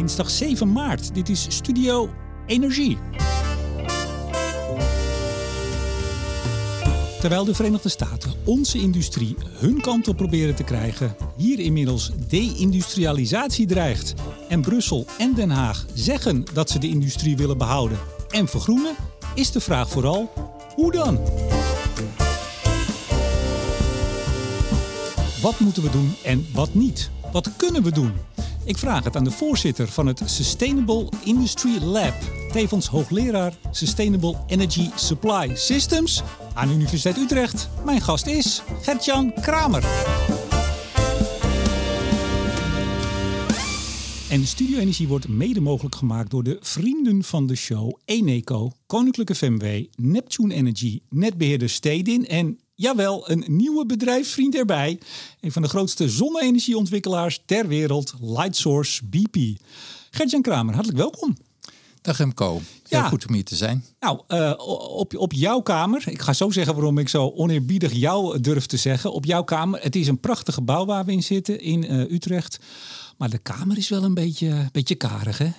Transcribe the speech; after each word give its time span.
Dinsdag 0.00 0.30
7 0.30 0.72
maart. 0.72 1.14
Dit 1.14 1.28
is 1.28 1.46
Studio 1.48 2.10
Energie. 2.46 2.98
Terwijl 7.20 7.44
de 7.44 7.54
Verenigde 7.54 7.88
Staten 7.88 8.32
onze 8.44 8.78
industrie 8.78 9.36
hun 9.58 9.80
kant 9.80 10.08
op 10.08 10.16
proberen 10.16 10.54
te 10.54 10.62
krijgen, 10.62 11.16
hier 11.36 11.58
inmiddels 11.58 12.10
deindustrialisatie 12.28 13.66
dreigt 13.66 14.14
en 14.48 14.60
Brussel 14.60 15.06
en 15.18 15.34
Den 15.34 15.50
Haag 15.50 15.86
zeggen 15.94 16.44
dat 16.52 16.70
ze 16.70 16.78
de 16.78 16.88
industrie 16.88 17.36
willen 17.36 17.58
behouden 17.58 17.98
en 18.30 18.48
vergroenen, 18.48 18.94
is 19.34 19.50
de 19.50 19.60
vraag 19.60 19.90
vooral 19.90 20.32
hoe 20.74 20.92
dan? 20.92 21.18
Wat 25.42 25.58
moeten 25.60 25.82
we 25.82 25.90
doen 25.90 26.14
en 26.24 26.46
wat 26.52 26.74
niet? 26.74 27.10
Wat 27.32 27.56
kunnen 27.56 27.82
we 27.82 27.92
doen? 27.92 28.12
Ik 28.64 28.78
vraag 28.78 29.04
het 29.04 29.16
aan 29.16 29.24
de 29.24 29.30
voorzitter 29.30 29.88
van 29.88 30.06
het 30.06 30.22
Sustainable 30.24 31.08
Industry 31.24 31.82
Lab, 31.82 32.14
tevens 32.52 32.86
hoogleraar 32.86 33.58
Sustainable 33.70 34.36
Energy 34.46 34.88
Supply 34.96 35.56
Systems 35.56 36.22
aan 36.54 36.68
de 36.68 36.74
Universiteit 36.74 37.16
Utrecht. 37.16 37.70
Mijn 37.84 38.00
gast 38.00 38.26
is 38.26 38.62
Gertjan 38.82 39.32
Kramer. 39.40 39.84
En 44.30 44.46
Studio 44.46 44.78
Energie 44.78 45.08
wordt 45.08 45.28
mede 45.28 45.60
mogelijk 45.60 45.94
gemaakt 45.94 46.30
door 46.30 46.42
de 46.42 46.56
vrienden 46.60 47.24
van 47.24 47.46
de 47.46 47.54
show 47.56 47.98
Eneco, 48.04 48.72
Koninklijke 48.86 49.34
FMW, 49.34 49.84
Neptune 49.94 50.54
Energy, 50.54 51.00
netbeheerder 51.08 51.68
Stedin 51.68 52.26
en 52.26 52.58
jawel, 52.80 53.30
een 53.30 53.44
nieuwe 53.46 53.86
bedrijfsvriend 53.86 54.54
erbij. 54.54 55.00
Een 55.40 55.52
van 55.52 55.62
de 55.62 55.68
grootste 55.68 56.08
zonne-energieontwikkelaars 56.08 57.42
ter 57.46 57.68
wereld, 57.68 58.14
Lightsource 58.20 59.04
BP. 59.04 59.36
Gertjan 60.10 60.42
Kramer, 60.42 60.74
hartelijk 60.74 61.02
welkom. 61.02 61.36
Dag 62.02 62.16
Remco, 62.16 62.60
heel 62.88 63.02
goed 63.02 63.26
om 63.26 63.34
hier 63.34 63.44
te 63.44 63.56
zijn. 63.56 63.84
Nou, 64.00 64.20
uh, 64.28 64.52
op, 64.96 65.16
op 65.16 65.32
jouw 65.32 65.60
kamer, 65.60 66.02
ik 66.06 66.22
ga 66.22 66.32
zo 66.32 66.50
zeggen 66.50 66.74
waarom 66.74 66.98
ik 66.98 67.08
zo 67.08 67.32
oneerbiedig 67.36 67.92
jou 67.92 68.40
durf 68.40 68.66
te 68.66 68.76
zeggen. 68.76 69.12
Op 69.12 69.24
jouw 69.24 69.44
kamer, 69.44 69.82
het 69.82 69.96
is 69.96 70.06
een 70.06 70.20
prachtig 70.20 70.54
gebouw 70.54 70.84
waar 70.84 71.04
we 71.04 71.12
in 71.12 71.22
zitten 71.22 71.60
in 71.60 71.92
uh, 71.92 72.12
Utrecht. 72.12 72.58
Maar 73.16 73.30
de 73.30 73.38
kamer 73.38 73.76
is 73.76 73.88
wel 73.88 74.04
een 74.04 74.14
beetje, 74.14 74.68
beetje 74.72 74.94
karig, 74.94 75.38
hè? 75.38 75.50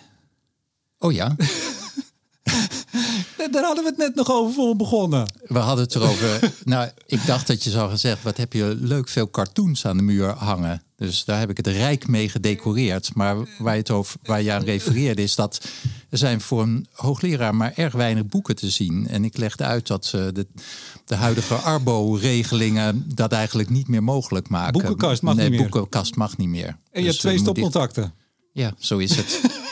Oh 0.98 1.12
ja? 1.12 1.36
Daar 3.52 3.64
hadden 3.64 3.84
we 3.84 3.89
het 3.89 3.97
net 3.97 4.16
nog 4.16 4.31
over 4.31 4.53
voor 4.53 4.70
we 4.70 4.75
begonnen. 4.75 5.25
We 5.44 5.59
hadden 5.59 5.84
het 5.84 5.95
erover. 5.95 6.53
nou, 6.64 6.89
ik 7.06 7.25
dacht 7.25 7.48
dat 7.48 7.64
je 7.64 7.70
zou 7.70 7.89
gezegd: 7.89 8.23
wat 8.23 8.38
heb 8.38 8.53
je 8.53 8.78
leuk 8.80 9.09
veel 9.09 9.30
cartoons 9.30 9.86
aan 9.86 9.98
de 9.98 10.03
muur 10.03 10.30
hangen. 10.30 10.83
Dus 10.95 11.25
daar 11.25 11.39
heb 11.39 11.50
ik 11.50 11.58
het 11.58 11.67
rijk 11.67 12.08
mee 12.08 12.30
gedecoreerd. 12.30 13.16
Maar 13.16 13.36
waar 13.58 13.73
je, 13.73 13.80
het 13.80 13.92
over, 13.92 14.20
waar 14.23 14.42
je 14.42 14.52
aan 14.52 14.64
refereerde, 14.64 15.22
is 15.22 15.36
dat 15.36 15.67
er 16.09 16.17
zijn 16.17 16.42
voor 16.42 16.61
een 16.61 16.88
hoogleraar 16.92 17.56
maar 17.56 17.73
erg 17.75 17.94
weinig 17.94 18.25
boeken 18.25 18.55
te 18.55 18.70
zien. 18.70 19.08
En 19.08 19.23
ik 19.23 19.38
legde 19.38 19.64
uit 19.64 19.88
dat 19.88 20.11
uh, 20.16 20.28
de, 20.33 20.48
de 21.05 21.16
huidige 21.16 21.55
Arbo-regelingen 21.55 23.05
dat 23.16 23.31
eigenlijk 23.31 23.70
niet 23.70 23.88
meer 23.88 24.03
mogelijk 24.03 24.50
maken. 24.50 24.72
Boekenkast 24.72 25.22
mag 25.22 25.36
nee, 25.36 25.50
niet 25.50 25.59
meer. 25.59 25.70
Boekenkast 25.70 26.16
mag 26.16 26.38
niet 26.38 26.50
meer. 26.50 26.67
En 26.67 26.78
je 26.92 26.98
dus, 27.02 27.05
hebt 27.05 27.20
twee 27.20 27.38
stopcontacten. 27.38 28.14
Ja, 28.53 28.73
zo 28.80 28.98
is 28.98 29.16
het. 29.16 29.42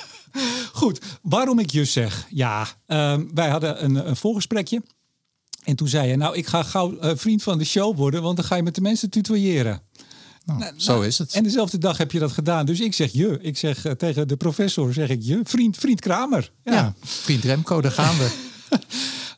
Goed, 0.79 0.99
waarom 1.21 1.59
ik 1.59 1.71
just 1.71 1.91
zeg. 1.91 2.27
Ja, 2.29 2.67
uh, 2.87 3.17
wij 3.33 3.49
hadden 3.49 3.83
een, 3.83 4.07
een 4.09 4.15
voorgesprekje. 4.15 4.81
En 5.63 5.75
toen 5.75 5.87
zei 5.87 6.09
je, 6.09 6.15
nou, 6.15 6.35
ik 6.35 6.47
ga 6.47 6.63
gauw 6.63 6.91
uh, 6.91 7.11
vriend 7.15 7.43
van 7.43 7.57
de 7.57 7.63
show 7.65 7.97
worden, 7.97 8.21
want 8.21 8.35
dan 8.35 8.45
ga 8.45 8.55
je 8.55 8.63
met 8.63 8.75
de 8.75 8.81
mensen 8.81 9.09
tutoyeren. 9.09 9.81
Nou, 10.45 10.59
nou, 10.59 10.73
zo 10.77 11.01
is 11.01 11.17
het. 11.17 11.33
En 11.33 11.43
dezelfde 11.43 11.77
dag 11.77 11.97
heb 11.97 12.11
je 12.11 12.19
dat 12.19 12.31
gedaan. 12.31 12.65
Dus 12.65 12.79
ik 12.79 12.93
zeg 12.93 13.11
je. 13.11 13.39
Ik 13.41 13.57
zeg 13.57 13.85
uh, 13.85 13.91
tegen 13.91 14.27
de 14.27 14.37
professor, 14.37 14.93
zeg 14.93 15.09
ik 15.09 15.21
je. 15.21 15.39
Vriend, 15.43 15.77
vriend 15.77 16.01
Kramer. 16.01 16.51
Ja, 16.63 16.73
ja 16.73 16.93
vriend 16.99 17.43
Remco, 17.43 17.81
daar 17.81 17.91
gaan 17.91 18.15
we. 18.17 18.29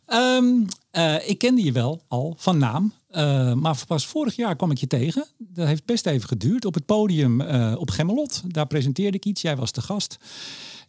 um, 0.08 0.66
uh, 1.02 1.30
ik 1.30 1.38
kende 1.38 1.64
je 1.64 1.72
wel 1.72 2.04
al 2.08 2.36
van 2.38 2.58
naam. 2.58 2.94
Uh, 3.12 3.54
maar 3.54 3.84
pas 3.88 4.06
vorig 4.08 4.36
jaar 4.36 4.56
kwam 4.56 4.72
ik 4.72 4.78
je 4.78 4.88
tegen. 4.88 5.28
Dat 5.38 5.68
heeft 5.68 5.86
best 5.86 6.06
even 6.06 6.28
geduurd. 6.28 6.66
Op 6.66 6.74
het 6.74 6.86
podium 6.86 7.42
op 7.76 7.90
Gemmelot. 7.90 8.42
Daar 8.48 8.68
presenteerde 8.68 9.18
ik 9.18 9.26
iets. 9.26 9.42
Jij 9.42 9.56
was 9.56 9.72
de 9.72 9.82
gast. 9.82 10.18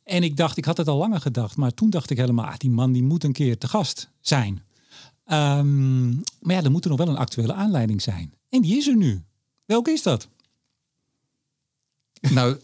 En 0.05 0.23
ik 0.23 0.37
dacht, 0.37 0.57
ik 0.57 0.65
had 0.65 0.77
het 0.77 0.89
al 0.89 0.99
langer 0.99 1.21
gedacht, 1.21 1.57
maar 1.57 1.75
toen 1.75 1.91
dacht 1.91 2.11
ik 2.11 2.17
helemaal, 2.17 2.47
ah, 2.47 2.57
die 2.57 2.71
man 2.71 2.93
die 2.93 3.03
moet 3.03 3.25
een 3.25 3.33
keer 3.33 3.59
te 3.59 3.69
gast 3.69 4.09
zijn. 4.21 4.63
Um, 5.27 6.23
maar 6.41 6.57
ja, 6.57 6.63
er 6.63 6.71
moet 6.71 6.85
er 6.85 6.91
nog 6.91 6.99
wel 6.99 7.09
een 7.09 7.17
actuele 7.17 7.53
aanleiding 7.53 8.03
zijn. 8.03 8.35
En 8.49 8.61
die 8.61 8.77
is 8.77 8.87
er 8.87 8.97
nu. 8.97 9.23
Welke 9.65 9.91
is 9.91 10.03
dat? 10.03 10.29
Nou, 12.21 12.57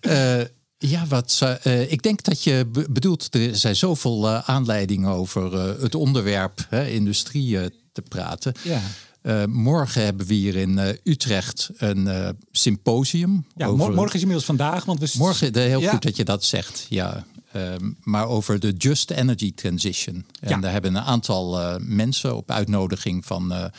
uh, 0.00 0.40
ja, 0.92 1.06
wat, 1.06 1.40
uh, 1.64 1.92
ik 1.92 2.02
denk 2.02 2.22
dat 2.22 2.42
je 2.42 2.66
bedoelt, 2.90 3.34
er 3.34 3.56
zijn 3.56 3.76
zoveel 3.76 4.28
uh, 4.28 4.48
aanleidingen 4.48 5.10
over 5.10 5.52
het 5.82 5.94
onderwerp 5.94 6.66
industrie 6.70 7.70
te 7.92 8.02
praten. 8.02 8.54
Ja. 8.62 8.82
Uh, 9.22 9.44
morgen 9.44 10.04
hebben 10.04 10.26
we 10.26 10.34
hier 10.34 10.56
in 10.56 10.78
uh, 10.78 10.88
Utrecht 11.04 11.70
een 11.76 12.06
uh, 12.06 12.28
symposium. 12.50 13.46
Ja, 13.56 13.66
over... 13.66 13.92
morgen 13.92 14.14
is 14.14 14.20
inmiddels 14.20 14.44
vandaag. 14.44 14.84
Want 14.84 14.98
we... 14.98 15.12
Morgen, 15.18 15.58
heel 15.58 15.80
ja. 15.80 15.90
goed 15.90 16.02
dat 16.02 16.16
je 16.16 16.24
dat 16.24 16.44
zegt. 16.44 16.86
Ja, 16.88 17.24
um, 17.56 17.96
maar 18.00 18.26
over 18.26 18.60
de 18.60 18.72
Just 18.72 19.10
Energy 19.10 19.54
Transition. 19.54 20.24
En 20.40 20.48
ja. 20.48 20.56
daar 20.56 20.72
hebben 20.72 20.94
een 20.94 21.02
aantal 21.02 21.78
mensen 21.80 22.36
op 22.36 22.50
uitnodiging 22.50 23.26
van 23.26 23.70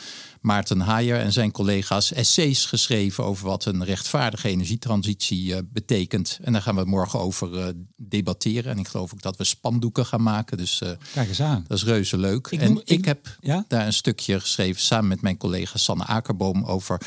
Maarten 0.44 0.80
Haier 0.80 1.20
en 1.20 1.32
zijn 1.32 1.50
collega's 1.50 2.12
essays 2.12 2.66
geschreven 2.66 3.24
over 3.24 3.46
wat 3.46 3.64
een 3.64 3.84
rechtvaardige 3.84 4.48
energietransitie 4.48 5.46
uh, 5.46 5.58
betekent. 5.72 6.38
En 6.42 6.52
daar 6.52 6.62
gaan 6.62 6.74
we 6.76 6.84
morgen 6.84 7.18
over 7.18 7.58
uh, 7.58 7.66
debatteren. 7.96 8.72
En 8.72 8.78
ik 8.78 8.88
geloof 8.88 9.12
ook 9.12 9.22
dat 9.22 9.36
we 9.36 9.44
spandoeken 9.44 10.06
gaan 10.06 10.22
maken. 10.22 10.56
Dus 10.56 10.80
uh, 10.80 10.90
Kijk 11.12 11.28
eens 11.28 11.42
aan. 11.42 11.64
dat 11.68 11.76
is 11.76 11.84
reuze 11.84 12.18
leuk. 12.18 12.46
Ik 12.46 12.60
en 12.60 12.68
noem, 12.68 12.78
ik, 12.84 12.88
ik, 12.88 13.04
heb 13.04 13.36
ja? 13.40 13.64
daar 13.68 13.86
een 13.86 13.92
stukje 13.92 14.40
geschreven 14.40 14.82
samen 14.82 15.08
met 15.08 15.20
mijn 15.20 15.36
collega 15.36 15.78
Sanne 15.78 16.04
Akerboom 16.04 16.64
over 16.64 17.00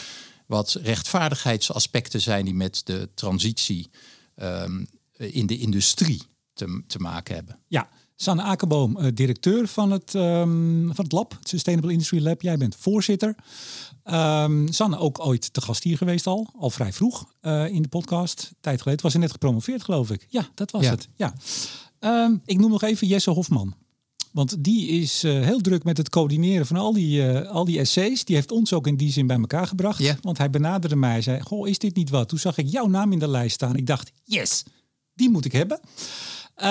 wat 0.48 0.80
rechtvaardigheidsaspecten 0.82 2.22
zijn 2.22 2.46
die 2.46 2.56
met 2.56 2.82
de 2.84 3.10
transitie 3.14 3.90
um, 4.36 4.88
in 5.18 5.46
de 5.46 5.58
industrie 5.58 6.22
te, 6.54 6.84
te 6.88 7.00
maken 7.00 7.36
hebben. 7.36 7.60
Ja, 7.68 7.90
Sanne 8.20 8.42
Akerboom, 8.42 8.98
uh, 8.98 9.08
directeur 9.14 9.68
van 9.68 9.92
het, 9.92 10.14
um, 10.14 10.90
van 10.94 11.04
het 11.04 11.14
lab, 11.14 11.36
het 11.40 11.48
Sustainable 11.48 11.92
Industry 11.92 12.24
Lab. 12.24 12.42
Jij 12.42 12.58
bent 12.58 12.76
voorzitter. 12.76 13.36
Um, 14.12 14.74
Sanne 14.74 14.98
ook 14.98 15.26
ooit 15.26 15.54
te 15.54 15.62
gast 15.62 15.84
hier 15.84 15.98
geweest 15.98 16.28
al, 16.28 16.48
al 16.60 16.70
vrij 16.70 16.94
vroeg 16.94 17.34
uh, 17.42 17.68
in 17.68 17.82
de 17.82 17.88
podcast. 17.88 18.52
Tijd 18.60 18.82
geleden 18.82 19.04
was 19.04 19.12
ze 19.12 19.18
net 19.18 19.32
gepromoveerd, 19.32 19.84
geloof 19.84 20.12
ik. 20.12 20.26
Ja, 20.30 20.50
dat 20.54 20.72
was 20.72 20.84
ja. 20.84 20.90
het. 20.90 21.08
Ja. 21.16 21.34
Um, 22.24 22.42
ik 22.46 22.60
noem 22.60 22.72
nog 22.72 22.84
even 22.84 23.08
Jesse 23.08 23.30
Hofman. 23.30 23.76
Want 24.32 24.64
die 24.64 24.88
is 24.88 25.24
uh, 25.24 25.42
heel 25.44 25.60
druk 25.60 25.84
met 25.84 25.98
het 25.98 26.10
coördineren 26.10 26.66
van 26.66 26.78
al 26.78 26.94
die, 26.94 27.22
uh, 27.22 27.50
al 27.50 27.66
die 27.66 27.80
essays. 27.80 28.26
Die 28.26 28.36
heeft 28.36 28.52
ons 28.52 28.74
ook 28.74 28.88
in 28.88 28.98
die 28.98 29.12
zin 29.12 29.28
bij 29.28 29.38
elkaar 29.38 29.68
gebracht. 29.68 30.00
Yeah. 30.00 30.18
Want 30.22 30.38
hij 30.38 30.50
benaderde 30.50 30.96
mij 30.96 31.16
en 31.16 31.24
zei, 31.24 31.42
goh, 31.42 31.68
is 31.68 31.80
dit 31.80 31.96
niet 31.96 32.10
wat? 32.10 32.30
Toen 32.30 32.40
zag 32.40 32.58
ik 32.58 32.68
jouw 32.68 32.88
naam 32.88 33.12
in 33.12 33.20
de 33.20 33.28
lijst 33.28 33.56
staan. 33.56 33.76
Ik 33.76 33.88
dacht, 33.88 34.12
yes, 34.24 34.64
die 35.14 35.30
moet 35.30 35.46
ik 35.46 35.52
hebben. 35.52 35.80
Uh, 36.62 36.66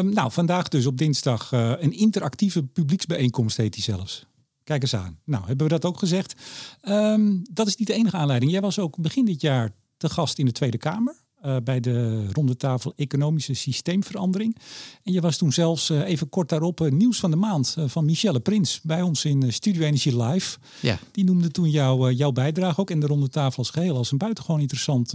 nou, 0.00 0.32
vandaag 0.32 0.68
dus 0.68 0.86
op 0.86 0.98
dinsdag 0.98 1.52
uh, 1.52 1.72
een 1.78 1.92
interactieve 1.92 2.62
publieksbijeenkomst 2.62 3.56
heet 3.56 3.72
die 3.74 3.82
zelfs. 3.82 4.26
Kijk 4.64 4.82
eens 4.82 4.94
aan. 4.94 5.18
Nou, 5.24 5.46
hebben 5.46 5.66
we 5.66 5.72
dat 5.72 5.84
ook 5.84 5.98
gezegd. 5.98 6.34
Um, 6.82 7.42
dat 7.52 7.66
is 7.66 7.76
niet 7.76 7.86
de 7.86 7.94
enige 7.94 8.16
aanleiding. 8.16 8.50
Jij 8.50 8.60
was 8.60 8.78
ook 8.78 8.96
begin 8.96 9.24
dit 9.24 9.40
jaar 9.40 9.70
te 9.96 10.08
gast 10.08 10.38
in 10.38 10.46
de 10.46 10.52
Tweede 10.52 10.78
Kamer. 10.78 11.14
Uh, 11.44 11.56
bij 11.64 11.80
de 11.80 12.26
ronde 12.32 12.56
tafel 12.56 12.92
Economische 12.96 13.54
Systeemverandering. 13.54 14.56
En 15.02 15.12
je 15.12 15.20
was 15.20 15.36
toen 15.36 15.52
zelfs 15.52 15.90
uh, 15.90 16.08
even 16.08 16.28
kort 16.28 16.48
daarop 16.48 16.80
uh, 16.80 16.90
nieuws 16.90 17.18
van 17.18 17.30
de 17.30 17.36
maand 17.36 17.76
van 17.86 18.04
Michelle 18.04 18.40
Prins 18.40 18.80
bij 18.82 19.02
ons 19.02 19.24
in 19.24 19.52
Studio 19.52 19.82
Energy 19.82 20.10
Live. 20.10 20.58
Ja. 20.80 20.98
Die 21.12 21.24
noemde 21.24 21.50
toen 21.50 21.70
jou, 21.70 22.12
jouw 22.12 22.32
bijdrage 22.32 22.80
ook 22.80 22.90
in 22.90 23.00
de 23.00 23.06
ronde 23.06 23.28
tafel 23.28 23.58
als 23.58 23.70
geheel 23.70 23.96
als 23.96 24.12
een 24.12 24.18
buitengewoon 24.18 24.60
interessant 24.60 25.14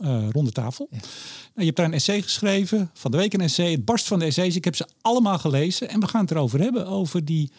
uh, 0.00 0.28
ronde 0.30 0.52
tafel. 0.52 0.88
Ja. 0.90 0.98
Nou, 0.98 1.06
je 1.54 1.64
hebt 1.64 1.76
daar 1.76 1.86
een 1.86 1.92
essay 1.92 2.22
geschreven, 2.22 2.90
van 2.94 3.10
de 3.10 3.16
week 3.16 3.32
een 3.34 3.40
essay, 3.40 3.70
het 3.70 3.84
barst 3.84 4.06
van 4.06 4.18
de 4.18 4.24
essays. 4.24 4.56
Ik 4.56 4.64
heb 4.64 4.76
ze 4.76 4.88
allemaal 5.00 5.38
gelezen 5.38 5.88
en 5.88 6.00
we 6.00 6.08
gaan 6.08 6.20
het 6.20 6.30
erover 6.30 6.60
hebben, 6.60 6.86
over 6.86 7.24
die, 7.24 7.50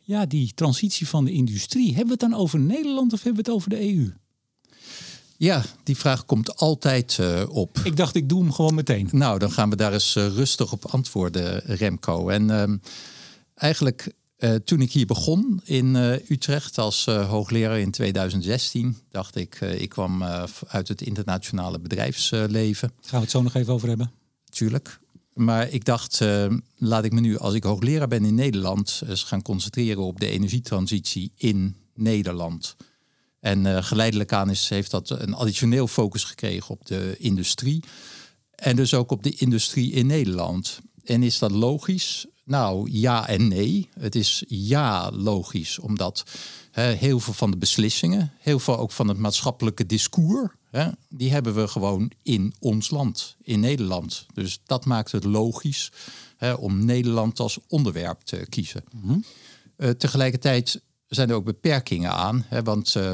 ja, 0.00 0.26
die 0.26 0.52
transitie 0.54 1.08
van 1.08 1.24
de 1.24 1.32
industrie. 1.32 1.86
Hebben 1.86 2.04
we 2.04 2.24
het 2.24 2.30
dan 2.30 2.34
over 2.34 2.60
Nederland 2.60 3.12
of 3.12 3.22
hebben 3.22 3.44
we 3.44 3.50
het 3.50 3.58
over 3.58 3.70
de 3.70 3.94
EU? 3.94 4.12
Ja, 5.42 5.64
die 5.82 5.96
vraag 5.96 6.24
komt 6.24 6.56
altijd 6.56 7.18
uh, 7.20 7.42
op. 7.48 7.78
Ik 7.84 7.96
dacht, 7.96 8.14
ik 8.14 8.28
doe 8.28 8.42
hem 8.42 8.52
gewoon 8.52 8.74
meteen. 8.74 9.08
Nou, 9.12 9.38
dan 9.38 9.52
gaan 9.52 9.70
we 9.70 9.76
daar 9.76 9.92
eens 9.92 10.16
uh, 10.16 10.26
rustig 10.26 10.72
op 10.72 10.86
antwoorden, 10.86 11.58
Remco. 11.64 12.28
En 12.28 12.48
uh, 12.48 12.62
eigenlijk 13.54 14.12
uh, 14.38 14.54
toen 14.54 14.80
ik 14.80 14.92
hier 14.92 15.06
begon 15.06 15.60
in 15.64 15.94
Utrecht 16.28 16.78
als 16.78 17.04
hoogleraar 17.04 17.78
in 17.78 17.90
2016, 17.90 18.96
dacht 19.10 19.36
ik, 19.36 19.60
ik 19.60 19.88
kwam 19.88 20.22
uit 20.68 20.88
het 20.88 21.02
internationale 21.02 21.80
bedrijfsleven. 21.80 22.92
Gaan 23.00 23.18
we 23.18 23.24
het 23.24 23.30
zo 23.30 23.42
nog 23.42 23.54
even 23.54 23.72
over 23.72 23.88
hebben? 23.88 24.10
Tuurlijk. 24.48 25.00
Maar 25.32 25.68
ik 25.68 25.84
dacht, 25.84 26.20
laat 26.76 27.04
ik 27.04 27.12
me 27.12 27.20
nu, 27.20 27.38
als 27.38 27.54
ik 27.54 27.64
hoogleraar 27.64 28.08
ben 28.08 28.24
in 28.24 28.34
Nederland, 28.34 29.02
eens 29.08 29.22
gaan 29.22 29.42
concentreren 29.42 30.02
op 30.02 30.20
de 30.20 30.26
energietransitie 30.26 31.32
in 31.36 31.76
Nederland. 31.94 32.76
En 33.42 33.64
uh, 33.64 33.82
geleidelijk 33.82 34.32
aan 34.32 34.50
is, 34.50 34.68
heeft 34.68 34.90
dat 34.90 35.10
een 35.10 35.34
additioneel 35.34 35.86
focus 35.86 36.24
gekregen 36.24 36.70
op 36.70 36.86
de 36.86 37.16
industrie. 37.18 37.84
En 38.54 38.76
dus 38.76 38.94
ook 38.94 39.10
op 39.10 39.22
de 39.22 39.34
industrie 39.34 39.92
in 39.92 40.06
Nederland. 40.06 40.80
En 41.04 41.22
is 41.22 41.38
dat 41.38 41.50
logisch? 41.50 42.26
Nou, 42.44 42.90
ja 42.90 43.28
en 43.28 43.48
nee. 43.48 43.88
Het 43.98 44.14
is 44.14 44.44
ja 44.48 45.10
logisch, 45.10 45.78
omdat 45.78 46.24
hè, 46.70 46.92
heel 46.92 47.20
veel 47.20 47.32
van 47.32 47.50
de 47.50 47.56
beslissingen, 47.56 48.32
heel 48.38 48.58
veel 48.58 48.78
ook 48.78 48.92
van 48.92 49.08
het 49.08 49.18
maatschappelijke 49.18 49.86
discours, 49.86 50.50
hè, 50.70 50.88
die 51.08 51.30
hebben 51.30 51.54
we 51.54 51.68
gewoon 51.68 52.10
in 52.22 52.54
ons 52.58 52.90
land, 52.90 53.36
in 53.42 53.60
Nederland. 53.60 54.26
Dus 54.34 54.60
dat 54.66 54.84
maakt 54.84 55.12
het 55.12 55.24
logisch 55.24 55.92
hè, 56.36 56.52
om 56.52 56.84
Nederland 56.84 57.40
als 57.40 57.58
onderwerp 57.68 58.20
te 58.20 58.46
kiezen. 58.48 58.84
Mhm. 58.92 59.18
uh, 59.76 59.90
tegelijkertijd 59.90 60.82
zijn 61.14 61.28
er 61.28 61.34
ook 61.34 61.44
beperkingen 61.44 62.10
aan, 62.10 62.44
hè, 62.48 62.62
want 62.62 62.94
uh, 62.94 63.12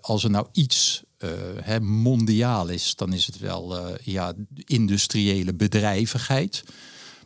als 0.00 0.24
er 0.24 0.30
nou 0.30 0.46
iets 0.52 1.02
uh, 1.18 1.30
hè, 1.60 1.80
mondiaal 1.80 2.68
is, 2.68 2.94
dan 2.94 3.12
is 3.12 3.26
het 3.26 3.38
wel 3.38 3.96
ja, 4.02 4.32
industriële 4.54 5.54
bedrijvigheid. 5.54 6.64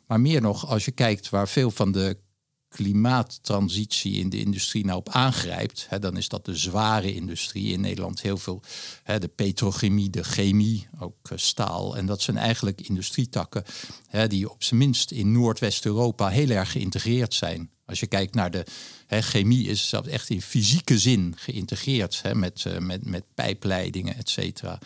Maar 0.07 0.21
meer 0.21 0.41
nog, 0.41 0.67
als 0.67 0.85
je 0.85 0.91
kijkt 0.91 1.29
waar 1.29 1.49
veel 1.49 1.71
van 1.71 1.93
de 1.93 2.17
klimaattransitie 2.69 4.15
in 4.15 4.31
de 4.31 4.41
industrie 4.41 4.85
nou 4.85 4.99
op 4.99 5.09
aangrijpt, 5.09 5.87
hè, 5.89 5.99
dan 5.99 6.17
is 6.17 6.29
dat 6.29 6.45
de 6.45 6.57
zware 6.57 7.15
industrie 7.15 7.73
in 7.73 7.81
Nederland. 7.81 8.21
Heel 8.21 8.37
veel 8.37 8.63
hè, 9.03 9.19
de 9.19 9.29
petrochemie, 9.29 10.11
de 10.11 10.25
chemie, 10.25 10.89
ook 10.99 11.31
staal. 11.35 11.97
En 11.97 12.07
dat 12.07 12.23
zijn 12.23 12.37
eigenlijk 12.37 12.81
industrietakken 12.81 13.65
hè, 14.09 14.27
die 14.27 14.51
op 14.51 14.63
zijn 14.63 14.81
minst 14.81 15.11
in 15.11 15.33
Noordwest-Europa 15.33 16.29
heel 16.29 16.51
erg 16.51 16.73
geïntegreerd 16.73 17.35
zijn. 17.35 17.71
Als 17.89 18.01
je 18.01 18.07
kijkt 18.07 18.35
naar 18.35 18.51
de 18.51 18.65
chemie, 19.09 19.69
is 19.69 19.89
zelfs 19.89 20.09
echt 20.09 20.31
in 20.31 20.43
fysieke 20.43 20.99
zin 20.99 21.35
geïntegreerd 21.37 22.23
met, 22.35 22.65
uh, 22.67 22.79
met, 22.79 23.05
met 23.05 23.25
pijpleidingen, 23.35 24.17
et 24.17 24.31
cetera. 24.31 24.79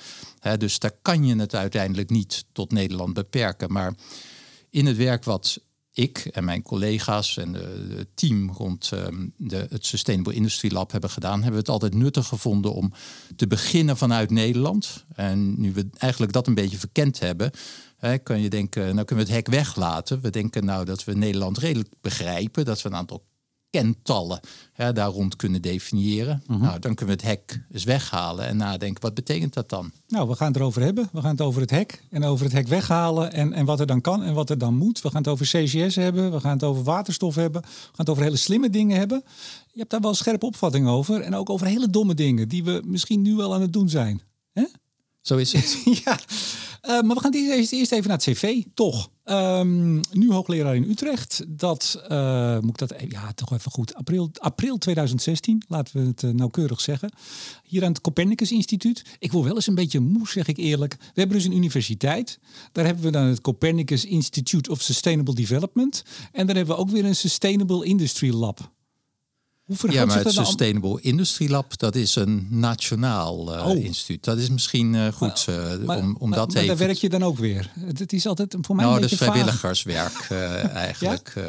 Dus 0.59 0.79
daar 0.79 0.97
kan 1.03 1.25
je 1.25 1.37
het 1.37 1.55
uiteindelijk 1.55 2.11
niet 2.11 2.45
tot 2.53 2.73
Nederland 2.73 3.15
beperken. 3.15 3.73
Maar 3.73 3.95
in 4.71 4.87
het 4.87 4.97
werk 4.97 5.25
wat 5.25 5.61
ik 5.93 6.19
en 6.19 6.45
mijn 6.45 6.63
collega's 6.63 7.37
en 7.37 7.53
het 7.97 8.09
team 8.15 8.51
rond 8.51 8.91
ehm, 8.93 9.27
de, 9.37 9.67
het 9.71 9.87
Sustainable 9.87 10.35
Industry 10.35 10.73
Lab 10.73 10.93
hebben 10.93 11.11
gedaan, 11.11 11.35
hebben 11.35 11.53
we 11.53 11.59
het 11.59 11.69
altijd 11.69 11.95
nuttig 11.95 12.27
gevonden 12.27 12.75
om 12.75 12.93
te 13.37 13.47
beginnen 13.47 13.97
vanuit 13.97 14.31
Nederland. 14.31 15.05
En 15.15 15.61
nu 15.61 15.73
we 15.73 15.89
eigenlijk 15.99 16.33
dat 16.33 16.47
een 16.47 16.55
beetje 16.55 16.79
verkend 16.79 17.19
hebben, 17.19 17.51
hè, 18.09 18.19
kan 18.19 18.41
je 18.41 18.51
denken, 18.51 18.95
nou 18.95 19.05
kunnen 19.05 19.27
we 19.27 19.33
het 19.33 19.45
hek 19.45 19.55
weglaten. 19.55 20.21
We 20.21 20.31
denken 20.31 20.65
nou 20.65 20.85
dat 20.85 21.05
we 21.05 21.15
Nederland 21.15 21.59
redelijk 21.59 21.89
begrijpen, 22.01 22.65
dat 22.65 22.83
we 22.83 22.89
een 22.89 22.95
aantal 22.95 23.25
kentallen 23.71 24.41
hè, 24.73 24.93
daar 24.93 25.09
rond 25.09 25.37
kunnen 25.37 25.63
definiëren. 25.63 26.43
Mhm. 26.47 26.61
Nou, 26.61 26.79
dan 26.79 26.95
kunnen 26.95 27.17
we 27.17 27.23
het 27.23 27.31
hek 27.31 27.65
eens 27.71 27.85
weghalen 27.85 28.47
en 28.47 28.57
nadenken, 28.57 29.03
wat 29.03 29.15
betekent 29.15 29.55
dat 29.55 29.69
dan? 29.69 29.93
Nou, 30.09 30.29
we 30.29 30.35
gaan 30.35 30.47
het 30.47 30.57
erover 30.57 30.83
hebben. 30.83 31.09
We 31.13 31.21
gaan 31.21 31.31
het 31.31 31.41
over 31.41 31.61
het 31.61 31.71
hek 31.71 32.03
en 32.11 32.25
over 32.25 32.45
het 32.45 32.55
hek 32.55 32.69
weghalen 32.69 33.33
en, 33.33 33.53
en 33.53 33.65
wat 33.65 33.81
er 33.81 33.87
dan 33.87 34.01
kan 34.01 34.23
en 34.23 34.35
wat 34.35 34.51
er 34.51 34.59
dan 34.59 34.75
moet. 34.75 35.01
We 35.01 35.11
gaan 35.11 35.23
het 35.23 35.31
over 35.31 35.47
CCS 35.47 35.95
hebben, 35.95 36.33
we 36.33 36.41
gaan 36.41 36.53
het 36.53 36.65
over 36.65 36.83
waterstof 36.83 37.35
hebben, 37.35 37.63
we 37.63 37.69
gaan 37.69 37.93
het 37.97 38.11
over 38.11 38.23
hele 38.23 38.37
slimme 38.37 38.71
dingen 38.71 38.99
hebben. 38.99 39.25
Je 39.73 39.79
hebt 39.79 39.91
daar 39.91 40.01
wel 40.01 40.15
scherpe 40.15 40.47
opvatting 40.47 40.89
over 40.89 41.21
en 41.21 41.35
ook 41.35 41.51
over 41.51 41.67
hele 41.67 41.91
domme 41.91 42.15
dingen 42.15 42.49
die 42.49 42.65
we 42.65 42.83
misschien 42.85 43.23
nu 43.23 43.35
wel 43.35 43.55
aan 43.55 43.61
het 43.61 43.73
doen 43.73 43.89
zijn. 43.89 44.21
Hè? 44.53 44.65
Zo 45.21 45.37
is 45.37 45.53
het. 45.53 45.83
ja. 46.05 46.19
Uh, 46.88 47.00
maar 47.00 47.17
we 47.17 47.20
gaan 47.20 47.32
eerst, 47.32 47.73
eerst 47.73 47.93
even 47.93 48.08
naar 48.08 48.17
het 48.17 48.26
cv, 48.26 48.62
toch. 48.75 49.11
Um, 49.25 50.00
nu 50.12 50.32
hoogleraar 50.32 50.76
in 50.76 50.90
Utrecht. 50.90 51.44
Dat 51.49 52.05
uh, 52.08 52.58
moet 52.58 52.81
ik 52.82 52.88
dat 52.88 52.94
ja, 53.08 53.32
toch 53.32 53.52
even 53.52 53.70
goed. 53.70 53.94
April, 53.94 54.31
april 54.38 54.79
2016, 54.79 55.62
laten 55.69 56.00
we 56.00 56.06
het 56.06 56.23
uh, 56.23 56.31
nauwkeurig 56.31 56.81
zeggen. 56.81 57.12
Hier 57.62 57.84
aan 57.84 57.93
het 57.93 58.00
Copernicus 58.00 58.52
Instituut. 58.52 59.05
Ik 59.19 59.32
word 59.32 59.44
wel 59.44 59.55
eens 59.55 59.67
een 59.67 59.75
beetje 59.75 60.00
moe, 60.00 60.29
zeg 60.29 60.49
ik 60.49 60.56
eerlijk. 60.56 60.96
We 60.99 61.20
hebben 61.20 61.37
dus 61.37 61.46
een 61.46 61.56
universiteit. 61.56 62.38
Daar 62.73 62.84
hebben 62.84 63.05
we 63.05 63.11
dan 63.11 63.25
het 63.25 63.40
Copernicus 63.40 64.05
Institute 64.05 64.70
of 64.70 64.81
Sustainable 64.81 65.34
Development. 65.34 66.05
En 66.32 66.46
dan 66.46 66.56
hebben 66.56 66.75
we 66.75 66.81
ook 66.81 66.90
weer 66.90 67.05
een 67.05 67.17
Sustainable 67.17 67.84
Industry 67.84 68.34
Lab 68.34 68.70
ja, 69.67 70.05
maar 70.05 70.25
het 70.25 70.32
Sustainable 70.32 71.00
Industry 71.00 71.50
Lab, 71.50 71.79
dat 71.79 71.94
is 71.94 72.17
een 72.17 72.47
nationaal 72.50 73.56
uh, 73.56 73.67
oh. 73.67 73.85
instituut. 73.85 74.25
Dat 74.25 74.38
is 74.38 74.50
misschien 74.50 74.94
uh, 74.94 75.09
goed 75.09 75.47
uh, 75.49 75.56
maar, 75.85 75.99
om, 75.99 76.17
om 76.19 76.29
maar, 76.29 76.38
dat 76.38 76.49
maar 76.49 76.56
even... 76.56 76.76
daar 76.76 76.87
werk 76.87 76.99
je 76.99 77.09
dan 77.09 77.23
ook 77.23 77.38
weer. 77.38 77.70
Het, 77.81 77.99
het 77.99 78.12
is 78.12 78.26
altijd 78.26 78.56
voor 78.61 78.76
mij 78.76 78.85
nou, 78.85 78.97
een 78.97 79.03
beetje 79.03 79.25
is 79.25 79.31
vrijwilligerswerk 79.31 80.26
eigenlijk. 80.87 81.32
ja? 81.35 81.43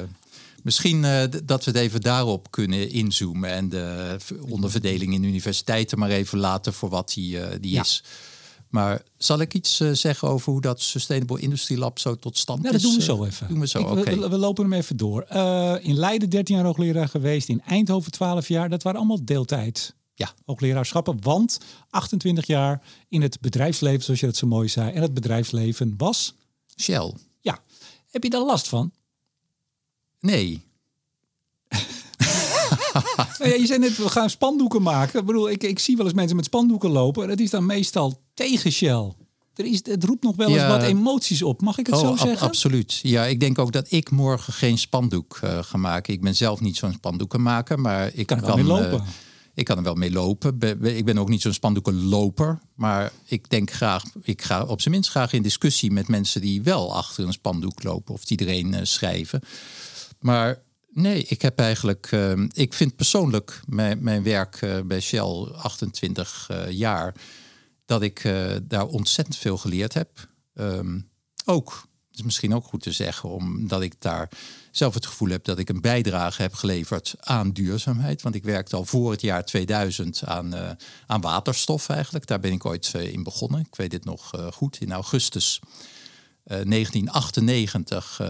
Misschien 0.63 1.01
dat 1.45 1.65
we 1.65 1.71
het 1.71 1.79
even 1.79 2.01
daarop 2.01 2.51
kunnen 2.51 2.89
inzoomen 2.89 3.49
en 3.49 3.69
de 3.69 4.17
onderverdeling 4.49 5.13
in 5.13 5.23
universiteiten 5.23 5.99
maar 5.99 6.09
even 6.09 6.39
laten 6.39 6.73
voor 6.73 6.89
wat 6.89 7.11
die, 7.13 7.59
die 7.59 7.71
ja. 7.71 7.81
is. 7.81 8.03
Maar 8.73 9.01
zal 9.17 9.39
ik 9.39 9.53
iets 9.53 9.79
uh, 9.79 9.91
zeggen 9.91 10.27
over 10.27 10.51
hoe 10.51 10.61
dat 10.61 10.81
Sustainable 10.81 11.39
Industry 11.39 11.77
Lab 11.77 11.99
zo 11.99 12.19
tot 12.19 12.37
stand 12.37 12.63
ja, 12.63 12.71
is? 12.71 12.71
dat 12.71 12.81
doen 12.81 12.95
we 12.95 13.03
zo 13.03 13.23
even. 13.23 13.47
Doen 13.47 13.59
we, 13.59 13.67
zo, 13.67 13.97
Ik, 13.97 14.05
we, 14.05 14.29
we, 14.29 14.37
lopen 14.37 14.63
hem 14.63 14.73
even 14.73 14.97
door. 14.97 15.25
Uh, 15.33 15.75
in 15.81 15.95
Leiden 15.95 16.29
13 16.29 16.55
jaar 16.55 16.65
hoogleraar 16.65 17.07
geweest, 17.07 17.49
in 17.49 17.61
Eindhoven 17.61 18.11
12 18.11 18.47
jaar. 18.47 18.69
Dat 18.69 18.83
waren 18.83 18.99
allemaal 18.99 19.25
deeltijd 19.25 19.95
ja. 20.13 20.33
hoogleraarschappen. 20.45 21.17
Want 21.21 21.59
28 21.89 22.45
jaar 22.45 22.81
in 23.09 23.21
het 23.21 23.41
bedrijfsleven, 23.41 24.03
zoals 24.03 24.19
je 24.19 24.25
dat 24.25 24.35
zo 24.35 24.47
mooi 24.47 24.69
zei. 24.69 24.91
En 24.91 25.01
het 25.01 25.13
bedrijfsleven 25.13 25.93
was? 25.97 26.35
Shell. 26.79 27.13
Ja. 27.41 27.59
Heb 28.09 28.23
je 28.23 28.29
daar 28.29 28.45
last 28.45 28.67
van? 28.67 28.91
Nee. 30.19 30.61
nou 33.39 33.49
ja, 33.51 33.55
je 33.55 33.65
zei 33.65 33.79
net, 33.79 33.97
we 33.97 34.09
gaan 34.09 34.29
spandoeken 34.29 34.81
maken. 34.81 35.19
Ik 35.19 35.25
bedoel, 35.25 35.49
ik, 35.49 35.63
ik 35.63 35.79
zie 35.79 35.95
wel 35.97 36.05
eens 36.05 36.15
mensen 36.15 36.35
met 36.35 36.45
spandoeken 36.45 36.89
lopen. 36.89 37.23
En 37.23 37.29
dat 37.29 37.39
is 37.39 37.49
dan 37.49 37.65
meestal 37.65 38.21
tegen 38.33 38.71
Shell. 38.71 39.13
Er 39.55 39.65
is, 39.65 39.79
het 39.83 40.03
roept 40.03 40.23
nog 40.23 40.35
wel 40.35 40.49
eens 40.49 40.67
wat 40.67 40.83
emoties 40.83 41.41
op. 41.41 41.61
Mag 41.61 41.77
ik 41.77 41.85
het 41.85 41.95
oh, 41.95 42.01
zo 42.01 42.15
zeggen? 42.15 42.47
absoluut. 42.47 42.99
Ja, 43.01 43.25
ik 43.25 43.39
denk 43.39 43.59
ook 43.59 43.71
dat 43.71 43.91
ik 43.91 44.11
morgen 44.11 44.53
geen 44.53 44.77
spandoek 44.77 45.39
uh, 45.43 45.63
ga 45.63 45.77
maken. 45.77 46.13
Ik 46.13 46.21
ben 46.21 46.35
zelf 46.35 46.59
niet 46.59 46.77
zo'n 46.77 46.93
spandoekenmaker, 46.93 47.79
maar 47.79 48.11
ik 48.13 48.25
kan, 48.25 48.39
kan, 48.39 48.49
er 48.49 48.65
wel 48.65 48.77
mee 48.77 48.83
lopen. 48.83 49.05
Uh, 49.05 49.11
ik 49.53 49.65
kan 49.65 49.77
er 49.77 49.83
wel 49.83 49.95
mee 49.95 50.11
lopen. 50.11 50.59
ik 50.81 51.05
ben 51.05 51.17
ook 51.17 51.29
niet 51.29 51.41
zo'n 51.41 51.53
spandoekenloper. 51.53 52.59
Maar 52.75 53.11
ik 53.25 53.49
denk 53.49 53.71
graag, 53.71 54.03
ik 54.21 54.41
ga 54.41 54.63
op 54.63 54.81
zijn 54.81 54.93
minst 54.93 55.09
graag 55.09 55.33
in 55.33 55.41
discussie 55.41 55.91
met 55.91 56.07
mensen 56.07 56.41
die 56.41 56.61
wel 56.61 56.95
achter 56.95 57.25
een 57.25 57.33
spandoek 57.33 57.83
lopen 57.83 58.13
of 58.13 58.25
die 58.25 58.39
erin 58.39 58.73
uh, 58.73 58.79
schrijven. 58.83 59.41
Maar 60.19 60.62
Nee, 60.93 61.23
ik 61.23 61.41
heb 61.41 61.59
eigenlijk. 61.59 62.11
Uh, 62.11 62.45
ik 62.51 62.73
vind 62.73 62.95
persoonlijk 62.95 63.61
mijn, 63.67 64.03
mijn 64.03 64.23
werk 64.23 64.61
uh, 64.61 64.79
bij 64.81 64.99
Shell 64.99 65.51
28 65.51 66.47
uh, 66.51 66.71
jaar. 66.71 67.13
dat 67.85 68.01
ik 68.01 68.23
eh, 68.23 68.55
daar 68.63 68.85
ontzettend 68.85 69.37
veel 69.37 69.57
geleerd 69.57 69.93
heb. 69.93 70.27
Um, 70.53 71.09
ook, 71.45 71.87
is 72.11 72.21
misschien 72.21 72.53
ook 72.53 72.65
goed 72.65 72.81
te 72.81 72.91
zeggen, 72.91 73.29
omdat 73.29 73.81
ik 73.81 74.01
daar 74.01 74.29
zelf 74.71 74.93
het 74.93 75.05
gevoel 75.05 75.29
heb 75.29 75.43
dat 75.43 75.59
ik 75.59 75.69
een 75.69 75.81
bijdrage 75.81 76.41
heb 76.41 76.53
geleverd 76.53 77.15
aan 77.19 77.51
duurzaamheid. 77.51 78.21
Want 78.21 78.35
ik 78.35 78.43
werkte 78.43 78.75
al 78.75 78.85
voor 78.85 79.11
het 79.11 79.21
jaar 79.21 79.45
2000 79.45 80.23
aan, 80.25 80.77
aan 81.07 81.21
waterstof 81.21 81.89
eigenlijk. 81.89 82.27
Daar 82.27 82.39
ben 82.39 82.51
ik 82.51 82.65
ooit 82.65 82.93
in 82.93 83.23
begonnen. 83.23 83.59
Ik 83.59 83.75
weet 83.75 83.91
dit 83.91 84.05
nog 84.05 84.31
goed. 84.53 84.81
In 84.81 84.91
augustus 84.91 85.59
1998 86.43 88.21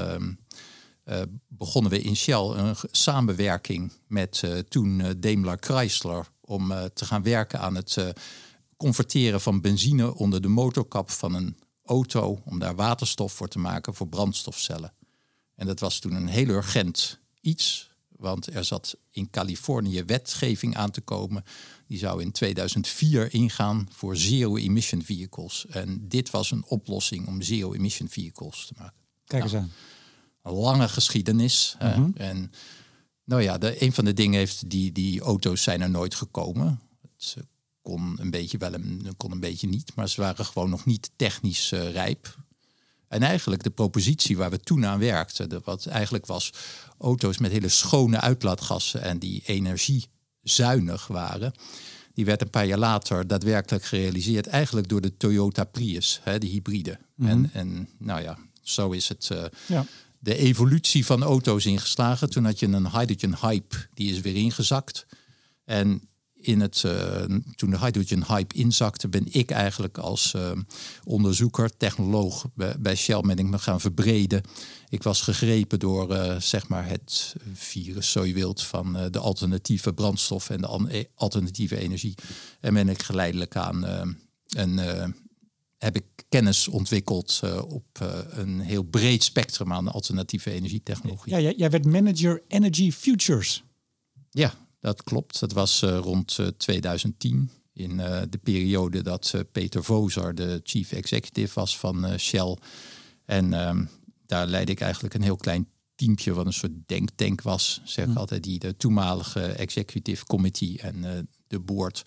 uh, 1.05 1.21
begonnen 1.47 1.91
we 1.91 2.01
in 2.01 2.15
Shell 2.15 2.35
een 2.35 2.75
samenwerking 2.91 3.91
met 4.07 4.41
uh, 4.45 4.57
toen 4.57 4.99
uh, 4.99 5.09
Daimler 5.17 5.57
Chrysler 5.59 6.27
om 6.41 6.73
te 6.93 7.05
gaan 7.05 7.23
werken 7.23 7.59
aan 7.59 7.75
het 7.75 8.13
converteren 8.77 9.41
van 9.41 9.61
benzine 9.61 10.15
onder 10.15 10.41
de 10.41 10.47
motorkap 10.47 11.11
van 11.11 11.33
een 11.33 11.57
auto 11.85 12.41
om 12.45 12.59
daar 12.59 12.75
waterstof 12.75 13.33
voor 13.33 13.47
te 13.47 13.59
maken 13.59 13.93
voor 13.93 14.07
brandstofcellen. 14.07 14.93
En 15.55 15.65
dat 15.65 15.79
was 15.79 15.99
toen 15.99 16.13
een 16.13 16.27
heel 16.27 16.47
urgent 16.47 17.19
iets, 17.41 17.91
want 18.09 18.53
er 18.53 18.63
zat 18.63 18.97
in 19.11 19.29
Californië 19.29 20.03
wetgeving 20.03 20.75
aan 20.75 20.91
te 20.91 21.01
komen. 21.01 21.43
Die 21.87 21.97
zou 21.97 22.21
in 22.21 22.31
2004 22.31 23.33
ingaan 23.33 23.87
voor 23.91 24.17
zero-emission 24.17 25.01
vehicles. 25.01 25.65
En 25.69 26.07
dit 26.07 26.29
was 26.29 26.51
een 26.51 26.65
oplossing 26.67 27.27
om 27.27 27.41
zero-emission 27.41 28.09
vehicles 28.09 28.65
te 28.65 28.73
maken. 28.77 29.01
Kijk 29.25 29.43
eens 29.43 29.55
aan 29.55 29.71
lange 30.43 30.87
geschiedenis. 30.87 31.75
Mm 31.79 32.11
En 32.15 32.51
nou 33.23 33.41
ja, 33.41 33.57
de, 33.57 33.83
een 33.83 33.93
van 33.93 34.05
de 34.05 34.13
dingen 34.13 34.39
heeft 34.39 34.69
die, 34.69 34.91
die 34.91 35.21
auto's 35.21 35.63
zijn 35.63 35.81
er 35.81 35.89
nooit 35.89 36.15
gekomen. 36.15 36.81
Het 37.17 37.35
kon 37.81 38.17
een 38.19 38.31
beetje 38.31 38.57
wel 38.57 38.73
en 38.73 39.13
kon 39.17 39.31
een 39.31 39.39
beetje 39.39 39.67
niet, 39.67 39.95
maar 39.95 40.09
ze 40.09 40.21
waren 40.21 40.45
gewoon 40.45 40.69
nog 40.69 40.85
niet 40.85 41.11
technisch 41.15 41.71
uh, 41.71 41.91
rijp. 41.91 42.37
En 43.07 43.21
eigenlijk 43.21 43.63
de 43.63 43.69
propositie 43.69 44.37
waar 44.37 44.49
we 44.49 44.59
toen 44.59 44.85
aan 44.85 44.99
werkten, 44.99 45.49
de, 45.49 45.61
wat 45.63 45.85
eigenlijk 45.85 46.25
was 46.25 46.53
auto's 46.97 47.37
met 47.37 47.51
hele 47.51 47.69
schone 47.69 48.19
uitlaatgassen 48.19 49.01
en 49.01 49.19
die 49.19 49.43
energiezuinig 49.45 51.07
waren, 51.07 51.53
die 52.13 52.25
werd 52.25 52.41
een 52.41 52.49
paar 52.49 52.65
jaar 52.65 52.77
later 52.77 53.27
daadwerkelijk 53.27 53.85
gerealiseerd, 53.85 54.47
eigenlijk 54.47 54.87
door 54.87 55.01
de 55.01 55.17
Toyota 55.17 55.63
Prius, 55.63 56.19
hè, 56.23 56.37
de 56.37 56.47
hybride. 56.47 56.99
Mm 57.15 57.27
en, 57.27 57.49
en 57.53 57.89
nou 57.97 58.21
ja, 58.21 58.37
zo 58.61 58.91
is 58.91 59.09
het. 59.09 59.29
Uh, 59.31 59.43
ja 59.65 59.85
de 60.23 60.37
evolutie 60.37 61.05
van 61.05 61.23
auto's 61.23 61.65
ingeslagen. 61.65 62.29
Toen 62.29 62.45
had 62.45 62.59
je 62.59 62.65
een 62.65 62.91
hydrogen 62.91 63.37
hype, 63.41 63.75
die 63.93 64.11
is 64.11 64.21
weer 64.21 64.35
ingezakt. 64.35 65.05
En 65.65 66.01
in 66.33 66.59
het, 66.59 66.83
uh, 66.85 67.23
toen 67.55 67.69
de 67.69 67.79
hydrogen 67.79 68.25
hype 68.27 68.55
inzakte, 68.55 69.07
ben 69.07 69.27
ik 69.31 69.51
eigenlijk 69.51 69.97
als 69.97 70.33
uh, 70.35 70.51
onderzoeker, 71.03 71.77
technoloog 71.77 72.45
bij, 72.79 72.95
Shell 72.95 73.21
ben 73.21 73.37
ik 73.37 73.45
me 73.45 73.59
gaan 73.59 73.81
verbreden. 73.81 74.41
Ik 74.89 75.03
was 75.03 75.21
gegrepen 75.21 75.79
door 75.79 76.11
uh, 76.11 76.39
zeg 76.39 76.67
maar 76.67 76.87
het 76.87 77.35
virus, 77.53 78.11
zo 78.11 78.25
je 78.25 78.33
wilt, 78.33 78.63
van 78.63 79.07
de 79.11 79.19
alternatieve 79.19 79.93
brandstof 79.93 80.49
en 80.49 80.61
de 80.61 81.07
alternatieve 81.15 81.77
energie. 81.77 82.15
En 82.59 82.73
ben 82.73 82.89
ik 82.89 83.03
geleidelijk 83.03 83.55
aan 83.55 83.85
en 84.47 84.75
heb 85.83 85.95
ik 85.95 86.05
kennis 86.29 86.67
ontwikkeld 86.67 87.41
op 87.67 87.85
een 88.29 88.59
heel 88.59 88.83
breed 88.83 89.23
spectrum 89.23 89.73
aan 89.73 89.91
alternatieve 89.91 90.51
energietechnologie. 90.51 91.35
Ja, 91.35 91.53
jij 91.57 91.69
werd 91.69 91.85
manager 91.85 92.43
Energy 92.47 92.91
Futures. 92.91 93.63
Ja, 94.29 94.53
dat 94.79 95.03
klopt. 95.03 95.39
Dat 95.39 95.51
was 95.51 95.81
uh, 95.81 95.97
rond 95.97 96.37
uh, 96.39 96.47
2010. 96.47 97.49
In 97.73 97.97
de 98.29 98.39
periode 98.43 99.01
dat 99.01 99.33
Peter 99.51 99.83
Vozer 99.83 100.35
de 100.35 100.59
chief 100.63 100.91
executive 100.91 101.53
was 101.53 101.77
van 101.77 102.19
Shell. 102.19 102.57
En 103.25 103.67
um, 103.67 103.89
daar 104.25 104.47
leidde 104.47 104.71
ik 104.71 104.81
eigenlijk 104.81 105.13
een 105.13 105.21
heel 105.21 105.35
klein 105.35 105.67
teampje 105.95 106.33
wat 106.33 106.45
een 106.45 106.53
soort 106.53 106.71
denktank 106.85 107.41
was. 107.41 107.81
Zeg 107.83 108.07
ik 108.07 108.15
altijd, 108.15 108.43
die 108.43 108.59
de 108.59 108.77
toenmalige 108.77 109.41
executive 109.41 110.25
committee 110.25 110.79
en 110.79 111.27
de 111.47 111.59
board 111.59 112.03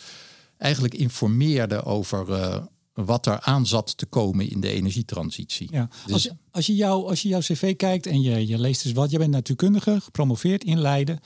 eigenlijk 0.56 0.94
informeerde 0.94 1.84
over 1.84 2.26
wat 3.04 3.26
er 3.26 3.40
aan 3.40 3.66
zat 3.66 3.96
te 3.96 4.06
komen 4.06 4.50
in 4.50 4.60
de 4.60 4.68
energietransitie. 4.68 5.68
Ja. 5.70 5.88
Dus... 6.04 6.12
Als, 6.12 6.30
als, 6.50 6.66
je 6.66 6.74
jou, 6.74 7.08
als 7.08 7.22
je 7.22 7.28
jouw 7.28 7.40
cv 7.40 7.76
kijkt 7.76 8.06
en 8.06 8.22
je, 8.22 8.46
je 8.46 8.58
leest 8.58 8.84
eens 8.84 8.94
wat, 8.94 9.10
je 9.10 9.18
bent 9.18 9.30
natuurkundige, 9.30 10.00
gepromoveerd 10.00 10.64
in 10.64 10.78
Leiden. 10.78 11.20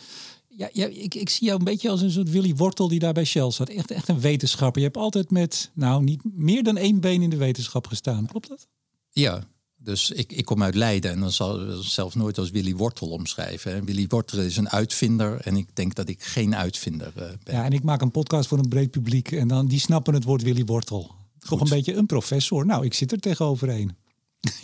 Ja, 0.48 0.68
ja 0.72 0.86
ik, 0.86 1.14
ik 1.14 1.28
zie 1.28 1.46
jou 1.46 1.58
een 1.58 1.64
beetje 1.64 1.90
als 1.90 2.00
een 2.00 2.10
soort 2.10 2.30
Willy 2.30 2.54
Wortel 2.54 2.88
die 2.88 2.98
daar 2.98 3.12
bij 3.12 3.24
Shell 3.24 3.50
zat. 3.50 3.68
Echt, 3.68 3.90
echt 3.90 4.08
een 4.08 4.20
wetenschapper. 4.20 4.80
Je 4.80 4.86
hebt 4.86 5.00
altijd 5.00 5.30
met, 5.30 5.70
nou, 5.74 6.02
niet 6.02 6.22
meer 6.34 6.62
dan 6.62 6.76
één 6.76 7.00
been 7.00 7.22
in 7.22 7.30
de 7.30 7.36
wetenschap 7.36 7.86
gestaan. 7.86 8.26
Klopt 8.26 8.48
dat? 8.48 8.68
Ja, 9.10 9.44
dus 9.76 10.10
ik, 10.10 10.32
ik 10.32 10.44
kom 10.44 10.62
uit 10.62 10.74
Leiden 10.74 11.10
en 11.10 11.20
dan 11.20 11.32
zal 11.32 11.70
ik 11.70 11.84
zelf 11.84 12.14
nooit 12.14 12.38
als 12.38 12.50
Willy 12.50 12.74
Wortel 12.74 13.08
omschrijven. 13.08 13.84
Willy 13.84 14.06
Wortel 14.08 14.38
is 14.38 14.56
een 14.56 14.68
uitvinder 14.68 15.40
en 15.40 15.56
ik 15.56 15.76
denk 15.76 15.94
dat 15.94 16.08
ik 16.08 16.22
geen 16.22 16.56
uitvinder 16.56 17.12
uh, 17.16 17.24
ben. 17.44 17.54
Ja, 17.54 17.64
en 17.64 17.72
ik 17.72 17.82
maak 17.82 18.00
een 18.00 18.10
podcast 18.10 18.48
voor 18.48 18.58
een 18.58 18.68
breed 18.68 18.90
publiek 18.90 19.32
en 19.32 19.48
dan 19.48 19.66
die 19.66 19.80
snappen 19.80 20.14
het 20.14 20.24
woord 20.24 20.42
Willy 20.42 20.64
Wortel. 20.64 21.18
Toch 21.49 21.61
een 21.61 21.68
beetje 21.68 21.94
een 21.94 22.06
professor. 22.06 22.66
Nou, 22.66 22.85
ik 22.85 22.94
zit 22.94 23.12
er 23.12 23.20
tegenover 23.20 23.68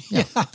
Ja. 0.08 0.24
ja. 0.34 0.50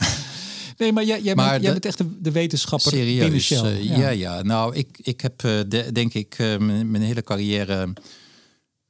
Nee, 0.82 0.92
maar 0.92 1.04
jij, 1.04 1.20
jij, 1.20 1.34
maar 1.34 1.50
bent, 1.50 1.62
jij 1.62 1.72
bent 1.72 1.84
echt 1.84 1.98
de, 1.98 2.20
de 2.20 2.30
wetenschapper 2.30 2.92
serieus, 2.92 3.44
Shell. 3.44 3.72
Uh, 3.72 3.84
ja. 3.84 3.96
ja. 3.98 4.08
ja, 4.08 4.42
Nou, 4.42 4.74
ik, 4.74 4.98
ik 5.02 5.20
heb 5.20 5.42
uh, 5.42 5.60
de, 5.68 5.92
denk 5.92 6.14
ik 6.14 6.38
uh, 6.38 6.58
mijn, 6.58 7.02
hele 7.02 7.22
carrière 7.22 7.92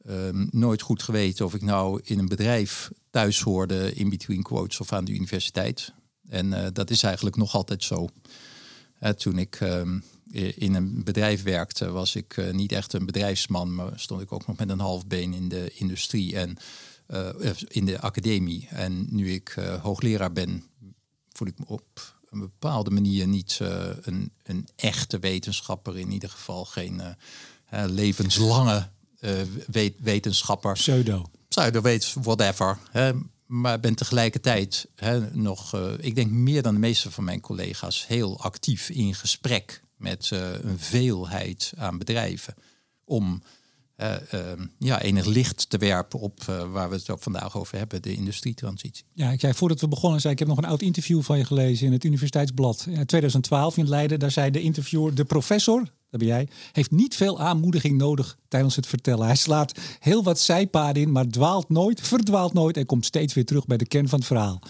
ehm, 0.05 0.47
nooit 0.51 0.83
goed 0.83 1.03
geweten 1.03 1.45
of 1.45 1.55
ik 1.55 1.63
nou 1.63 2.01
in 2.05 2.19
een 2.19 2.29
bedrijf 2.29 2.91
thuis 3.11 3.41
hoorde, 3.41 3.93
in 3.95 4.09
between 4.09 4.43
quotes, 4.43 4.81
of 4.81 4.93
aan 4.93 5.05
de 5.05 5.13
universiteit. 5.13 5.93
En 6.29 6.71
dat 6.73 6.91
is 6.91 7.03
eigenlijk 7.03 7.37
nog 7.37 7.55
altijd 7.55 7.85
zo. 7.85 8.09
toen 9.17 9.39
ik 9.39 9.55
ehm, 9.61 9.99
in 10.55 10.75
een 10.75 11.05
bedrijf 11.05 11.43
werkte, 11.43 11.91
was 11.91 12.15
ik 12.15 12.53
niet 12.53 12.73
echt 12.73 12.93
een 12.93 13.07
bedrijfsman, 13.07 13.75
maar 13.75 13.93
stond 13.95 14.23
ik 14.23 14.33
ook 14.33 14.47
nog 14.47 14.57
met 14.57 14.71
een 14.71 14.81
half 14.81 15.07
been 15.07 15.35
in 15.35 15.49
de 15.49 15.73
industrie 15.75 16.37
en 16.37 16.57
in 17.69 17.85
de 17.85 18.01
academie. 18.01 18.69
En 18.71 19.07
nu 19.11 19.33
ik 19.33 19.57
hoogleraar 19.83 20.33
ben, 20.33 20.65
voel 21.33 21.49
ik 21.49 21.59
me 21.59 21.65
op 21.69 22.17
een 22.31 22.39
bepaalde 22.39 22.91
manier 22.91 23.27
niet 23.27 23.59
een, 24.03 24.33
een 24.43 24.69
echte 24.77 25.19
wetenschapper. 25.19 25.99
In 25.99 26.13
ieder 26.13 26.29
geval 26.29 26.65
geen 26.65 27.03
levenslange 27.71 28.89
uh, 29.21 29.89
wetenschapper. 29.99 30.73
Pseudo. 30.73 31.31
Pseudo 31.49 31.81
weet 31.81 32.13
whatever. 32.13 32.79
Hè. 32.91 33.13
Maar 33.47 33.81
ben 33.81 33.95
tegelijkertijd 33.95 34.89
hè, 34.95 35.35
nog, 35.35 35.77
ik 35.99 36.15
denk 36.15 36.31
meer 36.31 36.63
dan 36.63 36.75
de 36.75 36.81
meeste 36.81 37.11
van 37.11 37.25
mijn 37.25 37.41
collega's, 37.41 38.07
heel 38.07 38.41
actief 38.41 38.89
in 38.89 39.15
gesprek 39.15 39.83
met 39.97 40.31
een 40.63 40.79
veelheid 40.79 41.73
aan 41.77 41.99
bedrijven. 41.99 42.55
Om 43.05 43.43
uh, 43.97 44.15
ja, 44.79 45.03
enig 45.03 45.25
licht 45.25 45.71
te 45.71 45.79
werpen 45.79 46.21
op 46.21 46.41
uh, 46.51 46.73
waar 46.73 46.89
we 46.89 46.97
het 46.97 47.11
ook 47.11 47.23
vandaag 47.23 47.57
over 47.57 47.79
hebben, 47.79 48.03
de 48.03 48.15
industrietransitie. 48.15 49.05
Ja, 49.13 49.31
ik 49.31 49.41
zei 49.41 49.55
voordat 49.55 49.81
we 49.81 49.89
begonnen, 49.89 50.21
zei 50.21 50.33
ik 50.33 50.39
heb 50.39 50.49
nog 50.49 50.59
een 50.59 50.65
oud 50.65 50.83
interview 50.83 51.23
van 51.23 51.39
je 51.39 51.45
gelezen 51.45 51.87
in 51.87 51.93
het 51.93 52.05
Universiteitsblad. 52.05 52.87
In 52.89 53.07
2012 53.07 53.77
in 53.77 53.89
Leiden, 53.89 54.19
daar 54.19 54.31
zei 54.31 54.51
de 54.51 54.61
interviewer, 54.61 55.15
de 55.15 55.25
professor, 55.25 55.81
dat 56.11 56.21
ben 56.21 56.27
jij, 56.29 56.49
heeft 56.73 56.91
niet 56.91 57.17
veel 57.17 57.41
aanmoediging 57.41 57.99
nodig 57.99 58.39
tijdens 58.49 58.77
het 58.77 58.87
vertellen. 58.87 59.27
Hij 59.27 59.37
slaat 59.37 59.79
heel 59.99 60.23
wat 60.23 60.41
zijpaden 60.41 61.03
in, 61.03 61.13
maar 61.13 61.27
dwaalt 61.27 61.69
nooit, 61.69 62.01
verdwaalt 62.01 62.53
nooit 62.53 62.77
en 62.77 62.87
komt 62.87 63.05
steeds 63.05 63.35
weer 63.35 63.45
terug 63.45 63.67
bij 63.67 63.77
de 63.77 63.87
kern 63.87 64.09
van 64.09 64.19
het 64.19 64.29
verhaal. 64.29 64.63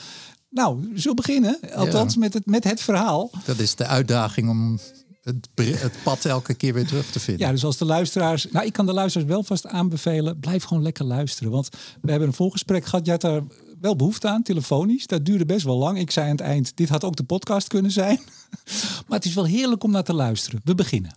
Nou, 0.49 0.99
zo 1.01 1.15
beginnen, 1.15 1.59
althans 1.75 2.17
met, 2.17 2.35
het, 2.35 2.47
met 2.47 2.65
het 2.65 2.81
verhaal. 2.81 3.31
Dat 3.45 3.59
is 3.59 3.75
de 3.75 3.87
uitdaging 3.87 4.49
om 4.49 4.79
het, 5.23 5.49
het, 5.55 6.03
pad 6.03 6.25
elke 6.25 6.55
keer 6.55 6.75
weer 6.75 6.87
terug 6.87 7.11
te 7.11 7.21
vinden. 7.21 7.47
Ja, 7.47 7.53
dus 7.53 7.65
als 7.65 7.77
de 7.77 7.85
luisteraars. 7.85 8.47
Nou, 8.51 8.67
ik 8.67 8.73
kan 8.73 8.87
de 8.87 8.93
luisteraars 8.93 9.31
wel 9.31 9.43
vast 9.43 9.67
aanbevelen. 9.67 10.39
Blijf 10.41 10.65
gewoon 10.65 10.83
lekker 10.83 11.05
luisteren. 11.05 11.53
Want 11.53 11.69
we 12.01 12.11
hebben 12.11 12.29
een 12.29 12.35
voorgesprek 12.35 12.85
gehad. 12.85 13.05
Je 13.05 13.11
had 13.11 13.21
daar 13.21 13.43
wel 13.81 13.97
behoefte 13.97 14.29
aan, 14.29 14.43
telefonisch. 14.43 15.07
Dat 15.07 15.25
duurde 15.25 15.47
best 15.47 15.65
wel 15.65 15.77
lang. 15.77 15.99
Ik 15.99 16.11
zei 16.11 16.27
aan 16.27 16.37
het 16.37 16.41
eind: 16.41 16.77
dit 16.77 16.89
had 16.89 17.05
ook 17.05 17.17
de 17.17 17.25
podcast 17.25 17.69
kunnen 17.69 17.91
zijn. 17.91 18.21
maar 19.07 19.19
het 19.19 19.25
is 19.25 19.35
wel 19.35 19.47
heerlijk 19.47 19.85
om 19.85 19.91
naar 19.91 20.05
te 20.05 20.15
luisteren. 20.15 20.61
We 20.65 20.75
beginnen. 20.75 21.17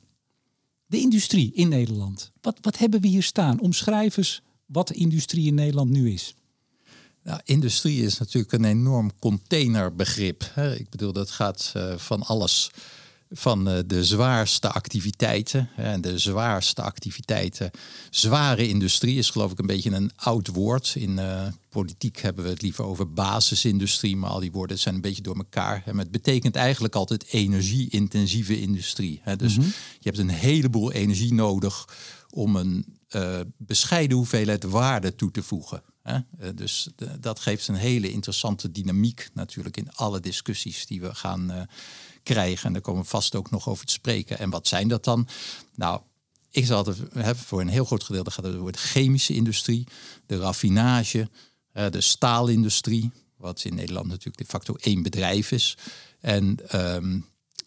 De 0.87 0.99
industrie 0.99 1.53
in 1.53 1.69
Nederland. 1.69 2.31
Wat, 2.41 2.57
wat 2.61 2.77
hebben 2.77 3.01
we 3.01 3.07
hier 3.07 3.23
staan? 3.23 3.59
Omschrijf 3.59 4.17
eens 4.17 4.41
wat 4.65 4.87
de 4.87 4.93
industrie 4.93 5.47
in 5.47 5.55
Nederland 5.55 5.89
nu 5.89 6.11
is. 6.11 6.35
Nou, 7.23 7.39
industrie 7.43 8.03
is 8.03 8.17
natuurlijk 8.17 8.53
een 8.53 8.65
enorm 8.65 9.11
containerbegrip. 9.19 10.43
Ik 10.77 10.89
bedoel, 10.89 11.13
dat 11.13 11.31
gaat 11.31 11.73
uh, 11.77 11.97
van 11.97 12.23
alles 12.23 12.71
van 13.29 13.69
eh, 13.69 13.79
de 13.85 14.03
zwaarste 14.03 14.69
activiteiten. 14.69 15.69
En 15.75 16.01
de 16.01 16.17
zwaarste 16.19 16.81
activiteiten. 16.81 17.71
Zware 18.09 18.67
industrie 18.67 19.17
is 19.17 19.29
geloof 19.29 19.51
ik 19.51 19.59
een 19.59 19.65
beetje 19.65 19.91
een 19.91 20.11
oud 20.15 20.47
woord. 20.47 20.93
In 20.97 21.17
uh, 21.17 21.47
politiek 21.69 22.17
hebben 22.21 22.43
we 22.43 22.49
het 22.49 22.61
liever 22.61 22.83
over 22.83 23.13
basisindustrie, 23.13 24.15
maar 24.15 24.29
al 24.29 24.39
die 24.39 24.51
woorden 24.51 24.79
zijn 24.79 24.95
een 24.95 25.01
beetje 25.01 25.21
door 25.21 25.35
elkaar. 25.35 25.83
En 25.85 25.97
het 25.97 26.11
betekent 26.11 26.55
eigenlijk 26.55 26.95
altijd 26.95 27.25
energie-intensieve 27.27 28.61
industrie. 28.61 29.21
Dus 29.37 29.57
mhm. 29.57 29.67
je 29.99 30.09
hebt 30.09 30.17
een 30.17 30.29
heleboel 30.29 30.91
energie 30.91 31.33
nodig 31.33 31.87
om 32.29 32.55
een 32.55 32.85
uh, 33.09 33.39
bescheiden 33.57 34.17
hoeveelheid 34.17 34.63
waarde 34.63 35.15
toe 35.15 35.31
te 35.31 35.43
voegen. 35.43 35.83
Dus 36.55 36.89
dat 37.19 37.39
geeft 37.39 37.67
een 37.67 37.75
hele 37.75 38.11
interessante 38.11 38.71
dynamiek 38.71 39.29
natuurlijk 39.33 39.77
in 39.77 39.91
alle 39.91 40.19
discussies 40.19 40.85
die 40.85 41.01
we 41.01 41.15
gaan 41.15 41.67
krijgen. 42.23 42.65
En 42.65 42.73
daar 42.73 42.81
komen 42.81 43.01
we 43.01 43.07
vast 43.07 43.35
ook 43.35 43.51
nog 43.51 43.69
over 43.69 43.85
te 43.85 43.91
spreken. 43.91 44.39
En 44.39 44.49
wat 44.49 44.67
zijn 44.67 44.87
dat 44.87 45.03
dan? 45.03 45.27
Nou, 45.75 46.01
ik 46.51 46.65
zal 46.65 46.85
het 46.85 46.97
hebben 47.13 47.43
voor 47.43 47.61
een 47.61 47.67
heel 47.67 47.85
groot 47.85 48.03
gedeelte 48.03 48.31
gaat 48.31 48.45
het 48.45 48.55
over 48.55 48.71
de 48.71 48.77
chemische 48.77 49.33
industrie, 49.33 49.87
de 50.25 50.37
raffinage, 50.37 51.29
de 51.71 52.01
staalindustrie, 52.01 53.11
wat 53.37 53.63
in 53.63 53.75
Nederland 53.75 54.07
natuurlijk 54.07 54.37
de 54.37 54.45
facto 54.45 54.75
één 54.75 55.03
bedrijf 55.03 55.51
is. 55.51 55.77
En 56.19 56.57
ehm, 56.67 57.19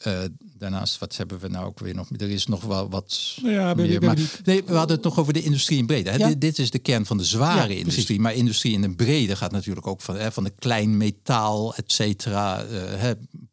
uh, 0.07 0.19
daarnaast, 0.39 0.99
wat 0.99 1.17
hebben 1.17 1.39
we 1.39 1.49
nou 1.49 1.67
ook 1.67 1.79
weer 1.79 1.95
nog? 1.95 2.09
Er 2.17 2.31
is 2.31 2.47
nog 2.47 2.63
wel 2.63 2.89
wat. 2.89 3.35
Ja, 3.43 3.75
meer, 3.75 4.03
maar, 4.03 4.19
nee, 4.45 4.65
we 4.65 4.75
hadden 4.75 4.97
het 4.97 5.05
nog 5.05 5.19
over 5.19 5.33
de 5.33 5.43
industrie 5.43 5.79
in 5.79 5.87
brede. 5.87 6.19
Ja. 6.19 6.27
Dit, 6.29 6.41
dit, 6.41 6.59
is 6.59 6.71
de 6.71 6.79
kern 6.79 7.07
van 7.07 7.17
de 7.17 7.25
zware 7.25 7.79
industrie. 7.79 8.21
Maar 8.21 8.35
industrie 8.35 8.73
in 8.73 8.83
de 8.83 8.95
brede 8.95 9.37
gaat 9.37 9.53
natuurlijk 9.53 9.87
ook 9.87 10.01
van, 10.01 10.17
hè, 10.17 10.33
van 10.33 10.45
de 10.45 10.53
klein 10.59 10.97
metaal, 10.97 11.75
et 11.75 11.93
cetera. 11.93 12.65
Uh, 12.65 13.11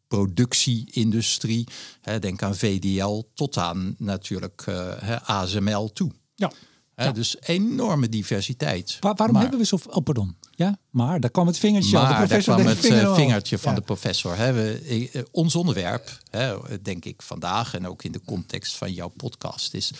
productieindustrie. 0.08 1.66
Hè, 2.00 2.18
denk 2.18 2.42
aan 2.42 2.56
VDL 2.56 3.22
tot 3.34 3.56
aan 3.56 3.94
natuurlijk 3.98 4.64
uh, 4.68 5.16
ASML 5.24 5.92
toe. 5.92 6.10
Ja. 6.34 6.52
Ja. 6.96 7.12
Dus 7.12 7.36
enorme 7.40 8.08
diversiteit. 8.08 8.98
waarom 9.00 9.36
hebben 9.36 9.58
we 9.58 9.64
zo... 9.64 9.78
Oh, 9.88 10.02
pardon. 10.02 10.36
Ja, 10.56 10.78
maar 10.90 11.20
daar 11.20 11.30
kwam 11.30 11.46
het 11.46 11.58
vingertje. 11.58 11.92
Maar 11.92 12.08
de 12.08 12.14
professor 12.14 12.56
daar 12.56 12.64
kwam 12.64 12.76
het 12.76 12.84
eh, 12.84 13.14
vingertje 13.14 13.58
van 13.58 13.74
de 13.74 13.80
professor. 13.80 14.36
Hè. 14.36 14.52
We, 14.52 15.08
eh, 15.12 15.22
ons 15.30 15.54
onderwerp, 15.56 16.18
hè, 16.30 16.82
denk 16.82 17.04
ik 17.04 17.22
vandaag 17.22 17.74
en 17.74 17.86
ook 17.86 18.02
in 18.02 18.12
de 18.12 18.20
context 18.24 18.76
van 18.76 18.92
jouw 18.92 19.08
podcast, 19.08 19.74
is 19.74 19.90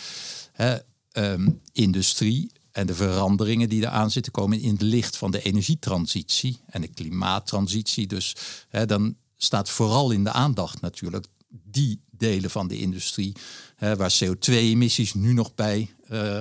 hè, 0.51 0.77
ehm, 1.11 1.49
industrie 1.71 2.51
en 2.71 2.87
de 2.87 2.95
veranderingen 2.95 3.69
die 3.69 3.81
eraan 3.81 4.11
zitten 4.11 4.31
komen 4.31 4.59
in 4.59 4.71
het 4.71 4.81
licht 4.81 5.17
van 5.17 5.31
de 5.31 5.41
energietransitie 5.41 6.59
en 6.65 6.81
de 6.81 6.87
klimaattransitie. 6.87 8.07
Dus 8.07 8.35
hè, 8.69 8.85
dan 8.85 9.15
staat 9.37 9.69
vooral 9.69 10.11
in 10.11 10.23
de 10.23 10.31
aandacht 10.31 10.81
natuurlijk 10.81 11.25
die 11.49 12.01
delen 12.11 12.49
van 12.49 12.67
de 12.67 12.79
industrie 12.79 13.35
hè, 13.75 13.95
waar 13.95 14.17
CO2-emissies 14.23 15.13
nu 15.13 15.33
nog 15.33 15.55
bij 15.55 15.95
uh, 16.11 16.39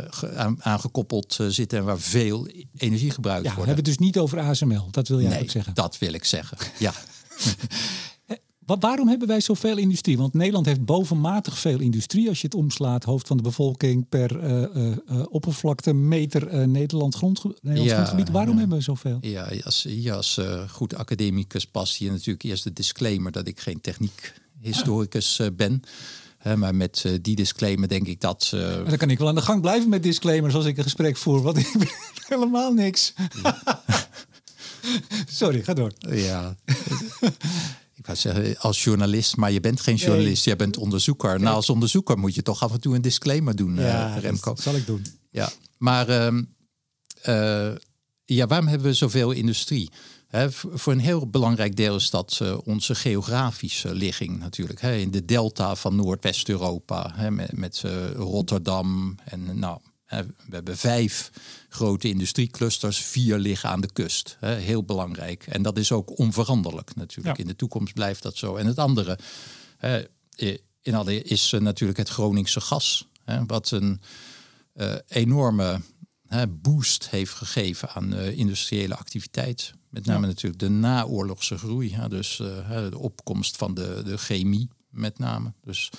aangekoppeld 0.58 1.38
uh, 1.40 1.46
zitten 1.46 1.78
en 1.78 1.85
waar 1.85 1.99
veel 1.99 2.49
energie 2.76 3.11
gebruikt 3.11 3.44
ja, 3.44 3.54
wordt. 3.54 3.68
We 3.68 3.75
hebben 3.75 3.85
het 3.85 3.99
dus 3.99 4.06
niet 4.06 4.18
over 4.18 4.40
ASML, 4.40 4.88
dat 4.90 5.08
wil 5.08 5.20
jij 5.20 5.30
nee, 5.30 5.42
ook 5.42 5.50
zeggen. 5.50 5.75
Dat 5.75 5.99
wil 5.99 6.12
ik 6.12 6.25
zeggen, 6.25 6.58
ja. 6.78 6.92
waarom 8.80 9.08
hebben 9.08 9.28
wij 9.28 9.40
zoveel 9.40 9.76
industrie? 9.76 10.16
Want 10.16 10.35
Nederland 10.35 10.66
heeft 10.66 10.85
bovenmatig 10.85 11.58
veel 11.58 11.80
industrie. 11.80 12.28
Als 12.28 12.40
je 12.40 12.46
het 12.46 12.56
omslaat, 12.56 13.04
hoofd 13.04 13.26
van 13.26 13.37
de 13.37 13.42
bevolking 13.42 14.08
per 14.08 14.44
uh, 14.44 14.62
uh, 14.62 15.23
oppervlakte, 15.28 15.92
meter 15.92 16.68
Nederland, 16.68 17.14
grond, 17.14 17.42
Nederlands 17.62 17.92
grondgebied. 17.92 18.30
Waarom 18.30 18.58
hebben 18.58 18.76
we 18.76 18.82
zoveel? 18.82 19.18
Ja, 19.20 19.50
als, 19.64 19.88
als 20.11 20.40
goed 20.68 20.94
academicus 20.94 21.66
past 21.66 21.96
je 21.96 22.11
natuurlijk 22.11 22.42
eerst 22.42 22.64
de 22.64 22.73
disclaimer 22.73 23.32
dat 23.32 23.49
ik 23.49 23.61
geen 23.61 23.80
techniek 23.80 24.35
historicus 24.61 25.40
ben 25.56 25.82
maar 26.57 26.75
met 26.75 27.02
uh, 27.07 27.12
die 27.23 27.37
disclaimer 27.37 27.88
denk 27.88 28.07
ik 28.07 28.21
dat... 28.21 28.50
Uh... 28.55 28.61
Dan 28.88 28.97
kan 28.97 29.11
ik 29.11 29.19
wel 29.19 29.28
aan 29.28 29.35
de 29.35 29.40
gang 29.40 29.61
blijven 29.61 29.88
met 29.88 30.02
disclaimers 30.02 30.55
als 30.55 30.64
ik 30.64 30.76
een 30.76 30.83
gesprek 30.83 31.16
voer. 31.16 31.43
Want 31.43 31.59
ik 31.62 31.73
ben 31.78 31.88
helemaal 32.28 32.73
niks. 32.73 33.12
Sorry, 35.26 35.62
ga 35.62 35.75
door. 35.75 35.93
Ja. 36.11 36.57
ik 37.95 38.07
wou 38.07 38.19
zeggen, 38.19 38.59
als 38.59 38.85
journalist, 38.85 39.37
maar 39.37 39.52
je 39.52 39.61
bent 39.61 39.81
geen 39.81 39.97
journalist. 39.97 40.47
Nee. 40.47 40.55
Je 40.55 40.64
bent 40.64 40.76
onderzoeker. 40.76 41.40
Nou, 41.40 41.55
als 41.55 41.71
onderzoeker 41.71 42.19
moet 42.19 42.35
je 42.35 42.43
toch 42.43 42.62
af 42.62 42.73
en 42.73 42.81
toe 42.81 42.95
een 42.95 43.02
disclaimer 43.02 43.57
doen, 43.57 43.75
ja, 43.75 44.16
uh, 44.16 44.23
Remco. 44.23 44.55
Dat 44.55 44.62
zal 44.62 44.75
ik 44.75 44.87
doen. 44.87 45.07
Ja, 45.31 45.50
maar... 45.78 46.33
Uh, 47.28 47.73
ja, 48.26 48.47
waarom 48.47 48.66
hebben 48.66 48.87
we 48.87 48.95
zoveel 48.95 49.31
industrie? 49.31 49.90
Voor 50.52 50.92
een 50.92 50.99
heel 50.99 51.28
belangrijk 51.28 51.76
deel 51.76 51.97
is 51.97 52.11
dat 52.11 52.38
uh, 52.42 52.59
onze 52.64 52.95
geografische 52.95 53.95
ligging 53.95 54.38
natuurlijk. 54.38 54.83
in 54.83 55.11
de 55.11 55.25
delta 55.25 55.75
van 55.75 55.97
Noordwest-Europa, 55.97 57.30
met, 57.30 57.56
met 57.56 57.83
uh, 57.87 58.11
Rotterdam. 58.11 59.16
En 59.25 59.59
nou, 59.59 59.80
we 60.06 60.26
hebben 60.50 60.76
vijf 60.76 61.30
grote 61.68 62.09
industrieclusters, 62.09 62.99
vier 62.99 63.38
liggen 63.38 63.68
aan 63.68 63.80
de 63.80 63.92
kust. 63.92 64.37
heel 64.40 64.85
belangrijk. 64.85 65.47
En 65.47 65.62
dat 65.62 65.78
is 65.78 65.92
ook 65.92 66.18
onveranderlijk 66.18 66.95
natuurlijk. 66.95 67.38
In 67.38 67.47
de 67.47 67.56
toekomst 67.56 67.95
blijft 67.95 68.23
dat 68.23 68.37
zo. 68.37 68.56
En 68.56 68.66
het 68.66 68.78
andere 68.78 69.18
in 70.83 70.95
alle 70.95 71.23
is 71.23 71.52
uh, 71.52 71.61
natuurlijk 71.61 71.99
het 71.99 72.09
Groningse 72.09 72.61
gas. 72.61 73.09
wat 73.47 73.71
een 73.71 74.00
enorme 75.09 75.80
boost 76.49 77.11
heeft 77.11 77.33
gegeven 77.33 77.88
aan 77.88 78.14
industriële 78.14 78.97
activiteit. 78.97 79.73
Met 79.90 80.07
name 80.07 80.26
natuurlijk 80.26 80.61
de 80.61 80.69
naoorlogse 80.69 81.59
groei. 81.59 81.97
dus 82.09 82.38
uh, 82.38 82.90
de 82.90 82.99
opkomst 82.99 83.57
van 83.57 83.75
de, 83.75 84.02
de 84.05 84.19
chemie 84.19 84.69
met 84.90 85.19
name. 85.19 85.52
Dus 85.64 85.90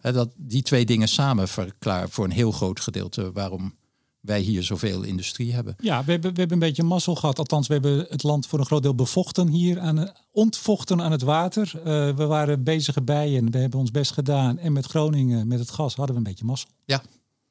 dat, 0.00 0.32
die 0.36 0.62
twee 0.62 0.84
dingen 0.84 1.08
samen 1.08 1.48
verklaren 1.48 2.10
voor 2.10 2.24
een 2.24 2.30
heel 2.30 2.52
groot 2.52 2.80
gedeelte 2.80 3.32
waarom 3.32 3.74
wij 4.20 4.40
hier 4.40 4.62
zoveel 4.62 5.02
industrie 5.02 5.52
hebben. 5.52 5.76
Ja, 5.80 6.04
we 6.04 6.10
hebben, 6.10 6.32
we 6.32 6.38
hebben 6.38 6.56
een 6.60 6.68
beetje 6.68 6.82
mazzel 6.82 7.14
gehad. 7.14 7.38
Althans, 7.38 7.66
we 7.66 7.72
hebben 7.72 8.06
het 8.08 8.22
land 8.22 8.46
voor 8.46 8.58
een 8.58 8.66
groot 8.66 8.82
deel 8.82 8.94
bevochten 8.94 9.48
hier, 9.48 9.80
aan, 9.80 10.12
ontvochten 10.30 11.02
aan 11.02 11.12
het 11.12 11.22
water. 11.22 11.72
Uh, 11.76 11.84
we 12.16 12.26
waren 12.26 12.62
bezige 12.62 13.02
bijen, 13.02 13.50
we 13.50 13.58
hebben 13.58 13.80
ons 13.80 13.90
best 13.90 14.12
gedaan. 14.12 14.58
En 14.58 14.72
met 14.72 14.86
Groningen, 14.86 15.48
met 15.48 15.58
het 15.58 15.70
gas, 15.70 15.94
hadden 15.94 16.14
we 16.14 16.20
een 16.20 16.28
beetje 16.28 16.44
mazzel. 16.44 16.70
Ja, 16.84 17.02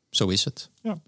zo 0.10 0.28
is 0.28 0.46
het. 0.46 0.70
Ja. 0.82 1.02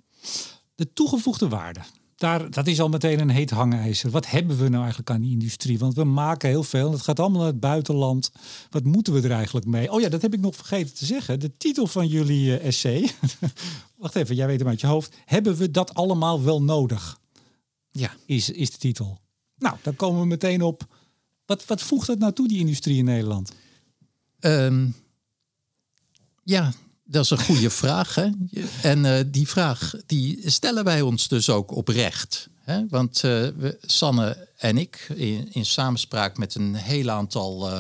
De 0.76 0.94
toegevoegde 0.94 1.48
waarde 1.48 1.80
daar, 2.16 2.52
dat 2.52 2.68
is 2.68 2.82
al 2.82 2.90
meteen 2.90 3.20
een 3.20 3.30
heet 3.30 3.50
hangijzer. 3.50 4.10
Wat 4.10 4.30
hebben 4.30 4.58
we 4.58 4.70
nou 4.70 4.82
eigenlijk 4.82 5.10
aan 5.10 5.22
die 5.22 5.32
industrie? 5.32 5.80
Want 5.80 5.94
we 5.94 6.04
maken 6.04 6.50
heel 6.50 6.64
veel. 6.64 6.92
Het 6.92 7.02
gaat 7.02 7.20
allemaal 7.20 7.42
naar 7.42 7.52
het 7.52 7.60
buitenland. 7.60 8.32
Wat 8.70 8.84
moeten 8.84 9.14
we 9.14 9.22
er 9.22 9.32
eigenlijk 9.32 9.66
mee? 9.66 9.92
Oh 9.92 10.02
ja, 10.02 10.10
dat 10.10 10.22
heb 10.22 10.34
ik 10.34 10.40
nog 10.40 10.56
vergeten 10.56 10.94
te 10.94 11.06
zeggen. 11.06 11.40
De 11.40 11.58
titel 11.58 11.88
van 11.88 12.08
jullie 12.08 12.46
uh, 12.46 12.66
essay. 12.66 13.12
Wacht 13.98 14.16
even, 14.16 14.36
jij 14.36 14.48
weet 14.48 14.60
hem 14.60 14.68
uit 14.68 14.82
je 14.82 14.88
hoofd. 14.88 15.16
Hebben 15.26 15.56
we 15.56 15.72
dat 15.72 15.94
allemaal 15.94 16.44
wel 16.44 16.64
nodig? 16.64 17.20
Ja, 17.92 18.16
is, 18.26 18.50
is 18.50 18.72
de 18.72 18.78
titel. 18.78 19.20
Nou, 19.58 19.76
dan 19.82 19.96
komen 19.96 20.22
we 20.22 20.28
meteen 20.28 20.62
op. 20.62 20.88
Wat, 21.46 21.66
wat 21.66 21.82
voegt 21.82 22.08
dat 22.08 22.20
nou 22.20 22.34
toe, 22.34 22.48
die 22.48 22.60
industrie 22.60 22.98
in 22.98 23.06
Nederland? 23.06 23.52
Ehm, 24.40 24.88
ja, 26.44 26.74
dat 27.04 27.24
is 27.24 27.30
een 27.30 27.40
goede 27.40 27.70
vraag. 27.70 28.16
Hè? 28.16 28.30
En 28.82 29.06
uh, 29.06 29.20
die 29.28 29.48
vraag 29.48 29.94
die 30.06 30.50
stellen 30.50 30.84
wij 30.84 31.02
ons 31.02 31.28
dus 31.28 31.50
ook 31.50 31.72
oprecht. 31.72 32.50
Hè? 32.62 32.88
Want 32.90 33.16
uh, 33.16 33.22
we, 33.58 33.78
Sanne 33.82 34.48
en 34.58 34.78
ik, 34.78 35.10
in, 35.16 35.50
in, 35.52 35.66
samenspraak 35.66 36.38
met 36.38 36.56
een 36.56 36.76
heel 36.76 37.10
aantal 37.10 37.70
uh, 37.70 37.80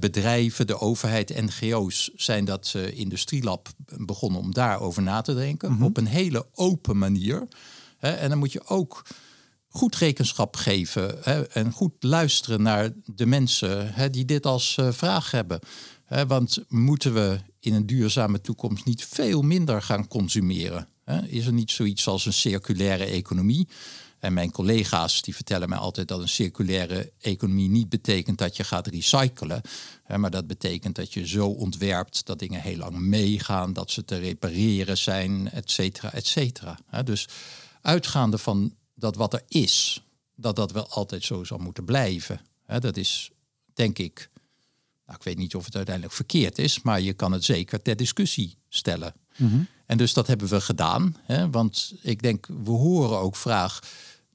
bedrijven, 0.00 0.66
de 0.66 0.78
overheid, 0.78 1.40
NGO's, 1.40 2.10
zijn 2.16 2.44
dat 2.44 2.74
industrielab 2.94 3.68
begonnen 3.96 4.40
om 4.40 4.54
daarover 4.54 5.02
na 5.02 5.20
te 5.20 5.34
denken. 5.34 5.70
Mm 5.70 5.76
-hmm. 5.76 5.84
Op 5.84 5.96
een 5.96 6.06
hele 6.06 6.46
open 6.54 6.98
manier. 6.98 7.48
Hè? 7.98 8.10
En 8.10 8.28
dan 8.28 8.38
moet 8.38 8.52
je 8.52 8.66
ook 8.66 9.02
goed 9.68 9.96
rekenschap 9.96 10.56
geven 10.56 11.18
hè? 11.22 11.42
en 11.42 11.72
goed 11.72 11.92
luisteren 12.00 12.62
naar 12.62 12.90
de 13.04 13.26
mensen 13.26 13.94
hè, 13.94 14.10
die 14.10 14.24
dit 14.24 14.46
als 14.46 14.78
vraag 14.90 15.30
hebben. 15.30 15.60
want 16.26 16.58
moeten 16.68 17.14
we 17.14 17.38
in 17.64 17.74
een 17.74 17.86
duurzame 17.86 18.40
toekomst 18.40 18.84
niet 18.84 19.04
veel 19.04 19.42
minder 19.42 19.82
gaan 19.82 20.08
consumeren? 20.08 20.88
Is 21.26 21.46
er 21.46 21.52
niet 21.52 21.70
zoiets 21.70 22.06
als 22.06 22.26
een 22.26 22.32
circulaire 22.32 23.04
economie? 23.04 23.68
En 24.18 24.32
mijn 24.32 24.50
collega's 24.50 25.22
die 25.22 25.34
vertellen 25.34 25.68
mij 25.68 25.78
altijd 25.78 26.08
dat 26.08 26.20
een 26.20 26.28
circulaire 26.28 27.12
economie 27.20 27.68
niet 27.68 27.88
betekent 27.88 28.38
dat 28.38 28.56
je 28.56 28.64
gaat 28.64 28.86
recyclen. 28.86 29.60
Maar 30.16 30.30
dat 30.30 30.46
betekent 30.46 30.96
dat 30.96 31.12
je 31.12 31.26
zo 31.26 31.46
ontwerpt 31.46 32.26
dat 32.26 32.38
dingen 32.38 32.60
heel 32.60 32.76
lang 32.76 32.98
meegaan, 32.98 33.72
dat 33.72 33.90
ze 33.90 34.04
te 34.04 34.18
repareren 34.18 34.98
zijn, 34.98 35.50
et 35.50 35.70
cetera, 35.70 36.12
et 36.12 36.26
cetera. 36.26 36.78
Dus 37.04 37.28
uitgaande 37.80 38.38
van 38.38 38.74
dat 38.94 39.16
wat 39.16 39.32
er 39.32 39.42
is, 39.48 40.04
dat 40.36 40.56
dat 40.56 40.72
wel 40.72 40.88
altijd 40.88 41.24
zo 41.24 41.44
zal 41.44 41.58
moeten 41.58 41.84
blijven. 41.84 42.40
Dat 42.78 42.96
is, 42.96 43.30
denk 43.74 43.98
ik, 43.98 44.30
nou, 45.06 45.18
ik 45.18 45.24
weet 45.24 45.38
niet 45.38 45.54
of 45.54 45.64
het 45.64 45.76
uiteindelijk 45.76 46.14
verkeerd 46.14 46.58
is, 46.58 46.82
maar 46.82 47.00
je 47.00 47.12
kan 47.12 47.32
het 47.32 47.44
zeker 47.44 47.82
ter 47.82 47.96
discussie 47.96 48.58
stellen. 48.68 49.14
Mhm. 49.36 49.62
En 49.86 49.96
dus 49.96 50.12
dat 50.12 50.26
hebben 50.26 50.48
we 50.48 50.60
gedaan. 50.60 51.16
Hè, 51.22 51.50
want 51.50 51.94
ik 52.02 52.22
denk, 52.22 52.46
we 52.46 52.70
horen 52.70 53.18
ook 53.18 53.36
vraag, 53.36 53.80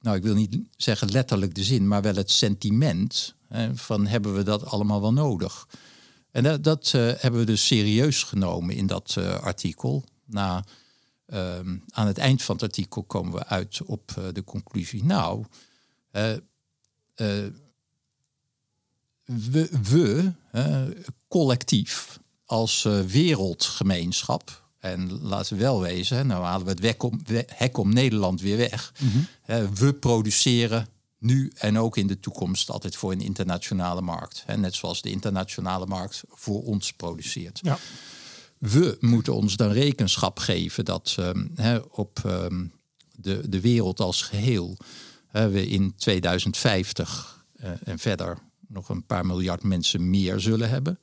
nou 0.00 0.16
ik 0.16 0.22
wil 0.22 0.34
niet 0.34 0.58
zeggen 0.76 1.10
letterlijk 1.10 1.54
de 1.54 1.64
zin, 1.64 1.88
maar 1.88 2.02
wel 2.02 2.14
het 2.14 2.30
sentiment 2.30 3.34
hè, 3.48 3.76
van 3.76 4.06
hebben 4.06 4.34
we 4.34 4.42
dat 4.42 4.64
allemaal 4.64 5.00
wel 5.00 5.12
nodig? 5.12 5.68
En 6.30 6.42
dat, 6.42 6.64
dat 6.64 6.92
uh, 6.96 7.12
hebben 7.16 7.40
we 7.40 7.46
dus 7.46 7.66
serieus 7.66 8.22
genomen 8.22 8.74
in 8.74 8.86
dat 8.86 9.14
uh, 9.18 9.34
artikel. 9.34 10.04
Na, 10.24 10.64
uh, 11.26 11.58
aan 11.88 12.06
het 12.06 12.18
eind 12.18 12.42
van 12.42 12.54
het 12.54 12.64
artikel 12.64 13.02
komen 13.02 13.32
we 13.32 13.46
uit 13.46 13.82
op 13.84 14.14
uh, 14.18 14.24
de 14.32 14.44
conclusie, 14.44 15.04
nou, 15.04 15.44
we, 19.50 19.68
we 19.82 20.32
collectief 21.28 22.18
als 22.44 22.84
uh, 22.84 23.00
wereldgemeenschap, 23.00 24.62
en 24.78 25.20
laten 25.20 25.56
we 25.56 25.62
wel 25.62 25.80
wezen, 25.80 26.26
nou 26.26 26.44
halen 26.44 26.66
we 26.66 26.86
het 26.86 27.02
om, 27.02 27.20
hek 27.46 27.78
om 27.78 27.92
Nederland 27.92 28.40
weer 28.40 28.56
weg. 28.56 28.92
Mhm. 28.98 29.66
we 29.74 29.94
produceren 29.94 30.86
nu 31.18 31.52
en 31.54 31.78
ook 31.78 31.96
in 31.96 32.06
de 32.06 32.20
toekomst 32.20 32.70
altijd 32.70 32.96
voor 32.96 33.12
een 33.12 33.20
internationale 33.20 34.00
markt. 34.00 34.42
Hè, 34.46 34.56
net 34.56 34.74
zoals 34.74 35.02
de 35.02 35.10
internationale 35.10 35.86
markt 35.86 36.22
voor 36.28 36.62
ons 36.62 36.92
produceert. 36.92 37.58
Ja. 37.62 37.78
We 38.58 38.96
moeten 39.00 39.34
ons 39.34 39.56
dan 39.56 39.70
rekenschap 39.70 40.38
geven 40.38 40.84
dat 40.84 41.16
um, 41.18 41.54
op 41.90 42.22
um, 42.26 42.72
de, 43.16 43.48
de 43.48 43.60
wereld 43.60 44.00
als 44.00 44.22
geheel 44.22 44.76
we 45.30 45.68
in 45.68 45.94
2050 45.96 47.44
uh, 47.62 47.70
en 47.84 47.98
verder 47.98 48.38
nog 48.70 48.88
een 48.88 49.06
paar 49.06 49.26
miljard 49.26 49.62
mensen 49.62 50.10
meer 50.10 50.40
zullen 50.40 50.68
hebben. 50.68 50.98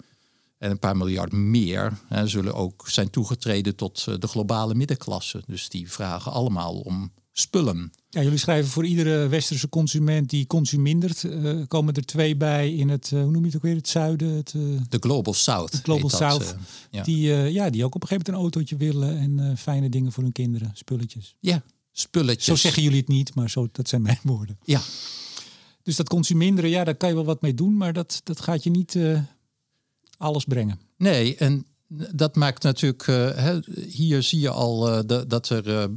En 0.57 0.71
een 0.71 0.79
paar 0.79 0.97
miljard 0.97 1.31
meer 1.31 1.99
hè, 2.07 2.27
zullen 2.27 2.53
ook 2.53 2.89
zijn 2.89 3.09
toegetreden 3.09 3.75
tot 3.75 4.05
eh, 4.07 4.15
de 4.19 4.27
globale 4.27 4.75
middenklasse. 4.75 5.43
Dus 5.45 5.69
die 5.69 5.91
vragen 5.91 6.31
allemaal 6.31 6.79
om 6.79 7.11
spullen. 7.31 7.91
Ja, 8.09 8.21
jullie 8.21 8.37
schrijven 8.37 8.71
voor 8.71 8.85
iedere 8.85 9.27
westerse 9.27 9.69
consument 9.69 10.29
die 10.29 10.47
consumindert, 10.47 11.23
uh, 11.23 11.61
komen 11.67 11.93
er 11.93 12.05
twee 12.05 12.35
bij 12.35 12.73
in 12.73 12.89
het, 12.89 13.11
uh, 13.13 13.21
hoe 13.21 13.31
noem 13.31 13.41
je 13.41 13.47
het 13.47 13.55
ook 13.55 13.61
weer, 13.61 13.75
het 13.75 13.87
zuiden? 13.87 14.29
Het, 14.29 14.51
de 14.89 14.97
Global 14.99 15.33
South. 15.33 15.71
De 15.71 15.77
Global 15.77 16.09
South. 16.09 16.55
ja. 16.91 17.03
Die, 17.03 17.27
ja, 17.33 17.69
die 17.69 17.85
ook 17.85 17.95
op 17.95 18.01
een 18.01 18.07
gegeven 18.07 18.25
moment 18.25 18.27
een 18.27 18.33
autootje 18.33 18.77
willen 18.77 19.17
en 19.17 19.57
fijne 19.57 19.89
dingen 19.89 20.11
voor 20.11 20.23
hun 20.23 20.31
kinderen, 20.31 20.71
spulletjes. 20.73 21.35
Ja, 21.39 21.63
spulletjes. 21.91 22.45
Zo 22.45 22.55
zeggen 22.55 22.83
jullie 22.83 22.99
het 22.99 23.07
niet, 23.07 23.35
maar 23.35 23.49
zo, 23.49 23.67
dat 23.71 23.87
zijn 23.87 24.01
mijn 24.01 24.19
woorden. 24.23 24.59
Ja, 24.63 24.81
dus 25.87 25.95
dat 25.95 26.09
consuminderen, 26.09 26.69
ja, 26.69 26.83
daar 26.83 26.95
kan 26.95 27.09
je 27.09 27.15
wel 27.15 27.25
wat 27.25 27.41
mee 27.41 27.53
doen, 27.53 27.77
maar 27.77 27.93
dat, 27.93 28.21
dat 28.23 28.41
gaat 28.41 28.63
je 28.63 28.69
niet 28.69 28.93
uh, 28.93 29.19
alles 30.17 30.43
brengen. 30.43 30.79
Nee, 30.97 31.35
en 31.35 31.65
dat 32.11 32.35
maakt 32.35 32.63
natuurlijk, 32.63 33.07
uh, 33.07 33.55
hier 33.87 34.23
zie 34.23 34.39
je 34.39 34.49
al 34.49 34.89
uh, 34.89 34.99
de, 35.05 35.27
dat 35.27 35.49
er 35.49 35.89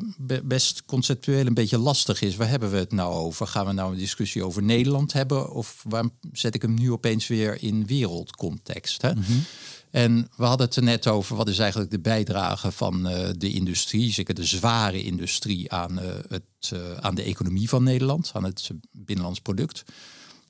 best 0.44 0.85
conceptueel 0.85 1.46
een 1.46 1.55
beetje 1.55 1.79
lastig 1.79 2.22
is. 2.22 2.37
Waar 2.37 2.48
hebben 2.48 2.70
we 2.70 2.76
het 2.76 2.92
nou 2.92 3.14
over? 3.14 3.46
Gaan 3.46 3.66
we 3.66 3.72
nou 3.72 3.92
een 3.92 3.98
discussie 3.98 4.44
over 4.44 4.62
Nederland 4.62 5.12
hebben? 5.12 5.53
Of 5.53 5.85
waar 5.88 6.09
zet 6.33 6.55
ik 6.55 6.62
hem 6.62 6.74
nu 6.74 6.92
opeens 6.92 7.26
weer 7.26 7.62
in 7.62 7.87
wereldcontext? 7.87 9.03
Hè? 9.03 9.14
Mm 9.14 9.22
-hmm. 9.22 9.44
En 9.90 10.29
we 10.37 10.44
hadden 10.44 10.66
het 10.66 10.76
er 10.76 10.83
net 10.83 11.07
over, 11.07 11.37
wat 11.37 11.48
is 11.48 11.59
eigenlijk 11.59 11.90
de 11.90 12.00
bijdrage 12.00 12.72
van 12.72 13.11
uh, 13.11 13.29
de 13.37 13.53
industrie, 13.53 14.12
zeker 14.12 14.35
de 14.35 14.44
zware 14.44 15.03
industrie, 15.03 15.72
aan, 15.72 15.98
uh, 15.98 16.09
het, 16.29 16.70
uh, 16.72 16.81
aan 17.00 17.14
de 17.14 17.22
economie 17.22 17.68
van 17.68 17.83
Nederland, 17.83 18.31
aan 18.35 18.44
het 18.44 18.70
binnenlands 18.92 19.40
product. 19.40 19.83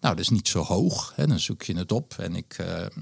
Nou, 0.01 0.15
dat 0.15 0.25
is 0.25 0.31
niet 0.31 0.49
zo 0.49 0.63
hoog. 0.63 1.13
Hè. 1.17 1.27
Dan 1.27 1.41
zoek 1.41 1.63
je 1.63 1.77
het 1.77 1.93
op. 1.93 2.15
En 2.19 2.35
ik 2.35 2.57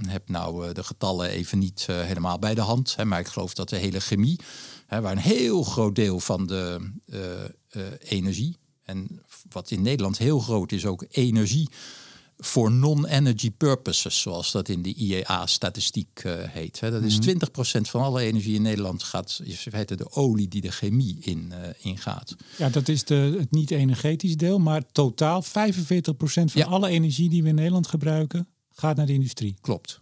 heb 0.07 0.29
nou 0.29 0.73
de 0.73 0.85
getallen 0.85 1.31
even 1.31 1.59
niet 1.59 1.87
helemaal 1.87 2.39
bij 2.39 2.55
de 2.55 2.61
hand. 2.61 2.97
Hè, 2.97 3.05
maar 3.05 3.21
ik 3.21 3.27
geloof 3.27 3.55
dat 3.55 3.69
de 3.69 3.77
hele 3.77 4.01
chemie, 4.01 4.41
hè, 4.87 5.01
waar 5.01 5.13
een 5.13 5.19
heel 5.19 5.63
groot 5.63 5.95
deel 5.95 6.21
van 6.21 6.47
de 6.47 6.93
energie, 7.99 8.57
en 8.83 9.23
wat 9.49 9.71
in 9.71 9.83
Nederland 9.83 10.19
heel 10.19 10.39
groot 10.39 10.73
is, 10.73 10.87
ook 10.87 11.05
energie 11.11 11.69
voor 12.39 12.73
non-energy 12.73 13.51
purposes, 13.51 14.21
zoals 14.21 14.53
dat 14.53 14.69
in 14.69 14.83
de 14.83 14.95
IEA-statistiek 14.95 16.23
uh, 16.27 16.33
heet. 16.37 16.81
Dat 16.81 17.03
is 17.03 17.19
20% 17.19 17.31
mhm. 17.53 17.85
van 17.85 18.03
alle 18.03 18.21
energie 18.21 18.55
in 18.55 18.63
Nederland 18.63 19.03
gaat, 19.03 19.41
is 19.45 19.67
feite 19.71 19.97
de 19.97 20.11
olie 20.11 20.49
die 20.49 20.61
de 20.61 20.71
chemie 20.71 21.19
in, 21.21 21.53
uh, 21.53 21.57
ingaat. 21.79 22.37
Ja, 22.57 22.69
dat 22.69 22.89
is 22.89 23.05
de, 23.05 23.37
het 23.39 23.51
niet-energetisch 23.51 24.37
deel, 24.37 24.59
maar 24.59 24.83
totaal 24.93 25.45
45% 25.45 25.49
van 26.45 26.65
alle 26.65 26.89
energie 26.89 27.29
die 27.29 27.43
we 27.43 27.49
in 27.49 27.55
Nederland 27.55 27.87
gebruiken, 27.87 28.49
gaat 28.71 28.97
naar 28.97 29.07
de 29.07 29.13
industrie. 29.13 29.57
Klopt. 29.61 30.01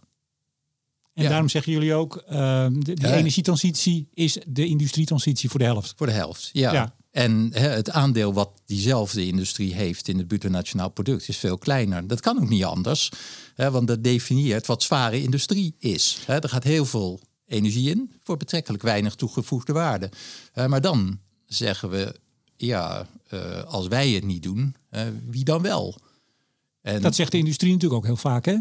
En 1.13 1.29
daarom 1.29 1.49
zeggen 1.49 1.71
jullie 1.71 1.93
ook, 1.93 2.23
uh, 2.29 2.67
de, 2.71 2.93
de 2.93 3.13
energietransitie 3.13 4.09
is 4.13 4.37
de 4.47 4.65
industrietransitie 4.65 5.49
voor 5.49 5.59
de 5.59 5.65
helft. 5.65 5.93
Voor 5.97 6.07
de 6.07 6.13
helft, 6.13 6.49
ja. 6.53 6.95
En 7.11 7.49
het 7.53 7.89
aandeel 7.89 8.33
wat 8.33 8.61
diezelfde 8.65 9.25
industrie 9.25 9.73
heeft 9.73 10.07
in 10.07 10.17
het 10.17 10.27
bruto 10.27 10.49
nationaal 10.49 10.89
product 10.89 11.27
is 11.27 11.37
veel 11.37 11.57
kleiner. 11.57 12.07
Dat 12.07 12.19
kan 12.19 12.41
ook 12.41 12.49
niet 12.49 12.63
anders, 12.63 13.11
want 13.55 13.87
dat 13.87 14.03
definieert 14.03 14.65
wat 14.65 14.83
zware 14.83 15.21
industrie 15.21 15.75
is. 15.79 16.19
er 16.27 16.49
gaat 16.49 16.63
heel 16.63 16.85
veel 16.85 17.19
energie 17.45 17.89
in 17.89 18.11
voor 18.23 18.37
betrekkelijk 18.37 18.83
weinig 18.83 19.15
toegevoegde 19.15 19.73
waarde. 19.73 20.09
maar 20.67 20.81
dan 20.81 21.19
zeggen 21.45 21.89
we, 21.89 22.15
ja, 22.55 23.07
eh, 23.27 23.63
als 23.63 23.87
wij 23.87 24.09
het 24.09 24.23
niet 24.23 24.43
doen, 24.43 24.75
wie 25.29 25.43
dan 25.43 25.61
wel? 25.61 26.01
En 26.81 27.01
dat 27.01 27.15
zegt 27.15 27.31
de 27.31 27.37
industrie 27.37 27.71
natuurlijk 27.71 27.99
ook 27.99 28.05
heel 28.05 28.31
vaak, 28.31 28.45
hè? 28.45 28.57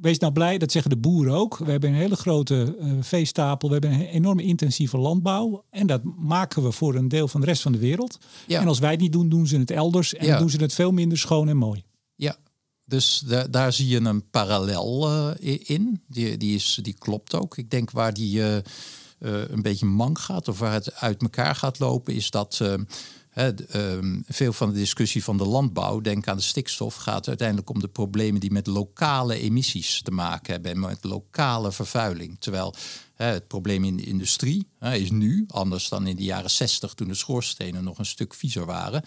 Wees 0.00 0.18
nou 0.18 0.32
blij, 0.32 0.58
dat 0.58 0.72
zeggen 0.72 0.90
de 0.90 0.96
boeren 0.96 1.34
ook. 1.34 1.58
We 1.58 1.70
hebben 1.70 1.90
een 1.90 1.96
hele 1.96 2.16
grote 2.16 2.76
uh, 2.80 2.92
veestapel, 3.00 3.68
we 3.68 3.74
hebben 3.74 3.92
een 3.92 4.06
enorme 4.06 4.42
intensieve 4.42 4.98
landbouw. 4.98 5.64
En 5.70 5.86
dat 5.86 6.00
maken 6.18 6.62
we 6.62 6.72
voor 6.72 6.94
een 6.94 7.08
deel 7.08 7.28
van 7.28 7.40
de 7.40 7.46
rest 7.46 7.62
van 7.62 7.72
de 7.72 7.78
wereld. 7.78 8.18
Ja. 8.46 8.60
En 8.60 8.68
als 8.68 8.78
wij 8.78 8.90
het 8.90 9.00
niet 9.00 9.12
doen, 9.12 9.28
doen 9.28 9.46
ze 9.46 9.58
het 9.58 9.70
elders. 9.70 10.14
En 10.14 10.38
doen 10.38 10.50
ze 10.50 10.56
het 10.56 10.74
veel 10.74 10.92
minder 10.92 11.18
schoon 11.18 11.48
en 11.48 11.56
mooi. 11.56 11.84
Ja, 12.14 12.36
dus 12.84 13.24
daar 13.50 13.72
zie 13.72 13.88
je 13.88 14.00
een 14.00 14.30
parallel 14.30 15.10
uh, 15.10 15.58
in. 15.64 16.02
Die, 16.08 16.36
die, 16.36 16.54
is, 16.54 16.78
die 16.82 16.94
klopt 16.98 17.34
ook. 17.34 17.56
Ik 17.56 17.70
denk 17.70 17.90
waar 17.90 18.14
die 18.14 18.38
uh, 18.38 18.56
een 19.18 19.62
beetje 19.62 19.86
mank 19.86 20.18
gaat 20.18 20.48
of 20.48 20.58
waar 20.58 20.72
het 20.72 20.94
uit 20.94 21.22
elkaar 21.22 21.54
gaat 21.54 21.78
lopen, 21.78 22.14
is 22.14 22.30
dat 22.30 22.60
veel 24.26 24.52
van 24.52 24.72
de 24.72 24.78
discussie 24.78 25.24
van 25.24 25.36
de 25.36 25.46
landbouw, 25.46 26.00
denk 26.00 26.28
aan 26.28 26.36
de 26.36 26.42
stikstof, 26.42 26.94
gaat 26.94 27.28
uiteindelijk 27.28 27.70
om 27.70 27.80
de 27.80 27.88
problemen 27.88 28.40
die 28.40 28.50
met 28.50 28.66
lokale 28.66 29.38
emissies 29.38 30.02
te 30.02 30.10
maken 30.10 30.52
hebben 30.52 30.70
en 30.70 30.80
met 30.80 31.04
lokale 31.04 31.72
vervuiling. 31.72 32.36
Terwijl 32.38 32.74
het 33.14 33.48
probleem 33.48 33.84
in 33.84 33.96
de 33.96 34.04
industrie 34.04 34.66
is 34.80 35.10
nu 35.10 35.44
anders 35.48 35.88
dan 35.88 36.06
in 36.06 36.16
de 36.16 36.22
jaren 36.22 36.50
60 36.50 36.94
toen 36.94 37.08
de 37.08 37.14
schoorstenen 37.14 37.84
nog 37.84 37.98
een 37.98 38.06
stuk 38.06 38.34
viezer 38.34 38.66
waren. 38.66 39.02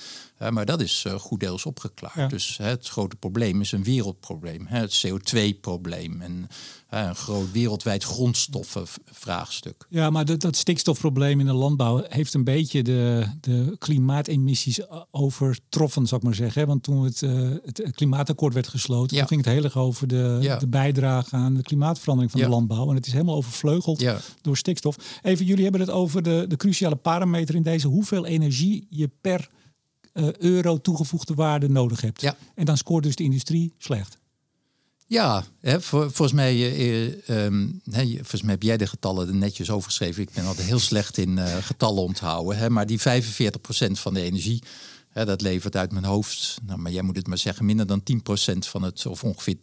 maar 0.49 0.65
dat 0.65 0.81
is 0.81 1.03
uh, 1.07 1.13
goed 1.13 1.39
deels 1.39 1.65
opgeklaard. 1.65 2.29
Dus 2.29 2.57
het 2.57 2.87
grote 2.87 3.15
probleem 3.15 3.61
is 3.61 3.71
een 3.71 3.83
wereldprobleem. 3.83 4.65
het 4.67 5.05
CO2-probleem 5.07 6.21
en 6.21 6.49
een 6.89 7.15
groot 7.15 7.51
wereldwijd 7.51 8.03
grondstoffenvraagstuk. 8.03 9.85
Ja, 9.89 10.09
maar 10.09 10.25
dat, 10.25 10.41
dat 10.41 10.55
stikstofprobleem 10.55 11.39
in 11.39 11.45
de 11.45 11.53
landbouw 11.53 12.03
heeft 12.07 12.33
een 12.33 12.43
beetje 12.43 12.83
de, 12.83 13.25
de 13.41 13.75
klimaatemissies 13.77 14.79
overtroffen, 15.11 16.07
zou 16.07 16.21
ik 16.21 16.27
maar 16.27 16.35
zeggen. 16.35 16.67
Want 16.67 16.83
toen 16.83 17.03
het, 17.03 17.21
uh, 17.21 17.49
het 17.63 17.91
klimaatakkoord 17.91 18.53
werd 18.53 18.67
gesloten, 18.67 19.17
ja. 19.17 19.25
ging 19.25 19.45
het 19.45 19.53
heel 19.53 19.63
erg 19.63 19.77
over 19.77 20.07
de, 20.07 20.55
de 20.59 20.67
bijdrage 20.67 21.35
aan 21.35 21.53
de 21.53 21.61
klimaatverandering 21.61 22.31
van 22.31 22.41
de 22.41 22.49
landbouw. 22.49 22.89
En 22.89 22.95
het 22.95 23.05
is 23.05 23.11
helemaal 23.11 23.35
overvleugeld 23.35 24.05
door 24.41 24.57
stikstof. 24.57 24.95
Even, 25.21 25.45
jullie 25.45 25.63
hebben 25.69 25.87
het 25.87 25.97
over 25.97 26.23
de, 26.23 26.45
de 26.47 26.55
cruciale 26.55 26.95
parameter 26.95 27.55
in 27.55 27.63
deze. 27.63 27.87
Hoeveel 27.87 28.25
energie 28.25 28.87
je 28.89 29.09
per 29.21 29.49
uh, 30.13 30.33
euro 30.33 30.77
toegevoegde 30.77 31.33
waarde 31.33 31.69
nodig 31.69 32.01
hebt. 32.01 32.21
Ja. 32.21 32.35
En 32.55 32.65
dan 32.65 32.77
scoort 32.77 33.03
dus 33.03 33.15
de 33.15 33.23
industrie 33.23 33.73
slecht. 33.77 34.17
Ja, 35.07 35.45
hè, 35.59 35.81
volgens, 35.81 36.31
mij, 36.31 36.55
uh, 36.55 37.45
um, 37.45 37.81
volgens 37.85 38.41
mij 38.41 38.51
heb 38.51 38.63
jij 38.63 38.77
de 38.77 38.87
getallen 38.87 39.37
netjes 39.37 39.69
overgeschreven. 39.69 40.21
Ik 40.21 40.31
ben 40.33 40.45
altijd 40.45 40.67
heel 40.67 40.79
slecht 40.79 41.17
in 41.17 41.37
uh, 41.37 41.55
getallen 41.55 42.03
onthouden. 42.03 42.57
Hè, 42.57 42.69
maar 42.69 42.85
die 42.85 42.99
45% 42.99 43.03
van 43.91 44.13
de 44.13 44.21
energie 44.21 44.63
dat 45.25 45.41
levert 45.41 45.75
uit 45.75 45.91
mijn 45.91 46.05
hoofd, 46.05 46.57
nou, 46.65 46.79
maar 46.79 46.91
jij 46.91 47.01
moet 47.01 47.15
het 47.15 47.27
maar 47.27 47.37
zeggen, 47.37 47.65
minder 47.65 47.87
dan 47.87 48.03
10% 48.53 48.57
van 48.57 48.83
het, 48.83 49.05
of 49.05 49.23
ongeveer 49.23 49.55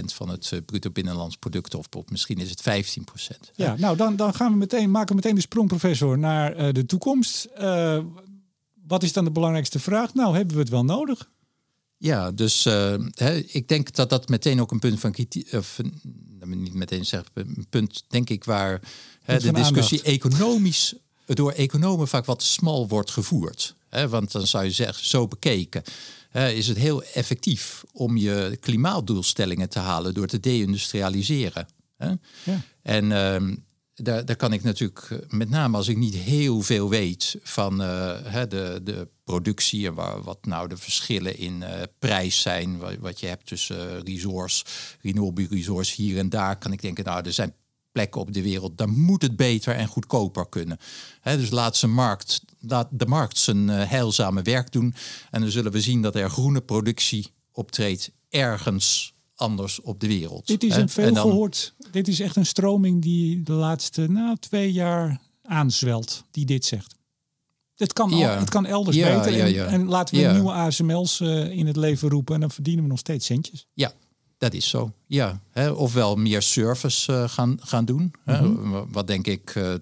10% 0.00 0.04
van 0.04 0.28
het 0.28 0.50
uh, 0.54 0.60
bruto 0.66 0.90
binnenlands 0.90 1.36
product, 1.36 1.74
of, 1.74 1.86
misschien 2.08 2.38
is 2.38 2.50
het 2.50 2.62
15%. 2.62 3.50
Ja, 3.54 3.76
nou 3.78 3.96
dan, 3.96 4.16
dan 4.16 4.34
gaan 4.34 4.52
we 4.52 4.58
meteen, 4.58 4.90
maken 4.90 5.08
we 5.08 5.14
meteen 5.14 5.34
de 5.34 5.40
sprong, 5.40 5.68
professor, 5.68 6.18
naar 6.18 6.58
uh, 6.58 6.72
de 6.72 6.86
toekomst. 6.86 7.48
Uh, 7.60 7.98
wat 8.86 9.02
is 9.02 9.12
dan 9.12 9.24
de 9.24 9.30
belangrijkste 9.30 9.78
vraag? 9.78 10.14
Nou, 10.14 10.36
hebben 10.36 10.54
we 10.54 10.60
het 10.60 10.70
wel 10.70 10.84
nodig? 10.84 11.30
Ja, 11.96 12.30
dus 12.30 12.64
hè, 13.14 13.34
ik 13.36 13.68
denk 13.68 13.92
dat 13.92 14.10
dat 14.10 14.28
meteen 14.28 14.60
ook 14.60 14.70
een 14.70 14.78
punt 14.78 15.00
van 15.00 15.12
kritiek, 15.12 15.52
of 15.52 15.80
niet 16.46 16.74
meteen 16.74 17.06
zeggen, 17.06 17.30
een 17.34 17.66
punt 17.70 18.04
denk 18.08 18.30
ik 18.30 18.44
waar 18.44 18.80
hè, 19.22 19.38
de 19.38 19.52
discussie 19.52 20.02
economisch 20.02 20.94
door 21.26 21.52
economen 21.52 22.08
vaak 22.08 22.24
wat 22.24 22.42
smal 22.42 22.88
wordt 22.88 23.10
gevoerd. 23.10 23.74
Hè, 23.88 24.08
want 24.08 24.32
dan 24.32 24.46
zou 24.46 24.64
je 24.64 24.70
zeggen, 24.70 25.06
zo 25.06 25.28
bekeken, 25.28 25.82
hè, 26.30 26.50
is 26.50 26.68
het 26.68 26.76
heel 26.76 27.02
effectief 27.02 27.84
om 27.92 28.16
je 28.16 28.58
klimaatdoelstellingen 28.60 29.68
te 29.68 29.78
halen 29.78 30.14
door 30.14 30.26
te 30.26 30.40
deindustrialiseren. 30.40 31.66
Hè? 31.96 32.08
Ja. 32.44 32.60
En 32.82 33.12
ehm, 33.12 33.54
daar, 33.94 34.24
daar 34.24 34.36
kan 34.36 34.52
ik 34.52 34.62
natuurlijk, 34.62 35.06
eh, 35.10 35.18
met 35.28 35.50
name 35.50 35.76
als 35.76 35.88
ik 35.88 35.96
niet 35.96 36.14
heel 36.14 36.60
veel 36.60 36.88
weet 36.88 37.36
van 37.42 37.80
uh, 37.80 38.42
de, 38.48 38.80
de 38.84 39.08
productie 39.24 39.86
en 39.86 39.94
waar, 39.94 40.22
wat 40.22 40.44
nou 40.44 40.68
de 40.68 40.76
verschillen 40.76 41.38
in 41.38 41.60
uh, 41.60 41.68
prijs 41.98 42.40
zijn, 42.40 42.78
wat, 42.78 42.96
wat, 43.00 43.20
je 43.20 43.26
hebt 43.26 43.46
tussen 43.46 43.96
uh, 43.96 44.00
resource, 44.02 44.64
renewable 45.02 45.46
resource 45.50 46.02
hier 46.02 46.18
en 46.18 46.28
daar, 46.28 46.56
kan 46.58 46.72
ik 46.72 46.82
denken, 46.82 47.04
nou, 47.04 47.24
er 47.24 47.32
zijn 47.32 47.54
plekken 47.94 48.20
op 48.20 48.32
de 48.32 48.42
wereld, 48.42 48.78
dan 48.78 49.00
moet 49.00 49.22
het 49.22 49.36
beter 49.36 49.74
en 49.74 49.86
goedkoper 49.86 50.48
kunnen. 50.48 50.78
dus 51.22 51.50
laat, 51.50 51.76
zijn 51.76 51.92
markt, 51.92 52.42
laat 52.60 52.88
de 52.90 53.06
markt 53.06 53.38
zijn 53.38 53.68
uh, 53.68 53.90
heilzame 53.90 54.42
werk 54.42 54.72
doen. 54.72 54.94
En 55.30 55.40
dan 55.40 55.50
zullen 55.50 55.72
we 55.72 55.80
zien 55.80 56.02
dat 56.02 56.14
er 56.14 56.30
groene 56.30 56.60
productie 56.60 57.26
optreedt 57.52 58.10
ergens 58.28 59.14
anders 59.34 59.80
op 59.80 60.00
de 60.00 60.06
wereld. 60.06 60.46
Dit 60.46 60.62
is 60.62 60.76
een 60.76 60.88
veel 60.88 61.14
gehoord. 61.14 61.74
Dit 61.90 62.08
is 62.08 62.20
echt 62.20 62.36
een 62.36 62.46
stroming 62.46 63.02
die 63.02 63.42
de 63.42 63.52
laatste 63.52 64.06
nou, 64.10 64.36
twee 64.40 64.72
jaar 64.72 65.20
aanzwelt, 65.42 66.24
die 66.30 66.44
dit 66.44 66.64
zegt. 66.64 66.94
Het 67.74 67.92
kan, 67.92 68.12
al, 68.12 68.28
het 68.28 68.50
kan 68.50 68.66
elders 68.66 68.96
beter. 68.96 69.40
En, 69.40 69.68
en, 69.68 69.88
laten 69.88 70.16
we 70.16 70.32
nieuwe 70.32 70.52
ASML's 70.52 71.20
uh, 71.20 71.50
in 71.50 71.66
het 71.66 71.76
leven 71.76 72.08
roepen 72.08 72.34
en 72.34 72.40
dan 72.40 72.50
verdienen 72.50 72.82
we 72.84 72.90
nog 72.90 72.98
steeds 72.98 73.26
centjes. 73.26 73.66
Ja, 73.72 73.92
dat 74.44 74.54
is 74.54 74.68
zo, 74.68 74.92
ja. 75.06 75.40
Hè, 75.50 75.70
ofwel 75.70 76.16
meer 76.16 76.42
service 76.42 77.12
uh, 77.12 77.28
gaan, 77.28 77.58
gaan 77.60 77.84
doen. 77.84 78.12
hè, 78.24 78.42
mhm. 78.42 78.84
wat 78.88 79.06
denk 79.06 79.26
ik, 79.26 79.54
uh, 79.54 79.74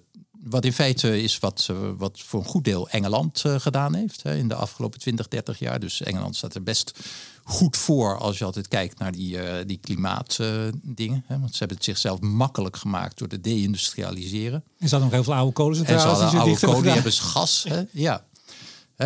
wat 0.42 0.64
in 0.64 0.72
feite 0.72 1.22
is 1.22 1.38
wat, 1.38 1.68
uh, 1.70 1.77
wat 1.96 2.20
voor 2.20 2.40
een 2.40 2.46
goed 2.46 2.64
deel 2.64 2.88
Engeland 2.88 3.44
gedaan 3.57 3.94
heeft 3.94 4.22
hè, 4.22 4.37
in 4.37 4.48
de 4.48 4.55
afgelopen 4.55 5.01
20, 5.01 5.29
30 5.29 5.59
jaar. 5.59 5.81
Dus 5.81 6.03
Engeland 6.03 6.37
staat 6.37 6.55
er 6.55 6.62
best 6.62 6.98
goed 7.44 7.77
voor 7.77 8.18
als 8.18 8.38
je 8.38 8.44
altijd 8.44 8.68
kijkt 8.68 8.98
naar 8.98 9.12
die, 9.12 9.38
die 9.66 9.79
klimaatdingen. 9.79 11.25
want 11.29 11.53
ze 11.53 11.59
hebben 11.59 11.77
het 11.77 11.85
zichzelf 11.85 12.20
makkelijk 12.20 12.77
gemaakt 12.77 13.18
door 13.18 13.29
te 13.29 13.40
deindustrialiseren. 13.40 14.64
En 14.79 14.88
ze 14.88 14.94
hadden 14.94 15.01
nog 15.01 15.11
heel 15.11 15.25
veel 15.25 15.35
oude 15.35 15.53
kolencentrales. 15.53 16.03
En 16.05 16.11
ze 16.11 16.22
hadden 16.22 16.40
oude 16.40 16.66
kolen, 16.66 16.83
die 16.83 16.92
hebben 16.92 17.12
gas. 17.12 17.64
Hè, 17.68 17.83
ja. 18.09 18.25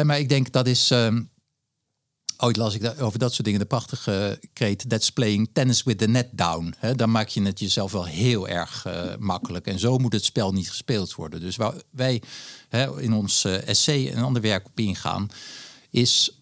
maar 0.02 0.18
ik 0.18 0.28
denk 0.28 0.52
dat 0.52 0.66
is... 0.66 0.90
Ehm, 0.90 1.22
Ooit 2.38 2.56
las 2.56 2.74
ik 2.74 3.00
over 3.00 3.18
dat 3.18 3.32
soort 3.32 3.44
dingen 3.44 3.60
de 3.60 3.66
prachtige 3.66 4.40
kreet... 4.52 4.88
That's 4.88 5.10
playing 5.10 5.48
tennis 5.52 5.82
with 5.82 5.98
the 5.98 6.06
net 6.06 6.28
down. 6.32 6.74
dan 6.96 7.10
maak 7.10 7.28
je 7.28 7.42
het 7.42 7.58
jezelf 7.58 7.92
wel 7.92 8.04
heel 8.04 8.48
erg 8.48 8.84
uh, 8.86 9.16
makkelijk. 9.18 9.66
En 9.66 9.78
zo 9.78 9.98
moet 9.98 10.12
het 10.12 10.24
spel 10.24 10.52
niet 10.52 10.68
gespeeld 10.68 11.14
worden. 11.14 11.40
Dus 11.40 11.56
waar 11.56 11.74
wij 11.90 12.22
in 12.98 13.12
ons 13.12 13.44
uh, 13.44 13.68
essay 13.68 14.10
en 14.10 14.22
ander 14.22 14.42
werk 14.42 14.66
op 14.66 14.78
ingaan... 14.78 15.28
is 15.90 16.40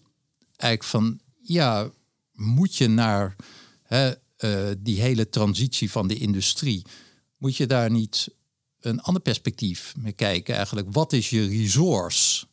eigenlijk 0.55 0.89
van... 0.89 1.19
ja, 1.41 1.89
moet 2.31 2.75
je 2.75 2.87
naar 2.87 3.35
die 4.77 5.01
hele 5.01 5.29
transitie 5.29 5.91
van 5.91 6.07
de 6.07 6.17
industrie... 6.17 6.85
moet 7.37 7.57
je 7.57 7.65
daar 7.65 7.91
niet 7.91 8.27
een 8.79 9.01
ander 9.01 9.21
perspectief 9.21 9.93
mee 9.97 10.13
kijken. 10.13 10.55
Eigenlijk, 10.55 10.87
wat 10.91 11.13
is 11.13 11.29
je 11.29 11.47
resource 11.47 12.45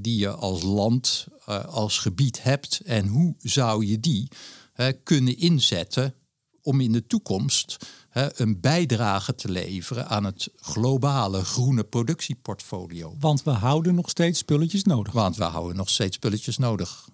die 0.00 0.18
je 0.18 0.30
als 0.30 0.62
land, 0.62 1.26
als 1.66 1.98
gebied 1.98 2.42
hebt 2.42 2.80
en 2.84 3.06
hoe 3.06 3.34
zou 3.38 3.86
je 3.86 4.00
die 4.00 4.28
kunnen 5.02 5.38
inzetten 5.38 6.14
om 6.62 6.80
in 6.80 6.92
de 6.92 7.06
toekomst 7.06 7.76
een 8.12 8.60
bijdrage 8.60 9.34
te 9.34 9.50
leveren 9.50 10.08
aan 10.08 10.24
het 10.24 10.48
globale 10.56 11.44
groene 11.44 11.84
productieportfolio. 11.84 13.16
Want 13.20 13.42
we 13.42 13.50
houden 13.50 13.94
nog 13.94 14.10
steeds 14.10 14.38
spulletjes 14.38 14.82
nodig. 14.82 15.12
Want 15.12 15.36
we 15.36 15.44
houden 15.44 15.76
nog 15.76 15.90
steeds 15.90 16.16
spulletjes 16.16 16.58
nodig. 16.58 17.08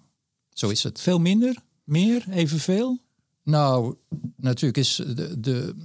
Zo 0.53 0.69
is 0.69 0.83
het. 0.83 1.01
Veel 1.01 1.19
minder? 1.19 1.55
Meer? 1.83 2.25
Evenveel? 2.29 2.99
Nou, 3.43 3.95
natuurlijk 4.35 4.77
is 4.77 4.95
de, 4.95 5.39
de, 5.39 5.75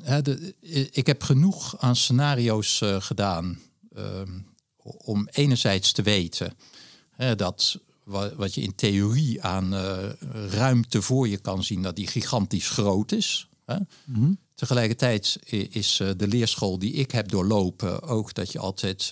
hè, 0.00 0.22
de 0.22 0.54
ik 0.90 1.06
heb 1.06 1.22
genoeg 1.22 1.78
aan 1.78 1.96
scenario's 1.96 2.80
uh, 2.80 3.00
gedaan 3.00 3.58
uh, 3.96 4.22
om 4.82 5.28
enerzijds 5.30 5.92
te 5.92 6.02
weten 6.02 6.56
dat 7.36 7.78
wat, 8.04 8.34
wat, 8.34 8.54
je 8.54 8.60
in 8.60 8.74
theorie 8.74 9.42
aan 9.42 9.74
uh, 9.74 9.96
ruimte 10.50 11.02
voor 11.02 11.28
je 11.28 11.38
kan 11.38 11.64
zien, 11.64 11.82
dat 11.82 11.96
die 11.96 12.06
gigantisch 12.06 12.68
groot 12.68 13.12
is. 13.12 13.48
Hè. 13.64 13.76
Mm 13.76 14.14
-hmm. 14.14 14.38
Tegelijkertijd 14.54 15.38
is 15.70 15.96
de 16.16 16.28
leerschool 16.28 16.78
die 16.78 16.92
ik 16.92 17.10
heb 17.10 17.28
doorlopen 17.28 18.02
ook 18.02 18.34
dat 18.34 18.52
je 18.52 18.58
altijd 18.58 19.10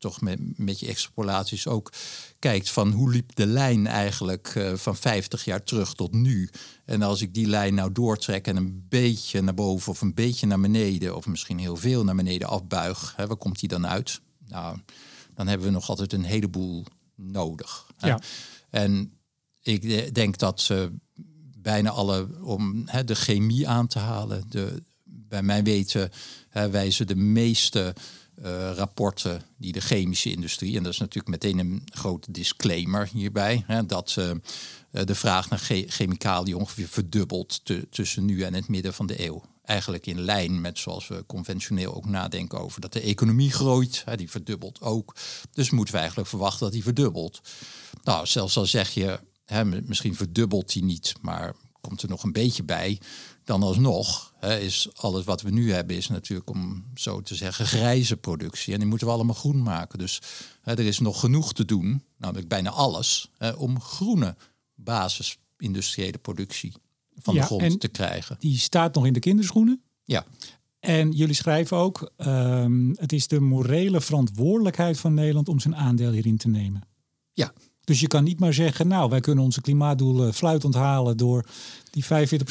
toch 0.00 0.20
met, 0.20 0.58
met 0.58 0.80
je 0.80 0.86
extrapolaties 0.86 1.66
ook 1.66 1.92
kijkt 2.38 2.70
van 2.70 2.90
hoe 2.92 3.10
liep 3.10 3.34
de 3.34 3.46
lijn 3.46 3.86
eigenlijk 3.86 4.54
uh, 4.54 4.74
van 4.74 4.96
50 4.96 5.44
jaar 5.44 5.64
terug 5.64 5.94
tot 5.94 6.12
nu. 6.12 6.50
En 6.84 7.02
als 7.02 7.22
ik 7.22 7.34
die 7.34 7.46
lijn 7.46 7.74
nou 7.74 7.92
doortrek 7.92 8.46
en 8.46 8.56
een 8.56 8.86
beetje 8.88 9.40
naar 9.40 9.54
boven 9.54 9.92
of 9.92 10.00
een 10.00 10.14
beetje 10.14 10.46
naar 10.46 10.60
beneden, 10.60 11.16
of 11.16 11.26
misschien 11.26 11.58
heel 11.58 11.76
veel 11.76 12.04
naar 12.04 12.14
beneden 12.14 12.48
afbuig, 12.48 13.12
hè, 13.16 13.26
waar 13.26 13.36
komt 13.36 13.60
die 13.60 13.68
dan 13.68 13.86
uit? 13.86 14.20
Nou, 14.46 14.78
dan 15.34 15.46
hebben 15.46 15.66
we 15.66 15.72
nog 15.72 15.88
altijd 15.88 16.12
een 16.12 16.24
heleboel 16.24 16.84
nodig. 17.20 17.86
Ja. 17.98 18.20
En 18.70 19.12
ik 19.62 20.14
denk 20.14 20.38
dat 20.38 20.60
ze 20.60 20.92
bijna 21.56 21.90
alle, 21.90 22.28
om 22.42 22.82
hè, 22.86 23.04
de 23.04 23.14
chemie 23.14 23.68
aan 23.68 23.86
te 23.86 23.98
halen, 23.98 24.44
de, 24.48 24.82
bij 25.04 25.42
mijn 25.42 25.64
weten 25.64 26.10
hè, 26.48 26.70
wijzen 26.70 27.06
de 27.06 27.16
meeste 27.16 27.94
uh, 28.44 28.70
rapporten 28.74 29.42
die 29.56 29.72
de 29.72 29.80
chemische 29.80 30.30
industrie, 30.30 30.76
en 30.76 30.82
dat 30.82 30.92
is 30.92 30.98
natuurlijk 30.98 31.28
meteen 31.28 31.58
een 31.58 31.82
grote 31.84 32.32
disclaimer 32.32 33.08
hierbij, 33.12 33.64
hè, 33.66 33.86
dat 33.86 34.16
uh, 34.18 34.30
de 34.90 35.14
vraag 35.14 35.48
naar 35.48 35.58
che 35.58 35.84
chemicaliën 35.88 36.56
ongeveer 36.56 36.88
verdubbelt 36.88 37.60
tussen 37.90 38.24
nu 38.24 38.42
en 38.42 38.54
het 38.54 38.68
midden 38.68 38.94
van 38.94 39.06
de 39.06 39.26
eeuw. 39.26 39.42
Eigenlijk 39.64 40.06
in 40.06 40.20
lijn 40.20 40.60
met 40.60 40.78
zoals 40.78 41.08
we 41.08 41.24
conventioneel 41.26 41.94
ook 41.94 42.06
nadenken 42.06 42.60
over 42.60 42.80
dat 42.80 42.92
de 42.92 43.00
economie 43.00 43.52
groeit, 43.52 44.02
hè, 44.04 44.16
die 44.16 44.30
verdubbelt 44.30 44.80
ook. 44.80 45.16
Dus 45.52 45.70
moeten 45.70 45.94
we 45.94 46.00
eigenlijk 46.00 46.28
verwachten 46.28 46.60
dat 46.60 46.72
die 46.72 46.82
verdubbelt. 46.82 47.40
Nou, 48.04 48.26
zelfs 48.26 48.56
al 48.56 48.66
zeg 48.66 48.90
je, 48.90 49.20
hè, 49.44 49.64
misschien 49.64 50.16
verdubbelt 50.16 50.72
die 50.72 50.84
niet, 50.84 51.14
maar 51.20 51.54
komt 51.80 52.02
er 52.02 52.08
nog 52.08 52.22
een 52.22 52.32
beetje 52.32 52.62
bij 52.62 53.00
dan 53.44 53.62
alsnog 53.62 54.32
hè, 54.38 54.58
is 54.58 54.88
alles 54.94 55.24
wat 55.24 55.42
we 55.42 55.50
nu 55.50 55.72
hebben, 55.72 55.96
is 55.96 56.08
natuurlijk 56.08 56.50
om 56.50 56.84
zo 56.94 57.20
te 57.20 57.34
zeggen 57.34 57.66
grijze 57.66 58.16
productie. 58.16 58.72
En 58.72 58.78
die 58.78 58.88
moeten 58.88 59.06
we 59.06 59.12
allemaal 59.12 59.34
groen 59.34 59.62
maken. 59.62 59.98
Dus 59.98 60.20
hè, 60.62 60.72
er 60.72 60.86
is 60.86 60.98
nog 60.98 61.20
genoeg 61.20 61.52
te 61.52 61.64
doen, 61.64 62.04
namelijk 62.16 62.48
bijna 62.48 62.70
alles, 62.70 63.30
hè, 63.38 63.50
om 63.50 63.80
groene 63.80 64.36
basisindustriële 64.84 66.18
productie 66.18 66.72
van 67.14 67.34
de 67.34 67.42
grond 67.42 67.80
te 67.80 67.88
krijgen. 67.88 68.36
Die 68.38 68.58
staat 68.58 68.94
nog 68.94 69.06
in 69.06 69.12
de 69.12 69.20
kinderschoenen. 69.20 69.82
Ja. 70.04 70.24
En 70.80 71.10
jullie 71.10 71.34
schrijven 71.34 71.76
ook, 71.76 72.12
um, 72.16 72.96
het 72.98 73.12
is 73.12 73.28
de 73.28 73.40
morele 73.40 74.00
verantwoordelijkheid 74.00 74.98
van 74.98 75.14
Nederland 75.14 75.48
om 75.48 75.60
zijn 75.60 75.76
aandeel 75.76 76.12
hierin 76.12 76.36
te 76.36 76.48
nemen. 76.48 76.82
Ja, 77.32 77.52
dus 77.90 78.00
je 78.00 78.06
kan 78.06 78.24
niet 78.24 78.40
maar 78.40 78.54
zeggen, 78.54 78.88
nou, 78.88 79.10
wij 79.10 79.20
kunnen 79.20 79.44
onze 79.44 79.60
klimaatdoelen 79.60 80.34
fluitend 80.34 80.74
halen 80.74 81.16
door 81.16 81.46
die 81.90 82.04
45% 82.04 82.08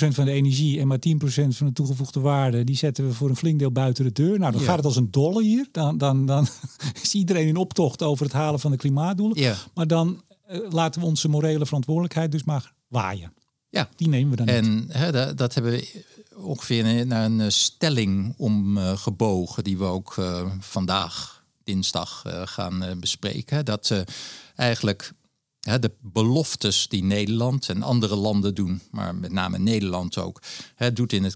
van 0.07 0.25
de 0.25 0.31
energie 0.31 0.79
en 0.79 0.87
maar 0.87 0.99
10% 1.07 1.11
van 1.47 1.67
de 1.67 1.73
toegevoegde 1.73 2.19
waarde, 2.19 2.63
die 2.63 2.75
zetten 2.75 3.07
we 3.07 3.13
voor 3.13 3.29
een 3.29 3.35
flink 3.35 3.59
deel 3.59 3.71
buiten 3.71 4.03
de 4.03 4.11
deur. 4.11 4.39
Nou, 4.39 4.51
dan 4.51 4.61
gaat 4.61 4.75
het 4.75 4.85
als 4.85 4.95
een 4.95 5.11
dolle 5.11 5.43
hier. 5.43 5.67
Dan, 5.71 5.97
dan, 5.97 6.25
dan 6.25 6.47
is 7.03 7.13
iedereen 7.13 7.47
in 7.47 7.55
optocht 7.55 8.03
over 8.03 8.25
het 8.25 8.33
halen 8.33 8.59
van 8.59 8.71
de 8.71 8.77
klimaatdoelen. 8.77 9.41
Ja. 9.41 9.55
Maar 9.73 9.87
dan 9.87 10.21
laten 10.49 11.01
we 11.01 11.07
onze 11.07 11.29
morele 11.29 11.65
verantwoordelijkheid 11.65 12.31
dus 12.31 12.43
maar 12.43 12.73
waaien. 12.87 13.33
Ja. 13.69 13.89
Die 13.95 14.07
nemen 14.07 14.29
we 14.29 14.35
dan 14.35 14.47
En 14.47 14.85
hè, 14.91 15.11
dat, 15.11 15.37
dat, 15.37 15.53
hebben 15.53 15.71
we 15.71 16.03
ongeveer 16.35 17.05
naar 17.05 17.25
een 17.25 17.41
eh, 17.41 17.49
stelling 17.49 18.33
omgebogen, 18.37 19.57
uh, 19.57 19.63
die 19.63 19.77
we 19.77 19.83
ook 19.83 20.15
uh, 20.15 20.51
vandaag, 20.59 21.43
dinsdag, 21.63 22.23
gaan 22.43 22.99
bespreken. 22.99 23.65
Dat 23.65 24.03
eigenlijk 24.55 25.11
de 25.59 25.91
beloftes 26.01 26.87
die 26.87 27.03
Nederland 27.03 27.69
en 27.69 27.83
andere 27.83 28.15
landen 28.15 28.55
doen, 28.55 28.81
maar 28.91 29.15
met 29.15 29.31
name 29.31 29.57
Nederland 29.57 30.17
ook, 30.17 30.41
doet 30.93 31.13
in 31.13 31.23
het 31.23 31.35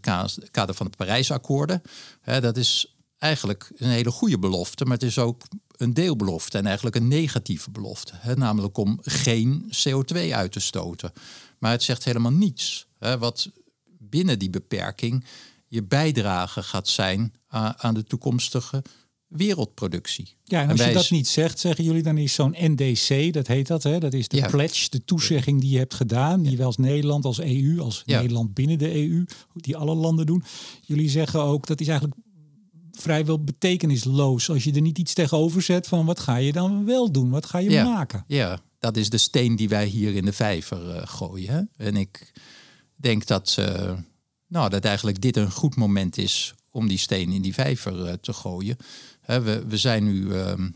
kader 0.52 0.74
van 0.74 0.86
de 0.86 0.98
Parijsakkoorden. 0.98 1.82
dat 2.24 2.58
is 2.58 2.96
eigenlijk 3.18 3.72
een 3.76 3.90
hele 3.90 4.12
goede 4.12 4.40
belofte, 4.40 4.84
maar 4.84 4.94
het 4.94 5.04
is 5.04 5.20
ook 5.20 5.42
een 5.78 5.94
deelbelofte 5.94 6.58
en 6.58 6.66
eigenlijk 6.66 6.96
een 6.96 7.08
negatieve 7.08 7.72
belofte. 7.72 8.14
namelijk 8.36 8.78
om 8.78 9.00
geen 9.02 9.72
CO2 9.72 10.18
uit 10.32 10.52
te 10.52 10.60
stoten. 10.60 11.12
Maar 11.60 11.72
het 11.72 11.84
zegt 11.84 12.04
helemaal 12.04 12.32
niets 12.32 12.88
wat 13.20 13.50
binnen 13.98 14.40
die 14.40 14.50
beperking 14.50 15.26
je 15.68 15.84
bijdrage 15.84 16.64
gaat 16.64 16.88
zijn 16.88 17.34
aan 17.78 17.94
de 17.94 18.04
toekomstige 18.04 18.84
wereldproductie. 19.28 20.36
Ja, 20.44 20.62
en 20.62 20.70
als 20.70 20.84
je 20.84 20.94
dat 20.94 21.10
niet 21.10 21.28
zegt, 21.28 21.60
zeggen 21.60 21.84
jullie, 21.84 22.04
dan 22.04 22.18
is 22.18 22.34
zo'n 22.34 22.56
NDC, 22.58 23.34
dat 23.34 23.48
heet 23.48 23.68
dat, 23.68 23.84
hè? 23.84 24.00
dat 24.00 24.14
is 24.14 24.28
de 24.28 24.46
pledge, 24.52 24.90
de 24.90 25.06
toezegging 25.06 25.62
die 25.62 25.70
je 25.70 25.78
hebt 25.78 25.94
gedaan, 25.94 26.42
die 26.42 26.58
we 26.58 26.64
als 26.64 26.78
Nederland, 26.78 27.26
als 27.26 27.40
EU, 27.40 27.80
als 27.80 28.04
Nederland 28.06 28.54
binnen 28.54 28.78
de 28.78 28.94
EU, 28.96 29.26
die 29.54 29.78
alle 29.78 29.96
landen 29.96 30.26
doen. 30.26 30.44
Jullie 30.82 31.10
zeggen 31.10 31.42
ook, 31.42 31.68
dat 31.68 31.82
is 31.82 31.88
eigenlijk 31.88 32.20
vrijwel 32.98 33.44
betekenisloos 33.44 34.50
als 34.50 34.64
je 34.64 34.74
er 34.74 34.82
niet 34.82 34.98
iets 34.98 35.14
tegenover 35.14 35.62
zet 35.62 35.88
van 35.88 36.06
wat 36.06 36.20
ga 36.20 36.36
je 36.36 36.52
dan 36.52 36.86
wel 36.86 37.12
doen, 37.12 37.30
wat 37.30 37.46
ga 37.46 37.58
je 37.58 37.84
maken. 37.84 38.24
Ja, 38.28 38.60
dat 38.80 38.98
is 38.98 39.10
de 39.10 39.18
steen 39.18 39.56
die 39.56 39.70
wij 39.70 39.86
hier 39.86 40.16
in 40.16 40.26
de 40.26 40.34
vijver 40.34 40.96
uh, 40.96 41.02
gooien. 41.04 41.70
En 41.78 41.96
ik 41.96 42.34
denk 42.96 43.26
dat, 43.26 43.56
uh, 43.60 43.94
nou, 44.48 44.70
dat 44.70 44.86
eigenlijk 44.86 45.22
dit 45.22 45.38
een 45.38 45.52
goed 45.52 45.76
moment 45.76 46.18
is 46.18 46.54
om 46.70 46.88
die 46.88 46.98
steen 46.98 47.32
in 47.32 47.42
die 47.42 47.54
vijver 47.54 48.08
uh, 48.08 48.14
te 48.14 48.34
gooien 48.34 48.78
we, 49.26 49.64
we 49.68 49.78
zijn 49.78 50.04
nu 50.04 50.34
ehm, 50.34 50.70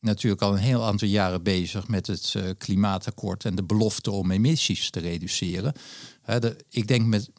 natuurlijk 0.00 0.42
al 0.42 0.52
een 0.52 0.58
heel 0.58 0.84
aantal 0.84 1.08
jaren 1.08 1.42
bezig 1.42 1.88
met 1.88 2.06
het 2.06 2.36
klimaatakkoord 2.58 3.44
en 3.44 3.54
de 3.54 3.64
belofte 3.64 4.10
om 4.10 4.30
emissies 4.30 4.90
te 4.90 5.00
reduceren. 5.00 5.72
ik 6.68 6.88
denk 6.88 7.06
met 7.06 7.30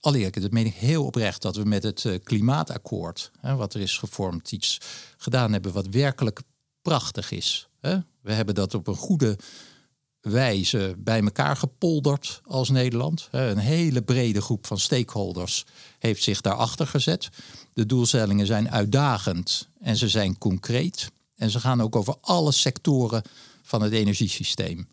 alle 0.00 0.30
dat 0.30 0.50
meen 0.50 0.66
ik 0.66 0.74
heel 0.74 1.04
oprecht, 1.04 1.42
dat 1.42 1.56
we 1.56 1.64
met 1.64 1.82
het 1.82 2.04
uh, 2.04 2.18
klimaatakkoord, 2.22 3.30
wat 3.40 3.74
er 3.74 3.80
is 3.80 3.98
gevormd, 3.98 4.52
iets 4.52 4.80
gedaan 5.16 5.52
hebben 5.52 5.72
wat 5.72 5.86
werkelijk 5.86 6.40
prachtig 6.82 7.30
is. 7.30 7.68
We 8.20 8.32
hebben 8.32 8.54
dat 8.54 8.74
op 8.74 8.86
een 8.86 8.96
goede 8.96 9.38
wijze 10.20 10.94
bij 10.98 11.22
elkaar 11.22 11.56
gepolderd 11.56 12.40
als 12.44 12.68
Nederland. 12.68 13.28
Een 13.30 13.58
hele 13.58 14.02
brede 14.02 14.40
groep 14.40 14.66
van 14.66 14.78
stakeholders 14.78 15.64
heeft 15.98 16.22
zich 16.22 16.40
daarachter 16.40 16.86
gezet. 16.86 17.28
De 17.72 17.86
doelstellingen 17.86 18.46
zijn 18.46 18.70
uitdagend 18.70 19.68
en 19.80 19.96
ze 19.96 20.08
zijn 20.08 20.38
concreet. 20.38 21.10
En 21.34 21.50
ze 21.50 21.60
gaan 21.60 21.80
ook 21.80 21.96
over 21.96 22.16
alle 22.20 22.52
sectoren 22.52 23.22
van 23.62 23.82
het 23.82 23.92
energiesysteem. 23.92 24.88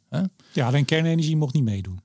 Ja, 0.53 0.67
alleen 0.67 0.85
kernenergie 0.85 1.37
mocht 1.37 1.53
niet 1.53 1.63
meedoen. 1.63 1.99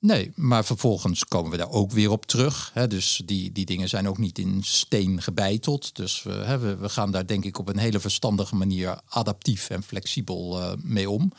Nee, 0.00 0.32
maar 0.34 0.64
vervolgens 0.64 1.24
komen 1.24 1.50
we 1.50 1.56
daar 1.56 1.70
ook 1.70 1.90
weer 1.90 2.10
op 2.10 2.26
terug. 2.26 2.70
Hè. 2.74 2.86
Dus 2.86 3.22
die, 3.24 3.52
die 3.52 3.64
dingen 3.64 3.88
zijn 3.88 4.08
ook 4.08 4.18
niet 4.18 4.38
in 4.38 4.62
steen 4.62 5.22
gebeiteld. 5.22 5.96
Dus 5.96 6.22
we, 6.22 6.30
hè, 6.30 6.76
we, 6.76 6.88
gaan 6.88 7.10
daar 7.10 7.26
denk 7.26 7.44
ik 7.44 7.58
op 7.58 7.68
een 7.68 7.78
hele 7.78 8.00
verstandige 8.00 8.54
manier 8.54 9.00
adaptief 9.04 9.70
en 9.70 9.82
flexibel 9.82 10.60
uh, 10.60 10.72
mee 10.82 11.10
om. 11.10 11.32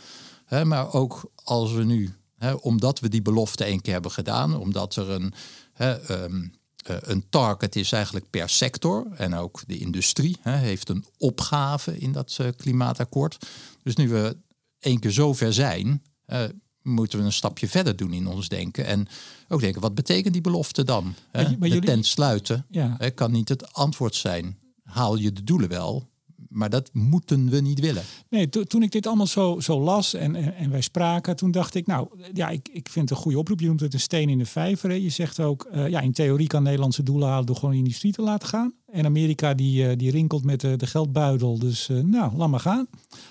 Hè, 0.46 0.66
maar 0.66 0.94
ook 0.94 1.32
als 1.44 1.72
we 1.72 1.84
nu, 1.84 2.16
omdat 2.62 3.00
we 3.00 3.10
die 3.10 3.22
belofte 3.22 3.64
één 3.64 3.82
keer 3.82 3.94
hebben 3.94 4.12
gedaan, 4.12 4.58
omdat 4.58 4.96
er 4.96 5.10
een, 5.10 5.34
um, 6.10 6.54
uh, 6.90 6.98
een 7.02 7.30
target 7.30 7.76
is 7.76 7.92
eigenlijk 7.92 8.30
per 8.30 8.50
sector 8.50 9.08
en 9.16 9.34
ook 9.34 9.62
de 9.68 9.78
industrie 9.78 10.38
heeft 10.42 10.90
een 10.90 11.06
opgave 11.18 11.98
in 11.98 12.12
dat 12.12 12.38
uh, 12.42 12.48
klimaatakkoord. 12.58 13.48
Dus 13.84 13.96
nu 13.96 14.10
we 14.10 14.38
één 14.80 15.00
keer 15.00 15.12
zover 15.12 15.54
zijn, 15.54 16.04
moeten 16.90 17.20
we 17.20 17.26
een 17.26 17.34
stapje 17.34 17.68
verder 17.68 17.96
doen 17.96 18.14
in 18.14 18.28
ons 18.28 18.48
denken. 18.48 18.86
En 18.86 19.08
ook 19.48 19.60
denken, 19.60 19.82
wat 19.82 19.96
betekent 19.96 20.34
die 20.34 20.42
belofte 20.42 20.84
dan? 20.84 21.16
Maar, 21.32 21.56
maar 21.60 21.68
jullie... 21.68 21.86
Tent 21.86 22.06
sluiten 22.06 22.66
ja. 22.70 22.98
kan 23.16 23.32
niet 23.32 23.50
het 23.50 23.74
antwoord 23.74 24.16
zijn. 24.16 24.58
Haal 24.84 25.16
je 25.16 25.32
de 25.32 25.44
doelen 25.44 25.70
wel, 25.70 26.10
maar 26.50 26.70
dat 26.70 26.90
moeten 26.94 27.50
we 27.50 27.60
niet 27.60 27.80
willen. 27.80 28.04
Nee, 28.30 28.50
to, 28.50 28.64
toen 28.64 28.84
ik 28.84 28.92
dit 28.92 29.08
allemaal 29.08 29.28
zo, 29.28 29.60
zo 29.60 29.80
las 29.80 30.14
en, 30.14 30.56
en, 30.56 30.70
wij 30.70 30.82
spraken, 30.82 31.36
toen 31.36 31.52
dacht 31.52 31.76
ik, 31.76 31.88
nou 31.88 32.08
ja, 32.34 32.50
ik, 32.50 32.70
ik 32.72 32.90
vind 32.90 33.10
het 33.10 33.18
een 33.18 33.24
goede 33.24 33.38
oproep. 33.38 33.60
Je 33.60 33.68
noemt 33.68 33.80
het 33.80 33.94
een 33.94 34.00
steen 34.00 34.30
in 34.30 34.38
de 34.38 34.46
vijver. 34.46 34.92
Je 34.92 35.10
zegt 35.10 35.40
ook, 35.40 35.68
uh, 35.74 35.88
ja, 35.88 36.00
in 36.00 36.14
theorie 36.14 36.48
kan 36.48 36.64
Nederlandse 36.64 37.04
doelen 37.04 37.28
halen 37.28 37.46
door 37.46 37.56
gewoon 37.56 37.72
de 37.72 37.78
industrie 37.78 38.12
te 38.12 38.22
laten 38.22 38.48
gaan. 38.48 38.74
En 38.92 39.06
Amerika 39.06 39.54
die, 39.54 39.90
uh, 39.90 39.98
die 39.98 40.12
rinkelt 40.12 40.44
met 40.44 40.62
de, 40.62 40.76
de 40.76 40.88
geldbuidel. 40.88 41.60
Dus 41.60 41.90
uh, 41.90 42.04
nou, 42.04 42.36
laat 42.36 42.50
maar 42.50 42.60
gaan. 42.60 42.88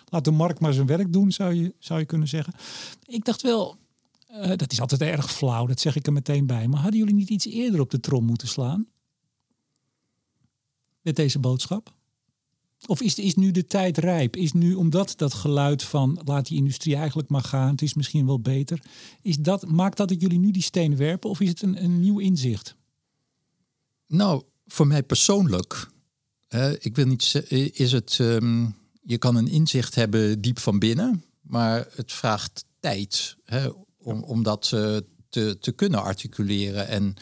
Laat 0.09 0.25
de 0.25 0.31
markt 0.31 0.61
maar 0.61 0.73
zijn 0.73 0.87
werk 0.87 1.13
doen, 1.13 1.33
zou 1.33 1.55
je, 1.55 1.75
zou 1.79 2.01
je 2.01 2.07
kunnen 2.07 2.29
zeggen. 2.29 2.53
Ik 3.07 3.25
dacht 3.25 3.43
wel, 3.43 3.77
dat 4.57 4.73
is 4.73 4.81
altijd 4.81 5.01
erg 5.01 5.33
flauw, 5.33 5.67
dat 5.67 5.81
zeg 5.81 5.97
ik 5.97 6.07
er 6.07 6.13
meteen 6.13 6.47
bij. 6.47 6.69
Maar 6.69 6.81
hadden 6.81 6.99
jullie 6.99 7.15
niet 7.15 7.31
iets 7.31 7.47
eerder 7.47 7.81
op 7.81 7.91
de 7.91 8.01
trom 8.01 8.25
moeten 8.25 8.49
slaan? 8.49 8.87
Met 11.03 11.17
deze 11.17 11.39
boodschap? 11.39 11.97
Of 12.89 13.01
is, 13.01 13.19
is 13.19 13.35
nu 13.35 13.51
de 13.51 13.67
tijd 13.67 13.99
rijp? 13.99 14.37
Is 14.37 14.53
nu, 14.53 14.75
omdat 14.75 15.15
dat 15.17 15.35
geluid 15.35 15.83
van 15.83 16.21
laat 16.25 16.47
die 16.47 16.57
industrie 16.57 16.97
eigenlijk 16.97 17.29
maar 17.29 17.43
gaan, 17.43 17.71
het 17.71 17.83
is 17.83 17.95
misschien 17.95 18.27
wel 18.27 18.41
beter. 18.41 18.83
Is 19.23 19.37
dat, 19.39 19.67
maakt 19.67 19.97
dat 19.97 20.09
dat 20.09 20.21
jullie 20.21 20.39
nu 20.39 20.51
die 20.51 20.63
stenen 20.63 20.99
werpen 20.99 21.31
of 21.31 21.41
is 21.41 21.49
het 21.49 21.63
een, 21.63 21.85
een 21.85 22.01
nieuw 22.01 22.19
inzicht? 22.19 22.75
Nou, 24.07 24.43
voor 24.67 24.87
mij 24.87 25.03
persoonlijk, 25.03 25.89
ik 26.79 26.97
wil 26.97 27.07
niet 27.07 27.43
is 27.73 27.93
het, 27.93 28.17
ehm, 28.21 28.67
je 29.03 29.19
kan 29.19 29.37
een 29.37 29.49
inzicht 29.49 29.95
hebben 29.95 30.41
diep 30.41 30.59
van 30.59 30.79
binnen, 30.79 31.25
maar 31.41 31.87
het 31.95 32.13
vraagt 32.13 32.65
tijd 32.81 33.37
hè, 33.45 33.69
om, 33.99 34.23
om 34.23 34.43
dat 34.43 34.71
uh, 34.75 34.97
te, 35.29 35.59
te 35.61 35.73
kunnen 35.73 36.03
articuleren 36.03 36.89
en, 36.89 37.15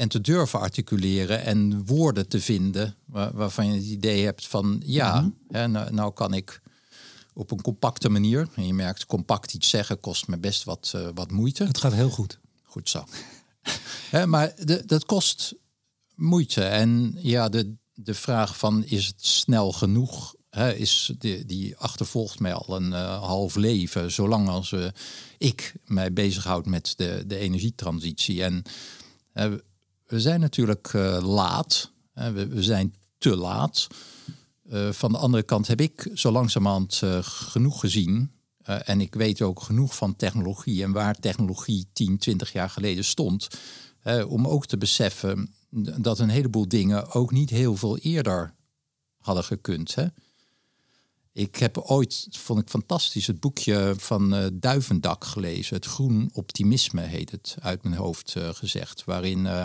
en 0.00 0.08
te 0.08 0.20
durven 0.20 0.60
articuleren 0.60 1.44
en 1.44 1.84
woorden 1.86 2.28
te 2.28 2.40
vinden 2.40 2.96
waar, 3.04 3.32
waarvan 3.32 3.66
je 3.66 3.72
het 3.72 3.84
idee 3.84 4.24
hebt 4.24 4.46
van 4.46 4.82
ja, 4.84 5.20
mhm. 5.20 5.30
hè, 5.48 5.68
nou, 5.68 5.92
nou, 5.92 6.12
kan 6.12 6.34
ik 6.34 6.60
op 7.34 7.50
een 7.50 7.62
compacte 7.62 8.08
manier, 8.08 8.48
en 8.54 8.66
je 8.66 8.74
merkt 8.74 9.06
compact 9.06 9.54
iets 9.54 9.68
zeggen 9.68 10.00
kost 10.00 10.28
me 10.28 10.38
best 10.38 10.64
wat, 10.64 10.92
uh, 10.96 11.08
wat 11.14 11.30
moeite. 11.30 11.64
Het 11.64 11.78
gaat 11.78 11.92
heel 11.92 12.10
goed. 12.10 12.38
Goed 12.62 12.88
zo. 12.88 13.04
hè, 14.16 14.26
maar 14.26 14.52
de, 14.64 14.82
dat 14.86 15.04
kost 15.04 15.54
moeite. 16.14 16.64
En 16.64 17.16
ja, 17.18 17.48
de, 17.48 17.74
de 17.94 18.14
vraag 18.14 18.58
van 18.58 18.84
is 18.84 19.06
het 19.06 19.26
snel 19.26 19.72
genoeg, 19.72 20.34
hè, 20.50 20.74
is 20.74 21.12
die, 21.18 21.44
die 21.44 21.76
achtervolgt 21.76 22.40
mij 22.40 22.54
al 22.54 22.76
een 22.76 22.90
uh, 22.90 23.22
half 23.22 23.54
leven, 23.54 24.10
zolang 24.10 24.48
als 24.48 24.70
uh, 24.70 24.86
ik 25.38 25.74
mij 25.84 26.12
bezighoud 26.12 26.66
met 26.66 26.92
de, 26.96 27.24
de 27.26 27.36
energietransitie. 27.36 28.42
En 28.44 28.64
we 30.10 30.20
zijn 30.20 30.40
natuurlijk 30.40 30.92
laat, 31.22 31.92
we, 32.12 32.46
we, 32.46 32.62
zijn 32.62 32.94
te 33.18 33.36
laat. 33.36 33.86
van 34.90 35.12
de 35.12 35.18
andere 35.18 35.42
kant 35.42 35.66
heb 35.66 35.80
ik 35.80 36.10
zo 36.14 36.30
langzamerhand 36.30 37.02
genoeg 37.22 37.80
gezien. 37.80 38.30
en 38.62 39.00
ik 39.00 39.14
weet 39.14 39.42
ook 39.42 39.62
genoeg 39.62 39.96
van 39.96 40.16
technologie 40.16 40.82
en 40.82 40.92
waar 40.92 41.14
technologie 41.14 41.86
10, 41.92 42.18
20 42.18 42.52
jaar 42.52 42.70
geleden 42.70 43.04
stond. 43.04 43.48
om 44.26 44.48
ook 44.48 44.66
te 44.66 44.78
beseffen 44.78 45.54
dat 45.96 46.18
een 46.18 46.28
heleboel 46.28 46.68
dingen 46.68 47.12
ook 47.12 47.30
niet 47.30 47.50
heel 47.50 47.76
veel 47.76 47.98
eerder 47.98 48.54
hadden 49.16 49.44
gekund. 49.44 49.94
Hè? 49.94 50.06
Ik 51.32 51.56
heb 51.56 51.78
ooit, 51.78 52.26
vond 52.30 52.60
ik 52.60 52.68
fantastisch, 52.68 53.26
het 53.26 53.40
boekje 53.40 53.94
van 53.96 54.34
uh, 54.34 54.46
Duivendak 54.52 55.24
gelezen. 55.24 55.76
Het 55.76 55.86
Groen 55.86 56.30
Optimisme 56.32 57.00
heet 57.02 57.30
het, 57.30 57.56
uit 57.60 57.82
mijn 57.82 57.94
hoofd 57.94 58.34
uh, 58.38 58.48
gezegd. 58.48 59.04
Waarin 59.04 59.44
uh, 59.44 59.64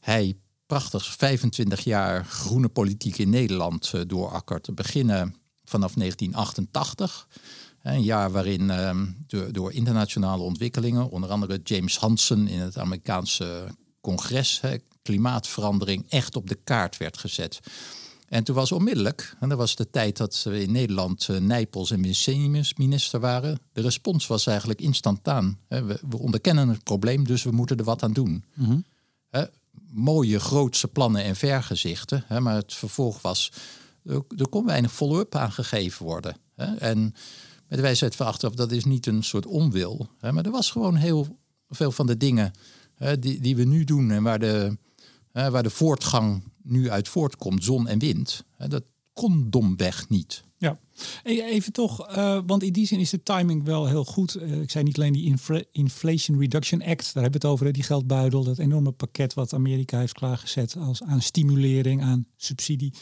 hij 0.00 0.36
prachtig 0.66 1.16
25 1.16 1.80
jaar 1.80 2.24
groene 2.24 2.68
politiek 2.68 3.18
in 3.18 3.30
Nederland 3.30 3.92
doorakkert. 4.06 4.62
Te 4.62 4.72
beginnen 4.72 5.34
vanaf 5.64 5.94
1988. 5.94 7.28
Een 7.82 8.02
jaar 8.02 8.30
waarin 8.30 8.66
door, 9.26 9.52
door, 9.52 9.72
internationale 9.72 10.42
ontwikkelingen, 10.42 11.10
onder 11.10 11.30
andere 11.30 11.60
James 11.64 11.98
Hansen 11.98 12.48
in 12.48 12.58
het 12.58 12.78
Amerikaanse 12.78 13.66
congres, 14.00 14.60
hè, 14.60 14.76
klimaatverandering 15.02 16.10
echt 16.10 16.36
op 16.36 16.48
de 16.48 16.58
kaart 16.64 16.96
werd 16.96 17.18
gezet. 17.18 17.60
En 18.30 18.44
toen 18.44 18.54
was 18.54 18.72
onmiddellijk, 18.72 19.36
en 19.40 19.48
dat 19.48 19.58
was 19.58 19.76
de 19.76 19.90
tijd 19.90 20.16
dat 20.16 20.42
we 20.42 20.62
in 20.62 20.72
Nederland 20.72 21.28
uh, 21.30 21.38
Nijpels 21.38 21.90
en 21.90 22.00
minister 22.76 23.20
waren, 23.20 23.58
de 23.72 23.80
respons 23.80 24.26
was 24.26 24.46
eigenlijk 24.46 24.80
instantaan. 24.80 25.58
Hè, 25.68 25.84
we, 25.84 26.00
we, 26.08 26.18
onderkennen 26.18 26.68
het 26.68 26.84
probleem, 26.84 27.24
dus 27.24 27.42
we 27.42 27.50
moeten 27.50 27.76
er 27.76 27.84
wat 27.84 28.02
aan 28.02 28.12
doen. 28.12 28.44
Mhm. 28.54 28.78
hè, 29.30 29.44
mooie 29.92 30.40
grootse 30.40 30.88
plannen 30.88 31.24
en 31.24 31.36
vergezichten, 31.36 32.24
hè, 32.26 32.40
maar 32.40 32.54
het 32.54 32.74
vervolg 32.74 33.22
was, 33.22 33.52
er, 34.04 34.22
er 34.36 34.48
kon 34.48 34.66
weinig 34.66 34.92
follow-up 34.92 35.34
aangegeven 35.34 36.06
worden. 36.06 36.36
Hè, 36.54 36.74
en 36.76 37.00
met 37.68 37.78
de 37.78 37.80
wijsheid 37.80 38.16
van 38.16 38.26
achteraf, 38.26 38.54
dat 38.54 38.72
is 38.72 38.84
niet 38.84 39.06
een 39.06 39.22
soort 39.22 39.46
onwil, 39.46 40.08
hè, 40.18 40.32
maar 40.32 40.44
er 40.44 40.50
was 40.50 40.70
gewoon 40.70 40.94
heel 40.94 41.38
veel 41.68 41.92
van 41.92 42.06
de 42.06 42.16
dingen 42.16 42.52
die, 43.18 43.40
die 43.40 43.56
we 43.56 43.64
nu 43.64 43.84
doen 43.84 44.10
en 44.10 44.22
waar 44.22 44.38
de, 44.38 44.76
waar 45.32 45.62
de 45.62 45.70
voortgang 45.70 46.42
nu 46.62 46.90
uit 46.90 47.08
voortkomt, 47.08 47.64
zon 47.64 47.88
en 47.88 47.98
wind, 47.98 48.44
dat 48.56 48.82
kon 49.12 49.50
domweg 49.50 50.08
niet. 50.08 50.42
Ja, 50.60 50.78
even 51.22 51.72
toch, 51.72 52.16
uh, 52.16 52.38
want 52.46 52.62
in 52.62 52.72
die 52.72 52.86
zin 52.86 52.98
is 52.98 53.10
de 53.10 53.22
timing 53.22 53.64
wel 53.64 53.86
heel 53.86 54.04
goed. 54.04 54.36
Uh, 54.36 54.60
ik 54.60 54.70
zei 54.70 54.84
niet 54.84 54.96
alleen 54.96 55.12
die 55.12 55.36
Inflation 55.72 56.38
Reduction 56.38 56.82
Act, 56.82 57.14
daar 57.14 57.22
hebben 57.22 57.40
we 57.40 57.46
het 57.46 57.56
over, 57.56 57.72
die 57.72 57.82
geldbuidel, 57.82 58.44
dat 58.44 58.58
enorme 58.58 58.90
pakket 58.90 59.34
wat 59.34 59.54
Amerika 59.54 59.98
heeft 59.98 60.12
klaargezet 60.12 60.76
als 60.76 61.02
aan 61.02 61.22
stimulering, 61.22 62.02
aan 62.02 62.26
subsidie 62.36 62.92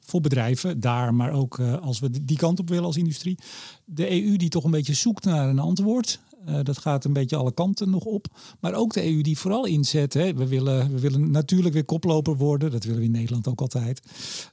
voor 0.00 0.20
bedrijven 0.20 0.80
daar, 0.80 1.14
maar 1.14 1.32
ook 1.32 1.58
uh, 1.58 1.78
als 1.78 1.98
we 1.98 2.24
die 2.24 2.36
kant 2.36 2.58
op 2.58 2.68
willen 2.68 2.84
als 2.84 2.96
industrie. 2.96 3.38
De 3.84 4.10
EU 4.10 4.36
die 4.36 4.48
toch 4.48 4.64
een 4.64 4.70
beetje 4.70 4.94
zoekt 4.94 5.24
naar 5.24 5.48
een 5.48 5.58
antwoord. 5.58 6.20
Uh, 6.46 6.58
dat 6.62 6.78
gaat 6.78 7.04
een 7.04 7.12
beetje 7.12 7.36
alle 7.36 7.52
kanten 7.52 7.90
nog 7.90 8.04
op. 8.04 8.26
Maar 8.60 8.74
ook 8.74 8.92
de 8.92 9.06
EU 9.06 9.22
die 9.22 9.38
vooral 9.38 9.66
inzet. 9.66 10.14
Hè. 10.14 10.34
We, 10.34 10.46
willen, 10.46 10.92
we 10.92 11.00
willen 11.00 11.30
natuurlijk 11.30 11.74
weer 11.74 11.84
koploper 11.84 12.36
worden. 12.36 12.70
Dat 12.70 12.84
willen 12.84 13.00
we 13.00 13.06
in 13.06 13.12
Nederland 13.12 13.48
ook 13.48 13.60
altijd. 13.60 14.02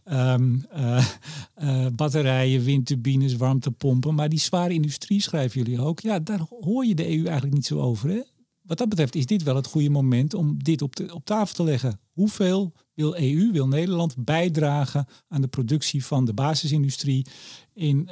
Um, 0.06 0.66
uh, 0.76 1.06
uh, 1.64 1.86
batterijen, 1.96 2.64
windturbines, 2.64 3.36
warmtepompen. 3.36 4.16
Maar 4.16 4.30
die 4.30 4.40
zware 4.40 4.74
industrie 4.74 5.22
schrijven 5.22 5.64
jullie 5.64 5.82
ook. 5.82 6.00
Ja, 6.00 6.20
daar 6.20 6.42
hoor 6.62 6.86
je 6.86 6.96
de 6.96 7.08
EU 7.18 7.24
eigenlijk 7.24 7.54
niet 7.54 7.66
zo 7.66 7.80
over. 7.80 8.10
Hè? 8.10 8.22
Wat 8.62 8.78
dat 8.78 8.90
betreft 8.90 9.16
is 9.16 9.26
dit 9.26 9.44
wel 9.44 9.56
het 9.56 9.68
goede 9.68 9.90
moment 9.90 10.34
om 10.34 10.64
dit 10.64 10.82
op, 10.82 10.96
de, 10.96 11.14
op 11.14 11.26
tafel 11.26 11.56
te 11.56 11.64
leggen. 11.64 12.00
Hoeveel 12.12 12.74
wil 12.94 13.16
EU, 13.16 13.52
wil 13.52 13.68
Nederland 13.68 14.16
bijdragen 14.18 15.08
aan 15.28 15.42
de 15.42 15.48
productie 15.48 16.06
van 16.06 16.26
de 16.26 16.34
basisindustrie 16.34 17.26
in, 17.74 18.10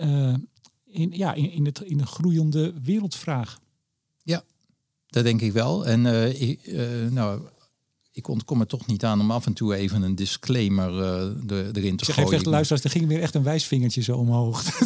in, 0.86 1.12
ja, 1.12 1.34
in, 1.34 1.52
in, 1.52 1.66
het, 1.66 1.80
in 1.80 1.98
de 1.98 2.06
groeiende 2.06 2.74
wereldvraag? 2.84 3.62
Ja, 4.24 4.44
dat 5.08 5.24
denk 5.24 5.42
ik 5.42 5.52
wel. 5.52 5.86
En 5.86 6.06
uh, 6.06 6.42
ik, 6.42 6.68
uh, 6.68 7.08
nou, 7.10 7.42
ik 8.12 8.28
ontkom 8.28 8.60
er 8.60 8.68
toch 8.68 8.86
niet 8.86 9.06
aan 9.06 9.20
om 9.20 9.32
af 9.32 9.46
en 9.46 9.54
toe 9.54 9.76
even 9.76 10.02
een 10.02 10.16
disclaimer 10.16 10.92
uh, 10.92 11.68
erin 11.74 11.98
te 11.98 12.06
je 12.06 12.14
gooien. 12.14 12.34
Echt, 12.34 12.46
luisteraars, 12.46 12.84
er 12.84 12.90
ging 12.90 13.08
weer 13.08 13.22
echt 13.22 13.36
een 13.36 13.44
wijsvingertje 13.44 14.02
zo 14.02 14.18
omhoog. 14.18 14.64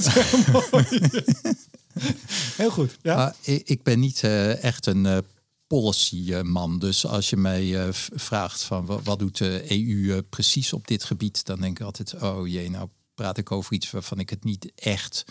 heel 2.58 2.72
goed. 2.72 2.98
Ja? 3.02 3.16
Maar 3.16 3.36
ik, 3.42 3.70
ik 3.70 3.84
ben 3.84 4.00
niet 4.00 4.24
echt 4.62 4.86
een 4.86 5.24
policy 5.68 6.34
man. 6.42 6.80
Dus 6.80 7.06
als 7.06 7.30
je 7.30 7.38
mij 7.38 7.94
vraagt 7.94 8.64
van 8.64 8.86
wat, 8.86 9.04
wat 9.04 9.20
doet 9.20 9.38
de 9.38 9.66
EU 9.68 10.22
precies 10.22 10.74
op 10.74 10.88
dit 10.88 11.04
gebied, 11.04 11.46
dan 11.46 11.60
denk 11.60 11.80
ik 11.80 11.86
altijd, 11.86 12.22
oh 12.22 12.48
jee, 12.48 12.70
nou 12.70 12.90
praat 13.18 13.38
ik 13.38 13.52
over 13.52 13.74
iets 13.74 13.92
waarvan 13.92 14.20
ik 14.20 14.30
het 14.30 14.44
niet 14.44 14.72
echt 14.76 15.26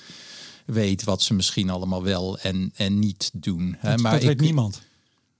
weet 0.66 1.04
wat 1.04 1.22
ze 1.22 1.34
misschien 1.34 1.70
allemaal 1.70 2.02
wel 2.02 2.38
en, 2.38 2.72
en 2.74 2.98
niet 2.98 3.30
doen. 3.34 3.76
Hè? 3.78 3.96
maar 3.96 4.12
dat 4.12 4.22
weet 4.22 4.40
niemand. 4.40 4.82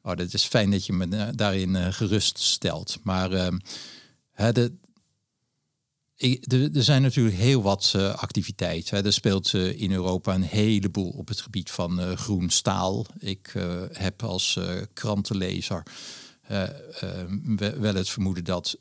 Oh, 0.03 0.17
dat 0.17 0.33
is 0.33 0.45
fijn 0.45 0.71
dat 0.71 0.87
je 0.87 0.93
me 0.93 1.17
eh, 1.17 1.29
daarin 1.35 1.75
uh, 1.75 1.87
gerust 1.91 2.39
stelt. 2.39 2.99
Maar 3.03 3.33
uh, 3.33 3.49
de, 4.53 4.73
er 6.75 6.83
zijn 6.83 7.03
natuurlijk 7.03 7.37
heel 7.37 7.62
wat 7.62 7.93
uh, 7.97 8.15
activiteiten. 8.15 9.05
Er 9.05 9.12
speelt 9.12 9.53
uh, 9.53 9.81
in 9.81 9.93
Europa 9.93 10.35
een 10.35 10.43
heleboel 10.43 11.11
op 11.11 11.29
het 11.29 11.41
gebied 11.41 11.71
van 11.71 12.01
uh, 12.01 12.12
groen 12.12 12.51
staal. 12.51 13.07
Ik 13.19 13.55
heb 13.93 14.23
als 14.23 14.59
krantenlezer 14.93 15.83
uh, 16.51 16.63
wel 17.79 17.95
het 17.95 18.09
vermoeden 18.09 18.45
dat 18.45 18.77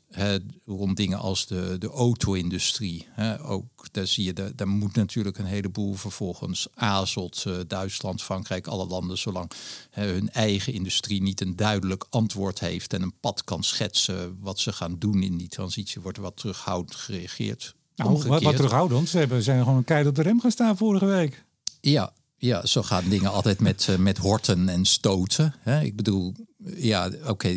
rond 0.64 0.96
dingen 0.96 1.18
als 1.18 1.46
de, 1.46 1.76
de 1.78 1.88
auto-industrie, 1.88 3.06
ook 3.42 3.92
daar 3.92 4.06
zie 4.06 4.24
je, 4.24 4.32
daar, 4.32 4.56
daar 4.56 4.68
moet 4.68 4.94
natuurlijk 4.94 5.38
een 5.38 5.44
heleboel 5.44 5.94
vervolgens 5.94 6.66
azelt 6.74 7.44
uh, 7.48 7.54
Duitsland, 7.66 8.22
Frankrijk, 8.22 8.66
alle 8.66 8.86
landen, 8.86 9.18
zolang 9.18 9.50
hun 9.90 10.30
eigen 10.30 10.72
industrie 10.72 11.22
niet 11.22 11.40
een 11.40 11.56
duidelijk 11.56 12.06
antwoord 12.10 12.60
heeft 12.60 12.92
en 12.92 13.02
een 13.02 13.18
pad 13.20 13.44
kan 13.44 13.62
schetsen 13.62 14.38
wat 14.40 14.58
ze 14.58 14.72
gaan 14.72 14.98
doen 14.98 15.22
in 15.22 15.36
die 15.36 15.48
transitie, 15.48 16.00
wordt 16.02 16.16
er 16.16 16.22
wat 16.22 16.36
terughoudend 16.36 16.94
gereageerd. 16.94 17.74
Nou, 17.96 18.22
wat, 18.22 18.42
wat 18.42 18.56
terughoudend? 18.56 19.08
Ze 19.08 19.18
hebben, 19.18 19.42
zijn 19.42 19.62
gewoon 19.62 19.76
een 19.76 19.84
keihard 19.84 20.08
op 20.10 20.14
de 20.14 20.22
rem 20.22 20.40
gaan 20.40 20.50
staan 20.50 20.76
vorige 20.76 21.06
week. 21.06 21.44
Ja, 21.80 22.12
ja, 22.38 22.66
zo 22.66 22.82
gaan 22.82 23.08
dingen 23.08 23.32
altijd 23.32 23.60
met, 23.60 23.86
uh, 23.90 23.96
met 23.96 24.18
horten 24.18 24.68
en 24.68 24.84
stoten. 24.84 25.54
Hè? 25.58 25.80
Ik 25.80 25.96
bedoel, 25.96 26.34
ja, 26.76 27.10
oké, 27.26 27.54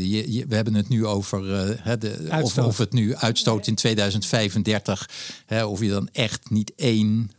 we 0.47 0.55
hebben 0.55 0.73
het 0.73 0.89
nu 0.89 1.05
over 1.05 1.43
uh, 1.85 1.93
de, 1.99 2.27
of, 2.41 2.57
of, 2.57 2.77
het 2.77 2.93
nu 2.93 3.15
uitstoot 3.15 3.67
in 3.67 3.75
2035, 3.75 5.09
hè, 5.45 5.65
of 5.65 5.79
je 5.81 5.89
dan 5.89 6.09
echt 6.11 6.49
niet 6.49 6.73
één 6.75 7.31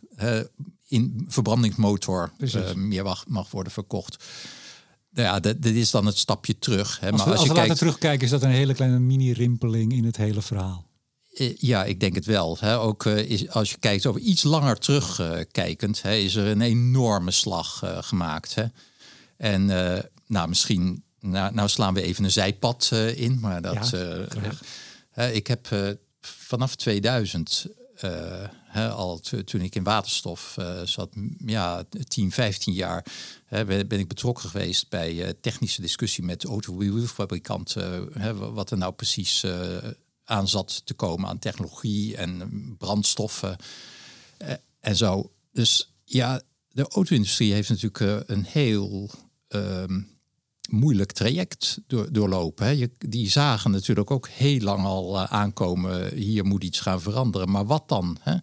in 0.91 1.25
verbrandingsmotor 1.29 2.33
uh, 2.39 2.73
meer 2.75 3.05
mag, 3.05 3.25
mag 3.27 3.51
worden 3.51 3.73
verkocht. 3.73 4.25
Nou 5.11 5.27
ja, 5.27 5.41
dat, 5.41 5.63
dat, 5.63 5.73
is 5.73 5.91
dan 5.91 6.07
het 6.07 6.17
stapje 6.17 6.59
terug. 6.59 7.01
Hè. 7.01 7.11
Als 7.11 7.25
maar 7.25 7.37
als, 7.37 7.47
je 7.47 7.53
kijkt... 7.53 7.77
terugkijken, 7.77 8.25
is 8.25 8.31
dat 8.31 8.43
een 8.43 8.51
hele 8.51 8.75
kleine 8.75 8.99
mini-rimpeling 8.99 9.93
in 9.93 10.05
het 10.05 10.17
hele 10.17 10.43
verhaal. 10.43 10.87
Eh, 11.35 11.57
ja, 11.57 11.85
ik 11.85 12.01
denk 12.01 12.15
het 12.15 12.25
wel. 12.25 12.57
Hè. 12.61 12.79
Ook 12.79 13.05
uh, 13.05 13.31
is, 13.31 13.49
als 13.49 13.71
je 13.71 13.79
kijkt 13.79 14.07
over 14.07 14.21
iets 14.21 14.43
langer 14.43 14.79
terugkijkend, 14.79 16.05
is 16.05 16.35
er 16.35 16.47
een 16.47 16.61
enorme 16.61 17.31
slag 17.31 17.83
gemaakt. 18.01 18.55
Hè. 18.55 18.65
En 19.37 19.65
nou, 20.27 20.49
misschien, 20.49 21.03
nou, 21.21 21.55
nou, 21.55 21.69
slaan 21.69 21.95
we 21.95 22.03
even 22.03 22.25
een 22.25 22.31
zijpad 22.31 22.91
in, 23.15 23.41
maar 23.41 23.63
dat. 23.63 23.91
Ja, 25.15 25.23
ik 25.23 25.47
heb 25.47 25.69
vanaf 26.21 26.77
2000 26.77 27.67
al 28.75 29.21
toen 29.45 29.61
ik 29.61 29.75
in 29.75 29.83
waterstof 29.83 30.57
zat, 30.85 31.11
ja, 31.47 31.85
10, 32.09 32.33
15 32.33 32.73
jaar, 32.73 33.07
ben, 33.49 33.89
ben, 33.89 33.99
ik 33.99 34.09
betrokken 34.09 34.51
geweest 34.51 34.89
bij 34.89 35.35
technische 35.41 35.81
discussie 35.81 36.25
met 36.25 36.45
automobielfabrikanten. 36.45 38.55
wat 38.55 38.71
er 38.71 38.79
nou 38.79 38.93
precies 38.93 39.47
aan 40.25 40.49
zat 40.49 40.83
te 40.85 40.95
komen 40.95 41.29
aan 41.29 41.39
technologie 41.39 42.17
en 42.17 42.75
brandstoffen 42.79 43.57
en 44.81 44.97
zo. 44.97 45.31
Dus 45.53 45.95
ja, 46.05 46.41
de 46.69 46.89
auto-industrie 46.89 47.53
heeft 47.53 47.69
natuurlijk 47.69 48.29
een 48.29 48.45
heel 48.45 49.11
um, 49.49 50.20
moeilijk 50.71 51.13
traject 51.13 51.81
door, 51.87 52.13
doorlopen. 52.13 52.67
Hè. 52.67 52.87
Die 52.99 53.31
zagen 53.31 53.71
natuurlijk 53.71 54.11
ook 54.11 54.29
heel 54.29 54.61
lang 54.61 54.85
al 54.85 55.17
uh, 55.17 55.25
aankomen, 55.25 56.15
hier 56.15 56.45
moet 56.45 56.65
iets 56.65 56.81
gaan 56.81 57.01
veranderen. 57.01 57.51
Maar 57.51 57.67
wat 57.67 57.89
dan? 57.89 58.17
Hè? 58.21 58.35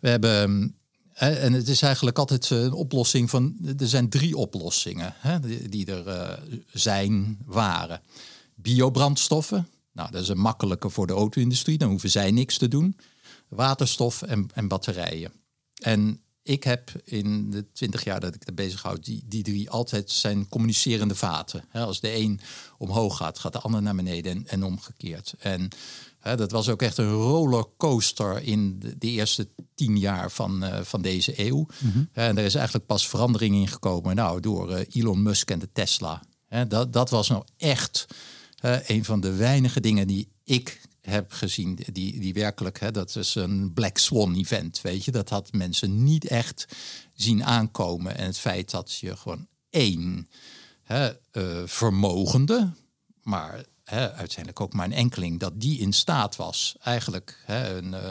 We 0.00 0.08
hebben, 0.08 0.74
uh, 1.14 1.44
en 1.44 1.52
het 1.52 1.68
is 1.68 1.82
eigenlijk 1.82 2.18
altijd 2.18 2.50
een 2.50 2.72
oplossing 2.72 3.30
van, 3.30 3.56
er 3.78 3.88
zijn 3.88 4.08
drie 4.08 4.36
oplossingen 4.36 5.14
hè, 5.16 5.40
die, 5.68 5.86
er 5.86 6.38
zijn, 6.72 7.38
waren. 7.44 8.00
Biobrandstoffen, 8.54 9.68
nou 9.92 10.10
dat 10.10 10.22
is 10.22 10.28
een 10.28 10.38
makkelijke 10.38 10.90
voor 10.90 11.06
de 11.06 11.12
auto-industrie, 11.12 11.78
dan 11.78 11.90
hoeven 11.90 12.10
zij 12.10 12.30
niks 12.30 12.58
te 12.58 12.68
doen. 12.68 12.96
Waterstof 13.48 14.22
en, 14.22 14.48
en 14.54 14.68
batterijen. 14.68 15.32
En 15.82 16.20
ik 16.46 16.64
heb 16.64 16.92
in 17.04 17.50
de 17.50 17.64
twintig 17.72 18.04
jaar 18.04 18.20
dat 18.20 18.34
ik 18.34 18.46
er 18.46 18.54
bezig 18.54 18.82
houd, 18.82 19.04
die, 19.04 19.22
die 19.26 19.42
drie 19.42 19.70
altijd 19.70 20.10
zijn 20.10 20.48
communicerende 20.48 21.14
vaten. 21.14 21.64
als 21.72 22.00
de 22.00 22.14
een 22.14 22.40
omhoog 22.78 23.16
gaat, 23.16 23.38
gaat 23.38 23.52
de 23.52 23.60
ander 23.60 23.82
naar 23.82 23.94
beneden 23.94 24.32
en, 24.32 24.46
en 24.46 24.64
omgekeerd. 24.64 25.34
En 25.38 25.68
dat 26.20 26.50
was 26.50 26.68
ook 26.68 26.82
echt 26.82 26.98
een 26.98 27.12
rollercoaster 27.12 28.42
in 28.42 28.78
de, 28.78 28.98
de 28.98 29.06
eerste 29.06 29.48
tien 29.74 29.98
jaar 29.98 30.30
van, 30.30 30.64
uh, 30.64 30.80
van 30.80 31.02
deze 31.02 31.46
eeuw. 31.46 31.66
Mhm. 31.78 32.04
en 32.12 32.38
er 32.38 32.44
is 32.44 32.54
eigenlijk 32.54 32.86
pas 32.86 33.08
verandering 33.08 33.54
in 33.54 33.68
gekomen 33.68 34.16
nou, 34.16 34.40
door 34.40 34.70
uh, 34.70 34.80
Elon 34.92 35.22
Musk 35.22 35.50
en 35.50 35.58
de 35.58 35.68
Tesla. 35.72 36.22
dat, 36.68 36.92
dat 36.92 37.10
was 37.10 37.28
nou 37.28 37.44
echt 37.56 38.06
een 38.86 39.04
van 39.04 39.20
de 39.20 39.34
weinige 39.34 39.80
dingen 39.80 40.06
die 40.06 40.28
ik 40.44 40.80
heb 41.06 41.32
gezien, 41.32 41.78
die, 41.92 42.20
die 42.20 42.34
werkelijk, 42.34 42.80
hè, 42.80 42.90
dat 42.90 43.16
is 43.16 43.34
een 43.34 43.72
Black 43.72 43.98
Swan 43.98 44.34
event, 44.34 44.80
weet 44.80 45.04
je. 45.04 45.10
Dat 45.10 45.28
had 45.28 45.52
mensen 45.52 46.04
niet 46.04 46.24
echt 46.24 46.66
zien 47.14 47.44
aankomen. 47.44 48.16
En 48.16 48.26
het 48.26 48.38
feit 48.38 48.70
dat 48.70 48.94
je 48.94 49.16
gewoon 49.16 49.46
één 49.70 50.28
hè, 50.82 51.10
uh, 51.32 51.62
vermogende, 51.66 52.72
maar 53.22 53.64
hè, 53.84 54.12
uiteindelijk 54.12 54.60
ook 54.60 54.72
maar 54.72 54.86
een 54.86 54.92
enkeling, 54.92 55.40
dat 55.40 55.60
die 55.60 55.78
in 55.78 55.92
staat 55.92 56.36
was 56.36 56.76
eigenlijk 56.82 57.42
hè, 57.44 57.76
een, 57.76 57.92
uh, 57.92 58.10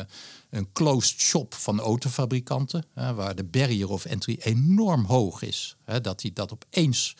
een 0.49 0.71
closed 0.71 1.19
shop 1.19 1.53
van 1.53 1.79
autofabrikanten, 1.79 2.85
hè, 2.93 3.13
waar 3.13 3.35
de 3.35 3.43
barrier 3.43 3.89
of 3.89 4.05
entry 4.05 4.37
enorm 4.39 5.05
hoog 5.05 5.41
is. 5.41 5.75
Hè, 5.83 6.01
dat 6.01 6.21
hij 6.21 6.31
dat 6.33 6.53
opeens 6.53 7.15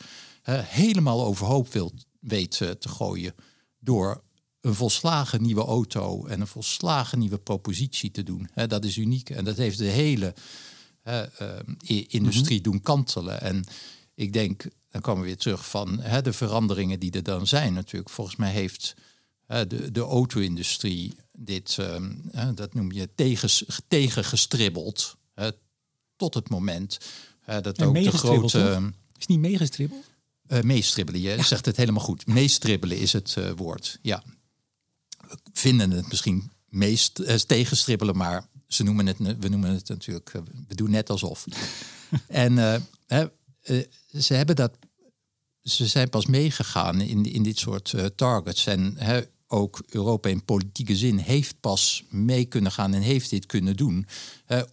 helemaal 0.51 1.25
overhoop 1.25 1.73
wil 1.73 1.93
weten 2.19 2.79
te 2.79 2.89
gooien 2.89 3.35
door 3.79 4.23
een 4.65 4.75
volslagen 4.75 5.41
nieuwe 5.41 5.65
auto 5.65 6.25
en 6.25 6.41
een 6.41 6.47
volslagen 6.47 7.19
nieuwe 7.19 7.37
propositie 7.37 8.11
te 8.11 8.23
doen. 8.23 8.49
dat 8.67 8.85
is 8.85 8.97
uniek 8.97 9.29
en 9.29 9.45
dat 9.45 9.57
heeft 9.57 9.77
de 9.77 9.85
hele 9.85 10.33
uh, 11.03 11.21
industrie 12.07 12.59
mhm. 12.59 12.69
doen 12.69 12.81
kantelen. 12.81 13.41
En 13.41 13.63
ik 14.15 14.33
denk, 14.33 14.67
dan 14.89 15.01
komen 15.01 15.21
we 15.21 15.27
weer 15.27 15.37
terug 15.37 15.69
van 15.69 16.01
de 16.23 16.33
veranderingen 16.33 16.99
die 16.99 17.11
er 17.11 17.23
dan 17.23 17.47
zijn 17.47 17.73
natuurlijk. 17.73 18.09
Volgens 18.09 18.35
mij 18.35 18.51
heeft 18.51 18.95
de, 19.45 19.91
de 19.91 20.01
auto-industrie 20.01 21.15
dit, 21.31 21.77
ehm, 21.79 22.55
dat 22.55 22.73
noem 22.73 22.91
je, 22.91 23.09
tegen, 23.15 23.49
tegengestribbeld. 23.87 25.15
tot 26.15 26.33
het 26.33 26.49
moment 26.49 26.97
dat 27.45 27.81
ook 27.81 27.93
de 27.93 28.11
grote... 28.11 28.91
Is 29.17 29.25
niet 29.25 29.39
meegestribbeld? 29.39 30.03
Uh, 30.47 30.61
meestribbelen, 30.61 31.21
je 31.21 31.43
zegt 31.43 31.65
het 31.65 31.77
helemaal 31.77 32.03
goed. 32.03 32.27
Meestribbelen 32.27 32.97
is 32.97 33.13
het 33.13 33.35
uh, 33.37 33.51
woord, 33.55 33.99
ja 34.01 34.23
vinden 35.53 35.91
het 35.91 36.07
misschien 36.07 36.51
meest 36.69 37.19
uh, 37.19 37.33
tegenstribbelen, 37.33 38.17
maar 38.17 38.47
ze 38.67 38.83
noemen 38.83 39.05
het, 39.07 39.17
we 39.17 39.49
noemen 39.49 39.73
het 39.73 39.89
natuurlijk, 39.89 40.33
uh, 40.35 40.41
we 40.67 40.75
doen 40.75 40.89
net 40.89 41.09
alsof. 41.09 41.45
en 42.27 42.51
uh, 42.53 43.23
ze 44.19 44.33
hebben 44.33 44.55
dat, 44.55 44.71
ze 45.61 45.87
zijn 45.87 46.09
pas 46.09 46.25
meegegaan 46.25 47.01
in, 47.01 47.25
in 47.25 47.43
dit 47.43 47.57
soort 47.57 47.93
targets. 48.15 48.65
En 48.65 48.97
ook 49.47 49.83
Europa 49.89 50.29
in 50.29 50.45
politieke 50.45 50.95
zin 50.95 51.17
heeft 51.17 51.59
pas 51.59 52.03
mee 52.09 52.45
kunnen 52.45 52.71
gaan 52.71 52.93
en 52.93 53.01
heeft 53.01 53.29
dit 53.29 53.45
kunnen 53.45 53.75
doen. 53.75 54.07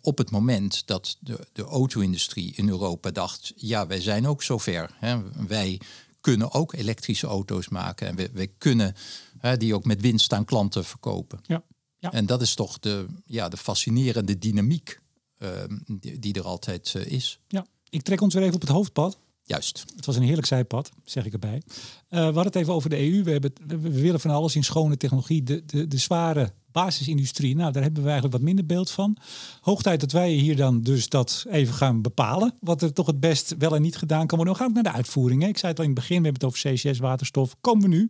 op 0.00 0.18
het 0.18 0.30
moment 0.30 0.86
dat 0.86 1.16
de, 1.20 1.46
de 1.52 1.62
auto-industrie 1.62 2.52
in 2.56 2.68
Europa 2.68 3.10
dacht, 3.10 3.52
ja, 3.56 3.86
wij 3.86 4.00
zijn 4.00 4.26
ook 4.26 4.42
zover. 4.42 4.90
Hè. 4.98 5.20
Wij 5.46 5.80
kunnen 6.22 6.52
ook 6.52 6.72
elektrische 6.72 7.26
auto's 7.26 7.68
maken 7.68 8.06
en 8.06 8.16
we, 8.16 8.30
wij 8.32 8.50
kunnen 8.58 8.94
hè, 9.42 9.56
die 9.56 9.74
ook 9.74 9.84
met 9.84 10.00
winst 10.00 10.32
aan 10.32 10.44
klanten 10.44 10.84
verkopen. 10.84 11.38
Ja. 11.42 11.62
Ja. 11.98 12.12
En 12.12 12.26
dat 12.26 12.42
is 12.42 12.54
toch 12.54 12.78
de, 12.78 13.06
ja, 13.26 13.48
de 13.48 13.56
fascinerende 13.56 14.38
dynamiek 14.38 15.00
ehm, 15.38 15.78
die, 15.86 16.18
die, 16.18 16.34
er 16.34 16.44
altijd 16.44 16.94
uh, 16.96 17.06
is. 17.06 17.38
Ja, 17.48 17.66
ik 17.88 18.02
trek 18.02 18.20
ons 18.20 18.34
weer 18.34 18.42
even 18.42 18.54
op 18.54 18.60
het 18.60 18.70
hoofdpad. 18.70 19.18
Juist. 19.42 19.84
Het 19.96 20.06
was 20.06 20.16
een 20.16 20.22
heerlijk 20.22 20.46
zijpad, 20.46 20.90
zeg 21.04 21.24
ik 21.24 21.32
erbij. 21.32 21.62
Uh, 21.64 21.64
we 22.08 22.18
hadden 22.18 22.44
het 22.44 22.54
even 22.54 22.72
over 22.72 22.90
de 22.90 22.98
EU. 22.98 23.22
We, 23.22 23.30
hebben, 23.30 23.52
we 23.66 24.00
willen 24.00 24.20
van 24.20 24.30
alles 24.30 24.56
in 24.56 24.64
schone 24.64 24.96
technologie. 24.96 25.42
De, 25.42 25.64
de, 25.64 25.88
de 25.88 25.98
zware 25.98 26.52
basisindustrie, 26.72 27.56
nou, 27.56 27.72
daar 27.72 27.82
hebben 27.82 28.02
we 28.02 28.08
eigenlijk 28.08 28.38
wat 28.38 28.46
minder 28.46 28.66
beeld 28.66 28.90
van. 28.90 29.16
Hoog 29.60 29.82
tijd 29.82 30.00
dat 30.00 30.12
wij 30.12 30.30
hier 30.30 30.56
dan 30.56 30.82
dus 30.82 31.08
dat 31.08 31.44
even 31.48 31.74
gaan 31.74 32.02
bepalen. 32.02 32.54
Wat 32.60 32.82
er 32.82 32.92
toch 32.92 33.06
het 33.06 33.20
best 33.20 33.54
wel 33.58 33.74
en 33.74 33.82
niet 33.82 33.96
gedaan 33.96 34.26
kan 34.26 34.38
worden. 34.38 34.56
Dan 34.56 34.64
ga 34.64 34.68
ik 34.68 34.74
naar 34.74 34.92
de 34.92 34.98
uitvoering. 34.98 35.42
Hè. 35.42 35.48
Ik 35.48 35.58
zei 35.58 35.70
het 35.70 35.80
al 35.80 35.86
in 35.86 35.90
het 35.90 36.00
begin, 36.00 36.22
we 36.22 36.28
hebben 36.28 36.48
het 36.48 36.56
over 36.56 36.72
CCS, 36.72 36.98
waterstof. 36.98 37.56
Komen 37.60 37.82
we 37.82 37.88
nu. 37.88 38.08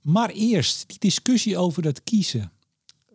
Maar 0.00 0.30
eerst 0.30 0.88
die 0.88 0.98
discussie 0.98 1.58
over 1.58 1.82
dat 1.82 2.02
kiezen. 2.02 2.52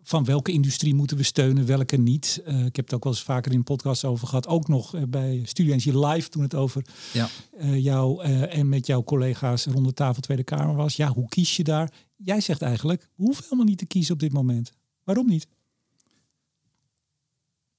Van 0.04 0.26
welke 0.26 0.52
industrie 0.52 0.96
moeten 0.96 1.18
we 1.18 1.24
steunen, 1.24 1.66
welke 1.66 1.98
niet. 1.98 2.42
Uh, 2.48 2.66
ik 2.66 2.76
heb 2.76 2.86
het 2.86 2.94
ook 2.94 3.04
wel 3.04 3.14
eens 3.14 3.24
vaker 3.24 3.52
in 3.52 3.64
podcasts 3.64 4.06
over 4.06 4.28
gehad. 4.28 4.48
Ook 4.48 4.68
nog 4.68 4.96
uh, 4.96 5.02
bij 5.08 5.42
Studie 5.46 6.00
Live 6.06 6.30
toen 6.30 6.42
het 6.42 6.56
over 6.56 6.86
ja. 7.14 7.30
uh, 7.58 7.84
jou 7.84 8.24
en 8.24 8.70
met 8.70 8.86
jouw 8.86 9.04
collega's 9.04 9.66
rond 9.66 9.86
de 9.86 9.94
tafel 9.94 10.22
Tweede 10.22 10.44
Kamer 10.44 10.76
was. 10.76 10.96
Ja, 10.96 11.12
hoe 11.12 11.28
kies 11.28 11.56
je 11.56 11.64
daar? 11.64 11.92
Jij 12.16 12.42
zegt 12.42 12.62
eigenlijk, 12.62 13.10
we 13.16 13.24
hoeven 13.24 13.44
helemaal 13.44 13.66
niet 13.66 13.78
te 13.78 13.86
kiezen 13.86 14.14
op 14.14 14.20
dit 14.20 14.34
moment. 14.34 14.72
Waarom 15.04 15.28
niet? 15.28 15.48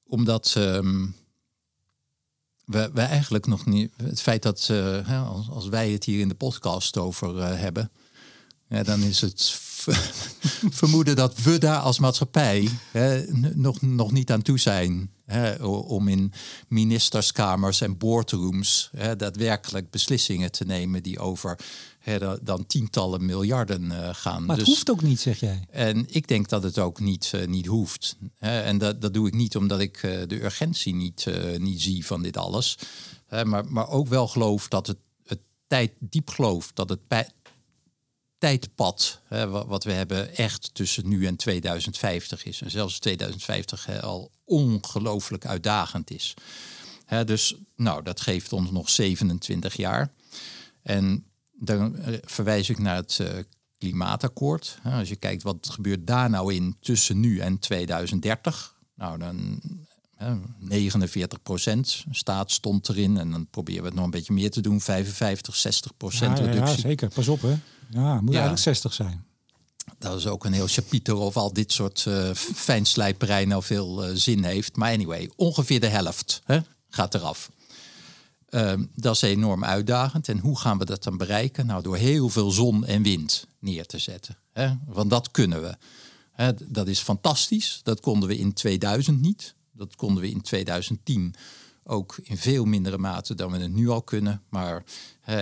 Omdat 0.07 0.55
um, 0.59 1.15
we, 2.65 2.91
we 2.95 3.01
eigenlijk 3.01 3.47
nog 3.47 3.67
niet... 3.67 3.93
Het 3.97 4.23
feit 4.23 4.43
dat, 4.43 4.71
als, 5.07 5.51
als 5.51 5.69
wij 5.69 5.91
het 5.91 6.05
hier 6.05 6.21
in 6.21 6.29
de 6.29 6.35
podcast 6.35 6.97
over 6.97 7.57
hebben 7.57 7.91
ja, 8.69 8.83
dan 8.83 9.03
is 9.03 9.21
het 9.21 9.61
vermoeden 10.81 11.17
dat 11.17 11.43
we 11.43 11.59
daar 11.59 11.79
als 11.79 11.99
maatschappij 11.99 12.69
hè, 12.91 13.25
nog, 13.55 13.83
nog 13.83 14.13
niet 14.13 14.31
aan 14.31 14.43
toe 14.43 14.59
zijn. 14.59 15.11
Hè, 15.25 15.65
om 15.65 16.09
in 16.09 16.33
ministerskamers 16.69 17.81
en 17.81 17.99
boardrooms 17.99 18.91
hè, 18.97 19.17
daadwerkelijk 19.17 19.91
beslissingen 19.91 20.53
te 20.53 20.65
nemen 20.65 21.03
die 21.03 21.19
over 21.19 21.59
hè, 21.99 22.43
dan 22.43 22.67
tientallen 22.67 23.27
miljarden 23.27 23.85
uh, 23.85 24.09
gaan. 24.13 24.45
Maar 24.45 24.57
het 24.57 24.65
dus, 24.65 24.75
hoeft 24.75 24.91
ook 24.91 25.03
niet, 25.03 25.21
zeg 25.21 25.41
jij. 25.41 25.67
En 25.71 26.07
ik 26.09 26.29
denk 26.29 26.49
dat 26.49 26.63
het 26.63 26.79
ook 26.79 27.01
niet, 27.01 27.33
uh, 27.35 27.47
niet 27.47 27.67
hoeft. 27.67 28.17
Hè, 28.39 28.61
en 28.61 28.79
dat, 28.79 29.01
dat 29.01 29.15
doe 29.15 29.27
ik 29.27 29.35
niet 29.35 29.57
omdat 29.57 29.81
ik 29.81 30.03
uh, 30.03 30.23
de 30.27 30.45
urgentie 30.45 30.95
niet, 30.95 31.27
niet 31.59 31.83
zie 31.83 32.07
van 32.07 32.23
dit 32.23 32.37
alles. 32.37 32.79
maar, 33.45 33.65
maar 33.65 33.89
ook 33.89 34.09
wel 34.09 34.29
geloof 34.29 34.69
dat 34.69 34.87
het, 34.87 34.99
het 35.25 35.41
tijd, 35.67 35.93
diep 35.99 36.31
geloof 36.31 36.71
dat 36.75 36.89
het 36.89 37.09
tijdpad 38.39 39.21
hè, 39.25 39.49
wat 39.49 39.85
we 39.85 39.93
hebben 39.93 40.37
echt 40.37 40.75
tussen 40.75 41.09
nu 41.09 41.27
en 41.27 41.37
2050 41.37 42.45
is. 42.45 42.61
En 42.61 42.71
zelfs 42.71 42.99
2050 42.99 43.87
hè, 43.87 44.03
al 44.03 44.31
ongelooflijk 44.45 45.47
uitdagend 45.47 46.11
is. 46.11 46.35
Hè, 47.05 47.25
dus 47.25 47.55
nou, 47.77 48.03
dat 48.03 48.21
geeft 48.21 48.53
ons 48.53 48.71
nog 48.71 48.91
27 48.91 49.77
jaar. 49.77 50.13
En 50.83 51.25
dan 51.53 51.97
eh, 51.97 52.19
verwijs 52.25 52.71
ik 52.71 52.79
naar 52.79 52.97
het 52.97 53.19
uh, 53.21 53.29
klimaatakkoord. 53.79 54.79
Als 54.85 55.09
je 55.09 55.17
kijkt 55.17 55.43
wat 55.43 55.69
gebeurt 55.71 56.07
daar 56.07 56.31
nou 56.31 56.55
in 56.55 56.77
tussen 56.81 57.21
nu 57.21 57.39
en 57.39 57.59
2030. 57.59 58.75
Nou, 58.95 59.19
dan 59.19 59.61
49 60.59 61.43
procent 61.43 62.05
staat 62.11 62.51
stond 62.51 62.89
erin. 62.89 63.17
En 63.17 63.31
dan 63.31 63.47
proberen 63.51 63.81
we 63.81 63.87
het 63.87 63.97
nog 63.97 64.05
een 64.05 64.11
beetje 64.11 64.33
meer 64.33 64.51
te 64.51 64.61
doen. 64.61 64.81
55, 64.81 65.57
60 65.57 65.97
procent 65.97 66.39
reductie. 66.39 66.77
Ja, 66.77 66.77
zeker. 66.77 67.09
Pas 67.09 67.29
op 67.29 67.43
hè. 67.43 67.55
Ja, 67.91 68.21
moet 68.21 68.33
eigenlijk 68.33 68.63
60 68.63 68.93
zijn. 68.93 69.25
Dat 69.99 70.19
is 70.19 70.27
ook 70.27 70.45
een 70.45 70.53
heel 70.53 70.67
chapiter 70.67 71.17
of 71.17 71.37
al 71.37 71.53
dit 71.53 71.73
soort 71.73 72.05
uh, 72.09 72.31
fijnslijperij 72.35 73.45
nou 73.45 73.63
veel 73.63 74.09
uh, 74.09 74.11
zin 74.15 74.45
heeft. 74.45 74.77
Maar 74.77 74.93
anyway, 74.93 75.31
ongeveer 75.37 75.81
de 75.81 75.87
helft 75.87 76.41
hè, 76.45 76.59
gaat 76.89 77.15
eraf. 77.15 77.51
Uh, 78.51 78.73
dat 78.95 79.15
is 79.15 79.23
enorm 79.23 79.65
uitdagend. 79.65 80.29
En 80.29 80.39
hoe 80.39 80.59
gaan 80.59 80.79
we 80.79 80.85
dat 80.85 81.03
dan 81.03 81.17
bereiken? 81.17 81.67
Nou, 81.67 81.83
door 81.83 81.97
heel 81.97 82.29
veel 82.29 82.51
zon 82.51 82.85
en 82.85 83.03
wind 83.03 83.47
neer 83.59 83.87
te 83.87 83.99
zetten. 83.99 84.37
Hè? 84.53 84.75
Want 84.87 85.11
dat 85.11 85.31
kunnen 85.31 85.63
we. 85.63 85.77
Hè, 86.33 86.53
dat 86.69 86.89
is 86.89 87.01
fantastisch. 87.01 87.81
Dat 87.83 88.01
konden 88.01 88.29
we 88.29 88.39
in 88.39 88.53
2000 88.53 89.21
niet. 89.21 89.55
Dat 89.73 89.97
konden 89.97 90.23
we 90.23 90.31
in 90.31 90.41
2010 90.41 91.35
ook 91.87 92.17
in 92.23 92.37
veel 92.37 92.65
mindere 92.65 92.99
mate 92.99 93.35
dan 93.35 93.51
we 93.51 93.59
het 93.59 93.73
nu 93.73 93.89
al 93.89 94.03
kunnen. 94.03 94.43
Maar 94.49 94.85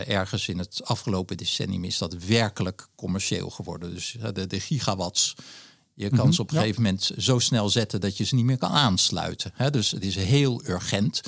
ergens 0.06 0.48
in 0.48 0.58
het 0.58 0.84
afgelopen 0.84 1.36
decennium 1.36 1.84
is 1.84 1.98
dat 1.98 2.12
werkelijk 2.14 2.88
commercieel 2.94 3.50
geworden. 3.50 3.94
Dus 3.94 4.16
de, 4.32 4.46
de 4.46 4.60
gigawatts. 4.60 5.34
Je 5.94 6.08
kan 6.08 6.18
Mhm, 6.18 6.32
ze 6.32 6.42
op 6.42 6.48
een 6.48 6.54
ja. 6.54 6.60
gegeven 6.60 6.82
moment 6.82 7.10
zo 7.18 7.38
snel 7.38 7.68
zetten 7.68 8.00
dat 8.00 8.16
je 8.16 8.24
ze 8.24 8.34
niet 8.34 8.44
meer 8.44 8.58
kan 8.58 8.70
aansluiten. 8.70 9.52
Hè, 9.54 9.70
dus 9.70 9.90
het 9.90 10.04
is 10.04 10.14
heel 10.14 10.66
urgent 10.66 11.20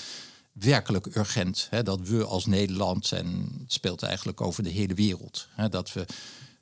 werkelijk 0.52 1.16
urgent. 1.16 1.66
Hè, 1.70 1.82
dat 1.82 2.00
we 2.00 2.24
als 2.24 2.46
Nederland, 2.46 3.12
en 3.12 3.56
het 3.60 3.72
speelt 3.72 4.02
eigenlijk 4.02 4.40
over 4.40 4.62
de 4.62 4.70
hele 4.70 4.94
wereld, 4.94 5.48
hè, 5.50 5.68
dat 5.68 5.92
we 5.92 6.06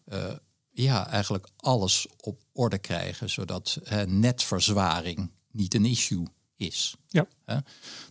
eh, 0.05 0.33
ja, 0.71 1.09
eigenlijk 1.09 1.49
alles 1.57 2.07
op 2.21 2.43
orde 2.53 2.79
krijgen, 2.79 3.31
zodat 3.31 3.79
hè, 3.85 4.07
netverzwaring 4.07 5.31
niet 5.51 5.75
een 5.75 5.85
issue 5.85 6.27
is. 6.67 6.95
Ja. 7.09 7.27
Hè. 7.45 7.57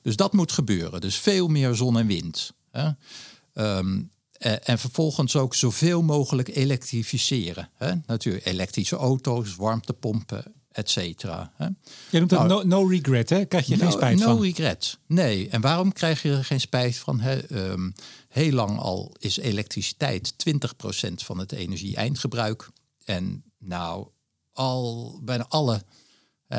Dus 0.01 0.15
dat 0.15 0.33
moet 0.33 0.51
gebeuren. 0.51 1.01
Dus 1.01 1.15
veel 1.15 1.47
meer 1.47 1.75
zon 1.75 1.97
en 1.97 2.07
wind. 2.07 2.53
Hè. 2.71 2.89
Ehm, 3.53 4.01
eh, 4.31 4.69
en 4.69 4.79
vervolgens 4.79 5.35
ook 5.35 5.55
zoveel 5.55 6.01
mogelijk 6.01 6.47
elektrificeren. 6.55 7.69
Hè. 7.77 7.93
Natuurlijk 8.05 8.45
elektrische 8.45 8.95
auto's, 8.95 9.55
warmtepompen, 9.55 10.43
et 10.71 10.89
cetera. 10.89 11.51
Je 12.09 12.17
noemt 12.17 12.29
dat 12.29 12.47
Nou, 12.47 12.67
no, 12.67 12.81
no 12.81 12.87
regret, 12.87 13.29
hè? 13.29 13.45
Krijg 13.45 13.65
je 13.67 13.75
geen 13.77 13.85
No- 13.85 13.91
spijt 13.91 14.19
no 14.19 14.25
van. 14.25 14.41
regret. 14.41 14.97
Nee. 15.07 15.49
En 15.49 15.61
waarom 15.61 15.91
krijg 15.93 16.21
je 16.21 16.31
er 16.31 16.45
geen 16.45 16.59
spijt 16.59 16.97
van? 16.97 17.19
Hè? 17.19 17.37
Ehm, 17.47 17.91
heel 18.29 18.51
lang 18.51 18.79
al 18.79 19.15
is 19.19 19.37
elektriciteit 19.37 20.33
20% 20.37 21.23
van 21.23 21.37
het 21.37 21.51
energie-eindgebruik. 21.51 22.69
En 23.05 23.43
nou, 23.59 24.07
al 24.53 25.19
bijna 25.23 25.45
alle 25.49 25.83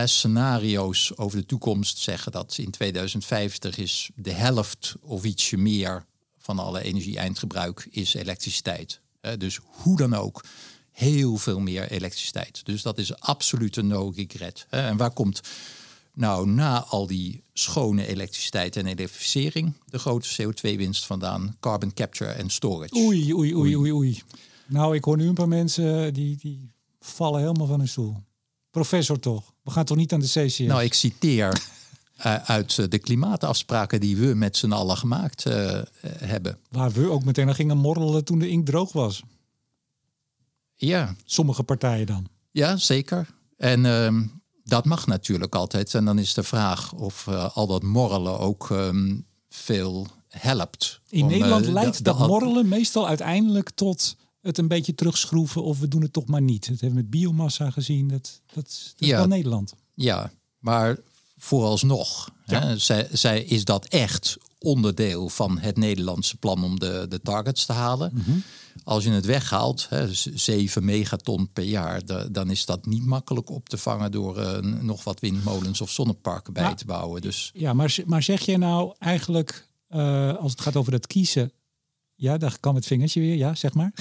scenario's 0.04 1.12
over 1.16 1.38
de 1.38 1.46
toekomst 1.46 1.98
zeggen 1.98 2.32
dat 2.32 2.58
in 2.58 2.70
2050 2.70 3.78
is 3.78 4.10
de 4.14 4.32
helft 4.32 4.94
of 5.00 5.24
ietsje 5.24 5.56
meer 5.56 6.04
van 6.38 6.58
alle 6.58 6.82
energie-eindgebruik 6.82 7.86
is 7.90 8.14
elektriciteit. 8.14 9.00
Hè, 9.20 9.36
dus 9.36 9.60
hoe 9.64 9.96
dan 9.96 10.14
ook, 10.14 10.44
heel 10.90 11.36
veel 11.36 11.60
meer 11.60 11.90
elektriciteit. 11.90 12.64
Dus 12.64 12.82
dat 12.82 12.98
is 12.98 13.20
absoluut 13.20 13.76
een 13.76 13.86
no 13.86 14.12
regret. 14.16 14.66
En 14.70 14.96
waar 14.96 15.10
komt 15.10 15.40
nou 16.14 16.48
na 16.48 16.84
al 16.84 17.06
die 17.06 17.42
schone 17.52 18.06
elektriciteit 18.06 18.76
en 18.76 18.86
elektrificering 18.86 19.72
de 19.86 19.98
grote 19.98 20.28
CO2-winst 20.42 21.06
vandaan? 21.06 21.56
Carbon 21.60 21.94
capture 21.94 22.30
en 22.30 22.50
storage. 22.50 22.96
Oei, 22.96 23.34
oei, 23.34 23.54
oei, 23.54 23.76
oei, 23.76 23.92
oei. 23.92 24.22
Nou, 24.66 24.94
ik 24.94 25.04
hoor 25.04 25.16
nu 25.16 25.28
een 25.28 25.34
paar 25.34 25.48
mensen 25.48 26.14
die, 26.14 26.36
die 26.36 26.70
vallen 27.00 27.40
helemaal 27.40 27.66
van 27.66 27.78
hun 27.78 27.88
stoel. 27.88 28.16
Professor 28.70 29.18
toch? 29.18 29.53
We 29.64 29.70
gaan 29.70 29.84
toch 29.84 29.96
niet 29.96 30.12
aan 30.12 30.20
de 30.20 30.26
CCS? 30.26 30.58
Nou, 30.58 30.82
ik 30.82 30.94
citeer 30.94 31.52
eh, 32.16 32.34
uit 32.34 32.78
eh, 32.78 32.86
de 32.88 32.98
klimaatafspraken 32.98 34.00
die 34.00 34.16
we 34.16 34.34
met 34.34 34.56
z'n 34.56 34.72
allen 34.72 34.96
gemaakt 34.96 35.46
eh, 35.46 35.80
hebben. 36.18 36.58
Waar 36.70 36.90
we 36.92 37.10
ook 37.10 37.24
meteen 37.24 37.48
aan 37.48 37.54
gingen 37.54 37.76
morrelen 37.76 38.24
toen 38.24 38.38
de 38.38 38.48
inkt 38.48 38.66
droog 38.66 38.92
was. 38.92 39.22
Ja, 40.74 41.14
Sommige 41.24 41.62
partijen 41.62 42.06
dan. 42.06 42.26
ja 42.50 42.76
zeker. 42.76 43.26
En 43.56 43.86
ehm, 43.86 44.22
dat 44.64 44.84
mag 44.84 45.06
natuurlijk 45.06 45.54
altijd. 45.54 45.94
En 45.94 46.04
dan 46.04 46.18
is 46.18 46.34
de 46.34 46.42
vraag 46.42 46.92
of 46.92 47.28
al 47.28 47.66
dat 47.66 47.82
morrelen 47.82 48.38
ook 48.38 48.70
ehm, 48.70 49.16
veel 49.48 50.06
helpt. 50.28 51.00
In 51.08 51.22
om, 51.22 51.28
Nederland 51.28 51.64
de- 51.64 51.72
leidt 51.72 51.96
de- 51.96 52.02
dat 52.02 52.18
de- 52.18 52.26
morrelen 52.26 52.68
meestal 52.68 53.08
uiteindelijk 53.08 53.70
tot 53.70 54.16
het 54.44 54.58
een 54.58 54.68
beetje 54.68 54.94
terugschroeven 54.94 55.62
of 55.62 55.78
we 55.78 55.88
doen 55.88 56.02
het 56.02 56.12
toch 56.12 56.26
maar 56.26 56.42
niet. 56.42 56.60
Dat 56.68 56.80
hebben 56.80 56.88
we 56.88 56.94
met 57.02 57.10
biomassa 57.10 57.70
gezien. 57.70 58.08
Dat, 58.08 58.40
dat, 58.54 58.66
is- 58.66 58.84
dat 58.92 59.00
is 59.00 59.08
Ja. 59.08 59.16
wel 59.16 59.26
Nederland. 59.26 59.74
Ja, 59.94 60.32
maar 60.58 60.98
vooralsnog 61.38 62.30
hè, 62.44 62.78
zij, 62.78 63.08
zij 63.12 63.42
is 63.42 63.64
dat 63.64 63.84
echt 63.86 64.36
onderdeel 64.58 65.28
van 65.28 65.58
het 65.58 65.76
Nederlandse 65.76 66.36
plan 66.36 66.64
om 66.64 66.78
de, 66.80 67.06
de 67.08 67.20
targets 67.20 67.66
te 67.66 67.72
halen. 67.72 68.10
Mhm. 68.14 68.30
Als 68.84 69.04
je 69.04 69.10
het 69.10 69.24
weghaalt, 69.24 69.86
hè, 69.88 70.06
dus 70.06 70.22
7 70.34 70.84
megaton 70.84 71.48
per 71.52 71.64
jaar, 71.64 72.06
da- 72.06 72.24
dan 72.28 72.50
is 72.50 72.64
dat 72.66 72.86
niet 72.86 73.04
makkelijk 73.06 73.50
op 73.50 73.68
te 73.68 73.78
vangen 73.78 74.10
door 74.12 74.38
eh, 74.38 74.58
nog 74.62 75.04
wat 75.04 75.20
windmolens 75.20 75.80
of 75.80 75.90
zonneparken 75.90 76.52
bij 76.52 76.62
Ja. 76.62 76.74
te 76.74 76.84
bouwen. 76.84 77.20
Dus 77.22 77.50
Ja, 77.54 77.72
maar, 77.72 77.96
maar 78.06 78.22
zeg 78.22 78.42
jij 78.44 78.56
nou 78.56 78.94
eigenlijk, 78.98 79.68
eh, 79.88 80.36
als 80.36 80.50
het 80.50 80.60
gaat 80.60 80.76
over 80.76 80.92
dat 80.92 81.06
kiezen, 81.06 81.52
ja, 82.24 82.38
daar 82.38 82.56
kan 82.60 82.74
het 82.74 82.86
vingertje 82.86 83.20
weer, 83.20 83.36
ja, 83.36 83.54
zeg 83.54 83.74
maar. 83.74 83.92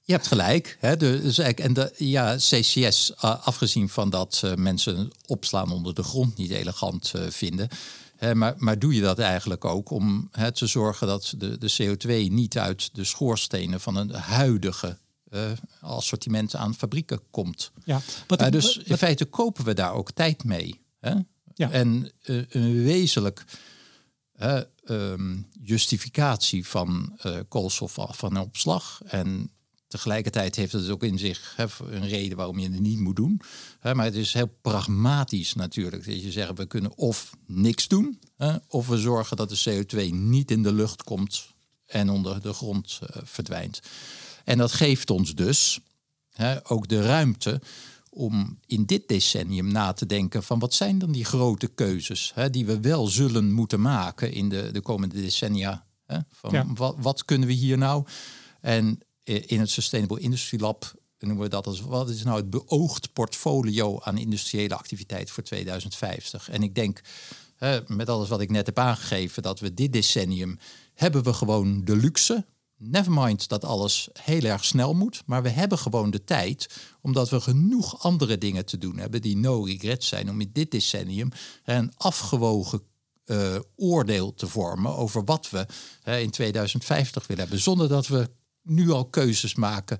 Je 0.00 0.12
hebt 0.12 0.26
gelijk. 0.26 0.76
Hè? 0.80 0.96
Dus 0.96 1.38
eigenlijk- 1.38 1.58
en 1.58 1.72
de, 1.74 2.04
ja, 2.04 2.36
CCS, 2.36 3.10
uh, 3.10 3.46
afgezien 3.46 3.88
van 3.88 4.10
dat 4.10 4.42
uh, 4.44 4.54
mensen 4.54 5.10
opslaan 5.26 5.70
onder 5.70 5.94
de 5.94 6.02
grond 6.02 6.36
niet 6.36 6.50
elegant 6.50 7.12
uh, 7.16 7.22
vinden. 7.28 7.68
Hè, 8.16 8.34
maar, 8.34 8.54
maar 8.58 8.78
doe 8.78 8.94
je 8.94 9.00
dat 9.00 9.18
eigenlijk 9.18 9.64
ook 9.64 9.90
om 9.90 10.28
hè, 10.32 10.52
te 10.52 10.66
zorgen 10.66 11.06
dat 11.06 11.34
de, 11.38 11.58
de 11.58 11.72
CO2 11.82 12.32
niet 12.32 12.58
uit 12.58 12.94
de 12.94 13.04
schoorstenen 13.04 13.80
van 13.80 13.96
een 13.96 14.10
huidige 14.10 14.98
uh, 15.30 15.40
assortiment 15.80 16.54
aan 16.54 16.74
fabrieken 16.74 17.20
komt. 17.30 17.70
Ja, 17.84 18.00
wat, 18.26 18.42
Uh, 18.42 18.48
dus 18.48 18.76
in 18.76 18.96
feite 18.96 19.24
kopen 19.24 19.64
we 19.64 19.74
daar 19.74 19.92
ook 19.92 20.10
tijd 20.10 20.44
mee. 20.44 20.80
Hè? 21.00 21.14
Ja. 21.54 21.70
En 21.70 22.10
uh, 22.24 22.42
een 22.48 22.82
wezenlijk 22.82 23.44
um, 24.90 25.46
justificatie 25.62 26.66
van 26.66 27.18
uh, 27.26 27.38
koolstof 27.48 27.98
van 28.10 28.40
opslag. 28.40 29.00
En 29.04 29.50
tegelijkertijd 29.88 30.56
heeft 30.56 30.72
het 30.72 30.90
ook 30.90 31.02
in 31.02 31.18
zich 31.18 31.52
hè, 31.56 31.64
een 31.90 32.08
reden 32.08 32.36
waarom 32.36 32.58
je 32.58 32.70
het 32.70 32.80
niet 32.80 32.98
moet 32.98 33.16
doen. 33.16 33.40
Hè, 33.80 33.94
maar 33.94 34.04
het 34.04 34.14
is 34.14 34.32
heel 34.32 34.58
pragmatisch 34.62 35.54
natuurlijk. 35.54 36.06
Dat 36.06 36.22
je 36.22 36.30
zegt, 36.30 36.58
we 36.58 36.66
kunnen 36.66 36.96
of 36.96 37.30
niks 37.46 37.88
doen, 37.88 38.18
hè, 38.36 38.56
of 38.68 38.88
we 38.88 38.98
zorgen 38.98 39.36
dat 39.36 39.48
de 39.48 39.84
CO2 39.84 40.14
niet 40.14 40.50
in 40.50 40.62
de 40.62 40.72
lucht 40.72 41.02
komt 41.02 41.52
en 41.86 42.10
onder 42.10 42.42
de 42.42 42.52
grond 42.52 43.00
uh, 43.02 43.22
verdwijnt. 43.24 43.80
En 44.44 44.58
dat 44.58 44.72
geeft 44.72 45.10
ons 45.10 45.34
dus 45.34 45.80
ook 46.62 46.88
de 46.88 47.02
ruimte 47.02 47.60
om 48.14 48.58
in 48.66 48.84
dit 48.84 49.08
decennium 49.08 49.72
na 49.72 49.92
te 49.92 50.06
denken 50.06 50.42
van 50.42 50.58
wat 50.58 50.74
zijn 50.74 50.98
dan 50.98 51.12
die 51.12 51.24
grote 51.24 51.66
keuzes 51.66 52.32
hè, 52.34 52.50
die 52.50 52.66
we 52.66 52.80
wel 52.80 53.06
zullen 53.06 53.52
moeten 53.52 53.80
maken 53.80 54.32
in 54.32 54.48
de, 54.48 54.70
de 54.72 54.80
komende 54.80 55.20
decennia. 55.20 55.86
Hè, 56.06 56.18
van 56.30 56.50
Ja. 56.52 56.66
wat, 56.74 56.96
wat 56.98 57.24
kunnen 57.24 57.48
we 57.48 57.54
hier 57.54 57.78
nou? 57.78 58.04
En 58.60 58.98
in 59.24 59.60
het 59.60 59.70
Sustainable 59.70 60.20
Industry 60.20 60.60
Lab 60.60 60.94
noemen 61.18 61.42
we 61.42 61.48
dat 61.50 61.66
als 61.66 61.80
wat 61.80 62.08
is 62.08 62.22
nou 62.22 62.36
het 62.36 62.50
beoogd 62.50 63.12
portfolio 63.12 64.00
aan 64.00 64.18
industriële 64.18 64.74
activiteit 64.74 65.30
voor 65.30 65.42
2050? 65.42 66.50
En 66.50 66.62
ik 66.62 66.74
denk, 66.74 67.00
hè, 67.56 67.80
met 67.86 68.08
alles 68.08 68.28
wat 68.28 68.40
ik 68.40 68.50
net 68.50 68.66
heb 68.66 68.78
aangegeven, 68.78 69.42
dat 69.42 69.60
we 69.60 69.74
dit 69.74 69.92
decennium 69.92 70.58
hebben 70.94 71.22
we 71.22 71.32
gewoon 71.32 71.84
de 71.84 71.96
luxe. 71.96 72.44
Nevermind 72.90 73.48
dat 73.48 73.64
alles 73.64 74.08
heel 74.12 74.42
erg 74.42 74.64
snel 74.64 74.94
moet, 74.94 75.22
maar 75.26 75.42
we 75.42 75.48
hebben 75.48 75.78
gewoon 75.78 76.10
de 76.10 76.24
tijd, 76.24 76.68
omdat 77.00 77.30
we 77.30 77.40
genoeg 77.40 78.02
andere 78.02 78.38
dingen 78.38 78.66
te 78.66 78.78
doen 78.78 78.98
hebben 78.98 79.22
die 79.22 79.36
no 79.36 79.62
regret 79.62 80.04
zijn, 80.04 80.30
om 80.30 80.40
in 80.40 80.50
dit 80.52 80.70
decennium 80.70 81.28
een 81.64 81.92
afgewogen 81.96 82.82
uh, 83.26 83.56
oordeel 83.76 84.34
te 84.34 84.46
vormen 84.46 84.96
over 84.96 85.24
wat 85.24 85.50
we 85.50 85.66
in 86.20 86.30
2050 86.30 87.26
willen 87.26 87.42
hebben, 87.42 87.62
zonder 87.62 87.88
dat 87.88 88.06
we 88.06 88.30
nu 88.62 88.90
al 88.90 89.04
keuzes 89.04 89.54
maken 89.54 89.98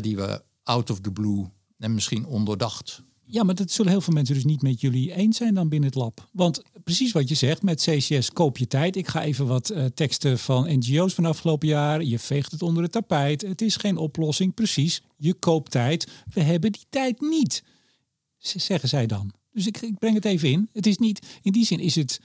die 0.00 0.16
we 0.16 0.42
out 0.62 0.90
of 0.90 1.00
the 1.00 1.12
blue 1.12 1.50
en 1.78 1.94
misschien 1.94 2.26
ondoordacht. 2.26 3.02
Ja, 3.26 3.42
maar 3.42 3.54
dat 3.54 3.70
zullen 3.70 3.90
heel 3.90 4.00
veel 4.00 4.12
mensen 4.12 4.34
dus 4.34 4.44
niet 4.44 4.62
met 4.62 4.80
jullie 4.80 5.14
eens 5.14 5.36
zijn 5.36 5.54
dan 5.54 5.68
binnen 5.68 5.88
het 5.88 5.98
lab. 5.98 6.28
Want 6.32 6.62
precies 6.84 7.12
wat 7.12 7.28
je 7.28 7.34
zegt, 7.34 7.62
met 7.62 7.82
CCS 7.82 8.32
koop 8.32 8.58
je 8.58 8.66
tijd. 8.66 8.96
Ik 8.96 9.08
ga 9.08 9.22
even 9.22 9.46
wat 9.46 9.70
uh, 9.70 9.84
teksten 9.84 10.38
van 10.38 10.78
NGO's 10.78 11.14
van 11.14 11.24
afgelopen 11.24 11.68
jaar. 11.68 12.02
Je 12.02 12.18
veegt 12.18 12.52
het 12.52 12.62
onder 12.62 12.82
het 12.82 12.92
tapijt. 12.92 13.42
Het 13.42 13.62
is 13.62 13.76
geen 13.76 13.96
oplossing, 13.96 14.54
precies. 14.54 15.02
Je 15.16 15.34
koopt 15.34 15.70
tijd. 15.70 16.08
We 16.32 16.40
hebben 16.40 16.72
die 16.72 16.84
tijd 16.90 17.20
niet, 17.20 17.64
zeggen 18.38 18.88
zij 18.88 19.06
dan. 19.06 19.32
Dus 19.52 19.66
ik, 19.66 19.80
ik 19.80 19.98
breng 19.98 20.14
het 20.14 20.24
even 20.24 20.50
in. 20.50 20.68
Het 20.72 20.86
is 20.86 20.98
niet, 20.98 21.26
in 21.42 21.52
die 21.52 21.64
zin 21.64 21.80
is 21.80 21.94
het 21.94 22.20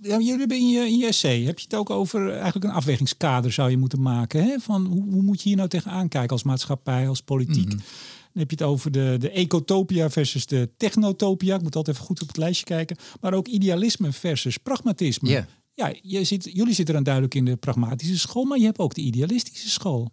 jullie 0.00 0.38
hebben 0.38 0.56
in 0.56 0.68
je, 0.68 0.80
in 0.80 0.98
je 0.98 1.06
essay, 1.06 1.42
heb 1.42 1.58
je 1.58 1.64
het 1.64 1.74
ook 1.74 1.90
over 1.90 2.32
eigenlijk 2.32 2.64
een 2.64 2.70
afwegingskader 2.70 3.52
zou 3.52 3.70
je 3.70 3.76
moeten 3.76 4.02
maken. 4.02 4.44
Hè? 4.44 4.58
Van 4.58 4.86
hoe, 4.86 5.02
hoe 5.10 5.22
moet 5.22 5.42
je 5.42 5.48
hier 5.48 5.56
nou 5.56 5.68
tegenaan 5.68 6.08
kijken 6.08 6.30
als 6.30 6.42
maatschappij, 6.42 7.08
als 7.08 7.22
politiek? 7.22 7.72
-hmm. 7.72 7.80
Dan 8.32 8.42
heb 8.42 8.50
je 8.50 8.56
het 8.56 8.66
over 8.74 8.90
de, 8.90 9.16
de 9.18 9.30
ecotopia 9.30 10.10
versus 10.10 10.46
de 10.46 10.70
technotopia. 10.76 11.54
Ik 11.54 11.62
moet 11.62 11.76
altijd 11.76 11.96
even 11.96 12.08
goed 12.08 12.22
op 12.22 12.28
het 12.28 12.36
lijstje 12.36 12.64
kijken. 12.64 12.96
Maar 13.20 13.34
ook 13.34 13.46
idealisme 13.46 14.12
versus 14.12 14.56
pragmatisme. 14.56 15.28
Yeah. 15.28 15.44
Ja, 15.74 15.94
je 16.02 16.24
zit, 16.24 16.50
jullie 16.52 16.74
zitten 16.74 16.94
dan 16.94 17.02
duidelijk 17.02 17.34
in 17.34 17.44
de 17.44 17.56
pragmatische 17.56 18.18
school, 18.18 18.44
maar 18.44 18.58
je 18.58 18.64
hebt 18.64 18.78
ook 18.78 18.94
de 18.94 19.00
idealistische 19.00 19.70
school. 19.70 20.10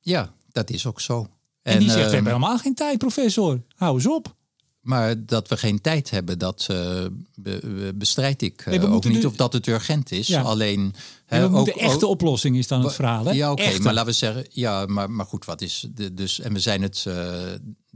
Ja, 0.00 0.34
dat 0.48 0.70
is 0.70 0.86
ook 0.86 1.00
zo. 1.00 1.26
En, 1.62 1.72
en 1.72 1.78
die 1.78 1.90
zegt, 1.90 2.08
we 2.08 2.14
hebben 2.14 2.32
helemaal 2.32 2.58
geen 2.58 2.74
tijd, 2.74 2.98
professor. 2.98 3.62
Hou 3.74 3.94
eens 3.94 4.06
op. 4.06 4.36
maar 4.86 5.26
dat 5.26 5.48
we 5.48 5.56
geen 5.56 5.80
tijd 5.80 6.10
hebben, 6.10 6.38
dat 6.38 6.66
uh, 6.70 7.04
be, 7.34 7.92
bestrijd 7.94 8.42
ik 8.42 8.66
Nee, 8.66 8.80
we 8.80 8.86
ook 8.86 9.04
niet 9.04 9.12
nu- 9.20 9.24
of 9.24 9.36
dat 9.36 9.52
het 9.52 9.66
urgent 9.66 10.12
is. 10.12 10.26
Ja. 10.26 10.42
Alleen 10.42 10.94
hè, 11.26 11.44
ook- 11.50 11.68
echte 11.68 12.04
ook- 12.04 12.10
oplossing 12.10 12.56
is 12.56 12.66
dan 12.66 12.84
het 12.84 12.94
verhaal. 12.94 13.24
Hè? 13.24 13.30
Ja, 13.32 13.50
oké, 13.52 13.62
Echte. 13.62 13.82
maar 13.82 13.92
laten 13.94 14.10
we 14.10 14.16
zeggen, 14.16 14.46
ja, 14.50 14.86
maar, 14.86 15.10
maar 15.10 15.26
goed, 15.26 15.44
wat 15.44 15.60
is 15.60 15.86
de, 15.94 16.14
dus 16.14 16.40
en 16.40 16.52
we 16.52 16.58
zijn 16.60 16.82
het 16.82 17.04
eh, 17.06 17.42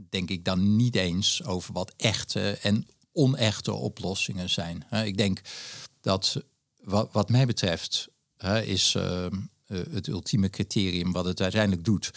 denk 0.09 0.29
ik 0.29 0.45
dan 0.45 0.75
niet 0.75 0.95
eens 0.95 1.43
over 1.43 1.73
wat 1.73 1.93
echte 1.97 2.57
en 2.61 2.87
onechte 3.13 3.71
oplossingen 3.73 4.49
zijn. 4.49 4.85
Ik 5.05 5.17
denk 5.17 5.41
dat 6.01 6.41
wat, 6.83 7.09
wat 7.11 7.29
mij 7.29 7.45
betreft 7.45 8.07
is 8.65 8.95
eh, 8.95 9.25
eh, 9.25 9.31
het 9.91 10.07
ultieme 10.07 10.49
criterium 10.49 11.11
wat 11.11 11.25
het 11.25 11.41
uiteindelijk 11.41 11.83
doet 11.85 12.11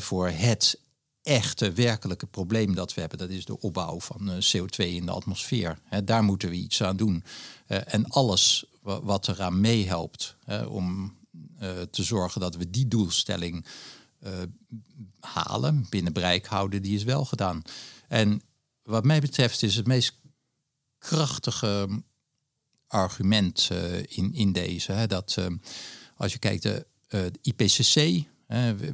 voor 0.00 0.28
het 0.28 0.78
echte 1.22 1.72
werkelijke 1.72 2.26
probleem 2.26 2.74
dat 2.74 2.94
we 2.94 3.00
hebben, 3.00 3.18
dat 3.18 3.30
is 3.30 3.44
de 3.44 3.60
opbouw 3.60 4.00
van 4.00 4.30
eh, 4.30 4.36
CO2 4.40 4.76
in 4.76 5.06
de 5.06 5.12
atmosfeer. 5.12 5.78
Daar 6.04 6.24
moeten 6.24 6.48
we 6.48 6.54
iets 6.54 6.82
aan 6.82 6.96
doen. 6.96 7.24
Eh, 7.66 7.94
en 7.94 8.06
alles 8.08 8.64
wa- 8.82 9.02
wat 9.02 9.28
eraan 9.28 9.60
meehelpt 9.60 10.36
om 10.68 11.18
eh, 11.58 11.80
te 11.80 12.02
zorgen 12.02 12.40
dat 12.40 12.56
we 12.56 12.70
die 12.70 12.88
doelstelling 12.88 13.66
halen, 15.20 15.86
binnen 15.90 16.12
bereik 16.12 16.46
houden, 16.46 16.82
die 16.82 16.94
is 16.94 17.02
wel 17.04 17.24
gedaan. 17.24 17.62
En 18.08 18.42
wat 18.82 19.04
mij 19.04 19.20
betreft 19.20 19.62
is 19.62 19.76
het 19.76 19.86
meest 19.86 20.18
krachtige 20.98 22.02
argument 22.86 23.70
in, 24.06 24.34
in 24.34 24.52
deze. 24.52 24.92
Hè, 24.92 25.06
dat 25.06 25.36
als 26.16 26.32
je 26.32 26.38
kijkt, 26.38 26.62
de 26.62 27.32
IPCC 27.42 28.28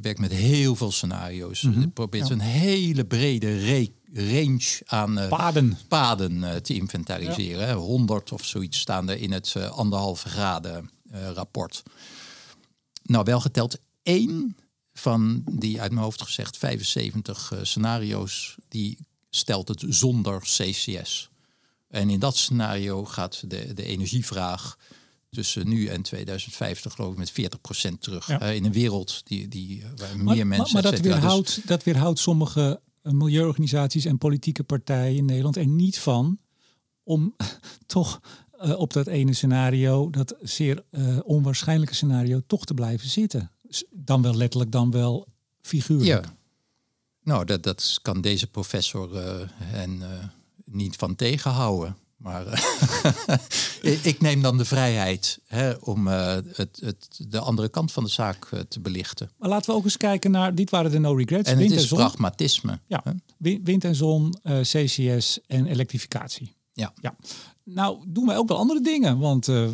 werkt 0.01 0.19
met 0.19 0.31
heel 0.31 0.75
veel 0.75 0.91
scenario's. 0.91 1.61
Het 1.61 1.93
probeert 1.93 2.27
ja. 2.27 2.33
een 2.33 2.39
hele 2.39 3.05
brede 3.05 3.57
re- 3.57 3.91
range 4.13 4.81
aan 4.85 5.19
eh, 5.19 5.29
Paden. 5.29 5.77
paden 5.87 6.43
eh, 6.43 6.55
te 6.55 6.73
inventariseren. 6.73 7.67
hè. 7.67 7.73
100 7.73 8.31
of 8.31 8.45
zoiets 8.45 8.79
staan 8.79 9.09
er 9.09 9.17
in 9.17 9.31
het 9.31 9.53
eh, 9.55 9.69
anderhalve 9.69 10.29
graden 10.29 10.89
rapport. 11.33 11.83
Nou, 13.03 13.23
wel 13.23 13.39
geteld 13.39 13.77
één 14.03 14.55
van 14.93 15.43
die 15.51 15.81
uit 15.81 15.91
mijn 15.91 16.03
hoofd 16.03 16.21
gezegd 16.21 16.57
75 16.57 17.51
eh, 17.51 17.59
scenario's, 17.61 18.55
die 18.67 18.97
stelt 19.29 19.67
het 19.67 19.83
zonder 19.87 20.39
CCS. 20.41 21.29
En 21.87 22.09
in 22.09 22.19
dat 22.19 22.37
scenario 22.37 23.05
gaat 23.05 23.43
de, 23.49 23.73
de 23.73 23.83
energievraag 23.83 24.77
tussen 25.29 25.67
nu 25.67 25.85
en 25.85 26.01
2050 26.01 26.93
geloof 26.93 27.11
ik 27.11 27.17
met 27.17 27.31
40% 27.31 27.97
terug. 27.99 28.27
Ja. 28.27 28.39
Eh, 28.39 28.55
in 28.55 28.65
een 28.65 28.71
wereld 28.71 29.21
die, 29.23 29.47
die, 29.47 29.83
waar 29.95 30.17
meer 30.17 30.47
mensen... 30.47 30.73
maar, 30.73 30.73
maar 30.73 30.81
dat. 30.81 30.91
Dus- 30.91 31.01
weerhoudt, 31.01 31.67
dat 31.67 31.83
weerhoudt 31.83 32.19
sommige 32.19 32.81
eh, 33.01 33.11
milieuorganisaties 33.11 34.05
en 34.05 34.17
politieke 34.17 34.63
partijen 34.63 35.17
in 35.17 35.25
Nederland 35.25 35.57
er 35.57 35.67
niet 35.67 35.99
van 35.99 36.39
om 37.03 37.35
toch 37.85 38.19
eh, 38.51 38.79
op 38.79 38.93
dat 38.93 39.07
ene 39.07 39.33
scenario, 39.33 40.09
dat 40.09 40.35
zeer 40.41 40.83
eh, 40.89 41.17
onwaarschijnlijke 41.23 41.95
scenario, 41.95 42.41
toch 42.47 42.65
te 42.65 42.73
blijven 42.73 43.09
zitten. 43.09 43.51
Dan 43.89 44.21
wel 44.21 44.35
letterlijk, 44.35 44.71
dan 44.71 44.91
wel 44.91 45.27
figuurlijk. 45.61 46.25
Ja. 46.25 46.35
Nou, 47.27 47.45
dat, 47.45 47.63
dat 47.63 47.99
kan 48.01 48.21
deze 48.21 48.47
professor 48.47 49.15
eh, 49.15 49.49
en 49.81 50.01
eh, 50.01 50.23
niet 50.65 50.95
van 50.95 51.15
tegenhouden. 51.15 51.97
Maar 52.17 52.45
eh, 52.47 54.05
ik- 54.05 54.21
neem 54.21 54.41
dan 54.41 54.57
de 54.57 54.65
vrijheid 54.65 55.39
hè, 55.47 55.71
om 55.71 56.07
eh, 56.07 56.35
het, 56.53 56.79
het, 56.81 57.07
de 57.29 57.39
andere 57.39 57.69
kant 57.69 57.91
van 57.91 58.03
de 58.03 58.09
zaak 58.09 58.47
eh, 58.51 58.59
te 58.59 58.79
belichten. 58.79 59.29
Maar 59.37 59.49
laten 59.49 59.69
we 59.71 59.77
ook 59.77 59.83
eens 59.83 59.97
kijken 59.97 60.31
naar, 60.31 60.55
dit 60.55 60.69
waren 60.69 60.91
de 60.91 60.99
no 60.99 61.13
regrets, 61.13 61.49
En 61.49 61.57
wind 61.57 61.69
het 61.69 61.77
en 61.77 61.83
is 61.83 61.89
zon. 61.89 61.97
pragmatisme. 61.97 62.79
Ja, 62.87 63.03
hè. 63.03 63.57
wind 63.63 63.83
en 63.83 63.95
zon, 63.95 64.33
CCS 64.61 65.39
en 65.47 65.65
elektrificatie. 65.65 66.55
Ja. 66.73 66.93
Ja. 67.01 67.15
Nou, 67.63 67.97
doen 68.07 68.25
wij 68.25 68.37
ook 68.37 68.47
wel 68.47 68.57
andere 68.57 68.81
dingen. 68.81 69.17
Want 69.19 69.45
we- 69.45 69.71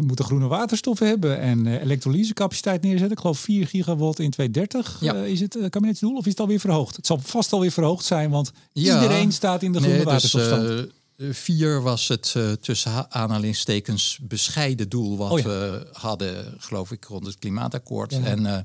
moeten 0.00 0.24
groene 0.24 0.46
waterstof 0.46 0.98
hebben 0.98 1.38
en 1.40 1.66
elektrolysecapaciteit 1.66 2.82
neerzetten. 2.82 3.10
Ik 3.12 3.18
geloof 3.18 3.38
4 3.38 3.66
gigawatt 3.66 4.18
in 4.18 4.30
2030 4.30 4.98
Ja. 5.00 5.14
eh, 5.14 5.26
is 5.30 5.40
het 5.40 5.56
kabinetsdoel. 5.70 6.16
Of 6.16 6.24
is 6.24 6.30
het 6.30 6.40
alweer 6.40 6.60
verhoogd? 6.60 6.96
Het 6.96 7.06
zal 7.06 7.18
vast 7.18 7.52
alweer 7.52 7.72
verhoogd 7.72 8.04
zijn, 8.04 8.30
want 8.30 8.52
Ja. 8.72 8.94
iedereen 9.02 9.32
staat 9.32 9.62
in 9.62 9.72
de 9.72 9.78
groene 9.78 9.96
Nee, 9.96 10.04
dus, 10.04 10.12
waterstofstand. 10.12 10.88
Vier 11.30 11.82
was 11.82 12.08
het 12.08 12.32
eh, 12.36 12.52
tussen 12.52 12.90
ha- 12.90 13.06
aanhalingstekens 13.10 14.18
bescheiden 14.22 14.88
doel 14.88 15.16
wat 15.16 15.30
Oh 15.30 15.38
ja. 15.38 15.44
we 15.44 15.88
hadden, 15.92 16.54
geloof 16.58 16.90
ik, 16.90 17.04
rond 17.04 17.26
het 17.26 17.38
klimaatakkoord. 17.38 18.12
Ja. 18.12 18.24
En 18.24 18.46
eh, 18.46 18.58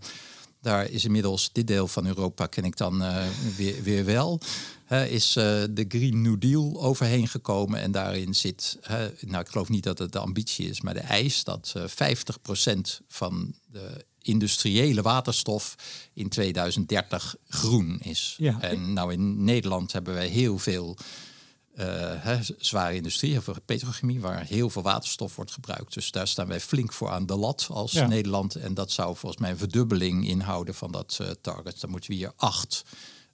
daar 0.62 0.90
is 0.90 1.06
inmiddels 1.06 1.50
dit 1.52 1.68
deel 1.68 1.88
van 1.88 2.06
Europa, 2.06 2.46
ken 2.46 2.64
ik 2.64 2.78
dan 2.78 3.04
eh, 3.04 3.26
weer, 3.58 3.84
weer 3.84 4.06
wel, 4.06 4.40
is 5.10 5.34
de 5.34 5.86
Green 5.88 6.22
New 6.22 6.40
Deal 6.40 6.82
overheen 6.82 7.28
gekomen. 7.28 7.80
En 7.80 7.92
daarin 7.92 8.36
zit, 8.36 8.80
nou 9.20 9.40
ik 9.44 9.48
geloof 9.48 9.70
niet 9.70 9.84
dat 9.84 9.98
het 9.98 10.12
de 10.12 10.20
ambitie 10.20 10.70
is, 10.70 10.82
maar 10.82 10.94
de 10.94 11.00
eis 11.00 11.44
dat 11.44 11.74
eh 11.76 11.84
50% 12.68 13.02
van 13.08 13.54
de 13.72 14.06
industriële 14.22 15.02
waterstof 15.02 15.76
in 16.14 16.30
2030 16.30 17.36
groen 17.48 18.00
is. 18.00 18.36
Ja. 18.38 18.62
En 18.62 18.94
nou 18.94 19.14
in 19.14 19.44
Nederland 19.44 19.92
hebben 19.92 20.14
wij 20.14 20.28
heel 20.28 20.58
veel 20.58 20.98
hè, 22.20 22.44
z- 22.44 22.52
zware 22.58 22.96
industrie, 22.96 23.38
of 23.38 23.50
petrochemie, 23.66 24.20
waar 24.22 24.46
heel 24.46 24.70
veel 24.70 24.82
waterstof 24.82 25.36
wordt 25.36 25.52
gebruikt. 25.52 25.94
Dus 25.94 26.12
daar 26.12 26.28
staan 26.28 26.48
wij 26.48 26.60
flink 26.60 26.94
voor 26.94 27.10
aan 27.10 27.26
de 27.26 27.36
lat 27.36 27.68
als 27.72 27.92
Ja. 27.92 28.08
Nederland. 28.08 28.56
En 28.56 28.74
dat 28.74 28.92
zou 28.92 29.16
volgens 29.16 29.42
mij 29.42 29.52
een 29.52 29.58
verdubbeling 29.58 30.28
inhouden 30.28 30.74
van 30.76 30.92
dat 30.92 31.18
eh, 31.22 31.28
target. 31.42 31.82
Dan 31.82 31.90
moeten 31.90 32.10
we 32.10 32.16
hier 32.16 32.32
8 32.36 32.84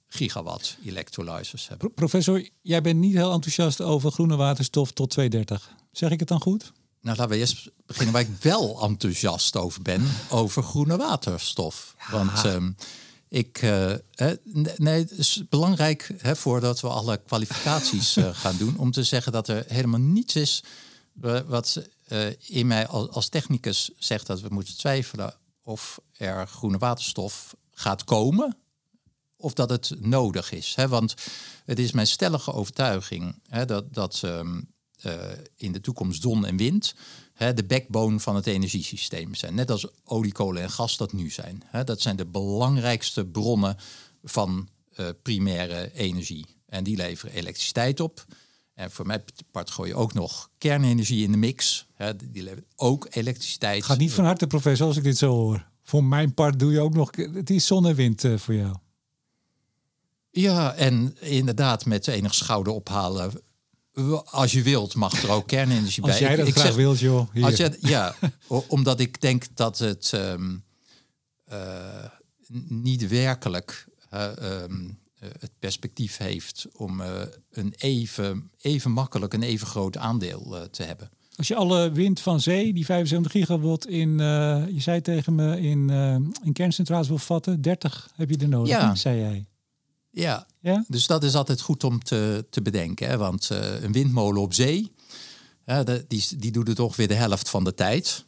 gigawatt 0.08 0.78
electrolyzers 0.86 1.68
hebben. 1.68 1.88
Pro- 1.88 1.96
professor, 1.96 2.50
jij 2.62 2.82
bent 2.82 3.00
niet 3.00 3.14
heel 3.14 3.32
enthousiast 3.32 3.82
over 3.82 4.12
groene 4.12 4.36
waterstof 4.36 4.92
tot 4.92 5.10
2030. 5.10 5.72
Zeg 5.92 6.10
ik 6.12 6.20
het 6.20 6.28
dan 6.28 6.42
goed? 6.42 6.72
Nou, 7.02 7.18
laten 7.18 7.34
we 7.34 7.40
eerst 7.40 7.70
beginnen 7.86 8.14
waar 8.14 8.22
ik 8.22 8.30
wel 8.42 8.82
enthousiast 8.82 9.56
over 9.56 9.82
ben, 9.82 10.08
over 10.30 10.64
groene 10.64 10.98
waterstof. 10.98 11.96
Want 12.12 12.46
ehm, 12.46 12.72
ik, 13.34 13.62
n- 13.62 14.70
nee, 14.78 15.00
het 15.00 15.12
is 15.12 15.44
belangrijk 15.50 16.12
hè, 16.18 16.36
voordat 16.36 16.82
we 16.82 16.88
alle 16.88 17.18
kwalificaties 17.26 18.16
eh, 18.16 18.30
gaan 18.42 18.58
doen, 18.58 18.78
om 18.78 18.92
te 18.92 19.04
zeggen 19.04 19.32
dat 19.32 19.48
er 19.48 19.66
helemaal 19.68 20.00
niets 20.00 20.36
is 20.36 20.64
wat 21.46 21.88
eh, 22.08 22.28
in 22.40 22.68
mij 22.68 22.88
als, 22.88 23.10
als 23.10 23.30
technicus 23.30 23.92
zegt 23.98 24.28
dat 24.28 24.42
we 24.42 24.48
moeten 24.52 24.78
twijfelen 24.78 25.34
of 25.64 26.02
er 26.12 26.48
groene 26.48 26.78
waterstof 26.78 27.56
gaat 27.72 28.04
komen 28.04 28.58
of 29.38 29.54
dat 29.54 29.70
het 29.70 29.96
nodig 30.00 30.52
is. 30.52 30.76
Hè? 30.76 30.88
Want 30.88 31.14
het 31.66 31.80
is 31.80 31.92
mijn 31.92 32.08
stellige 32.08 32.54
overtuiging 32.54 33.40
hè, 33.50 33.66
dat, 33.66 33.94
dat 33.94 34.22
ehm, 34.24 34.62
eh, 35.02 35.16
in 35.56 35.72
de 35.72 35.82
toekomst 35.82 36.22
zon 36.22 36.46
en 36.46 36.58
wind 36.58 36.96
hè, 37.34 37.54
de 37.54 37.64
backbone 37.64 38.20
van 38.20 38.36
het 38.36 38.48
energiesysteem 38.48 39.36
zijn. 39.36 39.56
Net 39.56 39.72
als 39.72 39.88
olie, 40.06 40.32
kolen 40.32 40.62
en 40.62 40.70
gas 40.70 40.98
dat 40.98 41.14
nu 41.14 41.30
zijn. 41.30 41.64
Hè? 41.66 41.84
Dat 41.84 42.02
zijn 42.02 42.16
de 42.16 42.26
belangrijkste 42.26 43.26
bronnen 43.26 43.78
van 44.24 44.70
eh, 44.96 45.08
primaire 45.22 45.92
energie. 45.94 46.46
En 46.66 46.84
die 46.84 46.96
leveren 46.96 47.36
elektriciteit 47.36 48.00
op. 48.00 48.26
En 48.74 48.92
voor 48.92 49.06
mij 49.06 49.24
part 49.52 49.72
gooi 49.72 49.90
je 49.90 49.96
ook 49.96 50.14
nog 50.14 50.50
kernenergie 50.58 51.24
in 51.24 51.32
de 51.32 51.38
mix. 51.38 51.88
Hè? 51.94 52.16
Die 52.16 52.44
levert 52.44 52.66
ook 52.76 53.08
elektriciteit. 53.10 53.76
Het 53.76 53.86
gaat 53.86 53.98
niet 53.98 54.14
van 54.14 54.26
harte, 54.26 54.48
professor, 54.48 54.88
als 54.88 54.98
ik 54.98 55.04
dit 55.04 55.18
zo 55.18 55.32
hoor. 55.32 55.72
Voor 55.84 56.04
mijn 56.04 56.34
part 56.34 56.60
doe 56.60 56.72
je 56.72 56.80
ook 56.80 56.94
nog... 56.94 57.16
Het 57.16 57.50
is 57.50 57.66
zon 57.66 57.88
en 57.88 57.96
wind 57.96 58.24
eh, 58.24 58.38
voor 58.38 58.54
jou. 58.54 58.76
Ja, 60.30 60.74
en 60.74 61.16
inderdaad 61.20 61.86
met 61.86 62.08
enig 62.08 62.34
schouder 62.34 62.74
ophalen. 62.74 63.42
Als 64.26 64.52
je 64.52 64.62
wilt, 64.62 64.96
mag 64.96 65.24
er 65.24 65.32
ook 65.32 65.48
kernenergie 65.48 66.04
Als 66.04 66.12
bij. 66.12 66.22
jij 66.28 66.36
dat 66.36 66.50
graag 66.50 66.66
zeg, 66.66 66.76
wilt, 66.76 67.00
joh. 67.00 67.28
Hier. 67.34 67.44
Als 67.44 67.56
je, 67.58 67.78
ja, 67.82 68.16
omdat 68.68 69.00
ik 69.00 69.22
denk 69.22 69.46
dat 69.54 69.78
het 69.80 70.12
ehm, 70.14 70.56
eh, 71.46 72.06
niet 72.68 73.08
werkelijk 73.08 73.88
eh, 74.10 74.38
ehm, 74.38 74.90
eh, 75.20 75.30
het 75.40 75.52
perspectief 75.60 76.18
heeft 76.18 76.68
om 76.74 77.02
eh, 77.02 77.12
een 77.52 77.74
even, 77.78 78.52
even 78.62 78.92
makkelijk 78.92 79.34
een 79.34 79.44
even 79.44 79.68
groot 79.68 79.98
aandeel 79.98 80.68
te 80.72 80.84
hebben. 80.84 81.10
Als 81.36 81.48
je 81.48 81.56
alle 81.56 81.92
wind 81.92 82.20
van 82.20 82.40
zee, 82.42 82.74
die 82.74 82.86
75 82.86 83.32
gigawatt 83.32 83.88
in, 83.88 84.18
je 84.74 84.76
zei 84.80 85.02
tegen 85.02 85.36
me, 85.36 85.60
in, 85.62 85.90
eh, 85.90 86.16
in 86.46 86.54
kerncentrales 86.54 87.08
wil 87.08 87.18
vatten, 87.18 87.62
30 87.62 88.12
heb 88.16 88.30
je 88.30 88.38
er 88.38 88.48
nodig, 88.48 88.70
Ja. 88.72 88.96
zei 88.96 89.20
jij. 89.20 89.46
Ja, 90.14 90.48
Ja? 90.62 90.84
Dus 90.88 91.08
dat 91.08 91.24
is 91.24 91.36
altijd 91.36 91.62
goed 91.62 91.84
om 91.84 92.04
te, 92.04 92.46
te 92.50 92.62
bedenken. 92.62 93.08
Hè? 93.10 93.18
Want 93.18 93.50
eh, 93.50 93.82
een 93.84 93.92
windmolen 93.92 94.42
op 94.42 94.54
zee, 94.54 94.92
die, 96.08 96.26
die 96.38 96.52
doet 96.52 96.68
het 96.68 96.80
ongeveer 96.80 97.08
de 97.08 97.14
helft 97.14 97.50
van 97.50 97.64
de 97.64 97.74
tijd. 97.74 98.26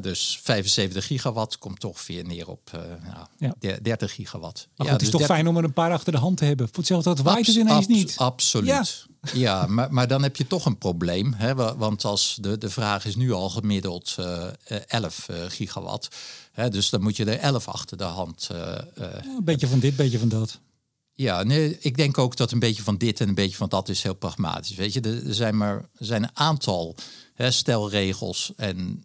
Dus 0.00 0.40
75 0.42 1.06
gigawatt 1.06 1.58
komt 1.58 1.80
toch 1.80 2.06
weer 2.06 2.24
neer 2.24 2.48
op 2.48 2.70
nou, 3.02 3.26
Ja. 3.38 3.54
de- 3.58 3.78
30 3.82 4.12
gigawatt. 4.14 4.68
Maar 4.76 4.86
Ja, 4.86 4.92
goed, 4.92 4.92
het 4.92 5.02
is 5.02 5.10
dus 5.10 5.10
toch 5.10 5.20
30 5.20 5.36
fijn 5.36 5.48
om 5.48 5.56
er 5.56 5.64
een 5.64 5.72
paar 5.72 5.92
achter 5.92 6.12
de 6.12 6.18
hand 6.18 6.36
te 6.36 6.44
hebben. 6.44 6.66
Voor 6.66 6.76
hetzelfde 6.76 7.14
dat 7.14 7.20
waait 7.24 7.46
het 7.46 7.56
ineens 7.56 7.86
niet. 7.86 8.14
Absoluut. 8.16 9.06
Ja, 9.32 9.66
maar, 9.66 9.92
maar 9.92 10.08
dan 10.08 10.22
heb 10.22 10.36
je 10.36 10.46
toch 10.46 10.66
een 10.66 10.78
probleem. 10.78 11.32
Hè? 11.32 11.54
wa- 11.54 11.76
Want 11.76 12.04
als 12.04 12.38
de, 12.40 12.58
de 12.58 12.70
vraag 12.70 13.04
is 13.04 13.16
nu 13.16 13.32
al 13.32 13.48
gemiddeld 13.50 14.14
eh, 14.18 14.46
eh, 14.64 14.80
11 14.86 15.28
eh, 15.28 15.36
gigawatt. 15.48 16.08
Hè? 16.52 16.68
Dus 16.68 16.90
dan 16.90 17.02
moet 17.02 17.16
je 17.16 17.24
er 17.24 17.38
11 17.38 17.68
achter 17.68 17.96
de 17.96 18.04
hand. 18.04 18.48
Een 18.94 19.44
beetje 19.44 19.66
van 19.68 19.78
dit, 19.78 19.96
beetje 19.96 20.18
van 20.18 20.28
dat. 20.28 20.58
Ja, 21.18 21.42
nee, 21.42 21.78
ik 21.80 21.96
denk 21.96 22.18
ook 22.18 22.36
dat 22.36 22.52
een 22.52 22.58
beetje 22.58 22.82
van 22.82 22.96
dit 22.96 23.20
en 23.20 23.28
een 23.28 23.34
beetje 23.34 23.56
van 23.56 23.68
dat 23.68 23.88
is 23.88 24.02
heel 24.02 24.14
pragmatisch. 24.14 24.76
Weet 24.76 24.92
je, 24.92 25.00
er 25.00 25.34
zijn 25.34 25.56
maar 25.56 25.76
er 25.76 26.06
zijn 26.06 26.22
een 26.22 26.36
aantal 26.36 26.96
hè, 27.34 27.50
stelregels 27.50 28.52
en 28.56 29.04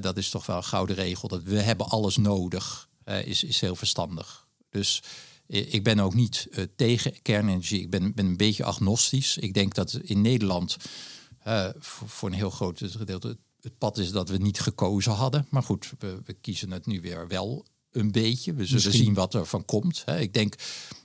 dat 0.00 0.16
is 0.16 0.30
toch 0.30 0.46
wel 0.46 0.56
een 0.56 0.64
gouden 0.64 0.96
regel. 0.96 1.28
Dat 1.28 1.42
we 1.42 1.60
hebben 1.60 1.88
alles 1.88 2.16
nodig, 2.16 2.88
is, 3.24 3.44
is 3.44 3.60
heel 3.60 3.76
verstandig. 3.76 4.46
Dus 4.70 5.02
ik 5.46 5.84
ben 5.84 6.00
ook 6.00 6.14
niet 6.14 6.46
uh, 6.50 6.64
tegen 6.76 7.22
kernenergie. 7.22 7.80
Ik 7.80 7.90
ben, 7.90 8.14
ben 8.14 8.26
een 8.26 8.36
beetje 8.36 8.64
agnostisch. 8.64 9.38
Ik 9.38 9.54
denk 9.54 9.74
dat 9.74 9.92
in 10.02 10.20
Nederland 10.20 10.76
voor, 11.78 12.08
voor, 12.08 12.28
een 12.28 12.34
heel 12.34 12.50
groot 12.50 12.80
gedeelte 12.84 13.36
het 13.60 13.78
pad 13.78 13.98
is 13.98 14.10
dat 14.10 14.28
we 14.28 14.36
niet 14.36 14.60
gekozen 14.60 15.12
hadden. 15.12 15.46
Maar 15.50 15.62
goed, 15.62 15.92
we, 15.98 16.20
we 16.24 16.32
kiezen 16.32 16.70
het 16.70 16.86
nu 16.86 17.00
weer 17.00 17.28
wel 17.28 17.64
een 17.92 18.12
beetje. 18.12 18.52
We 18.52 18.66
zullen 18.66 18.92
zien 18.92 19.14
wat 19.14 19.34
er 19.34 19.46
van 19.46 19.64
komt. 19.64 20.04
Ik 20.18 20.34
denk 20.34 20.54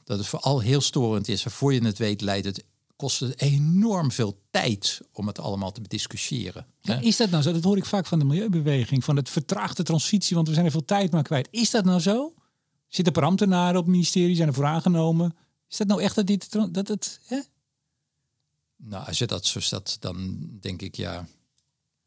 dat 0.03 0.17
het 0.17 0.27
vooral 0.27 0.59
heel 0.59 0.81
storend 0.81 1.27
is. 1.27 1.43
Voor 1.43 1.73
je 1.73 1.83
het 1.86 1.97
weet, 1.97 2.21
leidt 2.21 2.45
het 2.45 2.63
kost 2.95 3.19
het 3.19 3.41
enorm 3.41 4.11
veel 4.11 4.41
tijd 4.51 5.01
om 5.11 5.27
het 5.27 5.39
allemaal 5.39 5.71
te 5.71 5.81
bediscussiëren. 5.81 6.65
Ja, 6.81 6.99
is 6.99 7.17
dat 7.17 7.29
nou 7.29 7.43
zo? 7.43 7.51
Dat 7.51 7.63
hoor 7.63 7.77
ik 7.77 7.86
vaak 7.86 8.05
van 8.05 8.19
de 8.19 8.25
milieubeweging, 8.25 9.03
van 9.03 9.15
het 9.15 9.29
vertraagde 9.29 9.83
transitie, 9.83 10.36
want 10.36 10.47
we 10.47 10.53
zijn 10.53 10.65
er 10.65 10.71
veel 10.71 10.86
tijd 10.86 11.11
maar 11.11 11.23
kwijt. 11.23 11.47
Is 11.51 11.69
dat 11.69 11.86
nou 11.86 11.99
zo? 11.99 12.33
Zitten 12.88 13.13
er 13.13 13.23
ambtenaren 13.23 13.79
op 13.79 13.86
het 13.86 13.93
ministerie, 13.93 14.36
zijn 14.36 14.47
er 14.47 14.53
voor 14.53 14.65
aangenomen? 14.65 15.36
Is 15.69 15.77
dat 15.77 15.88
nou 15.88 16.01
echt 16.01 16.15
dat 16.15 16.27
dit 16.27 16.51
dat 16.71 16.88
het? 16.88 17.19
Hè? 17.25 17.39
Nou, 18.77 19.07
als 19.07 19.17
je 19.17 19.27
dat 19.27 19.45
zo 19.45 19.59
staat, 19.59 19.97
dan 19.99 20.47
denk 20.59 20.81
ik 20.81 20.95
ja. 20.95 21.27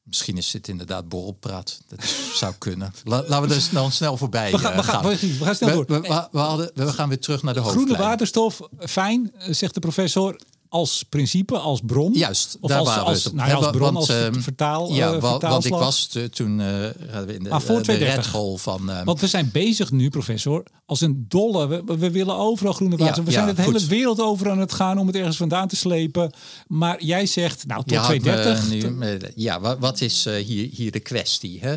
Misschien 0.09 0.37
is 0.37 0.51
dit 0.51 0.69
inderdaad 0.69 1.09
borrelpraat. 1.09 1.81
Dat 1.89 2.05
zou 2.35 2.55
kunnen. 2.59 2.93
laten 3.05 3.49
we 3.49 3.55
er 3.55 3.69
dan 3.73 3.93
snel 3.93 4.17
voorbij 4.17 4.51
we 4.51 4.59
gaan. 4.59 4.77
We 4.77 4.83
gaan, 4.83 5.03
we 5.05 5.45
gaan 5.45 5.55
snel 5.55 5.75
door. 5.75 5.85
We, 5.87 6.01
we, 6.01 6.29
we, 6.33 6.39
hadden, 6.39 6.71
we 6.75 6.93
gaan 6.93 7.09
weer 7.09 7.19
terug 7.19 7.43
naar 7.43 7.55
de 7.55 7.61
hoofdlijn. 7.61 7.87
Groene 7.87 8.03
waterstof, 8.03 8.61
fijn, 8.79 9.33
zegt 9.39 9.75
de 9.75 9.81
professor 9.81 10.41
als 10.69 11.03
principe, 11.03 11.59
als 11.59 11.81
bron. 11.87 12.13
Juist, 12.13 12.57
of 12.61 12.71
daar 12.71 12.79
als, 12.79 12.89
waren 12.89 13.05
als, 13.05 13.33
nou, 13.33 13.53
als 13.53 13.67
bron, 13.67 13.81
want, 13.81 13.97
als 13.97 14.09
ehm, 14.09 14.41
vertaal. 14.41 14.95
Ja, 14.95 15.15
uh, 15.15 15.21
want 15.41 15.65
ik 15.65 15.73
was 15.73 16.19
toen 16.31 16.59
uh, 16.59 16.85
in 17.27 17.43
de, 17.43 17.51
ah, 17.51 17.61
voor 17.61 17.83
de 17.83 17.93
Red 17.93 18.27
van. 18.55 18.91
Uh, 18.91 19.03
want 19.05 19.21
we 19.21 19.27
zijn 19.27 19.51
bezig 19.53 19.91
nu, 19.91 20.11
professor, 20.11 20.63
als 20.87 21.01
een 21.01 21.25
dolle. 21.29 21.67
We, 21.67 21.83
we 21.99 22.11
willen 22.11 22.37
overal 22.37 22.73
groene 22.73 22.97
water. 22.97 23.25
we 23.25 23.31
zijn 23.31 23.47
het 23.47 23.59
hele 23.59 23.87
wereld 23.87 24.21
over 24.21 24.51
aan 24.51 24.59
het 24.59 24.73
gaan 24.73 24.99
om 24.99 25.07
het 25.07 25.17
ergens 25.17 25.37
vandaan 25.37 25.69
te 25.69 25.77
slepen. 25.77 26.33
Maar 26.67 27.05
jij 27.05 27.27
zegt, 27.27 27.67
nou, 27.67 27.85
tot 27.85 28.05
2030. 28.05 29.31
ja, 29.35 29.79
wat, 29.79 30.01
is 30.01 30.25
hier, 30.25 30.69
hier 30.73 30.91
de 30.91 31.01
kwestie? 31.01 31.61
Hè? 31.61 31.77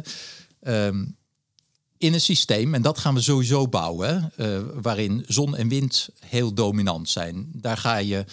Um, 0.88 1.16
in 1.98 2.14
een 2.14 2.22
systeem, 2.22 2.74
en 2.74 2.82
dat 2.82 2.98
gaan 2.98 3.14
we 3.14 3.22
sowieso 3.22 3.68
bouwen, 3.68 4.34
waarin 4.82 5.24
zon 5.28 5.56
en 5.56 5.68
wind 5.68 6.10
heel 6.20 6.54
dominant 6.54 7.10
zijn. 7.10 7.50
Daar 7.54 7.78
ga 7.78 7.98
je 7.98 8.26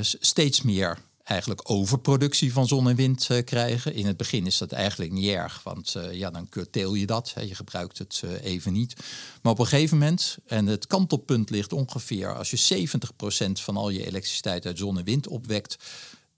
steeds 0.00 0.62
meer 0.62 0.98
eigenlijk 1.24 1.70
overproductie 1.70 2.52
van 2.52 2.66
zon 2.66 2.88
en 2.88 2.96
wind 2.96 3.28
uh, 3.30 3.44
krijgen. 3.44 3.94
In 3.94 4.06
het 4.06 4.16
begin 4.16 4.46
is 4.46 4.58
dat 4.58 4.72
eigenlijk 4.72 5.12
niet 5.12 5.28
erg, 5.28 5.62
want 5.62 5.94
uh, 5.96 6.12
ja, 6.12 6.30
dan 6.30 6.48
curtail 6.48 6.94
je 6.94 7.06
dat. 7.06 7.34
Hè, 7.34 7.40
je 7.40 7.54
gebruikt 7.54 7.98
het 7.98 8.22
even 8.42 8.72
niet. 8.72 8.96
Maar 9.42 9.52
op 9.52 9.58
een 9.58 9.66
gegeven 9.66 9.98
moment, 9.98 10.36
en 10.46 10.66
het 10.66 10.86
kantelpunt 10.86 11.50
ligt 11.50 11.72
ongeveer 11.72 12.36
als 12.36 12.50
je 12.50 12.88
70% 12.88 13.52
van 13.52 13.76
al 13.76 13.90
je 13.90 14.06
elektriciteit 14.06 14.66
uit 14.66 14.78
zon 14.78 14.98
en 14.98 15.04
wind 15.04 15.28
opwekt, 15.28 15.76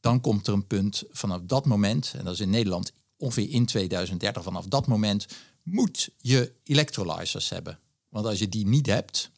dan 0.01 0.21
komt 0.21 0.47
er 0.47 0.53
een 0.53 0.67
punt 0.67 1.03
vanaf 1.11 1.41
dat 1.43 1.67
moment, 1.67 2.15
en 2.19 2.25
dat 2.25 2.35
is 2.35 2.41
in 2.41 2.51
Nederland 2.51 2.93
ongeveer 3.17 3.51
in 3.51 3.67
2030, 3.67 4.43
vanaf 4.43 4.67
dat 4.67 4.87
moment 4.87 5.27
moet 5.63 6.09
je 6.17 6.53
electrolyzers 6.65 7.49
hebben. 7.49 7.79
Want 8.09 8.27
als 8.27 8.39
je 8.39 8.49
die 8.49 8.67
niet 8.67 8.87
hebt, 8.87 9.31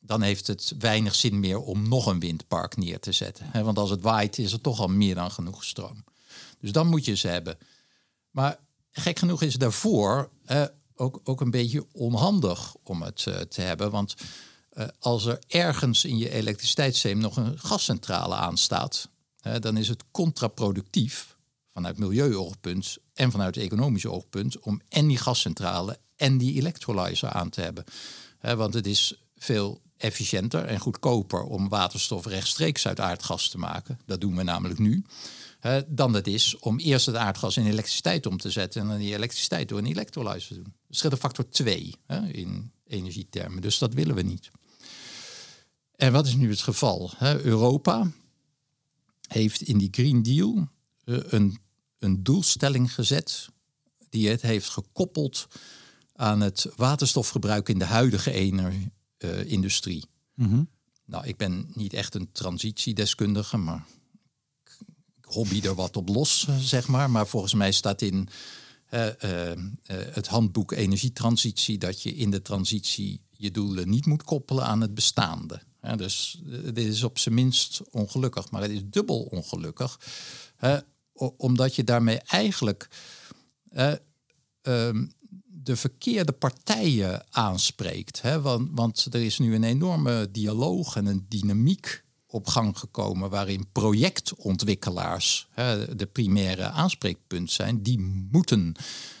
dan 0.00 0.22
heeft 0.22 0.46
het 0.46 0.74
weinig 0.78 1.14
zin 1.14 1.40
meer 1.40 1.58
om 1.58 1.88
nog 1.88 2.06
een 2.06 2.20
windpark 2.20 2.76
neer 2.76 3.00
te 3.00 3.12
zetten. 3.12 3.64
Want 3.64 3.78
als 3.78 3.90
het 3.90 4.00
waait 4.00 4.38
is 4.38 4.52
er 4.52 4.60
toch 4.60 4.80
al 4.80 4.88
meer 4.88 5.14
dan 5.14 5.30
genoeg 5.30 5.64
stroom. 5.64 6.04
Dus 6.58 6.72
dan 6.72 6.86
moet 6.86 7.04
je 7.04 7.14
ze 7.14 7.28
hebben. 7.28 7.58
Maar 8.30 8.58
gek 8.90 9.18
genoeg 9.18 9.42
is 9.42 9.54
daarvoor 9.54 10.30
ook, 10.94 11.20
ook 11.24 11.40
een 11.40 11.50
beetje 11.50 11.86
onhandig 11.92 12.74
om 12.82 13.02
het 13.02 13.26
eh, 13.26 13.40
te 13.40 13.60
hebben. 13.60 13.90
Want 13.90 14.14
eh, 14.70 14.86
als 14.98 15.24
er 15.24 15.38
ergens 15.46 16.04
in 16.04 16.18
je 16.18 16.30
elektriciteitssysteem 16.30 17.18
nog 17.18 17.36
een 17.36 17.58
gascentrale 17.58 18.34
aanstaat, 18.34 19.08
dan 19.60 19.76
is 19.76 19.88
het 19.88 20.04
contraproductief 20.10 21.36
vanuit 21.72 21.98
milieuoogpunt 21.98 22.96
en 23.14 23.30
vanuit 23.30 23.56
economisch 23.56 24.06
oogpunt 24.06 24.58
om 24.58 24.80
en 24.88 25.06
die 25.06 25.16
gascentrale 25.16 25.98
en 26.16 26.38
die 26.38 26.54
electrolyzer 26.54 27.28
aan 27.28 27.50
te 27.50 27.60
hebben. 27.60 27.84
want 28.40 28.74
het 28.74 28.86
is 28.86 29.22
veel 29.36 29.80
efficiënter 30.00 30.64
en 30.64 30.78
goedkoper 30.78 31.42
om 31.42 31.68
waterstof 31.68 32.26
rechtstreeks 32.26 32.86
uit 32.86 33.00
aardgas 33.00 33.48
te 33.48 33.58
maken. 33.58 34.00
Dat 34.06 34.20
doen 34.20 34.36
we 34.36 34.42
namelijk 34.42 34.78
nu. 34.78 35.04
dan 35.86 36.14
het 36.14 36.26
is 36.26 36.58
om 36.58 36.78
eerst 36.78 37.06
het 37.06 37.16
aardgas 37.16 37.56
in 37.56 37.66
elektriciteit 37.66 38.26
om 38.26 38.36
te 38.36 38.50
zetten 38.50 38.80
en 38.80 38.88
dan 38.88 38.98
die 38.98 39.14
elektriciteit 39.14 39.68
door 39.68 39.78
een 39.78 39.86
elektrolyzer 39.86 40.48
te 40.48 40.54
doen. 40.54 40.72
Dat 40.86 40.96
scheelt 40.96 41.12
een 41.12 41.18
factor 41.18 41.48
2 41.48 41.94
in 42.32 42.72
energietermen, 42.86 43.62
dus 43.62 43.78
dat 43.78 43.94
willen 43.94 44.14
we 44.14 44.22
niet. 44.22 44.50
En 45.96 46.12
wat 46.12 46.26
is 46.26 46.34
nu 46.34 46.50
het 46.50 46.60
geval? 46.60 47.12
Europa 47.20 48.10
heeft 49.28 49.60
in 49.60 49.78
die 49.78 49.88
Green 49.90 50.22
Deal 50.22 50.68
eh, 51.04 51.16
een, 51.26 51.58
een 51.98 52.22
doelstelling 52.22 52.94
gezet 52.94 53.48
die 54.08 54.28
het 54.28 54.42
heeft 54.42 54.68
gekoppeld 54.68 55.46
aan 56.14 56.40
het 56.40 56.66
waterstofgebruik 56.76 57.68
in 57.68 57.78
de 57.78 57.84
huidige 57.84 58.32
energie 58.32 58.92
uh, 59.24 59.44
industrie. 59.44 60.04
Mhm. 60.34 60.62
Nou, 61.04 61.26
ik 61.26 61.36
ben 61.36 61.70
niet 61.74 61.92
echt 61.92 62.14
een 62.14 62.32
transitiedeskundige, 62.32 63.56
maar 63.56 63.86
ik 65.16 65.24
hobby 65.24 65.60
er 65.60 65.74
wat 65.74 65.96
op 65.96 66.08
los, 66.08 66.46
eh, 66.48 66.56
zeg 66.56 66.88
maar. 66.88 67.10
Maar 67.10 67.26
volgens 67.26 67.54
mij 67.54 67.72
staat 67.72 68.02
in 68.02 68.28
uh, 68.90 69.08
het 69.90 70.26
handboek 70.26 70.72
Energietransitie 70.72 71.78
dat 71.78 72.02
je 72.02 72.14
in 72.14 72.30
de 72.30 72.42
transitie 72.42 73.20
je 73.30 73.50
doelen 73.50 73.88
niet 73.88 74.06
moet 74.06 74.22
koppelen 74.22 74.64
aan 74.64 74.80
het 74.80 74.94
bestaande. 74.94 75.62
dus 75.96 76.40
dit 76.64 76.78
is 76.78 77.02
op 77.02 77.18
zijn 77.18 77.34
minst 77.34 77.80
ongelukkig, 77.90 78.50
maar 78.50 78.62
het 78.62 78.70
is 78.70 78.80
dubbel 78.84 79.20
ongelukkig, 79.22 80.00
omdat 81.36 81.74
je 81.74 81.84
daarmee 81.84 82.18
eigenlijk 82.18 82.88
ehm, 84.62 85.06
de 85.62 85.76
verkeerde 85.76 86.32
partijen 86.32 87.24
aanspreekt. 87.30 88.22
Hè? 88.22 88.40
Want, 88.40 88.68
want 88.72 89.06
er 89.10 89.22
is 89.22 89.38
nu 89.38 89.54
een 89.54 89.64
enorme 89.64 90.28
dialoog 90.30 90.96
en 90.96 91.06
een 91.06 91.26
dynamiek 91.28 92.04
op 92.26 92.46
gang 92.46 92.78
gekomen 92.78 93.30
waarin 93.30 93.68
projectontwikkelaars 93.72 95.48
hè, 95.50 95.96
de 95.96 96.06
primaire 96.06 96.68
aanspreekpunt 96.68 97.50
zijn. 97.50 97.82
Die 97.82 97.98
moeten 98.30 98.74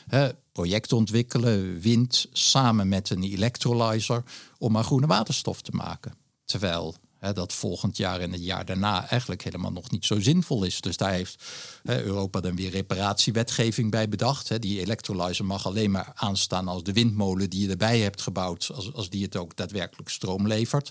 hè, 0.06 0.28
project 0.52 0.92
ontwikkelen, 0.92 1.80
wind, 1.80 2.26
samen 2.32 2.88
met 2.88 3.10
een 3.10 3.22
electrolyzer 3.22 4.22
om 4.58 4.72
maar 4.72 4.84
groene 4.84 5.06
waterstof 5.06 5.62
te 5.62 5.72
maken. 5.72 6.14
Terwijl 6.44 6.94
dat 7.20 7.52
volgend 7.52 7.96
jaar 7.96 8.20
en 8.20 8.32
het 8.32 8.44
jaar 8.44 8.64
daarna 8.64 9.08
eigenlijk 9.08 9.42
helemaal 9.42 9.72
nog 9.72 9.90
niet 9.90 10.04
zo 10.04 10.20
zinvol 10.20 10.64
is. 10.64 10.80
Dus 10.80 10.96
daar 10.96 11.12
heeft 11.12 11.44
Europa 11.82 12.40
dan 12.40 12.56
weer 12.56 12.70
reparatiewetgeving 12.70 13.90
bij 13.90 14.08
bedacht. 14.08 14.60
die 14.62 14.80
electrolyzer 14.80 15.44
mag 15.44 15.66
alleen 15.66 15.90
maar 15.90 16.12
aanstaan 16.14 16.68
als 16.68 16.82
de 16.82 16.92
windmolen 16.92 17.50
die 17.50 17.62
je 17.62 17.70
erbij 17.70 17.98
hebt 17.98 18.20
gebouwd, 18.20 18.70
als, 18.74 18.92
als 18.92 19.10
die 19.10 19.22
het 19.22 19.36
ook 19.36 19.56
daadwerkelijk 19.56 20.08
stroom 20.08 20.46
levert. 20.46 20.90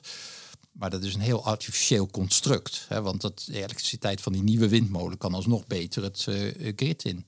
Maar 0.71 0.89
dat 0.89 1.03
is 1.03 1.13
een 1.13 1.21
heel 1.21 1.45
artificieel 1.45 2.07
construct. 2.07 2.87
want 2.89 3.21
dat, 3.21 3.43
de 3.45 3.57
elektriciteit 3.57 4.21
van 4.21 4.33
die 4.33 4.43
nieuwe 4.43 4.69
windmolen 4.69 5.17
kan 5.17 5.33
alsnog 5.33 5.67
beter 5.67 6.03
het 6.03 6.25
uh, 6.29 6.53
grid 6.75 7.03
in. 7.03 7.25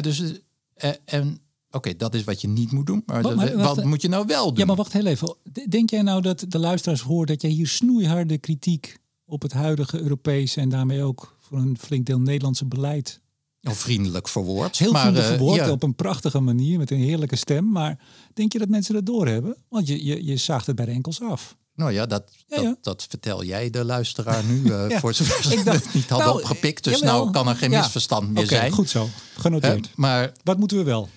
dus, 0.00 0.20
uh, 0.20 0.90
en 1.04 1.40
Oké, 1.70 1.96
dat 1.96 2.14
is 2.14 2.24
wat 2.24 2.40
je 2.40 2.48
niet 2.48 2.72
moet 2.72 2.86
doen. 2.86 3.02
Maar, 3.06 3.22
wat, 3.56 3.84
moet 3.84 4.02
je 4.02 4.08
nou 4.08 4.26
wel 4.26 4.46
doen? 4.48 4.58
Ja, 4.58 4.64
maar 4.64 4.76
wacht 4.76 4.92
heel 4.92 5.06
even. 5.06 5.36
Denk 5.68 5.90
jij 5.90 6.02
nou 6.02 6.22
dat 6.22 6.44
de 6.48 6.58
luisteraars 6.58 7.00
horen 7.00 7.26
dat 7.26 7.42
jij 7.42 7.50
hier 7.50 7.68
snoeiharde 7.68 8.38
kritiek 8.38 8.98
op 9.24 9.42
het 9.42 9.52
huidige 9.52 10.00
Europese 10.00 10.60
en 10.60 10.68
daarmee 10.68 11.02
ook 11.02 11.36
voor 11.40 11.58
een 11.58 11.78
flink 11.78 12.06
deel 12.06 12.20
Nederlandse 12.20 12.66
beleid 12.66 13.20
of 13.62 13.78
vriendelijk 13.78 14.28
verwoord. 14.28 14.78
Heel 14.78 14.92
maar, 14.92 15.00
vriendelijk 15.00 15.30
uh, 15.30 15.36
verwoord, 15.36 15.70
op 15.70 15.82
een 15.82 15.94
prachtige 15.94 16.40
manier, 16.40 16.78
met 16.78 16.90
een 16.90 16.98
heerlijke 16.98 17.36
stem. 17.36 17.70
Maar 17.70 17.98
denk 18.34 18.52
je 18.52 18.58
dat 18.58 18.68
mensen 18.68 18.94
dat 18.94 19.06
doorhebben? 19.06 19.56
Want 19.68 19.88
je, 19.88 20.04
je, 20.04 20.24
je 20.24 20.36
zaagt 20.36 20.66
het 20.66 20.76
bij 20.76 20.84
de 20.84 20.92
enkels 20.92 21.22
af. 21.22 21.56
Nou 21.74 21.92
ja, 21.92 22.06
dat, 22.06 22.30
dat, 22.48 22.76
dat, 22.80 23.06
vertel 23.08 23.44
jij 23.44 23.70
de 23.70 23.84
luisteraar 23.84 24.44
nu. 24.44 24.62
Uh, 24.70 24.98
voor 24.98 25.14
zover 25.14 25.52
ik 25.52 25.64
dacht, 25.64 25.84
het 25.84 25.94
niet 25.94 26.08
hadden 26.08 26.28
nou, 26.28 26.40
opgepikt. 26.40 26.84
Dus 26.84 27.00
nou 27.00 27.30
kan 27.30 27.48
er 27.48 27.56
geen 27.56 27.70
misverstand 27.70 28.30
meer 28.30 28.46
zijn. 28.46 28.72
Goed 28.72 28.90
zo, 28.90 29.08
genoteerd. 29.36 29.86
Uh, 29.86 29.92
maar 29.94 30.32
wat 30.44 30.58
moeten 30.58 30.76
we 30.76 30.82
wel? 30.82 31.08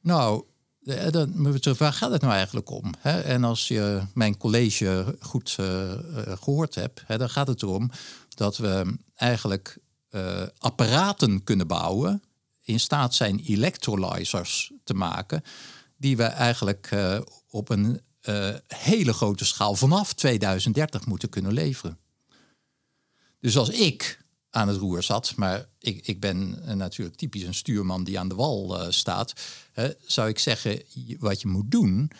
Nou, 0.00 0.44
dan, 1.10 1.58
waar 1.78 1.92
gaat 1.92 2.10
het 2.10 2.20
nou 2.20 2.34
eigenlijk 2.34 2.70
om? 2.70 2.94
Hè? 2.98 3.20
En 3.20 3.44
als 3.44 3.68
je 3.68 4.02
mijn 4.14 4.36
college 4.36 5.16
goed 5.20 5.56
uh, 5.60 5.92
gehoord 6.26 6.74
hebt, 6.74 7.02
hè, 7.06 7.18
dan 7.18 7.30
gaat 7.30 7.46
het 7.46 7.62
erom 7.62 7.90
dat 8.28 8.56
we 8.56 8.96
eigenlijk 9.14 9.78
apparaten 10.58 11.44
kunnen 11.44 11.66
bouwen, 11.66 12.22
in 12.62 12.80
staat 12.80 13.14
zijn 13.14 13.40
electrolyzers 13.46 14.72
te 14.84 14.94
maken, 14.94 15.42
die 15.96 16.16
we 16.16 16.24
eigenlijk 16.24 16.90
op 17.50 17.68
een 17.68 18.00
hele 18.66 19.12
grote 19.12 19.44
schaal 19.44 19.74
vanaf 19.74 20.12
2030 20.12 21.06
moeten 21.06 21.28
kunnen 21.28 21.52
leveren. 21.52 21.98
Dus 23.40 23.56
als 23.56 23.70
ik 23.70 24.24
aan 24.50 24.68
het 24.68 24.76
roer 24.76 25.02
zat, 25.02 25.32
maar 25.36 25.68
ik, 25.78 26.06
ik 26.06 26.20
ben 26.20 26.62
natuurlijk 26.76 27.16
typisch 27.16 27.42
een 27.42 27.54
stuurman 27.54 28.04
die 28.04 28.18
aan 28.18 28.28
de 28.28 28.34
wal 28.34 28.80
uh, 28.80 28.90
staat, 28.90 29.32
zou 30.06 30.28
ik 30.28 30.38
zeggen, 30.38 30.82
wat 31.18 31.40
je 31.40 31.48
moet 31.48 31.70
doen, 31.70 32.10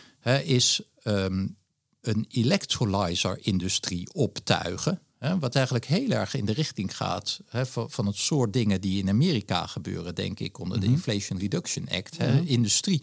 is 0.45 0.81
um, 1.05 1.57
een 2.01 2.27
electrolyzer-industrie 2.29 4.13
optuigen. 4.13 5.01
Hè, 5.19 5.39
wat 5.39 5.55
eigenlijk 5.55 5.87
heel 5.87 6.11
erg 6.11 6.35
in 6.35 6.45
de 6.45 6.53
richting 6.53 6.97
gaat 6.97 7.41
van, 7.49 7.91
van, 7.91 8.07
het 8.07 8.17
soort 8.17 8.53
dingen 8.53 8.81
die 8.81 8.99
in 8.99 9.09
Amerika 9.09 9.67
gebeuren, 9.67 10.15
denk 10.15 10.41
ik, 10.41 10.59
onder 10.59 10.81
de 10.81 10.87
mhm. 10.87 10.95
Inflation 10.95 11.39
Reduction 11.39 11.89
Act. 11.89 12.17
Industrie 12.45 13.03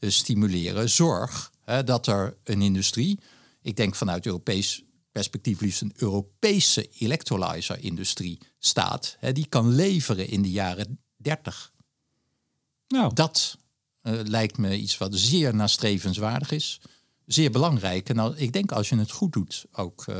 uh, 0.00 0.10
stimuleren. 0.10 0.90
Zorg 0.90 1.52
dat 1.84 2.06
er 2.06 2.36
een 2.44 2.62
industrie, 2.62 3.18
ik 3.62 3.76
denk 3.76 3.94
vanuit 3.94 4.26
Europees 4.26 4.82
perspectief 5.18 5.60
liefst 5.60 5.80
een 5.80 5.92
Europese 5.96 6.88
electrolyzer-industrie 6.98 8.38
staat, 8.58 9.16
hè, 9.18 9.32
die 9.32 9.46
kan 9.46 9.74
leveren 9.74 10.28
in 10.28 10.42
de 10.42 10.50
jaren 10.50 11.00
30. 11.16 11.72
Nou. 12.88 13.14
Dat 13.14 13.58
uh, 14.02 14.20
lijkt 14.24 14.58
me 14.58 14.78
iets 14.78 14.98
wat 14.98 15.14
zeer 15.14 15.54
nastrevenswaardig 15.54 16.50
is 16.50 16.80
zeer 17.26 17.50
belangrijk. 17.50 18.08
En 18.08 18.16
nou, 18.16 18.36
ik 18.36 18.52
denk 18.52 18.72
als 18.72 18.88
je 18.88 18.96
het 18.96 19.10
goed 19.10 19.32
doet, 19.32 19.66
ook 19.72 20.06
uh, 20.06 20.16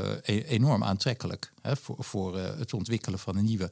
enorm 0.49 0.83
aantrekkelijk 0.83 1.53
hè, 1.61 1.75
voor, 1.75 2.03
voor 2.03 2.37
uh, 2.37 2.57
het 2.57 2.73
ontwikkelen 2.73 3.19
van 3.19 3.37
een 3.37 3.45
nieuwe 3.45 3.71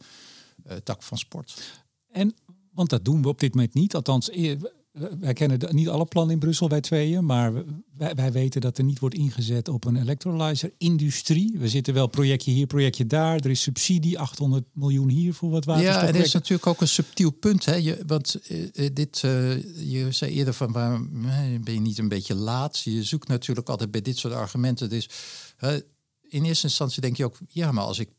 tak 0.84 1.04
van 1.04 1.18
sport. 1.18 1.82
En, 2.12 2.36
want 2.72 2.90
dat 2.90 3.06
doen 3.06 3.22
we 3.22 3.28
op 3.28 3.40
dit 3.40 3.54
moment 3.54 3.74
niet. 3.74 3.96
Althans, 3.96 4.30
wij 5.20 5.34
kennen 5.34 5.76
niet 5.76 5.90
alle 5.90 6.06
plannen 6.06 6.34
in 6.34 6.40
Brussel, 6.40 6.70
wij 6.70 6.82
tweeën, 6.82 7.26
maar 7.26 7.54
wij, 7.98 8.16
wij, 8.16 8.32
weten 8.32 8.62
dat 8.62 8.78
er 8.78 8.84
niet 8.84 9.00
wordt 9.00 9.16
ingezet 9.16 9.68
op 9.68 9.86
een 9.86 9.96
electrolyzer-industrie. 9.96 11.56
We 11.58 11.70
zitten 11.70 11.94
wel 11.94 12.08
projectje 12.08 12.52
hier, 12.52 12.68
projectje 12.68 13.08
daar. 13.08 13.36
Er 13.36 13.50
is 13.50 13.62
subsidie, 13.62 14.20
800 14.20 14.66
miljoen 14.74 15.10
hier 15.10 15.34
voor 15.34 15.50
wat 15.50 15.66
waterstof. 15.66 16.02
Ja, 16.02 16.08
en 16.08 16.14
dat 16.14 16.26
is 16.26 16.34
natuurlijk 16.34 16.68
ook 16.68 16.82
een 16.82 16.88
subtiel 16.88 17.32
punt. 17.32 17.66
Hè? 17.66 17.76
Je, 17.76 18.04
want 18.06 18.40
uh, 18.50 18.90
dit, 18.94 19.22
uh, 19.26 19.56
je 19.92 20.08
zei 20.10 20.32
eerder 20.32 20.54
van, 20.54 20.72
ben 21.64 21.74
je 21.74 21.80
niet 21.80 21.98
een 21.98 22.10
beetje 22.10 22.36
laat? 22.36 22.80
Je 22.80 23.04
zoekt 23.04 23.28
natuurlijk 23.28 23.70
altijd 23.70 23.92
bij 23.92 24.02
dit 24.02 24.18
soort 24.18 24.34
argumenten. 24.34 24.90
Dus 24.90 25.10
in 26.22 26.46
eerste 26.46 26.68
instantie 26.68 27.02
denk 27.02 27.18
je 27.18 27.26
ook, 27.26 27.38
ja, 27.48 27.72
maar 27.72 27.84
als 27.84 28.00
ik 28.00 28.10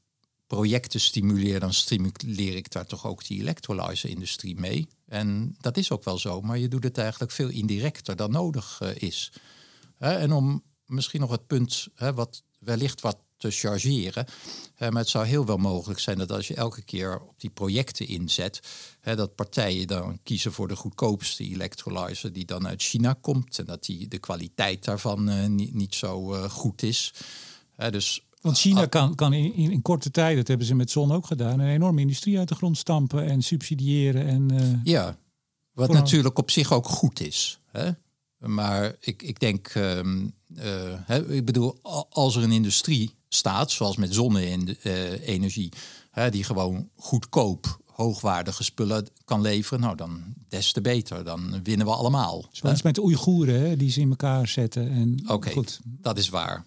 projecten 0.49 1.01
stimuleer, 1.01 1.61
dan 1.61 1.73
stimuleer 1.73 2.57
ik 2.57 2.71
daar 2.71 2.87
toch 2.87 3.07
ook 3.07 3.27
die 3.27 3.41
electrolyzer-industrie 3.41 4.57
mee. 4.57 4.89
En 5.07 5.57
dat 5.61 5.77
is 5.77 5.91
ook 5.91 6.05
wel 6.05 6.19
zo, 6.19 6.41
maar 6.41 6.59
je 6.59 6.69
doet 6.69 6.85
het 6.85 6.99
eigenlijk 6.99 7.33
veel 7.33 7.49
indirecter 7.49 8.17
dan 8.17 8.31
nodig 8.31 8.81
uh, 8.83 8.89
is. 8.95 9.33
en 9.99 10.33
om 10.33 10.63
misschien 10.87 11.21
nog 11.21 11.31
het 11.31 11.47
punt 11.47 11.89
wat 12.15 12.43
wellicht 12.59 13.01
wat 13.01 13.19
te 13.37 13.51
chargeren. 13.51 14.27
maar 14.79 14.93
het 14.93 15.09
zou 15.09 15.27
heel 15.27 15.47
wel 15.47 15.57
mogelijk 15.57 16.01
zijn 16.01 16.19
dat 16.19 16.33
als 16.33 16.49
je 16.49 16.55
elke 16.55 16.83
keer 16.83 17.21
op 17.21 17.41
die 17.41 17.51
projecten 17.51 18.09
inzet, 18.09 18.61
dat 19.03 19.35
partijen 19.35 19.87
dan 19.87 20.21
kiezen 20.23 20.53
voor 20.53 20.69
de 20.69 20.77
goedkoopste 20.77 21.45
electrolyzer 21.45 22.33
die 22.33 22.45
dan 22.45 22.67
uit 22.67 22.83
China 22.83 23.17
komt 23.21 23.59
en 23.59 23.65
dat 23.65 23.85
die, 23.85 24.09
de 24.09 24.19
kwaliteit 24.19 24.85
daarvan 24.85 25.31
uh, 25.31 25.47
niet, 25.47 25.75
niet, 25.75 25.95
zo 25.95 26.35
uh, 26.35 26.51
goed 26.51 26.83
is. 26.83 27.15
dus 27.91 28.28
want 28.41 28.59
China 28.59 28.83
ah. 28.83 28.89
kan, 28.89 29.15
kan 29.15 29.33
in, 29.33 29.55
in, 29.55 29.83
korte 29.83 30.11
tijd, 30.11 30.37
dat 30.37 30.49
hebben 30.49 30.67
ze 30.67 30.75
met 30.75 30.91
zon 30.91 31.13
ook 31.13 31.27
gedaan, 31.27 31.59
een 31.59 31.69
enorme 31.69 32.01
industrie 32.01 32.39
uit 32.39 32.49
de 32.49 32.55
grond 32.55 32.79
stampen 32.79 33.27
en 33.27 33.43
subsidiëren. 33.43 34.27
En, 34.27 34.53
uh, 34.53 34.85
ja, 34.85 35.17
wat 35.73 35.93
natuurlijk 35.93 36.39
op 36.39 36.51
zich 36.51 36.73
ook 36.73 36.87
goed 36.87 37.21
is. 37.21 37.61
Hè? 37.67 37.91
Maar 38.39 38.97
ik, 39.01 39.23
ik 39.23 39.41
denk, 39.41 39.75
um, 39.75 40.33
uh, 40.57 40.63
hè, 41.05 41.33
ik 41.33 41.45
bedoel, 41.45 41.79
als 42.11 42.37
er 42.37 42.43
een 42.43 42.53
industrie 42.53 43.15
staat, 43.29 43.71
zoals 43.71 43.97
met 43.97 44.15
zonne-energie, 44.15 45.73
uh, 46.15 46.31
die 46.31 46.45
gewoon 46.45 46.89
goedkoop 46.97 47.81
hoogwaardige 47.85 48.65
spullen 48.65 49.07
kan 49.25 49.41
leveren, 49.41 49.81
nou 49.81 49.97
dan 49.97 50.23
des 50.49 50.73
te 50.73 50.81
beter. 50.81 51.25
Dan 51.25 51.63
winnen 51.63 51.87
we 51.87 51.93
allemaal. 51.93 52.45
Zoals 52.51 52.83
met 52.83 52.95
de 52.95 53.03
Oeigoeren, 53.03 53.79
die 53.79 53.91
ze 53.91 54.01
in 54.01 54.11
elkaar 54.11 54.49
zetten. 54.49 55.21
Oké, 55.27 55.63
dat 55.85 56.19
is 56.19 56.29
waar. 56.29 56.65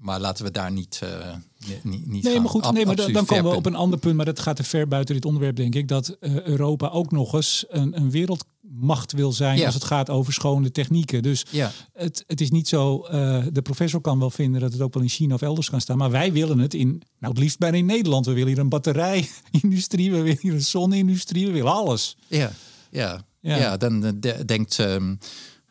Maar 0.00 0.20
laten 0.20 0.44
we 0.44 0.50
daar 0.50 0.72
niet, 0.72 1.00
uh, 1.04 1.34
niet, 1.82 2.06
niet 2.06 2.24
Nee, 2.24 2.40
maar 2.40 2.48
goed, 2.48 2.72
nee, 2.72 2.86
maar 2.86 2.96
dan, 2.96 3.26
komen 3.26 3.50
we 3.50 3.56
op 3.56 3.66
een 3.66 3.74
ander 3.74 3.98
punt. 3.98 4.16
Maar 4.16 4.24
dat 4.24 4.40
gaat 4.40 4.56
te 4.56 4.62
ver 4.62 4.88
buiten 4.88 5.14
dit 5.14 5.24
onderwerp, 5.24 5.56
denk 5.56 5.74
ik. 5.74 5.88
Dat 5.88 6.16
uh, 6.20 6.42
Europa 6.42 6.88
ook 6.88 7.10
nog 7.10 7.32
eens 7.32 7.64
een, 7.68 7.96
een 7.96 8.10
wereldmacht 8.10 9.12
wil 9.12 9.32
zijn 9.32 9.64
als 9.64 9.74
het 9.74 9.84
gaat 9.84 10.10
over 10.10 10.32
schone 10.32 10.70
technieken. 10.70 11.22
Dus 11.22 11.46
ja. 11.50 11.72
het, 11.92 12.24
het 12.26 12.40
is 12.40 12.50
niet 12.50 12.68
zo, 12.68 13.06
uh, 13.10 13.44
de 13.52 13.62
professor 13.62 14.00
kan 14.00 14.18
wel 14.18 14.30
vinden 14.30 14.60
dat 14.60 14.72
het 14.72 14.80
ook 14.80 14.94
wel 14.94 15.02
in 15.02 15.08
China 15.08 15.34
of 15.34 15.42
elders 15.42 15.70
kan 15.70 15.80
staan. 15.80 15.98
Maar 15.98 16.10
wij 16.10 16.32
willen 16.32 16.58
het 16.58 16.74
in, 16.74 16.88
nou 17.18 17.32
het 17.32 17.42
liefst 17.42 17.58
bijna 17.58 17.76
in 17.76 17.86
Nederland. 17.86 18.26
We 18.26 18.32
willen 18.32 18.48
hier 18.48 18.58
een 18.58 18.68
batterijindustrie, 18.68 20.10
we 20.10 20.20
willen 20.22 20.38
hier 20.40 20.52
een 20.52 20.62
zonne-industrie, 20.62 21.46
we 21.46 21.52
willen 21.52 21.72
alles. 21.72 22.16
Ja, 22.26 22.52
ja, 22.90 23.24
ja. 23.40 23.56
ja 23.56 23.76
dan 23.76 24.20
denkt, 24.46 24.78
um, 24.78 25.18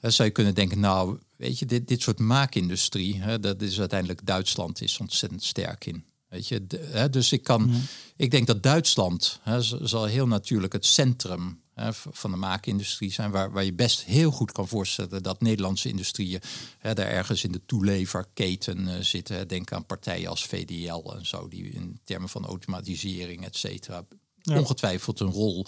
zou 0.02 0.28
je 0.28 0.34
kunnen 0.34 0.56
denken, 0.56 0.80
nou 0.80 1.18
Weet 1.40 1.60
je, 1.60 1.66
dit, 1.66 1.88
dit 1.88 2.02
soort 2.02 2.20
maakindustrie, 2.20 3.22
hè, 3.22 3.40
dat 3.40 3.62
is 3.62 3.80
uiteindelijk 3.80 4.26
Duitsland 4.26 4.82
is 4.82 5.00
ontzettend 5.00 5.44
sterk 5.44 5.86
in. 5.86 6.04
Weet 6.28 6.48
je, 6.48 6.66
hè, 6.80 7.10
dus 7.10 7.32
ik 7.32 7.44
kan, 7.44 7.72
ik 8.16 8.32
denk 8.32 8.48
dat 8.48 8.64
Duitsland 8.64 9.40
hè, 9.42 9.62
zal 9.62 10.06
heel 10.06 10.28
natuurlijk 10.28 10.74
het 10.74 10.86
centrum 10.86 11.62
hè, 11.74 11.94
van 11.94 12.32
de 12.32 12.38
maakindustrie 12.38 13.12
zijn, 13.12 13.32
waar, 13.32 13.52
waar 13.52 13.64
je 13.64 13.74
best 13.74 14.04
heel 14.04 14.32
goed 14.32 14.52
kan 14.52 14.68
voorstellen 14.68 15.24
dat 15.24 15.42
Nederlandse 15.42 15.90
industrieën 15.90 16.42
hè, 16.78 16.94
daar 16.94 17.08
ergens 17.08 17.44
in 17.44 17.52
de 17.52 17.66
toeleverketen 17.66 18.88
uh, 18.88 19.00
zitten. 19.00 19.48
Denk 19.48 19.72
aan 19.72 19.86
partijen 19.86 20.30
als 20.30 20.46
VDL 20.46 21.14
en 21.16 21.26
zo, 21.26 21.48
die 21.48 21.70
in 21.70 22.00
termen 22.04 22.30
van 22.30 22.46
automatisering, 22.46 23.46
et 23.46 23.56
cetera, 23.56 24.06
ongetwijfeld 24.44 25.20
een 25.20 25.32
rol 25.32 25.66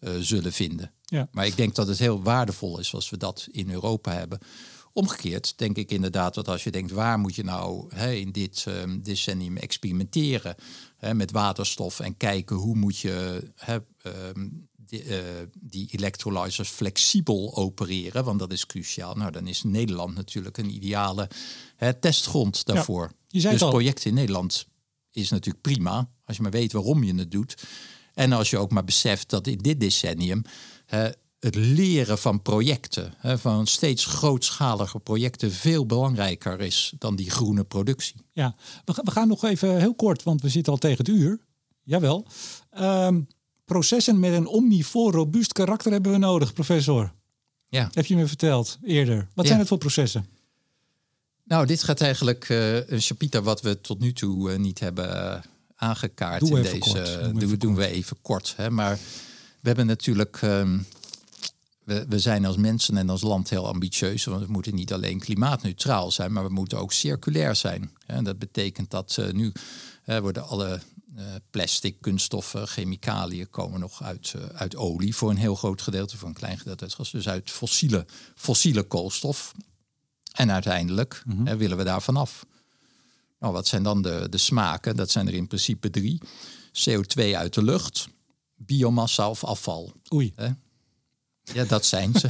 uh, 0.00 0.10
zullen 0.20 0.52
vinden. 0.52 0.92
Ja. 1.04 1.28
Maar 1.32 1.46
ik 1.46 1.56
denk 1.56 1.74
dat 1.74 1.88
het 1.88 1.98
heel 1.98 2.22
waardevol 2.22 2.78
is 2.78 2.94
als 2.94 3.10
we 3.10 3.16
dat 3.16 3.48
in 3.50 3.70
Europa 3.70 4.12
hebben. 4.12 4.38
Omgekeerd 4.92 5.58
denk 5.58 5.76
ik 5.76 5.90
inderdaad 5.90 6.34
dat 6.34 6.48
als 6.48 6.64
je 6.64 6.70
denkt 6.70 6.90
waar 6.90 7.18
moet 7.18 7.34
je 7.34 7.44
nou 7.44 7.94
hè, 7.94 8.12
in 8.12 8.32
dit 8.32 8.64
um, 8.68 9.02
decennium 9.02 9.56
experimenteren 9.56 10.54
hè, 10.96 11.14
met 11.14 11.30
waterstof 11.30 12.00
en 12.00 12.16
kijken 12.16 12.56
hoe 12.56 12.76
moet 12.76 12.98
je 12.98 13.42
hè, 13.54 13.78
um, 14.36 14.68
die, 14.76 15.04
uh, 15.04 15.16
die 15.60 15.88
electrolyzers 15.90 16.68
flexibel 16.68 17.56
opereren, 17.56 18.24
want 18.24 18.38
dat 18.38 18.52
is 18.52 18.66
cruciaal. 18.66 19.14
Nou, 19.14 19.30
dan 19.30 19.46
is 19.46 19.62
Nederland 19.62 20.14
natuurlijk 20.14 20.58
een 20.58 20.74
ideale 20.74 21.28
hè, 21.76 21.94
testgrond 21.94 22.64
daarvoor. 22.64 23.12
Ja, 23.28 23.50
dus 23.50 23.60
project 23.60 24.04
in 24.04 24.14
Nederland 24.14 24.66
is 25.10 25.30
natuurlijk 25.30 25.62
prima 25.62 26.10
als 26.24 26.36
je 26.36 26.42
maar 26.42 26.52
weet 26.52 26.72
waarom 26.72 27.04
je 27.04 27.14
het 27.14 27.30
doet. 27.30 27.62
En 28.14 28.32
als 28.32 28.50
je 28.50 28.58
ook 28.58 28.70
maar 28.70 28.84
beseft 28.84 29.30
dat 29.30 29.46
in 29.46 29.58
dit 29.58 29.80
decennium 29.80 30.42
het 31.40 31.54
leren 31.54 32.18
van 32.18 32.42
projecten, 32.42 33.14
hè, 33.16 33.38
van 33.38 33.66
steeds 33.66 34.04
grootschalige 34.04 34.98
projecten, 34.98 35.52
veel 35.52 35.86
belangrijker 35.86 36.60
is 36.60 36.92
dan 36.98 37.16
die 37.16 37.30
groene 37.30 37.64
productie. 37.64 38.16
Ja, 38.32 38.54
we, 38.84 39.10
gaan 39.10 39.28
nog 39.28 39.44
even 39.44 39.78
heel 39.78 39.94
kort, 39.94 40.22
want 40.22 40.42
we 40.42 40.48
zitten 40.48 40.72
al 40.72 40.78
tegen 40.78 40.98
het 40.98 41.08
uur. 41.08 41.38
Jawel. 41.82 42.26
Um, 42.78 43.26
processen 43.64 44.20
met 44.20 44.32
een 44.32 44.46
omnivoor 44.46 45.12
robuust 45.12 45.52
karakter 45.52 45.92
hebben 45.92 46.12
we 46.12 46.18
nodig, 46.18 46.52
professor. 46.52 47.12
Ja. 47.68 47.88
Heb 47.92 48.06
je 48.06 48.16
me 48.16 48.26
verteld 48.26 48.78
eerder. 48.82 49.28
Wat 49.34 49.46
zijn 49.46 49.58
het 49.58 49.68
voor 49.68 49.78
processen? 49.78 50.26
Nou, 51.44 51.66
dit 51.66 51.82
gaat 51.82 52.00
eigenlijk 52.00 52.48
uh, 52.48 52.74
een 52.74 53.00
chapiter 53.00 53.42
wat 53.42 53.60
we 53.60 53.80
tot 53.80 54.00
nu 54.00 54.12
toe 54.12 54.52
uh, 54.52 54.58
niet 54.58 54.78
hebben 54.80 55.08
uh, 55.08 55.34
aangekaart. 55.74 56.40
Doe 56.40 56.56
in 56.56 56.62
deze, 56.62 57.30
Doe, 57.32 57.40
doen, 57.40 57.58
doen 57.58 57.74
we 57.74 57.86
even 57.86 58.16
kort. 58.22 58.54
Hè? 58.56 58.70
Maar 58.70 58.98
we 59.60 59.68
hebben 59.68 59.86
natuurlijk 59.86 60.42
um, 60.42 60.86
we, 61.90 62.04
we 62.08 62.18
zijn 62.18 62.44
als 62.44 62.56
mensen 62.56 62.96
en 62.96 63.10
als 63.10 63.22
land 63.22 63.50
heel 63.50 63.66
ambitieus, 63.66 64.24
want 64.24 64.46
we 64.46 64.52
moeten 64.52 64.74
niet 64.74 64.92
alleen 64.92 65.18
klimaatneutraal 65.18 66.10
zijn, 66.10 66.32
maar 66.32 66.44
we 66.44 66.52
moeten 66.52 66.78
ook 66.78 66.92
circulair 66.92 67.56
zijn. 67.56 67.90
En 68.06 68.24
dat 68.24 68.38
betekent 68.38 68.90
dat 68.90 69.16
uh, 69.20 69.30
nu 69.30 69.52
uh, 70.06 70.18
worden 70.18 70.46
alle 70.46 70.80
uh, 71.16 71.24
plastic, 71.50 72.00
kunststoffen, 72.00 72.66
chemicaliën 72.66 73.50
komen 73.50 73.80
nog 73.80 74.02
uit, 74.02 74.34
uit 74.54 74.76
olie 74.76 75.14
voor 75.14 75.30
een 75.30 75.36
heel 75.36 75.54
groot 75.54 75.82
gedeelte, 75.82 76.16
voor 76.16 76.28
een 76.28 76.34
klein 76.34 76.58
gedeelte 76.58 76.84
uit 76.84 76.94
gas, 76.94 77.10
dus 77.10 77.28
uit 77.28 77.50
fossiele, 77.50 78.06
fossiele 78.34 78.82
koolstof. 78.82 79.54
En 80.32 80.50
uiteindelijk 80.50 81.22
mm 81.26 81.46
-hmm. 81.46 81.56
willen 81.58 81.76
we 81.76 81.84
daar 81.84 82.02
vanaf. 82.02 82.46
Nou, 83.38 83.52
wat 83.52 83.66
zijn 83.66 83.82
dan 83.82 84.02
de, 84.02 84.26
de 84.30 84.38
smaken? 84.38 84.96
Dat 84.96 85.10
zijn 85.10 85.26
er 85.26 85.34
in 85.34 85.46
principe 85.46 85.90
drie. 85.90 86.20
CO2 86.72 87.34
uit 87.34 87.54
de 87.54 87.62
lucht, 87.62 88.08
biomassa 88.56 89.30
of 89.30 89.44
afval. 89.44 89.92
Oei. 90.14 90.32
Ja, 91.54 91.64
dat 91.64 91.86
zijn 91.86 92.12
ze. 92.14 92.28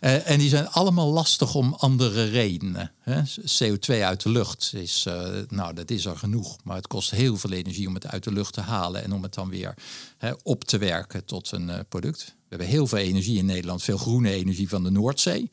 uh, 0.00 0.28
en 0.30 0.38
die 0.38 0.48
zijn 0.48 0.68
allemaal 0.68 1.12
lastig 1.12 1.54
om 1.54 1.74
andere 1.74 2.24
redenen. 2.24 2.92
Hè? 3.00 3.22
CO2 3.40 4.02
uit 4.02 4.22
de 4.22 4.28
lucht 4.28 4.72
is, 4.74 5.04
uh, 5.08 5.28
nou, 5.48 5.74
dat 5.74 5.90
is 5.90 6.04
er 6.04 6.16
genoeg. 6.16 6.56
Maar 6.64 6.76
het 6.76 6.86
kost 6.86 7.10
heel 7.10 7.36
veel 7.36 7.52
energie 7.52 7.88
om 7.88 7.94
het 7.94 8.06
uit 8.06 8.24
de 8.24 8.32
lucht 8.32 8.52
te 8.52 8.60
halen 8.60 9.02
en 9.02 9.12
om 9.12 9.22
het 9.22 9.34
dan 9.34 9.48
weer 9.48 9.74
hè, 10.18 10.32
op 10.42 10.64
te 10.64 10.78
werken 10.78 11.24
tot 11.24 11.52
een 11.52 11.68
uh, 11.68 11.78
product. 11.88 12.24
We 12.24 12.32
hebben 12.48 12.68
heel 12.68 12.86
veel 12.86 12.98
energie 12.98 13.38
in 13.38 13.46
Nederland, 13.46 13.82
veel 13.82 13.98
groene 13.98 14.30
energie 14.30 14.68
van 14.68 14.82
de 14.82 14.90
Noordzee. 14.90 15.50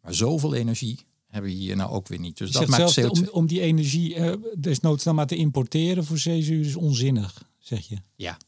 Maar 0.00 0.14
zoveel 0.14 0.54
energie 0.54 1.06
hebben 1.34 1.50
we 1.50 1.56
hier 1.56 1.76
nou 1.76 1.90
ook 1.90 2.08
weer 2.08 2.18
niet. 2.18 2.38
Dus 2.38 2.52
Je 2.52 2.58
dat 2.58 2.68
maakt 2.68 2.90
zelfs 2.90 3.20
CO2... 3.20 3.22
om, 3.22 3.28
om 3.30 3.46
die 3.46 3.60
energie 3.60 4.14
eh, 4.14 4.36
desnoods 4.58 5.04
dan 5.04 5.14
maar 5.14 5.26
te 5.26 5.36
importeren 5.36 6.04
voor 6.04 6.18
zeezuur 6.18 6.66
is 6.66 6.76
onzinnig, 6.76 7.42
zeg 7.58 7.88
je. 7.88 7.96
Ja, 8.16 8.38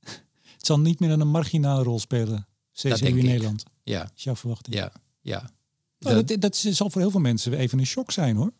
Het 0.56 0.66
zal 0.66 0.80
niet 0.80 1.00
meer 1.00 1.10
een 1.10 1.28
marginale 1.28 1.82
rol 1.82 1.98
spelen, 1.98 2.46
CCU 2.74 3.06
in 3.06 3.16
ik. 3.16 3.22
Nederland. 3.22 3.64
ja, 3.82 4.10
Is 4.16 4.22
jouw 4.24 4.36
verwachting? 4.36 4.76
ja, 4.76 4.92
ja. 5.20 5.50
Nou, 5.98 6.24
dat, 6.24 6.40
dat 6.40 6.56
zal 6.56 6.90
voor 6.90 7.00
heel 7.00 7.10
veel 7.10 7.20
mensen 7.20 7.52
even 7.52 7.78
een 7.78 7.86
shock 7.86 8.10
zijn 8.12 8.36
hoor. 8.36 8.52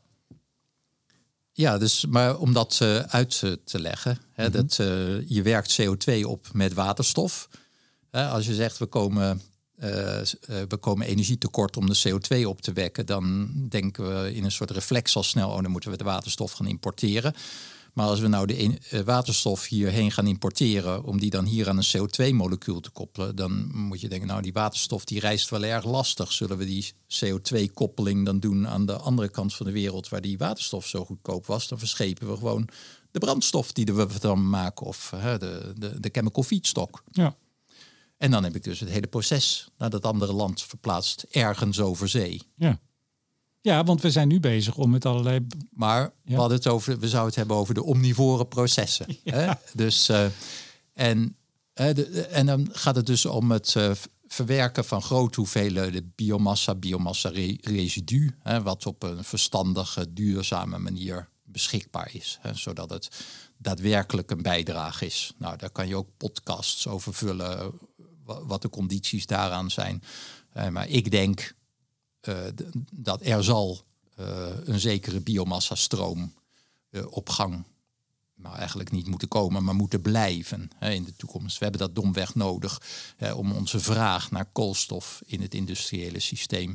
Ja, 1.53 1.79
dus, 1.79 2.07
maar 2.07 2.39
om 2.39 2.53
dat 2.53 2.79
eh, 2.83 2.97
uit 2.99 3.39
te 3.65 3.81
leggen, 3.81 4.19
hè, 4.33 4.45
Mhm. 4.49 4.53
dat, 4.53 4.79
eh, 4.79 5.29
je 5.29 5.43
werkt 5.43 5.81
CO2 5.81 6.29
op 6.29 6.49
met 6.53 6.73
waterstof. 6.73 7.49
Als 8.11 8.47
je 8.47 8.55
zegt 8.55 8.79
we 8.79 8.87
komen, 8.87 9.41
eh, 9.77 9.89
we 10.69 10.77
komen 10.81 11.07
energietekort 11.07 11.77
om 11.77 11.87
de 11.87 12.01
CO2 12.03 12.49
op 12.49 12.61
te 12.61 12.73
wekken, 12.73 13.07
dan 13.07 13.51
denken 13.69 14.23
we 14.23 14.35
in 14.35 14.45
een 14.45 14.53
soort 14.53 14.71
reflex 14.71 15.17
al 15.17 15.23
snel, 15.23 15.51
oh 15.51 15.62
dan 15.62 15.71
moeten 15.71 15.91
we 15.91 15.97
de 15.97 16.05
waterstof 16.05 16.53
gaan 16.53 16.67
importeren. 16.67 17.35
Maar 17.95 18.07
als 18.07 18.21
we 18.21 18.29
nou 18.29 18.47
de 18.47 18.79
eh, 18.91 19.01
waterstof 19.01 19.67
hierheen 19.67 20.11
gaan 20.11 20.27
importeren, 20.27 21.05
om 21.05 21.21
die 21.21 21.31
dan 21.31 21.45
hier 21.45 21.69
aan 21.69 21.77
een 21.79 21.87
CO2-molecuul 21.97 22.81
te 22.81 22.91
koppelen, 22.91 23.37
dan 23.37 23.71
moet 23.77 24.01
je 24.01 24.09
denken, 24.09 24.29
nou 24.29 24.43
die 24.43 24.53
waterstof 24.53 25.05
die 25.05 25.21
reist 25.21 25.51
wel 25.51 25.65
erg 25.65 25.85
lastig. 25.85 26.33
Zullen 26.33 26.59
we 26.59 26.65
die 26.65 26.93
CO2-koppeling 27.09 28.25
dan 28.25 28.41
doen 28.41 28.69
aan 28.69 28.87
de 28.87 28.97
andere 28.97 29.29
kant 29.29 29.55
van 29.55 29.67
de 29.67 29.73
wereld, 29.73 30.09
waar 30.09 30.21
die 30.21 30.39
waterstof 30.39 30.87
zo 30.87 31.05
goedkoop 31.05 31.47
was? 31.47 31.69
Dan 31.69 31.79
verschepen 31.79 32.31
we 32.31 32.37
gewoon 32.37 32.69
de 33.11 33.19
brandstof 33.19 33.73
die 33.73 33.85
we 33.85 34.09
dan 34.21 34.49
maken, 34.51 34.87
of 34.87 35.13
hè, 35.17 35.39
de, 35.39 35.73
de, 35.77 36.01
de 36.01 36.09
chemical 36.13 36.43
feedstock. 36.43 37.03
Ja. 37.11 37.37
En 38.17 38.31
dan 38.31 38.45
heb 38.45 38.55
ik 38.55 38.65
dus 38.65 38.81
het 38.81 38.89
hele 38.89 39.07
proces 39.07 39.69
naar 39.79 39.91
dat 39.91 40.05
andere 40.05 40.33
land 40.33 40.63
verplaatst, 40.63 41.27
ergens 41.31 41.81
over 41.81 42.09
zee. 42.09 42.43
Ja. 42.57 42.81
Ja, 43.65 43.85
want 43.85 44.01
we 44.03 44.11
zijn 44.11 44.29
nu 44.29 44.41
bezig 44.41 44.77
om 44.77 44.91
met 44.91 45.07
allerlei... 45.07 45.47
Maar 45.71 46.12
we, 46.25 46.35
hadden 46.35 46.57
het 46.57 46.67
over, 46.67 46.99
we 46.99 47.09
zouden 47.09 47.27
het 47.29 47.37
hebben 47.39 47.57
over 47.57 47.75
de 47.75 47.83
omnivore 47.83 48.47
processen. 48.47 49.07
Hè? 49.25 49.53
Dus, 49.73 50.09
eh, 50.09 50.27
en, 50.93 51.37
de, 51.75 52.27
en 52.31 52.47
dan 52.47 52.69
gaat 52.73 52.97
het 52.97 53.07
dus 53.07 53.27
om 53.27 53.51
het 53.51 53.77
eh, 53.77 53.91
verwerken 54.27 54.85
van 54.85 55.03
grote 55.03 55.41
hoeveelheden 55.41 56.12
biomassa, 56.15 56.75
biomassa-residu, 56.75 58.35
hè, 58.43 58.62
wat 58.62 58.87
op 58.87 59.03
een 59.03 59.25
verstandige, 59.25 60.12
duurzame 60.12 60.79
manier 60.79 61.29
beschikbaar 61.45 62.11
is. 62.12 62.39
Hè, 62.41 62.55
zodat 62.55 62.91
het 62.91 63.09
daadwerkelijk 63.59 64.31
een 64.31 64.43
bijdrage 64.43 65.07
is. 65.07 65.33
Nou, 65.39 65.57
daar 65.57 65.71
kan 65.71 65.89
je 65.89 65.97
ook 65.97 66.09
podcasts 66.17 66.87
over 66.87 67.15
vullen, 67.15 67.73
wa- 68.25 68.45
wat 68.45 68.62
de 68.62 68.69
condities 68.69 69.27
daaraan 69.27 69.71
zijn. 69.71 70.03
Eh, 70.53 70.69
maar 70.69 70.89
ik 70.89 71.11
denk 71.11 71.55
dat 72.93 73.20
er 73.22 73.45
zal 73.45 73.85
eh, 74.16 74.47
een 74.64 74.81
zekere 74.81 75.20
biomassa-stroom 75.20 76.35
eh, 76.91 77.07
op 77.11 77.29
gang 77.29 77.64
nou, 78.35 78.57
eigenlijk 78.57 78.91
niet 78.91 79.07
moeten 79.07 79.29
komen, 79.29 79.64
maar 79.64 79.75
moeten 79.75 80.01
blijven 80.01 80.70
hè, 80.77 80.91
in 80.91 81.05
de 81.05 81.16
toekomst. 81.16 81.59
We 81.59 81.64
hebben 81.64 81.81
dat 81.81 81.95
domweg 81.95 82.35
nodig 82.35 82.83
hè, 83.16 83.33
om 83.33 83.53
onze 83.53 83.81
vraag 83.81 84.31
naar 84.31 84.45
koolstof 84.53 85.22
in 85.27 85.41
het 85.41 85.55
industriële 85.55 86.20
systeem 86.20 86.75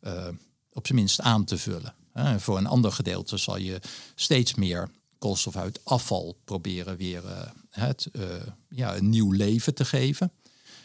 eh, 0.00 0.28
op 0.72 0.86
zijn 0.86 0.98
minst 0.98 1.20
aan 1.20 1.44
te 1.44 1.58
vullen. 1.58 1.94
Hè. 2.12 2.40
Voor 2.40 2.56
een 2.58 2.66
ander 2.66 2.92
gedeelte 2.92 3.36
zal 3.36 3.56
je 3.56 3.80
steeds 4.14 4.54
meer 4.54 4.90
koolstof 5.18 5.56
uit 5.56 5.80
afval 5.84 6.36
proberen 6.44 6.96
weer 6.96 7.26
eh, 7.26 7.50
het, 7.70 8.08
eh, 8.12 8.22
ja, 8.68 8.96
een 8.96 9.08
nieuw 9.08 9.30
leven 9.30 9.74
te 9.74 9.84
geven. 9.84 10.32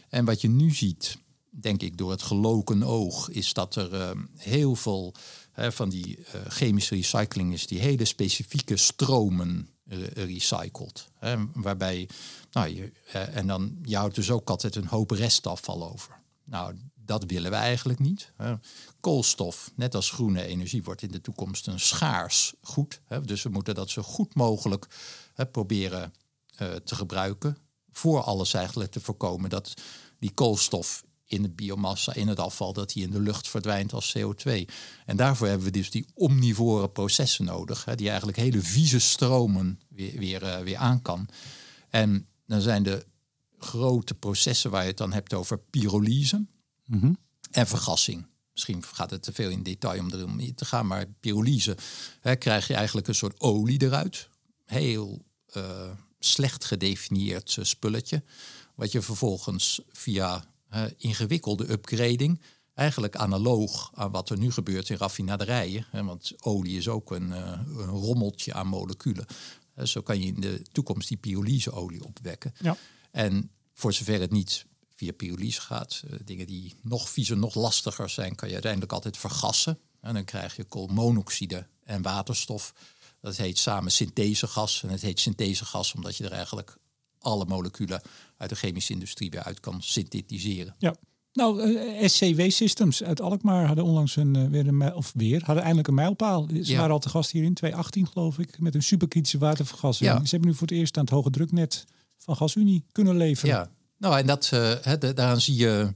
En 0.10 0.26
wat 0.26 0.42
je 0.42 0.50
nu 0.50 0.72
ziet, 0.74 1.18
denk 1.62 1.82
ik, 1.82 1.98
door 1.98 2.12
het 2.12 2.22
geloken 2.22 2.84
oog, 2.84 3.30
is 3.30 3.54
dat 3.54 3.76
er 3.76 3.94
eh, 3.94 4.12
heel 4.38 4.76
veel 4.76 5.14
van 5.56 5.90
die 5.90 6.18
eh, 6.18 6.42
chemische 6.48 6.96
recycling 6.96 7.54
is, 7.54 7.68
die 7.68 7.80
hele 7.80 8.06
specifieke 8.06 8.78
stromen 8.78 9.70
re- 9.86 10.26
recycled. 10.26 11.08
Hè, 11.20 11.36
waarbij, 11.54 12.10
nou, 12.52 12.68
je, 12.68 12.92
eh, 13.12 13.36
en 13.36 13.48
dan, 13.48 13.78
je 13.84 13.98
houdt 13.98 14.16
dus 14.16 14.32
ook 14.32 14.50
altijd 14.50 14.76
een 14.76 14.88
hoop 14.88 15.12
restafval 15.12 15.92
over. 15.92 16.22
Nou, 16.44 16.76
dat 16.96 17.24
willen 17.24 17.52
we 17.52 17.58
eigenlijk 17.58 18.00
niet. 18.00 18.32
Hè. 18.38 18.56
Koolstof, 19.00 19.72
net 19.76 19.96
als 19.96 20.12
groene 20.12 20.46
energie, 20.46 20.84
wordt 20.84 21.02
in 21.02 21.12
de 21.12 21.22
toekomst 21.22 21.68
een 21.68 21.80
schaars 21.80 22.54
goed. 22.62 23.02
Hè. 23.06 23.22
Dus 23.22 23.44
we 23.44 23.50
moeten 23.50 23.76
dat 23.76 23.90
zo 23.90 24.02
goed 24.02 24.36
mogelijk 24.36 24.88
proberen 25.52 26.14
eh, 26.56 26.72
te 26.76 26.96
gebruiken. 26.96 27.58
Voor 27.92 28.22
alles 28.22 28.54
eigenlijk 28.54 28.92
te 28.92 29.00
voorkomen 29.00 29.50
dat 29.50 29.74
die 30.20 30.32
koolstof 30.32 31.04
in 31.26 31.42
de 31.42 31.50
biomassa, 31.50 32.14
in 32.14 32.28
het 32.28 32.40
afval, 32.40 32.74
dat 32.74 32.92
die 32.92 33.04
in 33.04 33.12
de 33.12 33.20
lucht 33.20 33.48
verdwijnt 33.48 33.94
als 33.94 34.16
CO2. 34.18 34.66
En 35.06 35.18
daarvoor 35.18 35.48
hebben 35.48 35.66
we 35.66 35.72
dus 35.72 35.92
die 35.92 36.06
omnivore 36.14 36.90
processen 36.90 37.46
nodig, 37.46 37.86
hè, 37.86 37.96
die 37.96 38.08
eigenlijk 38.08 38.38
hele 38.38 38.62
vieze 38.62 39.00
stromen 39.00 39.80
weer, 39.90 40.20
weer, 40.20 40.44
eh, 40.44 40.64
weer 40.64 40.78
aan 40.78 41.02
kan. 41.02 41.28
En 41.90 42.28
dan 42.46 42.62
zijn 42.62 42.84
de 42.84 43.06
grote 43.58 44.14
processen 44.14 44.72
waar 44.72 44.82
je 44.82 44.88
het 44.88 44.98
dan 44.98 45.14
hebt 45.14 45.34
over 45.34 45.60
pyrolyse 45.60 46.46
en 47.52 47.68
vergassing. 47.68 48.26
Misschien 48.54 48.84
gaat 48.84 49.10
het 49.10 49.24
te 49.24 49.34
veel 49.34 49.50
in 49.50 49.64
detail 49.64 50.00
om 50.00 50.12
erom 50.12 50.40
in 50.40 50.56
te 50.56 50.66
gaan, 50.66 50.88
maar 50.88 51.06
pyrolyse 51.20 51.78
hè, 52.20 52.36
krijg 52.36 52.68
je 52.68 52.74
eigenlijk 52.74 53.08
een 53.08 53.16
soort 53.16 53.40
olie 53.40 53.82
eruit. 53.82 54.30
Heel 54.66 55.26
eh, 55.46 55.92
slecht 56.20 56.66
gedefinieerd 56.66 57.58
eh, 57.58 57.66
spulletje. 57.66 58.24
Wat 58.76 58.92
je 58.92 59.02
vervolgens 59.02 59.82
via 59.92 60.46
eh, 60.74 60.84
ingewikkelde 60.98 61.72
upgrading, 61.72 62.42
eigenlijk 62.74 63.16
analoog 63.16 63.92
aan 63.94 64.12
wat 64.12 64.30
er 64.30 64.38
nu 64.38 64.52
gebeurt 64.52 64.90
in 64.90 64.98
raffinaderijen. 64.98 65.86
Hè, 65.90 66.04
want 66.04 66.34
olie 66.40 66.78
is 66.78 66.88
ook 66.88 67.12
een, 67.12 67.34
eh, 67.34 67.60
een 67.68 67.86
rommeltje 67.86 68.54
aan 68.54 68.68
moleculen. 68.68 69.26
Eh, 69.76 69.86
zo 69.86 70.02
kan 70.02 70.20
je 70.20 70.26
in 70.26 70.42
de 70.42 70.62
toekomst 70.72 71.08
die 71.08 71.18
pyrolyseolie 71.18 72.04
opwekken. 72.04 72.54
Ja. 72.60 72.78
En 73.12 73.52
voor 73.74 73.94
zover 73.94 74.20
het 74.20 74.32
niet 74.32 74.66
via 74.96 75.12
pyrolyse 75.12 75.62
gaat, 75.62 76.04
dingen 76.26 76.48
die 76.48 76.76
nog 76.82 77.10
viezer, 77.10 77.38
nog 77.38 77.56
lastiger 77.56 78.10
zijn, 78.10 78.36
kan 78.36 78.48
je 78.48 78.54
uiteindelijk 78.54 78.92
altijd 78.92 79.18
vergassen. 79.18 79.80
En 80.02 80.14
dan 80.14 80.26
krijg 80.26 80.56
je 80.56 80.64
koolmonoxide 80.64 81.68
en 81.84 82.02
waterstof. 82.02 82.74
Dat 83.22 83.38
heet 83.38 83.58
samen 83.58 83.92
synthesegas. 83.92 84.84
En 84.84 84.90
het 84.90 85.02
heet 85.02 85.20
synthesegas 85.20 85.94
omdat 85.94 86.16
je 86.18 86.24
er 86.24 86.32
eigenlijk 86.32 86.78
alle 87.24 87.46
moleculen 87.46 88.02
uit 88.38 88.50
de 88.50 88.56
chemische 88.56 88.94
industrie 88.94 89.30
weer 89.30 89.44
uit 89.44 89.60
kan 89.60 89.82
synthetiseren. 89.82 90.76
Ja. 90.78 90.96
Nou, 91.34 91.62
eh, 91.76 92.08
SCW 92.08 92.50
Systems 92.50 93.04
uit 93.04 93.22
Alkmaar 93.22 93.66
hadden 93.66 93.84
onlangs 93.86 94.16
een, 94.16 94.36
eh, 94.36 94.46
weer 94.48 94.68
een 94.68 94.78
mijl, 94.78 94.96
of 94.96 95.12
weer, 95.16 95.38
hadden 95.44 95.58
eindelijk 95.64 95.88
een 95.88 95.94
mijlpaal. 95.94 96.48
Ze 96.64 96.72
Ja. 96.72 96.78
waren 96.78 96.92
al 96.94 97.00
te 97.00 97.10
gast 97.10 97.32
hier 97.32 97.44
in 97.44 97.54
2018 97.54 98.08
geloof 98.08 98.40
ik, 98.40 98.60
met 98.60 98.76
een 98.76 98.84
superkritische 98.84 99.38
watervergassing. 99.38 100.10
Ja. 100.10 100.24
Ze 100.26 100.30
hebben 100.30 100.50
nu 100.50 100.56
voor 100.56 100.68
het 100.68 100.78
eerst 100.78 100.98
aan 100.98 101.04
het 101.04 101.14
hoge 101.14 101.30
druknet 101.30 101.86
van 102.18 102.36
GasUnie 102.36 102.84
kunnen 102.92 103.18
leveren. 103.18 103.56
Ja, 103.56 103.70
nou 103.98 104.18
en 104.18 104.26
dat, 104.26 104.50
eh, 104.54 104.74
hè, 104.82 104.98
da- 104.98 105.14
daaraan 105.14 105.42
zie 105.42 105.56
je 105.56 105.94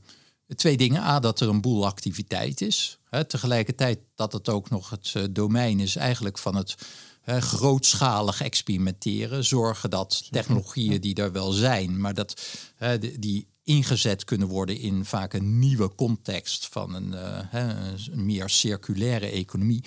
twee 0.56 0.78
dingen. 0.78 1.02
A, 1.02 1.20
dat 1.20 1.40
er 1.40 1.50
een 1.50 1.62
boel 1.62 1.86
activiteit 1.86 2.62
is. 2.62 2.98
Hè, 3.10 3.26
tegelijkertijd 3.26 4.00
dat 4.16 4.34
het 4.34 4.50
ook 4.50 4.70
nog 4.70 4.90
het 4.90 5.12
eh, 5.16 5.24
domein 5.32 5.80
is 5.80 5.96
eigenlijk 5.96 6.38
van 6.38 6.56
het 6.56 6.76
grootschalig 7.28 8.42
experimenteren. 8.42 9.46
Zorgen 9.46 9.90
dat 9.90 10.28
technologieën 10.32 11.02
die 11.02 11.16
er 11.16 11.32
wel 11.32 11.52
zijn, 11.52 12.02
maar 12.02 12.14
dat 12.14 12.42
die 13.20 13.48
ingezet 13.64 14.24
kunnen 14.24 14.48
worden 14.48 14.80
in 14.80 15.06
vaak 15.06 15.34
een 15.34 15.60
nieuwe 15.60 15.96
context 15.96 16.68
van 16.68 16.94
een, 16.94 17.14
eh, 17.14 17.94
een 18.12 18.26
meer 18.26 18.50
circulaire 18.50 19.30
economie. 19.30 19.84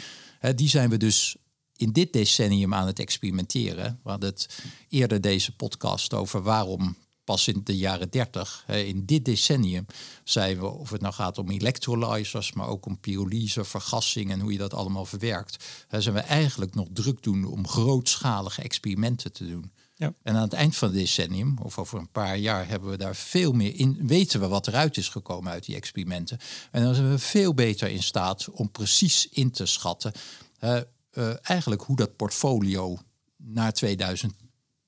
Die 0.55 0.69
zijn 0.69 0.91
we 0.91 0.97
dus 0.97 1.37
in 1.77 1.93
dit 1.93 2.13
decennium 2.13 2.75
aan 2.75 2.87
het 2.87 2.99
experimenteren. 2.99 4.01
We 4.03 4.11
hadden 4.11 4.31
het 4.31 4.63
eerder 4.89 5.21
deze 5.21 5.57
podcast 5.57 6.15
over 6.15 6.43
waarom 6.43 6.97
pas 7.31 7.49
in 7.49 7.61
de 7.65 7.77
jaren 7.77 8.11
30, 8.11 8.63
hè, 8.67 8.79
in 8.79 9.07
dit 9.07 9.25
decennium, 9.25 9.87
zijn 10.25 10.59
we, 10.59 10.67
of 10.67 10.91
het 10.91 11.01
nou 11.01 11.15
gaat 11.15 11.39
om 11.39 11.51
electrolyzers, 11.51 12.53
maar 12.53 12.69
ook 12.69 12.87
om 12.87 12.99
pyrolyse, 12.99 13.65
vergassing 13.65 14.31
en 14.31 14.41
hoe 14.41 14.53
je 14.53 14.59
dat 14.59 14.75
allemaal 14.75 15.05
verwerkt, 15.05 15.65
hè, 15.89 16.01
zijn 16.01 16.15
we 16.15 16.21
eigenlijk 16.21 16.75
nog 16.75 16.87
druk 16.93 17.23
doen 17.23 17.45
om 17.45 17.69
grootschalige 17.69 18.63
experimenten 18.63 19.33
te 19.33 19.47
doen. 19.47 19.73
Ja. 19.97 20.15
En 20.23 20.35
aan 20.35 20.43
het 20.43 20.53
eind 20.53 20.77
van 20.77 20.89
het 20.89 20.97
decennium, 20.97 21.59
of 21.63 21.79
over 21.79 21.99
een 21.99 22.11
paar 22.11 22.37
jaar, 22.37 22.69
hebben 22.69 22.91
we 22.91 22.97
daar 22.97 23.17
veel 23.17 23.53
meer 23.53 23.75
in. 23.75 24.07
Weten 24.07 24.41
we 24.41 24.49
wat 24.49 24.69
eruit 24.69 24.97
is 24.97 25.09
gekomen 25.09 25.53
uit 25.53 25.65
die 25.65 25.77
experimenten. 25.77 26.39
En 26.71 26.83
dan 26.83 26.95
zijn 26.95 27.11
we 27.11 27.19
veel 27.19 27.55
beter 27.55 27.89
in 27.89 28.03
staat 28.03 28.49
om 28.51 28.71
precies 28.71 29.29
in 29.29 29.51
te 29.51 29.67
schatten. 29.67 30.13
eh, 30.59 31.33
eigenlijk 31.43 31.83
hoe 31.83 31.97
dat 31.97 32.17
portfolio 32.17 32.99
naar 33.37 33.73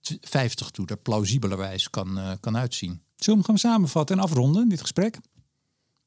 2050 0.03 0.71
toe 0.71 0.87
er 0.87 0.97
plausibelerwijs 0.97 1.91
kan, 1.91 2.19
eh, 2.19 2.31
kan 2.41 2.57
uitzien. 2.57 2.91
Zullen 3.17 3.41
we 3.41 3.47
hem 3.47 3.59
gaan 3.61 3.71
samenvatten 3.71 4.17
en 4.17 4.23
afronden, 4.23 4.69
dit 4.69 4.81
gesprek? 4.81 5.15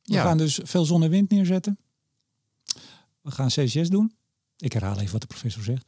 We 0.04 0.14
Ja. 0.14 0.24
gaan 0.24 0.38
dus 0.38 0.60
veel 0.64 0.86
zon 0.86 1.04
en 1.04 1.10
wind 1.10 1.30
neerzetten. 1.30 1.78
We 3.22 3.32
gaan 3.32 3.48
CCS 3.48 3.90
doen. 3.90 4.16
Ik 4.58 4.74
herhaal 4.74 5.00
even 5.00 5.12
wat 5.12 5.22
de 5.22 5.28
professor 5.28 5.64
zegt. 5.64 5.86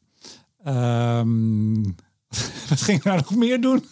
Ehm, 0.63 1.81
wat 2.69 2.81
ging 2.81 2.97
ik 2.97 3.03
nou 3.03 3.17
nog 3.17 3.35
meer 3.35 3.61
doen? 3.61 3.85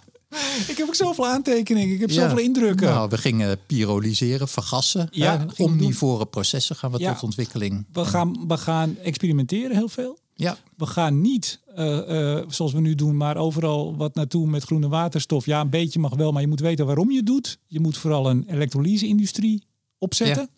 ik 0.70 0.74
heb 0.76 0.86
ook 0.86 0.94
zoveel 0.94 1.26
aantekeningen. 1.26 1.94
Ik 1.94 2.00
heb 2.00 2.10
zoveel 2.10 2.38
indrukken. 2.38 2.86
Nou, 2.88 3.08
we 3.08 3.18
gingen 3.18 3.58
pyrolyseren, 3.66 4.48
vergassen. 4.48 5.08
Ja, 5.10 5.46
omnivore 5.56 6.26
processen 6.26 6.76
gaan 6.76 6.90
we 6.90 6.98
tot 6.98 7.22
ontwikkeling. 7.22 7.86
We 7.92 8.04
gaan, 8.04 8.46
we 8.48 8.56
gaan 8.56 8.96
experimenteren 8.96 9.76
heel 9.76 9.88
veel. 9.88 10.18
Ja. 10.40 10.58
We 10.76 10.86
gaan 10.86 11.20
niet, 11.20 11.60
uh, 11.76 11.86
uh, 11.86 12.42
zoals 12.48 12.72
we 12.72 12.80
nu 12.80 12.94
doen, 12.94 13.16
maar 13.16 13.36
overal 13.36 13.96
wat 13.96 14.14
naartoe 14.14 14.46
met 14.46 14.62
groene 14.62 14.88
waterstof. 14.88 15.46
Ja, 15.46 15.60
een 15.60 15.70
beetje 15.70 15.98
mag 15.98 16.14
wel, 16.14 16.32
maar 16.32 16.42
je 16.42 16.48
moet 16.48 16.60
weten 16.60 16.86
waarom 16.86 17.10
je 17.10 17.16
het 17.16 17.26
doet. 17.26 17.58
Je 17.66 17.80
moet 17.80 17.96
vooral 17.96 18.30
een 18.30 18.44
elektrolyse-industrie 18.48 19.64
opzetten. 19.98 20.48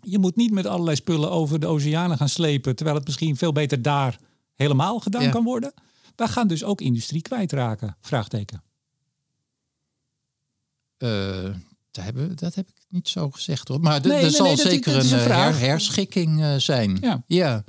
Je 0.00 0.18
moet 0.18 0.36
niet 0.36 0.50
met 0.50 0.66
allerlei 0.66 0.96
spullen 0.96 1.30
over 1.30 1.60
de 1.60 1.66
oceanen 1.66 2.16
gaan 2.16 2.28
slepen, 2.28 2.76
terwijl 2.76 2.96
het 2.96 3.06
misschien 3.06 3.36
veel 3.36 3.52
beter 3.52 3.82
daar 3.82 4.18
helemaal 4.54 4.98
gedaan 4.98 5.30
kan 5.30 5.44
worden. 5.44 5.72
We 6.16 6.28
gaan 6.28 6.48
dus 6.48 6.64
ook 6.64 6.80
industrie 6.80 7.22
kwijtraken? 7.22 7.96
Vraagteken. 8.00 8.62
Uh, 10.98 11.54
dat, 11.90 12.04
hebben, 12.04 12.36
dat 12.36 12.54
heb 12.54 12.68
ik 12.68 12.84
niet 12.88 13.08
zo 13.08 13.30
gezegd 13.30 13.68
hoor. 13.68 13.80
Maar 13.80 14.04
er 14.04 14.30
zal 14.30 14.56
zeker 14.56 14.96
een, 14.96 15.12
een 15.12 15.54
herschikking 15.54 16.60
zijn. 16.62 16.98
Ja. 17.00 17.22
ja. 17.26 17.64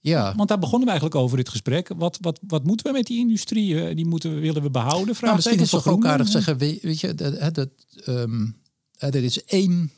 Ja. 0.00 0.34
Want 0.36 0.48
daar 0.48 0.58
begonnen 0.58 0.84
we 0.84 0.90
eigenlijk 0.90 1.20
over 1.20 1.36
dit 1.36 1.48
gesprek. 1.48 1.90
Wat, 1.96 2.18
wat, 2.20 2.40
wat 2.46 2.64
moeten 2.64 2.86
we 2.86 2.92
met 2.92 3.06
die 3.06 3.18
industrie? 3.18 3.94
Die 3.94 4.06
moeten 4.06 4.34
we, 4.34 4.40
willen 4.40 4.62
we 4.62 4.70
behouden? 4.70 5.14
Vraag 5.14 5.30
nou, 5.30 5.36
misschien 5.36 5.60
is 5.60 5.70
toch 5.70 5.86
ook 5.86 6.04
aardig 6.04 6.28
zeggen. 6.28 6.58
Weet 6.58 7.00
je, 7.00 7.14
dat, 7.14 7.54
dat, 7.54 7.68
um, 8.06 8.56
er 8.98 9.14
is 9.14 9.44
één 9.44 9.92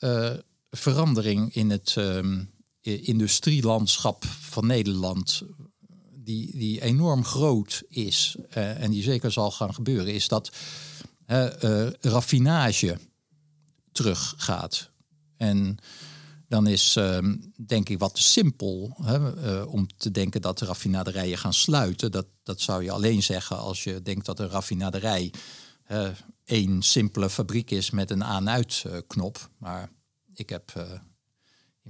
uh, 0.00 0.30
verandering 0.70 1.54
in 1.54 1.70
het 1.70 1.94
um, 1.98 2.50
industrielandschap 2.80 4.24
van 4.24 4.66
Nederland. 4.66 5.42
Die, 6.14 6.56
die 6.56 6.82
enorm 6.82 7.24
groot 7.24 7.82
is 7.88 8.36
uh, 8.56 8.82
en 8.82 8.90
die 8.90 9.02
zeker 9.02 9.32
zal 9.32 9.50
gaan 9.50 9.74
gebeuren, 9.74 10.14
is 10.14 10.28
dat 10.28 10.52
uh, 11.26 11.86
raffinage 12.00 12.98
teruggaat. 13.92 14.90
En 15.36 15.78
dan 16.50 16.66
is 16.66 16.96
ehm, 16.96 17.36
denk 17.56 17.88
ik 17.88 17.98
wat 17.98 18.14
te 18.14 18.22
simpel 18.22 18.96
hè, 19.02 19.18
uh, 19.44 19.72
om 19.72 19.86
te 19.96 20.10
denken 20.10 20.40
dat 20.40 20.58
de 20.58 20.64
raffinaderijen 20.64 21.38
gaan 21.38 21.54
sluiten. 21.54 22.12
Dat, 22.12 22.26
dat 22.42 22.60
zou 22.60 22.84
je 22.84 22.90
alleen 22.90 23.22
zeggen 23.22 23.58
als 23.58 23.84
je 23.84 24.02
denkt 24.02 24.26
dat 24.26 24.38
een 24.38 24.48
raffinaderij 24.48 25.32
uh, 25.90 26.08
één 26.44 26.82
simpele 26.82 27.30
fabriek 27.30 27.70
is 27.70 27.90
met 27.90 28.10
een 28.10 28.24
aan-uit 28.24 28.84
knop. 29.06 29.50
Maar 29.58 29.90
ik 30.34 30.48
heb 30.48 30.72
uh, 30.76 30.84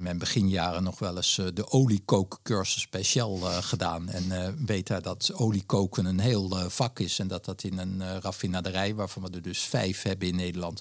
in 0.00 0.06
mijn 0.06 0.18
beginjaren 0.18 0.82
nog 0.82 0.98
wel 0.98 1.16
eens 1.16 1.38
uh, 1.38 1.46
de 1.54 1.70
oliekookcursus 1.70 2.82
speciaal 2.82 3.36
uh, 3.38 3.56
gedaan. 3.56 4.08
En 4.08 4.56
weet 4.66 4.86
daar 4.86 5.02
dat 5.02 5.32
oliekoken 5.34 6.04
een 6.04 6.20
heel 6.20 6.70
vak 6.70 6.98
is. 6.98 7.18
En 7.18 7.28
dat 7.28 7.44
dat 7.44 7.62
in 7.62 7.78
een 7.78 8.20
raffinaderij, 8.20 8.94
waarvan 8.94 9.22
we 9.22 9.30
er 9.30 9.42
dus 9.42 9.60
vijf 9.60 10.02
hebben 10.02 10.28
in 10.28 10.36
Nederland, 10.36 10.80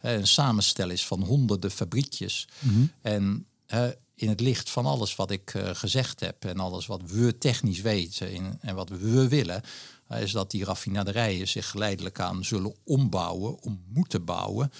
een 0.00 0.26
samenstel 0.26 0.90
is 0.90 1.06
van 1.06 1.22
honderden 1.22 1.70
fabriekjes. 1.70 2.48
Mm 2.58 2.70
-hmm. 2.70 2.92
En 3.02 3.46
in 4.14 4.28
het 4.28 4.40
licht 4.40 4.70
van 4.70 4.86
alles 4.86 5.16
wat 5.16 5.30
ik 5.30 5.54
gezegd 5.72 6.20
heb 6.20 6.44
en 6.44 6.58
alles 6.58 6.86
wat 6.86 7.02
we 7.06 7.38
technisch 7.38 7.80
weten 7.80 8.58
en 8.60 8.74
wat 8.74 8.88
we 8.88 9.28
willen, 9.28 9.62
is 10.08 10.32
dat 10.32 10.50
die 10.50 10.64
raffinaderijen 10.64 11.48
zich 11.48 11.70
geleidelijk 11.70 12.20
aan 12.20 12.44
zullen 12.44 12.74
ombouwen, 12.84 13.62
om 13.62 13.82
moeten 13.88 14.24
bouwen, 14.24 14.72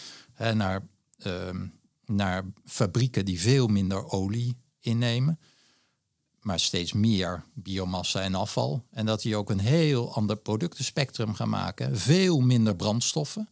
naar 0.55 0.86
ehm, 1.18 1.66
naar 2.11 2.44
fabrieken 2.64 3.24
die 3.24 3.40
veel 3.40 3.66
minder 3.66 4.11
olie 4.11 4.56
innemen, 4.80 5.38
maar 6.40 6.61
steeds 6.61 6.92
meer 6.92 7.44
biomassa 7.54 8.20
en 8.20 8.34
afval. 8.34 8.84
En 8.90 9.06
dat 9.06 9.22
die 9.22 9.36
ook 9.36 9.50
een 9.50 9.61
heel 9.61 10.14
ander 10.14 10.36
productenspectrum 10.36 11.34
gaan 11.34 11.48
maken. 11.48 11.98
Veel 11.98 12.40
minder 12.40 12.76
brandstoffen. 12.76 13.48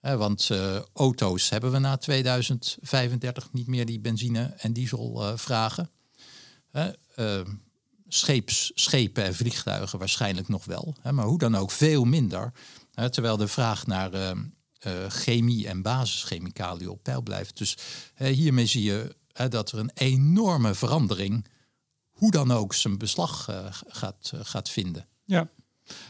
want 0.00 0.48
uh, 0.52 0.80
auto's 0.92 1.48
hebben 1.48 1.72
we 1.72 1.78
na 1.78 1.96
2035 1.96 3.52
niet 3.52 3.66
meer 3.66 3.86
die 3.86 4.00
benzine 4.00 4.54
en 4.58 4.72
diesel 4.72 5.22
uh, 5.22 5.36
vragen. 5.36 5.90
Uh, 6.72 7.40
scheeps, 8.08 8.72
schepen 8.74 9.24
en 9.24 9.34
vliegtuigen 9.34 9.98
waarschijnlijk 9.98 10.48
nog 10.48 10.64
wel. 10.64 10.94
maar 11.10 11.26
hoe 11.26 11.38
dan 11.38 11.56
ook 11.56 11.70
veel 11.70 12.04
minder. 12.04 12.52
terwijl 13.10 13.36
de 13.36 13.48
vraag 13.48 13.86
naar 13.86 14.10
chemie 15.08 15.68
en 15.68 15.82
basischemicaliën 15.82 16.88
op 16.88 17.02
peil 17.02 17.22
blijft. 17.22 17.58
Dus 17.58 17.76
hiermee 18.16 18.66
zie 18.66 18.82
je 18.82 19.16
dat 19.48 19.72
er 19.72 19.78
een 19.78 19.90
enorme 19.94 20.74
verandering, 20.74 21.46
hoe 22.10 22.30
dan 22.30 22.50
ook, 22.50 22.74
zijn 22.74 22.98
beslag 22.98 23.48
gaat, 23.86 24.32
gaat 24.34 24.68
vinden. 24.68 25.06
Ja. 25.24 25.50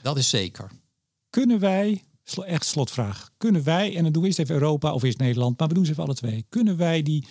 Dat 0.02 0.16
is 0.16 0.28
zeker. 0.28 0.70
Kunnen 1.30 1.58
wij, 1.58 2.04
echt 2.46 2.66
slotvraag, 2.66 3.30
kunnen 3.36 3.64
wij, 3.64 3.96
en 3.96 4.02
dan 4.02 4.12
doen 4.12 4.22
we 4.22 4.28
eerst 4.28 4.40
even 4.40 4.54
Europa 4.54 4.92
of 4.92 5.02
eerst 5.02 5.18
Nederland, 5.18 5.58
maar 5.58 5.68
we 5.68 5.74
doen 5.74 5.84
ze 5.84 5.90
even 5.90 6.04
alle 6.04 6.14
twee. 6.14 6.46
Kunnen 6.48 6.76
wij 6.76 7.02
die 7.02 7.26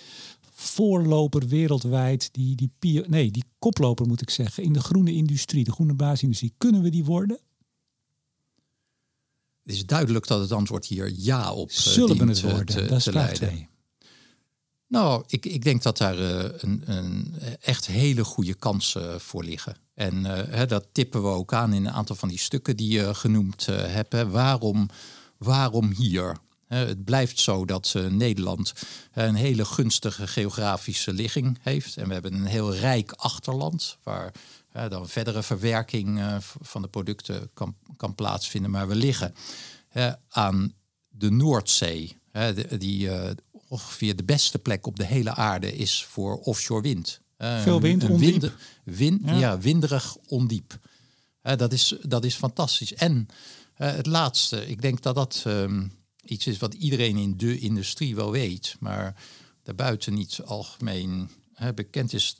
voorloper 0.51 1.47
wereldwijd, 1.47 2.29
die, 2.31 2.71
die, 2.79 3.03
nee, 3.07 3.31
die 3.31 3.43
koploper 3.59 4.07
moet 4.07 4.21
ik 4.21 4.29
zeggen, 4.29 4.63
in 4.63 4.73
de 4.73 4.79
groene 4.79 5.13
industrie, 5.13 5.63
de 5.63 5.71
groene 5.71 5.93
basisindustrie, 5.93 6.53
kunnen 6.57 6.81
we 6.81 6.89
die 6.89 7.05
worden? 7.05 7.39
Het 9.67 9.75
is 9.75 9.85
duidelijk 9.85 10.27
dat 10.27 10.39
het 10.39 10.51
antwoord 10.51 10.85
hier 10.85 11.13
ja 11.15 11.53
op 11.53 11.69
uh, 11.69 11.75
Zullen 11.75 12.17
we 12.17 12.25
het 12.25 12.41
worden? 12.41 12.65
Te, 12.65 12.85
dat 12.85 12.97
is 12.97 13.03
te 13.03 13.11
leiden. 13.11 13.69
Nou, 14.87 15.23
ik, 15.27 15.45
ik 15.45 15.63
denk 15.63 15.83
dat 15.83 15.97
daar 15.97 16.19
uh, 16.19 16.43
een, 16.57 16.81
een, 16.85 17.35
echt 17.59 17.85
hele 17.85 18.23
goede 18.23 18.53
kansen 18.53 19.21
voor 19.21 19.43
liggen. 19.43 19.77
En 19.93 20.25
uh, 20.25 20.61
dat 20.67 20.87
tippen 20.91 21.21
we 21.21 21.27
ook 21.27 21.53
aan 21.53 21.73
in 21.73 21.85
een 21.85 21.91
aantal 21.93 22.15
van 22.15 22.29
die 22.29 22.37
stukken 22.37 22.77
die 22.77 22.91
je 22.91 23.13
genoemd 23.13 23.65
hebt. 23.65 24.23
Waarom, 24.23 24.89
waarom 25.37 25.91
hier? 25.97 26.37
Het 26.67 27.03
blijft 27.03 27.39
zo 27.39 27.65
dat 27.65 27.95
Nederland 28.09 28.73
een 29.13 29.35
hele 29.35 29.65
gunstige 29.65 30.27
geografische 30.27 31.13
ligging 31.13 31.59
heeft. 31.61 31.97
En 31.97 32.07
we 32.07 32.13
hebben 32.13 32.33
een 32.33 32.45
heel 32.45 32.75
rijk 32.75 33.11
achterland 33.11 33.97
waar 34.03 34.31
dan 34.89 35.09
verdere 35.09 35.43
verwerking 35.43 36.17
uh, 36.17 36.37
van 36.39 36.81
de 36.81 36.87
producten 36.87 37.49
kan, 37.53 37.75
kan 37.97 38.15
plaatsvinden. 38.15 38.71
Maar 38.71 38.87
we 38.87 38.95
liggen 38.95 39.33
aan 40.29 40.73
de 41.07 41.31
Noordzee, 41.31 42.17
die 42.77 43.07
uh, 43.07 43.29
ongeveer 43.67 44.15
de 44.15 44.23
beste 44.23 44.59
plek 44.59 44.85
op 44.85 44.95
de 44.95 45.05
hele 45.05 45.33
aarde 45.33 45.75
is 45.75 46.05
voor 46.05 46.37
offshore 46.37 46.81
wind. 46.81 47.21
Veel 47.37 47.81
wind, 47.81 48.03
een, 48.03 48.17
wind, 48.17 48.51
wind 48.83 49.21
ja. 49.25 49.57
winderig, 49.59 50.17
ondiep. 50.27 50.79
dat, 51.41 51.73
is, 51.73 51.95
dat 52.01 52.25
is 52.25 52.35
fantastisch. 52.35 52.93
En 52.93 53.27
het 53.73 54.05
laatste, 54.05 54.67
ik 54.67 54.81
denk 54.81 55.01
dat 55.01 55.15
dat 55.15 55.43
um, 55.47 55.91
iets 56.23 56.47
is 56.47 56.57
wat 56.57 56.73
iedereen 56.73 57.17
in 57.17 57.37
de 57.37 57.59
industrie 57.59 58.15
wel 58.15 58.31
weet, 58.31 58.75
maar 58.79 59.15
daarbuiten 59.63 60.13
niet 60.13 60.39
algemeen 60.45 61.29
bekend 61.75 62.13
is. 62.13 62.35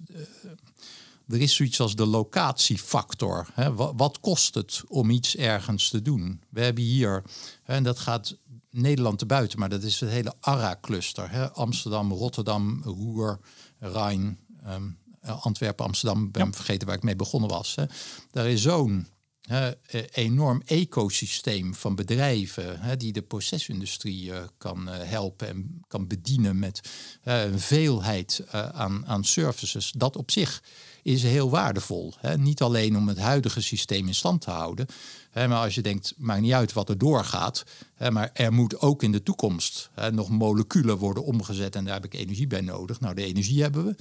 Er 1.28 1.42
is 1.42 1.56
zoiets 1.56 1.80
als 1.80 1.96
de 1.96 2.06
locatiefactor. 2.06 3.48
Hè? 3.54 3.74
Wat, 3.74 3.94
wat, 3.96 4.20
kost 4.20 4.54
het 4.54 4.84
om 4.88 5.10
iets 5.10 5.36
ergens 5.36 5.90
te 5.90 6.02
doen? 6.02 6.44
We 6.50 6.62
hebben 6.62 6.84
hier, 6.84 7.24
en 7.64 7.84
dat 7.84 8.00
gaat 8.00 8.38
Nederland 8.70 9.20
te 9.20 9.26
buiten, 9.26 9.60
maar 9.60 9.70
dat 9.70 9.84
is 9.84 10.00
het 10.00 10.10
hele 10.10 10.34
ARA-cluster. 10.40 11.50
Amsterdam, 11.50 12.12
Rotterdam, 12.12 12.82
Roer, 12.84 13.40
Rijn, 13.80 14.40
um, 14.68 14.98
Antwerpen, 15.22 15.86
Amsterdam, 15.86 16.32
ben 16.32 16.46
ja. 16.46 16.52
vergeten 16.52 16.88
waar 16.88 16.96
ik 16.96 17.04
mee 17.04 17.16
begonnen 17.16 17.50
was. 17.50 17.76
Hè? 17.76 17.86
Daar 18.32 18.48
is 18.48 18.62
zo'n 18.62 19.08
uh, 19.52 19.68
enorm 20.12 20.62
ecosysteem 20.66 21.76
van 21.76 21.96
bedrijven 21.96 22.80
hè, 22.80 22.98
die 22.98 23.14
de 23.14 23.22
procesindustrie 23.22 24.26
uh, 24.26 24.38
kan 24.58 24.90
uh, 24.90 24.96
helpen 24.98 25.48
en 25.48 25.82
kan 25.88 26.08
bedienen 26.08 26.60
met 26.60 26.90
een 27.24 27.60
veelheid 27.60 28.44
aan, 28.52 29.06
aan 29.06 29.24
services. 29.24 29.92
Dat 29.92 30.16
op 30.16 30.32
zich 30.32 30.64
is 31.08 31.24
heel 31.24 31.50
waardevol. 31.50 32.14
Hè? 32.20 32.38
Niet 32.38 32.62
alleen 32.62 32.98
om 32.98 33.08
het 33.08 33.18
huidige 33.18 33.62
systeem 33.62 34.08
in 34.08 34.16
stand 34.16 34.42
te 34.42 34.50
houden, 34.50 34.86
hè, 35.32 35.48
maar 35.48 35.64
als 35.64 35.76
je 35.76 35.82
denkt, 35.82 36.14
maakt 36.18 36.42
niet 36.42 36.54
uit 36.54 36.74
wat 36.74 36.90
er 36.90 36.98
doorgaat, 36.98 37.66
hè, 37.96 38.12
maar 38.12 38.30
er 38.34 38.54
moet 38.54 38.80
ook 38.80 39.04
in 39.04 39.12
de 39.12 39.24
toekomst 39.24 39.90
nog 40.12 40.30
moleculen 40.30 40.98
worden 40.98 41.24
omgezet 41.24 41.76
en 41.76 41.86
daar 41.86 41.94
heb 41.94 42.06
ik 42.06 42.14
energie 42.14 42.48
bij 42.48 42.62
nodig. 42.62 43.00
Nou, 43.00 43.16
de 43.16 43.24
energie 43.24 43.62
hebben 43.62 43.86
we, 43.86 43.96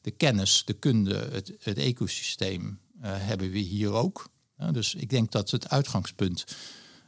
de 0.00 0.10
kennis, 0.10 0.62
de 0.64 0.72
kunde, 0.72 1.28
het, 1.32 1.52
het 1.58 1.78
ecosysteem 1.78 2.78
hebben 3.00 3.50
we 3.50 3.58
hier 3.58 3.92
ook. 3.92 4.28
dus 4.72 4.94
ik 4.94 5.10
denk 5.10 5.32
dat 5.32 5.50
het 5.50 5.68
uitgangspunt 5.68 6.44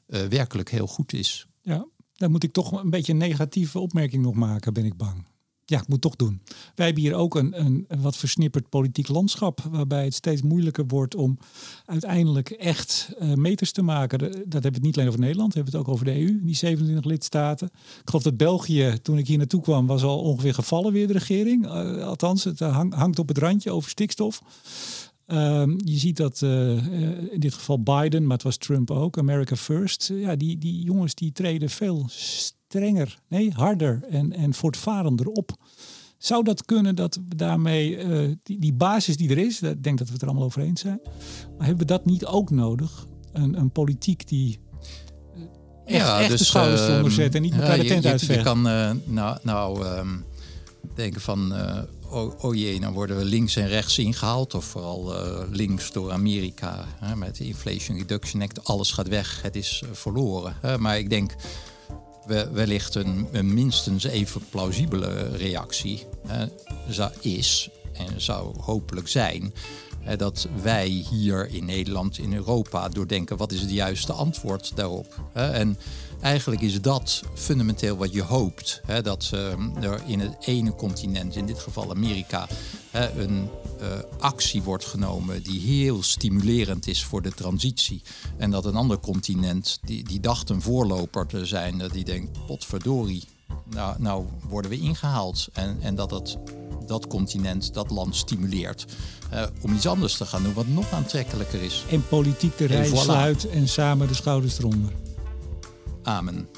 uh, 0.06 0.22
werkelijk 0.22 0.70
heel 0.70 0.86
goed 0.86 1.12
is. 1.12 1.46
Ja, 1.62 1.86
dan 2.12 2.30
moet 2.30 2.44
ik 2.44 2.52
toch 2.52 2.72
een 2.72 2.90
beetje 2.90 3.12
een 3.12 3.18
negatieve 3.18 3.78
opmerking 3.78 4.22
nog 4.22 4.34
maken, 4.34 4.72
ben 4.72 4.84
ik 4.84 4.96
bang 4.96 5.33
ja, 5.66 5.80
ik 5.80 5.88
moet 5.88 6.00
toch 6.00 6.16
doen. 6.16 6.40
Wij 6.74 6.86
hebben 6.86 7.02
hier 7.02 7.14
ook 7.14 7.34
een, 7.34 7.60
een, 7.60 7.86
wat 8.00 8.16
versnipperd 8.16 8.68
politiek 8.68 9.08
landschap, 9.08 9.60
waarbij 9.70 10.04
het 10.04 10.14
steeds 10.14 10.42
moeilijker 10.42 10.84
wordt 10.86 11.14
om 11.14 11.38
uiteindelijk 11.86 12.50
echt 12.50 13.08
uh, 13.20 13.34
meters 13.34 13.72
te 13.72 13.82
maken. 13.82 14.18
Dat 14.18 14.30
hebben 14.30 14.60
we 14.60 14.68
het 14.68 14.82
niet 14.82 14.96
alleen 14.96 15.08
over 15.08 15.20
Nederland, 15.20 15.54
we 15.54 15.60
hebben 15.60 15.78
het 15.78 15.88
ook 15.88 15.94
over 15.94 16.04
de 16.04 16.20
EU, 16.20 16.40
die 16.44 16.56
27 16.56 17.04
lidstaten. 17.04 17.66
Ik 17.74 18.02
geloof 18.04 18.22
dat 18.22 18.36
België, 18.36 18.98
toen 19.02 19.18
ik 19.18 19.26
hier 19.26 19.38
naartoe 19.38 19.62
kwam, 19.62 19.86
was 19.86 20.02
al 20.02 20.20
ongeveer 20.20 20.54
gevallen 20.54 20.92
weer 20.92 21.06
de 21.06 21.12
regering. 21.12 21.66
Uh, 21.66 22.04
althans, 22.04 22.44
het 22.44 22.58
hang, 22.58 22.94
hangt 22.94 23.18
op 23.18 23.28
het 23.28 23.38
randje 23.38 23.70
over 23.70 23.90
stikstof. 23.90 24.42
Ehm, 25.26 25.70
je 25.84 25.98
ziet 25.98 26.16
dat 26.16 26.40
uh, 26.40 27.32
in 27.32 27.40
dit 27.40 27.54
geval 27.54 27.82
Biden, 27.82 28.22
maar 28.22 28.32
het 28.32 28.42
was 28.42 28.56
Trump 28.56 28.90
ook, 28.90 29.18
America 29.18 29.56
First. 29.56 30.10
ja, 30.14 30.36
die, 30.36 30.58
die 30.58 30.82
jongens 30.82 31.14
die 31.14 31.32
treden 31.32 31.70
veel 31.70 32.06
strenger, 32.74 33.18
nee, 33.28 33.52
harder 33.52 34.00
en, 34.10 34.32
en 34.32 34.54
voortvarender 34.54 35.26
op. 35.26 35.50
Zou 36.18 36.44
dat 36.44 36.64
kunnen 36.64 36.94
dat 36.94 37.20
we 37.28 37.34
daarmee 37.34 38.04
uh, 38.04 38.34
die, 38.42 38.58
die 38.58 38.72
basis 38.72 39.16
die 39.16 39.30
er 39.30 39.38
is, 39.38 39.62
ik 39.62 39.82
denk 39.82 39.98
dat 39.98 40.06
we 40.06 40.12
het 40.12 40.22
er 40.22 40.28
allemaal 40.28 40.46
over 40.46 40.62
eens 40.62 40.80
zijn, 40.80 41.00
maar 41.58 41.66
hebben 41.66 41.86
we 41.86 41.92
dat 41.92 42.04
niet 42.04 42.26
ook 42.26 42.50
nodig? 42.50 43.06
Een, 43.32 43.58
een 43.58 43.70
politiek 43.70 44.28
die 44.28 44.58
echt, 45.84 46.06
ja, 46.06 46.20
echt 46.20 46.30
dus, 46.30 46.38
de 46.38 46.44
schouders 46.44 46.80
uh, 46.80 46.88
eronder 46.88 47.12
zet 47.12 47.34
en 47.34 47.42
niet 47.42 47.52
elkaar 47.52 47.76
ja, 47.76 47.82
de 47.82 48.00
tent 48.00 48.20
je, 48.20 48.32
je, 48.32 48.42
kan 48.42 48.62
nou, 49.04 49.38
nou 49.42 49.86
um, 49.86 50.24
denken 50.94 51.20
van 51.20 51.54
oh, 52.10 52.44
oh, 52.44 52.54
jee, 52.54 52.80
dan 52.80 52.92
worden 52.92 53.16
we 53.16 53.24
links 53.24 53.56
en 53.56 53.68
rechts 53.68 53.98
ingehaald. 53.98 54.54
Of 54.54 54.64
vooral 54.64 55.14
links 55.50 55.92
door 55.92 56.12
Amerika 56.12 56.84
hè, 57.00 57.16
met 57.16 57.36
de 57.36 57.44
Inflation 57.44 57.96
Reduction 57.96 58.42
Act. 58.42 58.64
Alles 58.64 58.92
gaat 58.92 59.08
weg, 59.08 59.42
het 59.42 59.56
is 59.56 59.82
verloren. 59.92 60.56
Hè. 60.60 60.78
Maar 60.78 60.98
ik 60.98 61.10
denk 61.10 61.34
wellicht 62.52 62.94
een, 62.94 63.28
minstens 63.54 64.04
even 64.04 64.40
plausibele 64.50 65.36
reactie 65.36 66.06
hè, 66.26 66.46
is 67.20 67.70
en 67.92 68.20
zou 68.20 68.60
hopelijk 68.60 69.08
zijn 69.08 69.54
dat 70.16 70.48
wij 70.62 70.86
hier 70.86 71.48
in 71.50 71.64
Nederland, 71.64 72.18
in 72.18 72.34
Europa, 72.34 72.88
doordenken 72.88 73.36
wat 73.36 73.52
is 73.52 73.60
het 73.60 73.70
juiste 73.70 74.12
antwoord 74.12 74.72
daarop. 74.74 75.20
En 75.32 75.78
eigenlijk 76.20 76.62
is 76.62 76.80
dat 76.80 77.22
fundamenteel 77.34 77.96
wat 77.96 78.12
je 78.12 78.22
hoopt. 78.22 78.80
Dat 79.02 79.30
ehm, 79.32 79.76
er 79.82 80.00
in 80.06 80.20
het 80.20 80.36
ene 80.40 80.74
continent, 80.74 81.36
in 81.36 81.46
dit 81.46 81.58
geval 81.58 81.90
Amerika, 81.90 82.48
een 82.92 83.48
uh, 83.80 83.88
actie 84.18 84.62
wordt 84.62 84.84
genomen 84.84 85.42
die 85.42 85.60
heel 85.60 86.02
stimulerend 86.02 86.86
is 86.86 87.04
voor 87.04 87.22
de 87.22 87.32
transitie. 87.32 88.02
En 88.36 88.50
dat 88.50 88.64
een 88.64 88.76
ander 88.76 88.98
continent, 88.98 89.78
die, 89.82 90.04
die 90.04 90.20
dacht 90.20 90.50
een 90.50 90.62
voorloper 90.62 91.26
te 91.26 91.46
zijn, 91.46 91.78
dat 91.78 91.92
die 91.92 92.04
denkt, 92.04 92.46
potverdorie, 92.46 93.24
nou, 93.64 93.94
nou 93.98 94.26
worden 94.48 94.70
we 94.70 94.78
ingehaald. 94.78 95.48
En, 95.52 95.78
en 95.80 95.94
dat 95.94 96.10
het, 96.10 96.36
dat 96.86 97.06
continent, 97.06 97.74
dat 97.74 97.90
land 97.90 98.16
stimuleert 98.16 98.84
uh, 99.32 99.42
om 99.60 99.74
iets 99.74 99.86
anders 99.86 100.16
te 100.16 100.24
gaan 100.24 100.42
doen 100.42 100.52
wat 100.54 100.66
nog 100.66 100.92
aantrekkelijker 100.92 101.62
is. 101.62 101.84
En 101.90 102.08
politiek 102.08 102.58
de 102.58 102.66
rij 102.66 102.86
sluit 102.86 103.48
en 103.48 103.68
samen 103.68 104.08
de 104.08 104.14
schouders 104.14 104.58
eronder. 104.58 104.92
Amen. 106.02 106.48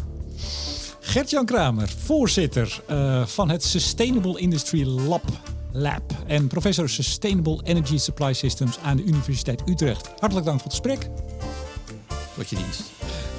Gert-Jan 1.00 1.44
Kramer, 1.44 1.88
voorzitter 2.04 2.82
uh, 2.90 3.26
van 3.26 3.50
het 3.50 3.64
Sustainable 3.64 4.38
Industry 4.40 4.86
Lab, 4.86 5.24
Lab 5.72 6.02
en 6.26 6.46
professor 6.46 6.88
Sustainable 6.88 7.60
Energy 7.62 7.98
Supply 7.98 8.32
Systems 8.32 8.78
aan 8.78 8.96
de 8.96 9.04
Universiteit 9.04 9.62
Utrecht. 9.68 10.10
Hartelijk 10.18 10.46
dank 10.46 10.60
voor 10.60 10.70
het 10.70 10.80
gesprek. 10.80 11.10
Tot 12.36 12.48
je 12.48 12.56
dienst. 12.56 12.82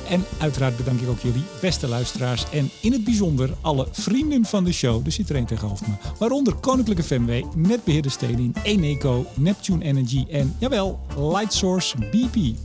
En 0.10 0.24
uiteraard 0.38 0.78
bedank 0.78 1.00
ik 1.00 1.10
ook 1.10 1.20
jullie 1.20 1.44
beste 1.62 1.88
luisteraars 1.88 2.50
en 2.50 2.70
in 2.82 2.92
het 2.92 3.04
bijzonder 3.04 3.50
alle 3.62 3.88
vrienden 3.92 4.46
van 4.46 4.64
de 4.64 4.72
show. 4.72 5.06
Er 5.06 5.12
zit 5.12 5.30
er 5.30 5.36
één 5.36 5.48
me. 5.62 6.10
Waaronder 6.20 6.56
Koninklijke 6.56 7.04
FMW, 7.04 7.44
Netbeheerder 7.56 8.12
Stedin, 8.12 8.56
Eneco, 8.64 9.26
Neptune 9.34 9.86
Energy 9.86 10.26
en, 10.30 10.56
jawel, 10.60 11.00
Lightsource 11.18 11.98
BP. 11.98 12.56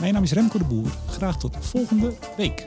Mijn 0.00 0.12
naam 0.12 0.22
is 0.22 0.32
Remco 0.32 0.58
de 0.58 0.64
Boer. 0.64 0.90
Graag 1.10 1.38
tot 1.38 1.56
volgende 1.60 2.14
week. 2.36 2.64